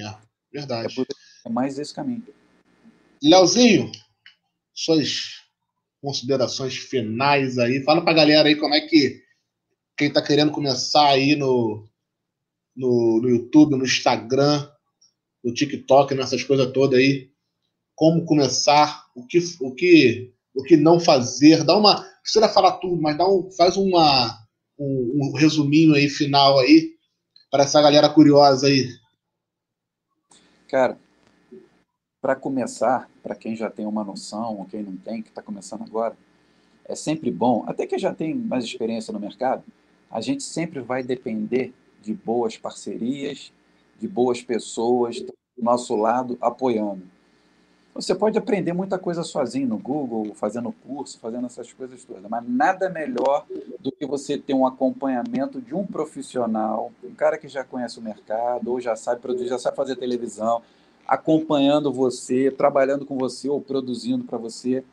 É, 0.02 0.16
verdade. 0.52 1.00
É, 1.00 1.48
é 1.48 1.50
mais 1.50 1.78
esse 1.78 1.94
caminho. 1.94 2.24
Leozinho, 3.22 3.90
suas 4.74 5.42
considerações 6.02 6.76
finais 6.76 7.58
aí. 7.58 7.82
Fala 7.82 8.02
pra 8.02 8.12
galera 8.12 8.48
aí 8.48 8.56
como 8.56 8.74
é 8.74 8.80
que 8.80 9.24
quem 9.96 10.12
tá 10.12 10.22
querendo 10.22 10.52
começar 10.52 11.08
aí 11.08 11.34
no, 11.34 11.88
no, 12.76 13.20
no 13.22 13.28
YouTube, 13.28 13.76
no 13.76 13.84
Instagram, 13.84 14.68
no 15.42 15.54
TikTok, 15.54 16.14
nessas 16.14 16.44
coisas 16.44 16.70
todas 16.72 16.98
aí. 16.98 17.30
Como 17.94 18.26
começar, 18.26 19.06
o 19.14 19.26
que, 19.26 19.38
o 19.60 19.74
que, 19.74 20.32
o 20.54 20.62
que 20.62 20.76
não 20.76 21.00
fazer. 21.00 21.64
Dá 21.64 21.76
uma. 21.76 21.94
Não 21.94 22.22
precisa 22.22 22.48
falar 22.48 22.72
tudo, 22.78 23.00
mas 23.00 23.16
dá 23.16 23.26
um, 23.26 23.50
faz 23.52 23.76
uma, 23.76 24.36
um, 24.78 25.30
um 25.30 25.32
resuminho 25.32 25.94
aí 25.94 26.08
final 26.08 26.58
aí 26.58 26.94
para 27.50 27.62
essa 27.62 27.80
galera 27.80 28.08
curiosa 28.08 28.66
aí. 28.66 28.88
Cara, 30.68 30.98
para 32.20 32.34
começar, 32.34 33.08
para 33.22 33.36
quem 33.36 33.54
já 33.54 33.70
tem 33.70 33.86
uma 33.86 34.02
noção, 34.02 34.58
ou 34.58 34.66
quem 34.66 34.82
não 34.82 34.96
tem, 34.96 35.22
que 35.22 35.28
está 35.28 35.40
começando 35.40 35.82
agora, 35.82 36.16
é 36.84 36.94
sempre 36.94 37.30
bom, 37.30 37.64
até 37.66 37.86
que 37.86 37.96
já 37.98 38.12
tem 38.12 38.34
mais 38.34 38.64
experiência 38.64 39.12
no 39.12 39.20
mercado, 39.20 39.64
a 40.10 40.20
gente 40.20 40.42
sempre 40.42 40.80
vai 40.80 41.02
depender 41.02 41.72
de 42.02 42.14
boas 42.14 42.56
parcerias 42.56 43.52
de 43.98 44.06
boas 44.06 44.42
pessoas 44.42 45.20
do 45.20 45.32
nosso 45.58 45.96
lado 45.96 46.36
apoiando. 46.40 47.02
Você 47.94 48.14
pode 48.14 48.36
aprender 48.36 48.74
muita 48.74 48.98
coisa 48.98 49.22
sozinho 49.22 49.68
no 49.68 49.78
Google, 49.78 50.34
fazendo 50.34 50.70
curso, 50.70 51.18
fazendo 51.18 51.46
essas 51.46 51.72
coisas 51.72 52.04
todas, 52.04 52.28
mas 52.28 52.46
nada 52.46 52.90
melhor 52.90 53.46
do 53.80 53.90
que 53.90 54.04
você 54.04 54.36
ter 54.36 54.52
um 54.52 54.66
acompanhamento 54.66 55.62
de 55.62 55.74
um 55.74 55.86
profissional, 55.86 56.92
um 57.02 57.14
cara 57.14 57.38
que 57.38 57.48
já 57.48 57.64
conhece 57.64 57.98
o 57.98 58.02
mercado, 58.02 58.70
ou 58.70 58.78
já 58.82 58.94
sabe 58.96 59.22
produzir, 59.22 59.48
já 59.48 59.58
sabe 59.58 59.76
fazer 59.78 59.96
televisão, 59.96 60.60
acompanhando 61.08 61.90
você, 61.90 62.50
trabalhando 62.50 63.06
com 63.06 63.16
você 63.16 63.48
ou 63.48 63.62
produzindo 63.62 64.24
para 64.24 64.36
você. 64.36 64.84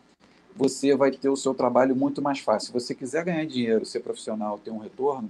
Você 0.55 0.95
vai 0.95 1.11
ter 1.11 1.29
o 1.29 1.35
seu 1.35 1.53
trabalho 1.53 1.95
muito 1.95 2.21
mais 2.21 2.39
fácil. 2.39 2.67
Se 2.67 2.73
você 2.73 2.93
quiser 2.93 3.25
ganhar 3.25 3.45
dinheiro, 3.45 3.85
ser 3.85 4.01
profissional, 4.01 4.59
ter 4.59 4.71
um 4.71 4.77
retorno, 4.77 5.29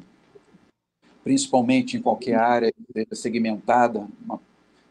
principalmente 1.23 1.95
em 1.95 2.01
qualquer 2.01 2.35
área 2.35 2.73
segmentada, 3.13 4.05
uma, 4.23 4.39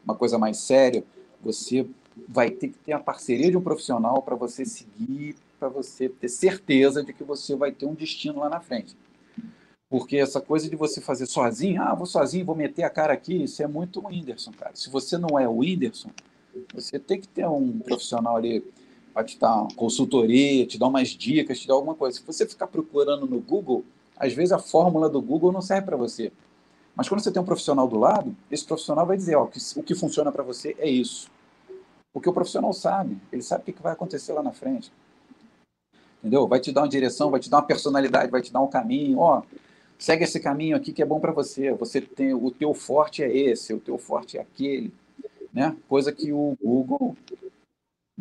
uma 0.04 0.14
coisa 0.14 0.38
mais 0.38 0.56
séria, 0.56 1.04
você 1.40 1.86
vai 2.28 2.50
ter 2.50 2.68
que 2.68 2.78
ter 2.78 2.92
a 2.92 2.98
parceria 2.98 3.50
de 3.50 3.56
um 3.56 3.62
profissional 3.62 4.22
para 4.22 4.34
você 4.34 4.64
seguir, 4.64 5.36
para 5.58 5.68
você 5.68 6.08
ter 6.08 6.28
certeza 6.28 7.02
de 7.04 7.12
que 7.12 7.22
você 7.22 7.54
vai 7.54 7.72
ter 7.72 7.86
um 7.86 7.94
destino 7.94 8.40
lá 8.40 8.48
na 8.48 8.60
frente. 8.60 8.96
Porque 9.88 10.16
essa 10.16 10.40
coisa 10.40 10.70
de 10.70 10.76
você 10.76 11.02
fazer 11.02 11.26
sozinho, 11.26 11.82
ah, 11.82 11.94
vou 11.94 12.06
sozinho, 12.06 12.46
vou 12.46 12.56
meter 12.56 12.82
a 12.82 12.90
cara 12.90 13.12
aqui, 13.12 13.44
isso 13.44 13.62
é 13.62 13.66
muito 13.66 14.00
o 14.00 14.06
Whindersson, 14.06 14.52
cara. 14.52 14.74
Se 14.74 14.88
você 14.88 15.18
não 15.18 15.38
é 15.38 15.46
o 15.46 15.58
Whindersson, 15.58 16.10
você 16.74 16.98
tem 16.98 17.20
que 17.20 17.28
ter 17.28 17.46
um 17.46 17.78
profissional 17.78 18.36
ali 18.36 18.64
para 19.12 19.24
te 19.24 19.38
dar 19.38 19.66
consultoria, 19.76 20.66
te 20.66 20.78
dar 20.78 20.88
umas 20.88 21.08
dicas, 21.08 21.60
te 21.60 21.68
dar 21.68 21.74
alguma 21.74 21.94
coisa. 21.94 22.18
Se 22.18 22.24
você 22.26 22.46
ficar 22.46 22.66
procurando 22.66 23.26
no 23.26 23.40
Google, 23.40 23.84
às 24.16 24.32
vezes 24.32 24.52
a 24.52 24.58
fórmula 24.58 25.08
do 25.08 25.20
Google 25.20 25.52
não 25.52 25.60
serve 25.60 25.86
para 25.86 25.96
você. 25.96 26.32
Mas 26.94 27.08
quando 27.08 27.20
você 27.20 27.30
tem 27.30 27.40
um 27.40 27.44
profissional 27.44 27.88
do 27.88 27.98
lado, 27.98 28.36
esse 28.50 28.64
profissional 28.64 29.06
vai 29.06 29.16
dizer, 29.16 29.36
ó, 29.36 29.44
o 29.44 29.82
que 29.82 29.94
funciona 29.94 30.30
para 30.30 30.42
você 30.42 30.76
é 30.78 30.88
isso. 30.88 31.30
Porque 32.12 32.28
o 32.28 32.32
profissional 32.32 32.72
sabe, 32.72 33.18
ele 33.32 33.42
sabe 33.42 33.62
o 33.62 33.72
que 33.72 33.82
vai 33.82 33.92
acontecer 33.92 34.32
lá 34.32 34.42
na 34.42 34.52
frente. 34.52 34.92
Entendeu? 36.18 36.46
Vai 36.46 36.60
te 36.60 36.70
dar 36.70 36.82
uma 36.82 36.88
direção, 36.88 37.30
vai 37.30 37.40
te 37.40 37.48
dar 37.50 37.58
uma 37.58 37.66
personalidade, 37.66 38.30
vai 38.30 38.42
te 38.42 38.52
dar 38.52 38.60
um 38.60 38.68
caminho, 38.68 39.18
ó, 39.18 39.42
segue 39.98 40.24
esse 40.24 40.38
caminho 40.38 40.76
aqui 40.76 40.92
que 40.92 41.02
é 41.02 41.06
bom 41.06 41.18
para 41.18 41.32
você. 41.32 41.72
Você 41.72 42.00
tem 42.00 42.34
o 42.34 42.50
teu 42.50 42.74
forte 42.74 43.22
é 43.22 43.34
esse, 43.34 43.72
o 43.72 43.80
teu 43.80 43.96
forte 43.96 44.36
é 44.36 44.40
aquele, 44.40 44.92
né? 45.52 45.74
Coisa 45.88 46.12
que 46.12 46.32
o 46.32 46.56
Google 46.62 47.16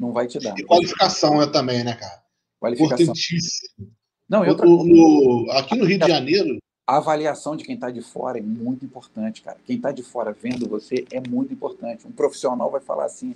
não 0.01 0.11
vai 0.11 0.25
te 0.25 0.39
dar. 0.39 0.57
E 0.57 0.63
qualificação 0.63 1.39
é 1.39 1.47
também, 1.47 1.83
né, 1.83 1.93
cara? 1.93 2.23
Qualificação. 2.59 3.03
Importantíssimo. 3.03 3.91
Não, 4.27 4.43
eu 4.43 4.55
no, 4.57 5.51
aqui 5.51 5.77
no 5.77 5.85
Rio 5.85 5.99
de 5.99 6.07
Janeiro. 6.07 6.57
A 6.87 6.97
avaliação 6.97 7.55
de 7.55 7.63
quem 7.63 7.75
está 7.75 7.91
de 7.91 8.01
fora 8.01 8.39
é 8.39 8.41
muito 8.41 8.83
importante, 8.83 9.41
cara. 9.41 9.59
Quem 9.63 9.75
está 9.75 9.91
de 9.91 10.01
fora 10.01 10.33
vendo 10.33 10.67
você 10.67 11.05
é 11.11 11.21
muito 11.29 11.53
importante. 11.53 12.07
Um 12.07 12.11
profissional 12.11 12.71
vai 12.71 12.81
falar 12.81 13.05
assim, 13.05 13.35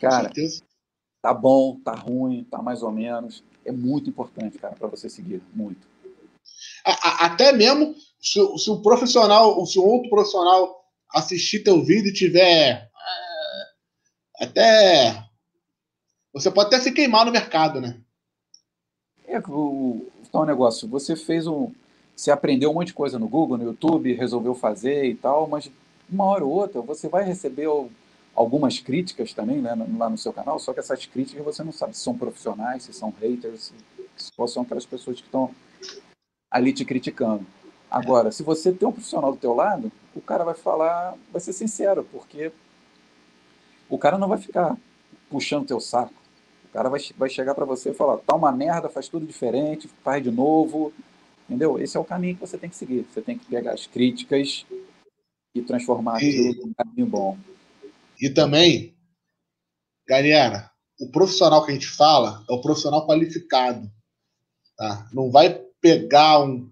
cara, 0.00 0.30
tá 1.20 1.34
bom, 1.34 1.80
tá 1.80 1.92
ruim, 1.92 2.46
tá 2.48 2.62
mais 2.62 2.82
ou 2.82 2.92
menos. 2.92 3.42
É 3.64 3.72
muito 3.72 4.08
importante, 4.08 4.58
cara, 4.58 4.76
para 4.76 4.86
você 4.86 5.10
seguir. 5.10 5.42
Muito. 5.52 5.88
Até 6.84 7.52
mesmo 7.52 7.94
se, 8.20 8.40
se 8.58 8.70
o 8.70 8.80
profissional, 8.80 9.66
se 9.66 9.78
um 9.78 9.84
outro 9.84 10.08
profissional 10.08 10.84
assistir 11.12 11.64
teu 11.64 11.82
vídeo 11.82 12.10
e 12.10 12.14
tiver 12.14 12.88
é, 14.38 14.44
até 14.44 15.25
você 16.36 16.50
pode 16.50 16.66
até 16.66 16.78
se 16.78 16.92
queimar 16.92 17.24
no 17.24 17.32
mercado, 17.32 17.80
né? 17.80 17.96
É, 19.26 19.38
o, 19.48 20.06
um 20.34 20.44
negócio, 20.44 20.86
você 20.86 21.16
fez 21.16 21.46
um. 21.46 21.72
Você 22.14 22.30
aprendeu 22.30 22.70
um 22.70 22.74
monte 22.74 22.88
de 22.88 22.94
coisa 22.94 23.18
no 23.18 23.26
Google, 23.26 23.56
no 23.56 23.64
YouTube, 23.64 24.12
resolveu 24.12 24.54
fazer 24.54 25.06
e 25.06 25.14
tal, 25.14 25.48
mas 25.48 25.70
uma 26.10 26.24
hora 26.24 26.44
ou 26.44 26.50
outra 26.52 26.82
você 26.82 27.08
vai 27.08 27.24
receber 27.24 27.66
algumas 28.34 28.78
críticas 28.78 29.32
também 29.32 29.62
né, 29.62 29.74
lá 29.96 30.10
no 30.10 30.18
seu 30.18 30.30
canal, 30.30 30.58
só 30.58 30.74
que 30.74 30.80
essas 30.80 31.06
críticas 31.06 31.42
você 31.42 31.64
não 31.64 31.72
sabe 31.72 31.96
se 31.96 32.02
são 32.02 32.16
profissionais, 32.16 32.82
se 32.82 32.92
são 32.92 33.12
haters, 33.18 33.72
se 34.14 34.30
são 34.46 34.62
aquelas 34.62 34.84
pessoas 34.84 35.16
que 35.16 35.26
estão 35.26 35.50
ali 36.50 36.70
te 36.72 36.84
criticando. 36.84 37.46
Agora, 37.90 38.30
se 38.30 38.42
você 38.42 38.72
tem 38.72 38.86
um 38.86 38.92
profissional 38.92 39.32
do 39.32 39.38
teu 39.38 39.54
lado, 39.54 39.90
o 40.14 40.20
cara 40.20 40.44
vai 40.44 40.54
falar, 40.54 41.14
vai 41.32 41.40
ser 41.40 41.54
sincero, 41.54 42.06
porque 42.12 42.52
o 43.88 43.98
cara 43.98 44.18
não 44.18 44.28
vai 44.28 44.38
ficar 44.38 44.76
puxando 45.30 45.66
teu 45.66 45.80
saco 45.80 46.25
cara 46.76 46.90
vai, 46.90 47.00
vai 47.16 47.30
chegar 47.30 47.54
para 47.54 47.64
você 47.64 47.90
e 47.90 47.94
falar: 47.94 48.18
tá 48.18 48.34
uma 48.34 48.52
merda, 48.52 48.90
faz 48.90 49.08
tudo 49.08 49.26
diferente, 49.26 49.88
faz 50.04 50.22
de 50.22 50.30
novo. 50.30 50.92
Entendeu? 51.48 51.78
Esse 51.80 51.96
é 51.96 52.00
o 52.00 52.04
caminho 52.04 52.34
que 52.34 52.40
você 52.40 52.58
tem 52.58 52.68
que 52.68 52.76
seguir. 52.76 53.06
Você 53.10 53.22
tem 53.22 53.38
que 53.38 53.46
pegar 53.46 53.72
as 53.72 53.86
críticas 53.86 54.66
e 55.54 55.62
transformar 55.62 56.22
e, 56.22 56.28
aquilo 56.28 56.66
num 56.66 56.74
caminho 56.74 57.06
bom. 57.06 57.38
E 58.20 58.28
também, 58.28 58.94
galera, 60.06 60.70
o 61.00 61.10
profissional 61.10 61.64
que 61.64 61.70
a 61.70 61.74
gente 61.74 61.88
fala 61.88 62.44
é 62.48 62.52
o 62.52 62.60
profissional 62.60 63.06
qualificado. 63.06 63.90
Tá? 64.76 65.08
Não 65.12 65.30
vai 65.30 65.54
pegar 65.80 66.40
um 66.40 66.70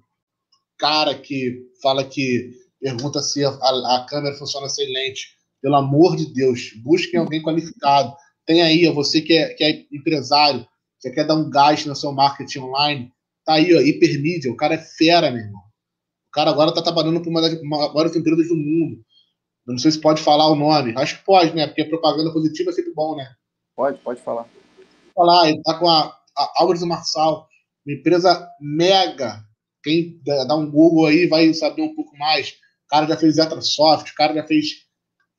cara 0.76 1.16
que 1.16 1.66
fala 1.80 2.04
que 2.04 2.50
pergunta 2.80 3.22
se 3.22 3.44
a, 3.44 3.48
a 3.48 4.06
câmera 4.08 4.36
funciona 4.36 4.68
sem 4.68 4.92
lente. 4.92 5.34
Pelo 5.62 5.76
amor 5.76 6.16
de 6.16 6.26
Deus, 6.26 6.72
busquem 6.82 7.20
alguém 7.20 7.42
qualificado. 7.42 8.14
Tem 8.46 8.62
aí, 8.62 8.86
ó, 8.86 8.92
você 8.92 9.20
que 9.20 9.32
é, 9.32 9.54
que 9.54 9.64
é 9.64 9.86
empresário, 9.92 10.66
você 10.98 11.10
quer 11.10 11.26
dar 11.26 11.34
um 11.34 11.50
gás 11.50 11.84
no 11.86 11.94
seu 11.94 12.12
marketing 12.12 12.60
online, 12.60 13.12
tá 13.44 13.54
aí, 13.54 13.74
ó, 13.74 13.80
hipermídia, 13.80 14.50
o 14.50 14.56
cara 14.56 14.74
é 14.74 14.78
fera, 14.78 15.30
meu 15.30 15.40
irmão. 15.40 15.62
O 16.28 16.32
cara 16.32 16.50
agora 16.50 16.74
tá 16.74 16.82
trabalhando 16.82 17.20
para 17.20 17.30
uma 17.30 17.40
das 17.40 17.62
maiores 17.62 18.16
empresas 18.16 18.48
do 18.48 18.56
mundo. 18.56 19.04
não 19.66 19.78
sei 19.78 19.92
se 19.92 20.00
pode 20.00 20.20
falar 20.20 20.50
o 20.50 20.56
nome. 20.56 20.92
Acho 20.96 21.18
que 21.18 21.24
pode, 21.24 21.54
né? 21.54 21.66
Porque 21.66 21.84
propaganda 21.84 22.32
positiva 22.32 22.70
é 22.70 22.72
sempre 22.72 22.92
bom, 22.92 23.16
né? 23.16 23.34
Pode, 23.76 23.98
pode 23.98 24.20
falar. 24.20 24.48
Falar, 25.14 25.48
ele 25.48 25.62
tá 25.62 25.78
com 25.78 25.88
a, 25.88 26.06
a 26.36 26.52
Álvares 26.56 26.82
Marçal, 26.82 27.48
uma 27.86 27.94
empresa 27.94 28.48
mega. 28.60 29.44
Quem 29.82 30.20
dá 30.24 30.56
um 30.56 30.70
Google 30.70 31.06
aí 31.06 31.26
vai 31.26 31.52
saber 31.54 31.82
um 31.82 31.94
pouco 31.94 32.16
mais. 32.16 32.50
O 32.50 32.88
cara 32.88 33.06
já 33.06 33.16
fez 33.16 33.38
Etrasoft, 33.38 34.10
o 34.10 34.14
cara 34.14 34.34
já 34.34 34.44
fez 34.44 34.86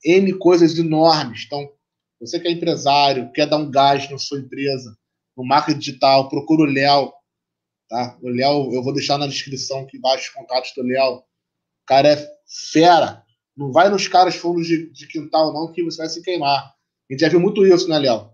N 0.04 0.34
coisas 0.38 0.78
enormes. 0.78 1.44
Então, 1.46 1.68
você 2.20 2.40
que 2.40 2.48
é 2.48 2.52
empresário, 2.52 3.32
quer 3.32 3.48
dar 3.48 3.58
um 3.58 3.70
gás 3.70 4.10
na 4.10 4.18
sua 4.18 4.40
empresa, 4.40 4.98
no 5.36 5.46
marketing 5.46 5.80
digital, 5.80 6.30
procura 6.30 6.64
o 6.64 6.72
Léo. 6.72 7.12
Tá? 7.90 8.18
O 8.22 8.30
Léo, 8.30 8.74
eu 8.74 8.82
vou 8.82 8.94
deixar 8.94 9.18
na 9.18 9.28
descrição 9.28 9.82
aqui 9.82 9.98
embaixo 9.98 10.30
os 10.30 10.34
contatos 10.34 10.72
do 10.76 10.84
Léo. 10.84 11.18
O 11.18 11.24
cara 11.86 12.10
é 12.10 12.38
fera. 12.72 13.24
Não 13.56 13.72
vai 13.72 13.90
nos 13.90 14.08
caras 14.08 14.36
fundos 14.36 14.68
de, 14.68 14.90
de 14.92 15.08
quintal, 15.08 15.54
não, 15.54 15.72
que 15.72 15.84
você 15.84 15.98
vai 15.98 16.10
se 16.10 16.22
queimar. 16.22 16.74
A 17.10 17.14
gente 17.14 17.22
já 17.22 17.30
viu 17.30 17.40
muito 17.40 17.66
isso, 17.66 17.88
né, 17.88 18.00
Léo? 18.00 18.32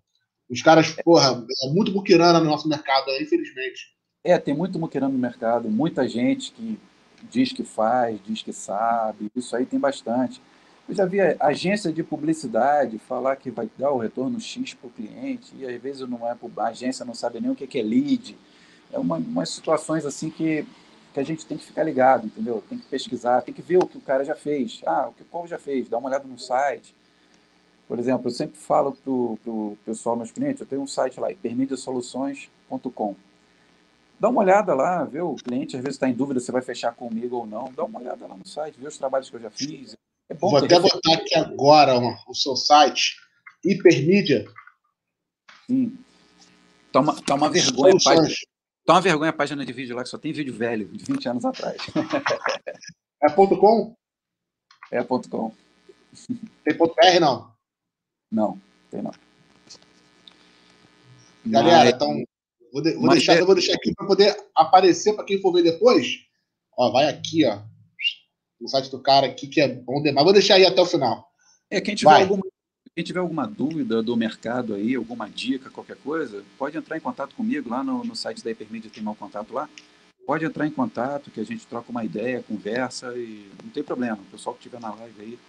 Os 0.49 0.61
caras, 0.61 0.91
porra, 1.03 1.45
é 1.63 1.69
muito 1.69 1.91
muquirana 1.91 2.39
no 2.39 2.45
nosso 2.45 2.67
mercado, 2.67 3.09
infelizmente. 3.21 3.95
É, 4.23 4.37
tem 4.37 4.53
muito 4.53 4.77
muquirana 4.77 5.11
no 5.11 5.19
mercado, 5.19 5.69
muita 5.69 6.07
gente 6.07 6.51
que 6.51 6.79
diz 7.29 7.51
que 7.51 7.63
faz, 7.63 8.19
diz 8.25 8.41
que 8.41 8.53
sabe, 8.53 9.31
isso 9.35 9.55
aí 9.55 9.65
tem 9.65 9.79
bastante. 9.79 10.41
Eu 10.89 10.95
já 10.95 11.05
vi 11.05 11.19
agência 11.39 11.91
de 11.91 12.03
publicidade 12.03 12.97
falar 12.99 13.35
que 13.35 13.49
vai 13.49 13.69
dar 13.77 13.91
o 13.91 13.97
retorno 13.97 14.39
X 14.39 14.73
para 14.73 14.87
o 14.87 14.91
cliente, 14.91 15.55
e 15.55 15.65
às 15.65 15.81
vezes 15.81 16.07
não 16.07 16.27
é, 16.27 16.35
a 16.57 16.63
agência 16.65 17.05
não 17.05 17.13
sabe 17.13 17.39
nem 17.39 17.51
o 17.51 17.55
que 17.55 17.79
é 17.79 17.81
lead. 17.81 18.37
É 18.91 18.99
uma, 18.99 19.17
umas 19.17 19.49
situações 19.49 20.05
assim 20.05 20.29
que, 20.29 20.65
que 21.13 21.19
a 21.19 21.23
gente 21.23 21.45
tem 21.45 21.57
que 21.57 21.65
ficar 21.65 21.83
ligado, 21.83 22.25
entendeu? 22.25 22.61
Tem 22.67 22.77
que 22.77 22.85
pesquisar, 22.87 23.41
tem 23.41 23.53
que 23.53 23.61
ver 23.61 23.77
o 23.77 23.87
que 23.87 23.97
o 23.97 24.01
cara 24.01 24.25
já 24.25 24.35
fez. 24.35 24.81
Ah, 24.85 25.07
o 25.07 25.13
que 25.13 25.21
o 25.21 25.25
povo 25.25 25.47
já 25.47 25.57
fez, 25.57 25.87
dá 25.87 25.97
uma 25.97 26.09
olhada 26.09 26.27
no 26.27 26.37
site. 26.37 26.93
Por 27.87 27.99
exemplo, 27.99 28.27
eu 28.27 28.31
sempre 28.31 28.57
falo 28.57 28.93
para 28.93 29.11
o 29.11 29.77
pessoal, 29.85 30.15
meus 30.15 30.31
clientes, 30.31 30.61
eu 30.61 30.67
tenho 30.67 30.81
um 30.81 30.87
site 30.87 31.19
lá, 31.19 31.31
hipermediasoluções.com. 31.31 33.15
Dá 34.19 34.29
uma 34.29 34.41
olhada 34.41 34.73
lá, 34.73 35.03
vê 35.03 35.19
o 35.19 35.35
cliente, 35.35 35.75
às 35.75 35.81
vezes 35.81 35.95
está 35.95 36.07
em 36.07 36.13
dúvida 36.13 36.39
se 36.39 36.51
vai 36.51 36.61
fechar 36.61 36.93
comigo 36.93 37.37
ou 37.37 37.47
não. 37.47 37.71
Dá 37.75 37.83
uma 37.83 37.99
olhada 37.99 38.27
lá 38.27 38.35
no 38.35 38.45
site, 38.45 38.79
vê 38.79 38.87
os 38.87 38.97
trabalhos 38.97 39.29
que 39.29 39.35
eu 39.35 39.41
já 39.41 39.49
fiz. 39.49 39.95
É 40.31 40.33
Vou 40.35 40.55
até 40.55 40.79
botar 40.79 41.13
aqui 41.13 41.35
agora 41.35 41.99
o 42.25 42.33
seu 42.33 42.55
site, 42.55 43.17
Hipermídia. 43.65 44.45
Sim. 45.67 45.97
Tá 46.89 47.01
uma, 47.01 47.21
tá 47.21 47.35
uma 47.35 47.49
vergonha. 47.49 47.97
Página, 48.01 48.29
tá 48.85 48.93
uma 48.93 49.01
vergonha 49.01 49.29
a 49.29 49.33
página 49.33 49.65
de 49.65 49.73
vídeo 49.73 49.93
lá 49.93 50.03
que 50.03 50.09
só 50.09 50.17
tem 50.17 50.31
vídeo 50.31 50.53
velho, 50.53 50.87
de 50.87 51.03
20 51.03 51.29
anos 51.29 51.45
atrás. 51.45 51.77
É 53.23 53.29
ponto 53.29 53.55
.com? 53.55 53.95
É 54.91 55.03
ponto 55.03 55.29
.com. 55.29 55.53
Tem 56.63 56.75
ponto 56.75 56.95
.br 56.95 57.19
não? 57.19 57.53
Não, 58.31 58.59
tem 58.89 58.99
não. 58.99 59.11
Galera, 61.45 61.85
Mas... 61.85 61.93
então 61.93 62.23
vou, 62.73 62.81
de, 62.81 62.95
vou 62.95 63.09
deixar, 63.11 63.33
é... 63.35 63.43
vou 63.43 63.53
deixar 63.53 63.75
aqui 63.75 63.93
para 63.93 64.07
poder 64.07 64.35
aparecer 64.55 65.13
para 65.13 65.23
quem 65.23 65.39
for 65.39 65.53
ver 65.53 65.61
depois. 65.61 66.25
Ó, 66.75 66.91
vai 66.91 67.09
aqui, 67.09 67.45
ó 67.45 67.61
no 68.61 68.67
site 68.67 68.91
do 68.91 68.99
cara 68.99 69.27
aqui, 69.27 69.47
que 69.47 69.59
é 69.59 69.67
bom 69.67 70.01
demais. 70.01 70.23
Vou 70.23 70.33
deixar 70.33 70.55
aí 70.55 70.65
até 70.65 70.81
o 70.81 70.85
final. 70.85 71.27
É, 71.69 71.81
quem 71.81 71.95
tiver, 71.95 72.21
alguma, 72.21 72.43
quem 72.95 73.03
tiver 73.03 73.19
alguma 73.19 73.47
dúvida 73.47 74.03
do 74.03 74.15
mercado 74.15 74.75
aí, 74.75 74.95
alguma 74.95 75.29
dica, 75.29 75.69
qualquer 75.69 75.97
coisa, 75.97 76.43
pode 76.57 76.77
entrar 76.77 76.97
em 76.97 77.01
contato 77.01 77.33
comigo 77.35 77.69
lá 77.69 77.83
no, 77.83 78.03
no 78.03 78.15
site 78.15 78.43
da 78.43 78.51
Hipermedia, 78.51 78.91
tem 78.93 79.01
meu 79.01 79.15
contato 79.15 79.53
lá. 79.53 79.67
Pode 80.25 80.45
entrar 80.45 80.67
em 80.67 80.71
contato, 80.71 81.31
que 81.31 81.39
a 81.39 81.45
gente 81.45 81.65
troca 81.65 81.89
uma 81.89 82.05
ideia, 82.05 82.43
conversa 82.47 83.17
e 83.17 83.49
não 83.63 83.71
tem 83.71 83.83
problema. 83.83 84.17
O 84.17 84.31
pessoal 84.31 84.53
que 84.53 84.59
estiver 84.59 84.79
na 84.79 84.93
live 84.93 85.21
aí 85.21 85.39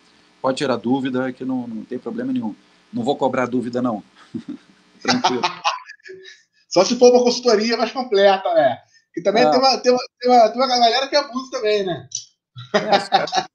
pode 0.40 0.59
tirar 0.59 0.76
dúvida, 0.76 1.32
que 1.32 1.44
não, 1.44 1.66
não 1.66 1.84
tem 1.84 1.98
problema 1.98 2.32
nenhum. 2.32 2.55
Não 2.93 3.05
vou 3.05 3.16
cobrar 3.16 3.47
dúvida, 3.47 3.82
não. 3.82 4.02
Tranquilo. 5.02 5.43
Só 6.68 6.84
se 6.84 6.97
for 6.97 7.12
uma 7.12 7.22
consultoria 7.22 7.76
mais 7.76 7.93
completa, 7.93 8.52
né? 8.55 8.78
Que 9.12 9.20
também 9.20 9.44
ah. 9.44 9.51
tem, 9.51 9.59
uma, 9.60 9.78
tem, 9.78 9.93
uma, 9.93 10.01
tem, 10.20 10.30
uma, 10.30 10.48
tem 10.48 10.56
uma 10.56 10.66
galera 10.66 11.09
que 11.09 11.16
abusa 11.16 11.51
também, 11.51 11.84
né? 11.84 12.09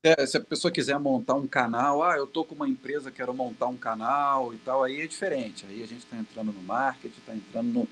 É, 0.04 0.26
se 0.26 0.38
a 0.38 0.42
pessoa 0.42 0.72
quiser 0.72 1.00
montar 1.00 1.36
um 1.36 1.48
canal, 1.48 2.04
ah, 2.04 2.16
eu 2.16 2.26
tô 2.26 2.44
com 2.44 2.56
uma 2.56 2.68
empresa, 2.68 3.12
quero 3.12 3.34
montar 3.34 3.68
um 3.68 3.78
canal 3.78 4.54
e 4.54 4.58
tal, 4.58 4.84
aí 4.84 5.02
é 5.02 5.08
diferente. 5.08 5.66
Aí 5.68 5.84
a 5.84 5.88
gente 5.88 6.00
está 6.00 6.18
entrando 6.18 6.52
no 6.52 6.62
marketing, 6.62 7.20
está 7.20 7.36
entrando 7.36 7.68
no, 7.68 7.88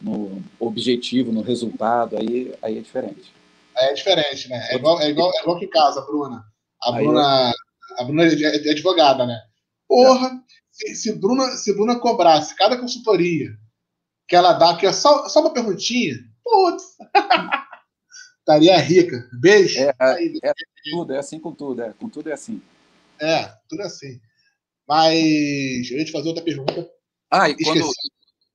no, 0.00 0.42
objetivo, 0.58 1.32
no 1.32 1.42
resultado, 1.42 2.16
aí, 2.16 2.54
aí 2.62 2.78
é 2.78 2.80
diferente. 2.80 3.32
É 3.76 3.92
diferente, 3.92 4.48
né? 4.48 4.66
É 4.70 4.76
igual, 4.76 5.00
é 5.00 5.10
igual, 5.10 5.30
é 5.34 5.42
igual 5.42 5.58
que 5.58 5.66
casa, 5.66 6.00
Bruna. 6.02 6.44
A 6.82 6.92
Bruna, 6.92 7.52
a 7.98 8.04
Bruna 8.04 8.24
é, 8.24 8.68
é 8.68 8.70
advogada, 8.70 9.26
né? 9.26 9.38
Porra, 9.88 10.40
se, 10.70 10.94
se, 10.94 11.12
Bruna, 11.14 11.44
se 11.56 11.74
Bruna 11.74 11.98
cobrasse 11.98 12.54
cada 12.54 12.78
consultoria 12.78 13.50
que 14.28 14.34
ela 14.34 14.52
dá, 14.52 14.76
que 14.76 14.86
é 14.86 14.92
só, 14.92 15.28
só 15.28 15.40
uma 15.40 15.52
perguntinha, 15.52 16.16
putz. 16.42 16.96
estaria 18.46 18.78
rica. 18.78 19.28
Beijo. 19.32 19.80
É, 19.80 19.92
é, 20.00 20.24
é, 20.44 20.52
tudo, 20.90 21.12
é 21.12 21.18
assim 21.18 21.40
com 21.40 21.52
tudo, 21.52 21.82
é. 21.82 21.92
Com 21.98 22.08
tudo 22.08 22.30
é 22.30 22.32
assim. 22.32 22.62
É, 23.20 23.52
tudo 23.68 23.82
é 23.82 23.86
assim. 23.86 24.20
Mas 24.88 25.90
eu 25.90 25.98
ia 25.98 26.04
te 26.04 26.12
fazer 26.12 26.28
outra 26.28 26.44
pergunta. 26.44 26.88
Ah, 27.28 27.50
e 27.50 27.56
quando, 27.56 27.90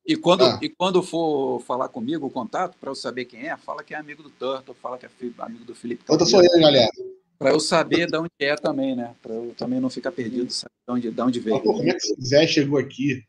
e 0.07 0.15
quando, 0.15 0.45
ah. 0.45 0.59
e 0.61 0.69
quando 0.69 1.03
for 1.03 1.59
falar 1.63 1.89
comigo, 1.89 2.25
o 2.25 2.31
contato, 2.31 2.77
para 2.79 2.89
eu 2.89 2.95
saber 2.95 3.25
quem 3.25 3.49
é, 3.49 3.57
fala 3.57 3.83
que 3.83 3.93
é 3.93 3.97
amigo 3.97 4.23
do 4.23 4.29
Turtle, 4.29 4.73
fala 4.81 4.97
que 4.97 5.05
é 5.05 5.09
amigo 5.39 5.65
do 5.65 5.75
Felipe. 5.75 6.03
Outra 6.07 6.25
sou 6.25 6.41
eu, 6.41 6.61
galera. 6.61 6.89
Para 7.37 7.51
eu 7.51 7.59
saber 7.59 8.07
de 8.07 8.17
onde 8.17 8.29
é 8.39 8.55
também, 8.55 8.95
né? 8.95 9.13
Para 9.21 9.33
eu 9.33 9.53
também 9.57 9.81
não 9.81 9.89
ficar 9.89 10.11
perdido, 10.11 10.53
saber 10.53 10.71
de 10.87 10.93
onde, 10.93 11.11
de 11.11 11.21
onde 11.21 11.39
veio. 11.39 11.59
Pô, 11.59 11.73
como 11.73 11.89
é 11.89 11.93
que 11.93 12.13
o 12.13 12.23
Zé 12.23 12.47
chegou 12.47 12.79
aqui? 12.79 13.23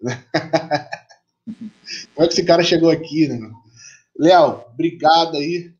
como 2.14 2.24
é 2.24 2.26
que 2.26 2.32
esse 2.32 2.44
cara 2.44 2.62
chegou 2.62 2.90
aqui, 2.90 3.28
né? 3.28 3.50
Léo, 4.18 4.64
obrigado 4.72 5.36
aí 5.36 5.75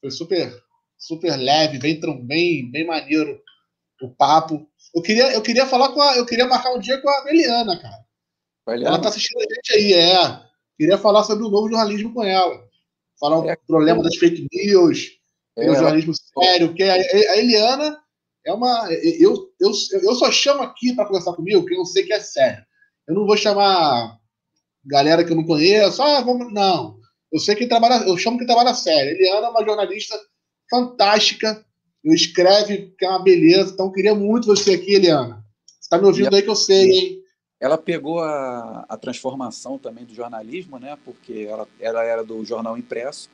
foi 0.00 0.10
super, 0.10 0.52
super 0.96 1.36
leve, 1.36 1.78
bem, 1.78 2.00
bem, 2.26 2.70
bem 2.70 2.86
maneiro 2.86 3.40
o 4.02 4.08
papo. 4.08 4.66
Eu 4.94 5.02
queria, 5.02 5.32
eu 5.32 5.42
queria 5.42 5.66
falar 5.66 5.90
com 5.90 6.00
a. 6.00 6.16
Eu 6.16 6.26
queria 6.26 6.46
marcar 6.46 6.72
um 6.72 6.78
dia 6.78 7.00
com 7.00 7.08
a 7.08 7.24
Eliana, 7.28 7.80
cara. 7.80 8.04
Eliana? 8.68 8.94
Ela 8.94 9.02
tá 9.02 9.08
assistindo 9.08 9.38
a 9.38 9.54
gente 9.54 9.72
aí, 9.72 9.92
é. 9.92 10.40
Queria 10.76 10.98
falar 10.98 11.24
sobre 11.24 11.44
o 11.44 11.50
novo 11.50 11.68
jornalismo 11.68 12.14
com 12.14 12.22
ela. 12.22 12.68
Falar 13.18 13.40
o 13.40 13.50
é, 13.50 13.56
problema 13.66 14.02
das 14.02 14.16
fake 14.16 14.46
news, 14.52 15.08
é, 15.56 15.68
o 15.68 15.74
jornalismo 15.74 16.12
sério, 16.14 16.68
porque 16.68 16.84
a, 16.84 16.94
a 16.94 17.36
Eliana 17.36 17.98
é 18.46 18.52
uma. 18.52 18.88
Eu, 18.92 19.52
eu, 19.60 19.72
eu 20.02 20.14
só 20.14 20.30
chamo 20.30 20.62
aqui 20.62 20.94
para 20.94 21.06
conversar 21.06 21.32
comigo 21.32 21.64
quem 21.66 21.76
eu 21.76 21.84
sei 21.84 22.04
que 22.04 22.12
é 22.12 22.20
sério. 22.20 22.64
Eu 23.08 23.14
não 23.14 23.26
vou 23.26 23.36
chamar 23.36 24.16
galera 24.84 25.24
que 25.24 25.32
eu 25.32 25.36
não 25.36 25.44
conheço, 25.44 26.02
ah, 26.02 26.20
vamos. 26.20 26.52
Não. 26.52 26.97
Eu 27.32 27.38
sei 27.38 27.54
que 27.54 27.66
trabalha, 27.66 28.06
eu 28.06 28.16
chamo 28.16 28.38
que 28.38 28.46
trabalha 28.46 28.74
sério. 28.74 29.12
Eliana 29.12 29.46
é 29.46 29.50
uma 29.50 29.64
jornalista 29.64 30.18
fantástica, 30.70 31.64
eu 32.04 32.14
escreve 32.14 32.94
que 32.98 33.04
é 33.04 33.08
uma 33.08 33.22
beleza, 33.22 33.72
então 33.72 33.92
queria 33.92 34.14
muito 34.14 34.46
você 34.46 34.74
aqui, 34.74 34.94
Eliana. 34.94 35.44
Você 35.66 35.80
está 35.82 35.98
me 35.98 36.04
ouvindo 36.04 36.34
aí 36.34 36.42
que 36.42 36.50
eu 36.50 36.56
sei, 36.56 36.90
hein? 36.90 37.22
Ela 37.60 37.76
pegou 37.76 38.20
a, 38.20 38.86
a 38.88 38.96
transformação 38.96 39.78
também 39.78 40.04
do 40.04 40.14
jornalismo, 40.14 40.78
né? 40.78 40.96
Porque 41.04 41.46
ela, 41.48 41.66
ela 41.80 42.04
era 42.04 42.22
do 42.22 42.44
jornal 42.44 42.78
impresso 42.78 43.28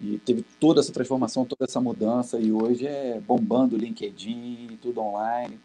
e 0.00 0.18
teve 0.18 0.44
toda 0.60 0.80
essa 0.80 0.92
transformação, 0.92 1.44
toda 1.44 1.64
essa 1.64 1.80
mudança 1.80 2.38
e 2.38 2.52
hoje 2.52 2.86
é 2.86 3.18
bombando 3.20 3.74
o 3.74 3.78
LinkedIn, 3.78 4.78
tudo 4.80 5.00
online. 5.00 5.58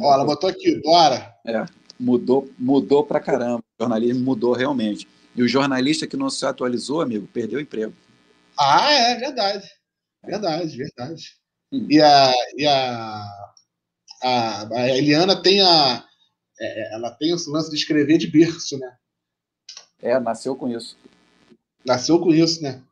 Ó, 0.00 0.12
ela 0.12 0.24
botou 0.24 0.48
aqui, 0.48 0.80
bora. 0.82 1.34
É, 1.44 1.64
mudou, 1.98 2.48
mudou 2.58 3.02
pra 3.02 3.18
caramba. 3.18 3.58
O 3.58 3.82
jornalismo 3.82 4.24
mudou 4.24 4.52
realmente. 4.52 5.08
E 5.36 5.42
o 5.42 5.48
jornalista 5.48 6.06
que 6.06 6.16
não 6.16 6.30
se 6.30 6.46
atualizou, 6.46 7.02
amigo, 7.02 7.26
perdeu 7.26 7.58
o 7.58 7.62
emprego. 7.62 7.94
Ah, 8.58 8.90
é 8.90 9.14
verdade. 9.16 9.70
Verdade, 10.24 10.76
verdade. 10.76 11.36
Hum. 11.70 11.86
E, 11.90 12.00
a, 12.00 12.32
e 12.56 12.66
a, 12.66 13.24
a, 14.22 14.68
a, 14.74 14.88
Eliana 14.96 15.40
tem 15.40 15.60
a. 15.60 16.04
É, 16.58 16.94
ela 16.94 17.10
tem 17.10 17.34
esse 17.34 17.50
lance 17.50 17.68
de 17.68 17.76
escrever 17.76 18.16
de 18.16 18.26
berço, 18.26 18.78
né? 18.78 18.96
É, 20.00 20.18
nasceu 20.18 20.56
com 20.56 20.68
isso. 20.68 20.96
Nasceu 21.84 22.18
com 22.18 22.32
isso, 22.32 22.62
né? 22.62 22.82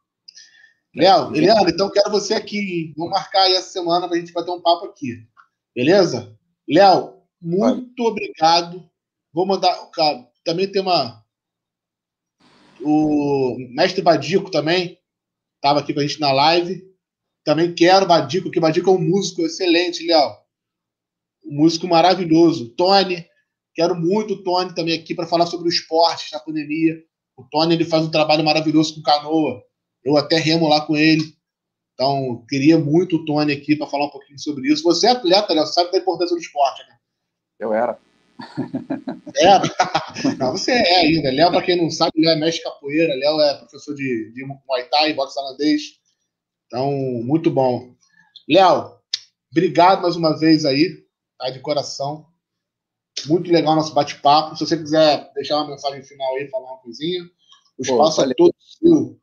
Léo, 0.94 1.34
Eliana, 1.34 1.70
então 1.70 1.90
quero 1.90 2.10
você 2.10 2.34
aqui. 2.34 2.92
Vamos 2.96 3.12
marcar 3.12 3.42
aí 3.42 3.54
essa 3.54 3.70
semana 3.70 4.06
para 4.06 4.16
a 4.16 4.20
gente 4.20 4.32
bater 4.32 4.50
um 4.50 4.60
papo 4.60 4.86
aqui. 4.86 5.26
Beleza? 5.74 6.36
Léo, 6.68 7.22
muito 7.40 8.02
Vai. 8.02 8.12
obrigado. 8.12 8.90
Vou 9.32 9.46
mandar. 9.46 9.74
Cara, 9.90 10.28
também 10.44 10.70
tem 10.70 10.82
uma, 10.82 11.23
o 12.84 13.56
mestre 13.70 14.02
Badico 14.02 14.50
também 14.50 14.98
estava 15.56 15.80
aqui 15.80 15.94
com 15.94 16.00
a 16.00 16.06
gente 16.06 16.20
na 16.20 16.32
live. 16.32 16.84
Também 17.44 17.74
quero 17.74 18.06
Badico, 18.06 18.50
que 18.50 18.60
Badico 18.60 18.90
é 18.90 18.92
um 18.92 19.00
músico 19.00 19.42
excelente, 19.42 20.06
Léo. 20.06 20.36
Um 21.44 21.56
músico 21.56 21.86
maravilhoso. 21.86 22.70
Tony, 22.70 23.26
quero 23.74 23.94
muito 23.94 24.34
o 24.34 24.42
Tony 24.42 24.74
também 24.74 24.98
aqui 24.98 25.14
para 25.14 25.26
falar 25.26 25.46
sobre 25.46 25.68
o 25.68 25.70
esporte 25.70 26.32
na 26.32 26.40
pandemia. 26.40 27.02
O 27.36 27.44
Tony 27.44 27.74
ele 27.74 27.84
faz 27.84 28.04
um 28.04 28.10
trabalho 28.10 28.44
maravilhoso 28.44 28.94
com 28.94 29.02
canoa. 29.02 29.62
Eu 30.04 30.16
até 30.16 30.36
remo 30.36 30.68
lá 30.68 30.86
com 30.86 30.96
ele. 30.96 31.34
Então, 31.94 32.44
queria 32.48 32.78
muito 32.78 33.16
o 33.16 33.24
Tony 33.24 33.52
aqui 33.52 33.76
para 33.76 33.86
falar 33.86 34.06
um 34.06 34.10
pouquinho 34.10 34.38
sobre 34.38 34.70
isso. 34.72 34.82
Você 34.82 35.06
é 35.06 35.10
atleta, 35.10 35.52
Léo, 35.54 35.66
sabe 35.66 35.92
da 35.92 35.98
importância 35.98 36.34
do 36.34 36.40
esporte, 36.42 36.82
né? 36.88 36.96
Eu 37.58 37.72
era. 37.72 37.98
É, 39.36 39.58
não, 40.38 40.52
você 40.52 40.72
é 40.72 40.96
ainda. 41.00 41.30
Léo, 41.30 41.50
para 41.50 41.62
quem 41.62 41.76
não 41.76 41.90
sabe, 41.90 42.12
Léo 42.16 42.30
é 42.30 42.36
mestre 42.36 42.62
capoeira, 42.62 43.14
Léo 43.14 43.40
é 43.40 43.58
professor 43.58 43.94
de, 43.94 44.32
de 44.32 44.44
Muay 44.44 44.84
Thai, 44.90 45.14
boxe 45.14 45.38
holandês. 45.38 45.82
Então, 46.66 46.90
muito 47.24 47.50
bom. 47.50 47.94
Léo, 48.48 48.98
obrigado 49.50 50.02
mais 50.02 50.16
uma 50.16 50.38
vez 50.38 50.64
aí, 50.64 51.04
tá? 51.38 51.50
De 51.50 51.60
coração. 51.60 52.26
Muito 53.26 53.50
legal 53.50 53.76
nosso 53.76 53.94
bate-papo. 53.94 54.56
Se 54.56 54.66
você 54.66 54.76
quiser 54.76 55.30
deixar 55.34 55.56
uma 55.56 55.70
mensagem 55.70 56.02
final 56.02 56.34
aí, 56.34 56.48
falar 56.48 56.72
uma 56.72 56.82
coisinha, 56.82 57.22
o 57.78 57.82
espaço 57.82 58.22
Pô, 58.22 58.30
é 58.30 58.34
todo 58.34 58.54
seu. 58.58 59.20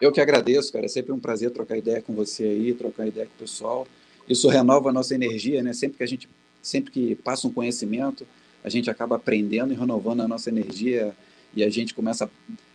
Eu 0.00 0.12
que 0.12 0.20
agradeço, 0.20 0.72
cara. 0.72 0.84
É 0.84 0.88
sempre 0.88 1.12
um 1.12 1.20
prazer 1.20 1.50
trocar 1.50 1.76
ideia 1.76 2.02
com 2.02 2.14
você 2.14 2.44
aí, 2.44 2.74
trocar 2.74 3.06
ideia 3.06 3.26
com 3.26 3.34
o 3.34 3.38
pessoal. 3.38 3.86
Isso 4.28 4.48
renova 4.48 4.90
a 4.90 4.92
nossa 4.92 5.14
energia, 5.14 5.62
né? 5.62 5.72
Sempre 5.72 5.98
que 5.98 6.02
a 6.02 6.06
gente, 6.06 6.28
sempre 6.64 6.90
que 6.90 7.14
passa 7.16 7.46
um 7.46 7.52
conhecimento, 7.52 8.26
a 8.64 8.68
gente 8.68 8.90
acaba 8.90 9.16
aprendendo 9.16 9.72
e 9.72 9.76
renovando 9.76 10.22
a 10.22 10.28
nossa 10.28 10.48
energia 10.48 11.14
e 11.54 11.62
a 11.62 11.68
gente 11.68 11.94
começa 11.94 12.28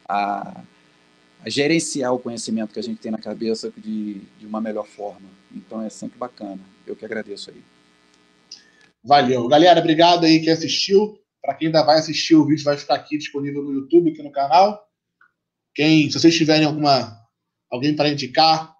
a, 0.07 0.63
a 1.43 1.49
gerenciar 1.49 2.13
o 2.13 2.19
conhecimento 2.19 2.73
que 2.73 2.79
a 2.79 2.83
gente 2.83 3.01
tem 3.01 3.11
na 3.11 3.17
cabeça 3.17 3.73
de, 3.75 4.21
de 4.39 4.45
uma 4.45 4.61
melhor 4.61 4.85
forma. 4.85 5.27
Então 5.51 5.81
é 5.81 5.89
sempre 5.89 6.17
bacana. 6.17 6.59
Eu 6.85 6.95
que 6.95 7.03
agradeço 7.03 7.49
aí. 7.49 7.61
Valeu. 9.03 9.47
Galera, 9.47 9.79
obrigado 9.79 10.25
aí 10.25 10.39
que 10.39 10.49
assistiu. 10.49 11.19
Para 11.41 11.55
quem 11.55 11.67
ainda 11.67 11.83
vai 11.83 11.97
assistir, 11.97 12.35
o 12.35 12.45
vídeo 12.45 12.63
vai 12.63 12.77
ficar 12.77 12.95
aqui 12.95 13.17
disponível 13.17 13.63
no 13.63 13.73
YouTube, 13.73 14.11
aqui 14.11 14.21
no 14.21 14.31
canal. 14.31 14.87
Quem, 15.73 16.11
se 16.11 16.19
vocês 16.19 16.35
tiverem 16.35 16.65
alguma 16.65 17.17
alguém 17.71 17.95
para 17.95 18.09
indicar, 18.09 18.75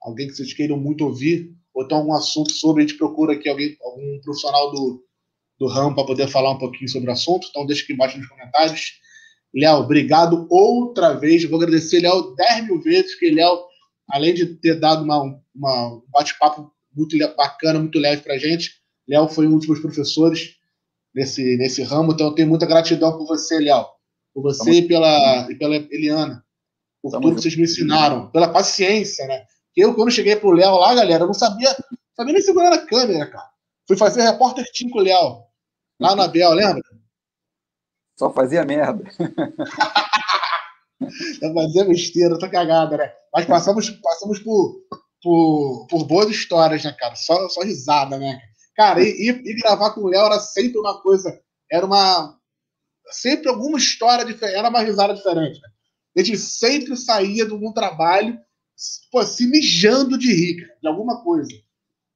alguém 0.00 0.26
que 0.26 0.34
vocês 0.34 0.52
queiram 0.52 0.76
muito 0.76 1.04
ouvir, 1.04 1.56
ou 1.74 1.86
tem 1.86 1.96
algum 1.96 2.14
assunto 2.14 2.52
sobre, 2.52 2.82
a 2.82 2.86
gente 2.86 2.98
procura 2.98 3.32
aqui 3.32 3.48
alguém, 3.48 3.76
algum 3.80 4.20
profissional 4.20 4.70
do, 4.70 5.04
do 5.58 5.66
ramo 5.66 5.94
para 5.94 6.06
poder 6.06 6.28
falar 6.28 6.52
um 6.52 6.58
pouquinho 6.58 6.88
sobre 6.88 7.08
o 7.08 7.12
assunto. 7.12 7.46
Então 7.48 7.66
deixa 7.66 7.82
aqui 7.82 7.92
embaixo 7.92 8.18
nos 8.18 8.28
comentários. 8.28 9.00
Léo, 9.54 9.78
obrigado 9.78 10.46
outra 10.50 11.14
vez. 11.14 11.44
vou 11.44 11.60
agradecer 11.60 12.00
Léo 12.00 12.34
10 12.34 12.66
mil 12.66 12.80
vezes, 12.80 13.14
que 13.14 13.30
Léo, 13.30 13.58
além 14.10 14.34
de 14.34 14.46
ter 14.46 14.78
dado 14.78 15.04
uma, 15.04 15.40
uma 15.54 15.94
um 15.94 16.02
bate-papo 16.08 16.72
muito 16.94 17.16
bacana, 17.36 17.78
muito 17.78 17.98
leve 17.98 18.22
para 18.22 18.34
a 18.34 18.38
gente, 18.38 18.70
Léo 19.08 19.28
foi 19.28 19.46
um 19.46 19.58
dos 19.58 19.66
meus 19.66 19.80
professores 19.80 20.56
nesse, 21.14 21.56
nesse 21.56 21.82
ramo, 21.82 22.12
então 22.12 22.28
eu 22.28 22.34
tenho 22.34 22.48
muita 22.48 22.66
gratidão 22.66 23.16
por 23.16 23.26
você, 23.26 23.58
Léo. 23.58 23.86
Por 24.34 24.42
você 24.42 24.70
e 24.72 24.88
pela, 24.88 25.50
e 25.50 25.54
pela 25.54 25.76
Eliana. 25.76 26.44
Por 27.02 27.10
Tamo 27.10 27.22
tudo 27.22 27.36
que 27.36 27.42
vocês 27.42 27.56
me 27.56 27.64
ensinaram. 27.64 28.30
Pela 28.30 28.48
paciência, 28.48 29.26
né? 29.26 29.44
Eu, 29.76 29.94
quando 29.94 30.10
cheguei 30.10 30.36
pro 30.36 30.52
Léo 30.52 30.76
lá, 30.76 30.94
galera, 30.94 31.24
eu 31.24 31.26
não 31.26 31.34
sabia, 31.34 31.74
sabia 32.14 32.34
nem 32.34 32.42
segurar 32.42 32.72
a 32.72 32.86
câmera, 32.86 33.30
cara. 33.30 33.50
Fui 33.86 33.96
fazer 33.96 34.22
repórter 34.22 34.64
team 34.72 34.90
com 34.90 34.98
o 34.98 35.02
Léo. 35.02 35.42
Lá 35.98 36.14
na 36.14 36.28
Bel, 36.28 36.52
lembra? 36.52 36.82
Só 38.18 38.32
fazia 38.32 38.64
merda. 38.64 39.04
Só 41.40 41.52
fazia 41.52 41.84
besteira, 41.84 42.38
tô 42.38 42.48
cagada, 42.48 42.96
né? 42.96 43.12
Mas 43.32 43.46
passamos, 43.46 43.90
passamos 43.90 44.38
por, 44.38 44.82
por, 45.22 45.86
por 45.88 46.04
boas 46.04 46.30
histórias, 46.30 46.84
né, 46.84 46.94
cara? 46.98 47.16
Só, 47.16 47.48
só 47.48 47.62
risada, 47.62 48.18
né? 48.18 48.40
Cara, 48.76 49.02
e, 49.02 49.28
e 49.28 49.60
gravar 49.60 49.92
com 49.92 50.02
o 50.02 50.08
Léo 50.08 50.26
era 50.26 50.38
sempre 50.38 50.78
uma 50.78 51.00
coisa. 51.02 51.40
Era 51.70 51.84
uma. 51.84 52.38
Sempre 53.10 53.48
alguma 53.48 53.78
história 53.78 54.24
diferente. 54.24 54.56
Era 54.56 54.68
uma 54.68 54.80
risada 54.80 55.14
diferente. 55.14 55.60
Né? 55.60 55.68
A 56.16 56.22
gente 56.22 56.38
sempre 56.38 56.96
saía 56.96 57.44
de 57.44 57.52
algum 57.52 57.72
trabalho 57.72 58.38
pô, 59.10 59.24
se 59.24 59.46
mijando 59.46 60.18
de 60.18 60.32
rir, 60.32 60.76
de 60.80 60.88
alguma 60.88 61.22
coisa. 61.22 61.52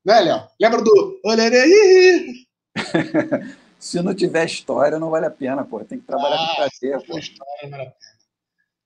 Né, 0.05 0.21
Léo? 0.21 0.49
Lembra 0.61 0.83
do 0.83 1.21
Olharei? 1.25 2.47
se 3.79 4.01
não 4.03 4.15
tiver 4.15 4.45
história, 4.45 4.99
não 4.99 5.11
vale 5.11 5.27
a 5.27 5.31
pena, 5.31 5.65
pô. 5.65 5.85
Tem 5.85 5.99
que 5.99 6.07
trabalhar 6.07 6.37
ah, 6.37 6.49
com 6.49 6.55
prazer. 6.57 7.01
Se 7.01 7.19
história, 7.19 7.63
não 7.65 7.71
vale 7.71 7.83
a 7.83 7.87
pena. 7.87 7.95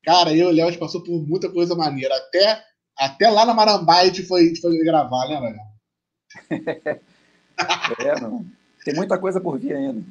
Cara, 0.03 0.35
eu 0.35 0.49
e 0.49 0.53
o 0.53 0.55
Léo, 0.55 0.79
passou 0.79 1.03
por 1.03 1.27
muita 1.27 1.51
coisa 1.51 1.75
maneira. 1.75 2.17
Até, 2.17 2.65
até 2.97 3.29
lá 3.29 3.45
na 3.45 3.53
Marambaia 3.53 4.03
a 4.03 4.07
gente 4.07 4.23
foi, 4.23 4.55
foi 4.57 4.79
gravar, 4.79 5.27
lembra, 5.27 5.51
Léo? 5.51 7.01
É, 7.99 8.19
não. 8.19 8.47
Tem 8.85 8.95
muita 8.95 9.19
coisa 9.19 9.39
por 9.39 9.59
vir 9.59 9.75
ainda. 9.75 10.03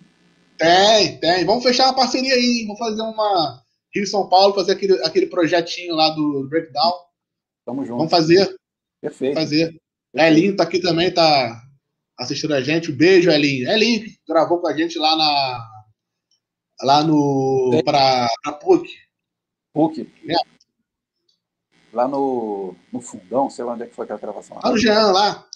Tem, 0.57 1.17
tem. 1.19 1.45
Vamos 1.45 1.63
fechar 1.63 1.85
uma 1.85 1.95
parceria 1.95 2.33
aí. 2.33 2.65
Vamos 2.67 2.77
fazer 2.77 3.01
uma 3.01 3.63
Rio 3.93 4.05
São 4.05 4.27
Paulo, 4.29 4.53
fazer 4.53 4.73
aquele, 4.73 4.93
aquele 5.03 5.25
projetinho 5.27 5.95
lá 5.95 6.09
do 6.09 6.47
Breakdown. 6.47 6.93
Tamo 7.69 7.85
junto. 7.85 7.97
Vamos 7.97 8.11
fazer. 8.11 8.59
Perfeito. 8.99 9.35
Vamos 9.35 9.49
fazer. 9.49 9.79
Elinho 10.15 10.55
tá 10.55 10.63
aqui 10.63 10.81
também, 10.81 11.13
tá 11.13 11.61
assistindo 12.17 12.55
a 12.55 12.61
gente. 12.61 12.91
Um 12.91 12.97
beijo, 12.97 13.29
Elinho. 13.29 13.69
Elinho 13.69 14.07
gravou 14.27 14.59
com 14.59 14.67
a 14.67 14.75
gente 14.75 14.97
lá 14.97 15.15
na. 15.15 15.69
Lá 16.81 17.03
no. 17.03 17.79
Pra, 17.85 18.27
pra 18.41 18.53
PUC. 18.53 18.89
PUC. 19.71 20.11
É. 20.27 20.33
Lá 21.93 22.07
no, 22.07 22.75
no 22.91 23.01
fundão, 23.01 23.51
sei 23.51 23.63
lá 23.63 23.73
onde 23.73 23.83
é 23.83 23.85
que 23.85 23.93
foi 23.93 24.05
aquela 24.05 24.19
gravação. 24.19 24.59
Lá 24.63 24.71
no 24.71 24.77
Jean, 24.77 25.11
lá. 25.11 25.47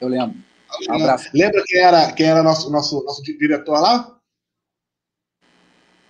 Eu 0.00 0.08
lembro. 0.08 0.36
Um 0.88 0.94
abraço. 0.94 1.30
Lembra 1.32 1.62
quem 1.64 1.80
era, 1.80 2.12
quem 2.12 2.26
era 2.26 2.42
nosso, 2.42 2.70
nosso, 2.70 3.04
nosso 3.04 3.22
diretor 3.22 3.80
lá? 3.80 4.20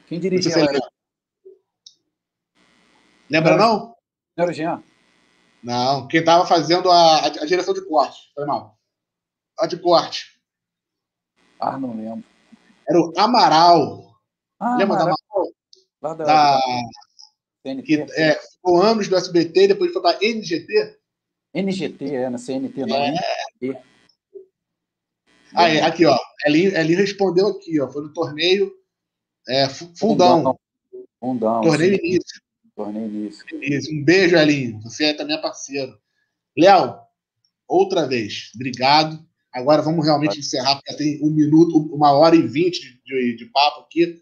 Quem 0.06 0.18
dirigia? 0.18 0.56
Lembra, 0.56 0.80
lembra 3.28 3.56
não? 3.58 3.99
Não 4.40 4.44
era 4.44 4.52
o 4.52 4.54
Jean? 4.54 4.82
Não, 5.62 6.08
quem 6.08 6.20
estava 6.20 6.46
fazendo 6.46 6.90
a, 6.90 7.26
a, 7.26 7.44
direção 7.44 7.74
de 7.74 7.84
corte. 7.84 8.32
Foi 8.34 8.46
mal. 8.46 8.78
A 9.58 9.66
de 9.66 9.76
corte. 9.76 10.40
Ah, 11.60 11.78
não 11.78 11.94
lembro. 11.94 12.24
Era 12.88 12.98
o 12.98 13.12
Amaral. 13.18 14.16
Ah, 14.58 14.76
lembra 14.78 14.96
Amaral. 14.96 15.14
da 15.14 15.34
Amaral? 15.34 15.52
Lá 16.00 16.14
da, 16.14 16.24
da... 16.24 16.60
CNT. 17.62 17.82
Que, 17.82 18.06
é, 18.18 18.34
ficou 18.34 18.80
anos 18.80 19.08
do 19.08 19.16
SBT, 19.16 19.68
depois 19.68 19.92
foi 19.92 20.00
para 20.00 20.18
NGT. 20.22 20.98
NGT, 21.52 22.14
é, 22.14 22.30
na 22.30 22.38
CNT, 22.38 22.86
não 22.86 22.96
é? 22.96 23.14
é. 23.62 23.82
Ah, 25.54 25.68
é, 25.68 25.82
aqui, 25.82 26.06
ó. 26.06 26.16
Eli, 26.46 26.74
Eli 26.74 26.94
respondeu 26.94 27.48
aqui, 27.48 27.78
ó. 27.78 27.90
Foi 27.90 28.02
no 28.02 28.12
torneio 28.14 28.72
é, 29.46 29.68
Fundão. 29.68 30.58
Fundão. 31.20 31.60
Torneio 31.60 31.98
sim. 31.98 32.06
início. 32.06 32.49
Torneio 32.84 33.06
início. 33.06 33.44
Um 33.92 34.02
beijo, 34.02 34.36
Elinho. 34.36 34.80
Você 34.82 35.06
é 35.06 35.14
também 35.14 35.38
parceiro. 35.40 35.98
Léo, 36.56 36.98
outra 37.68 38.06
vez, 38.06 38.50
obrigado. 38.54 39.22
Agora 39.52 39.82
vamos 39.82 40.06
realmente 40.06 40.38
encerrar, 40.38 40.76
porque 40.76 40.96
tem 40.96 41.22
um 41.22 41.30
minuto, 41.30 41.76
uma 41.94 42.12
hora 42.12 42.34
e 42.34 42.42
vinte 42.42 42.80
de, 42.80 43.02
de, 43.04 43.36
de, 43.36 43.46
papo 43.46 43.80
aqui. 43.82 44.18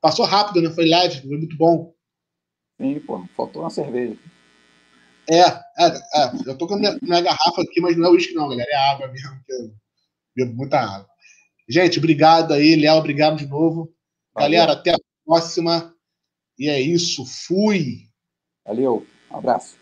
Passou 0.00 0.24
rápido, 0.24 0.60
né? 0.60 0.70
Foi 0.70 0.88
live, 0.88 1.20
foi 1.20 1.36
muito 1.36 1.56
bom. 1.56 1.94
Sim, 2.80 2.98
pô, 3.00 3.24
faltou 3.36 3.62
uma 3.62 3.70
cerveja. 3.70 4.18
É, 5.28 5.40
é, 5.40 5.86
é, 6.14 6.32
eu 6.46 6.58
tô 6.58 6.66
com 6.66 6.74
a 6.74 6.78
minha, 6.78 6.98
minha 7.00 7.20
garrafa 7.20 7.62
aqui, 7.62 7.80
mas 7.80 7.96
não 7.96 8.08
é 8.08 8.10
uísque, 8.10 8.34
não, 8.34 8.48
galera. 8.48 8.70
É 8.70 8.90
água 8.90 9.06
mesmo, 9.08 9.40
que 9.46 9.52
eu 9.52 9.70
bebo 10.34 10.56
muita 10.56 10.80
água. 10.80 11.08
Gente, 11.68 11.98
obrigado 11.98 12.52
aí, 12.52 12.74
Léo, 12.74 12.96
obrigado 12.96 13.36
de 13.36 13.46
novo. 13.46 13.94
Valeu. 14.34 14.50
Galera, 14.50 14.72
até 14.72 14.94
a 14.94 14.98
próxima. 15.24 15.94
E 16.60 16.68
é 16.68 16.78
isso. 16.78 17.24
Fui. 17.24 18.02
Valeu. 18.66 19.06
Um 19.30 19.36
abraço. 19.36 19.79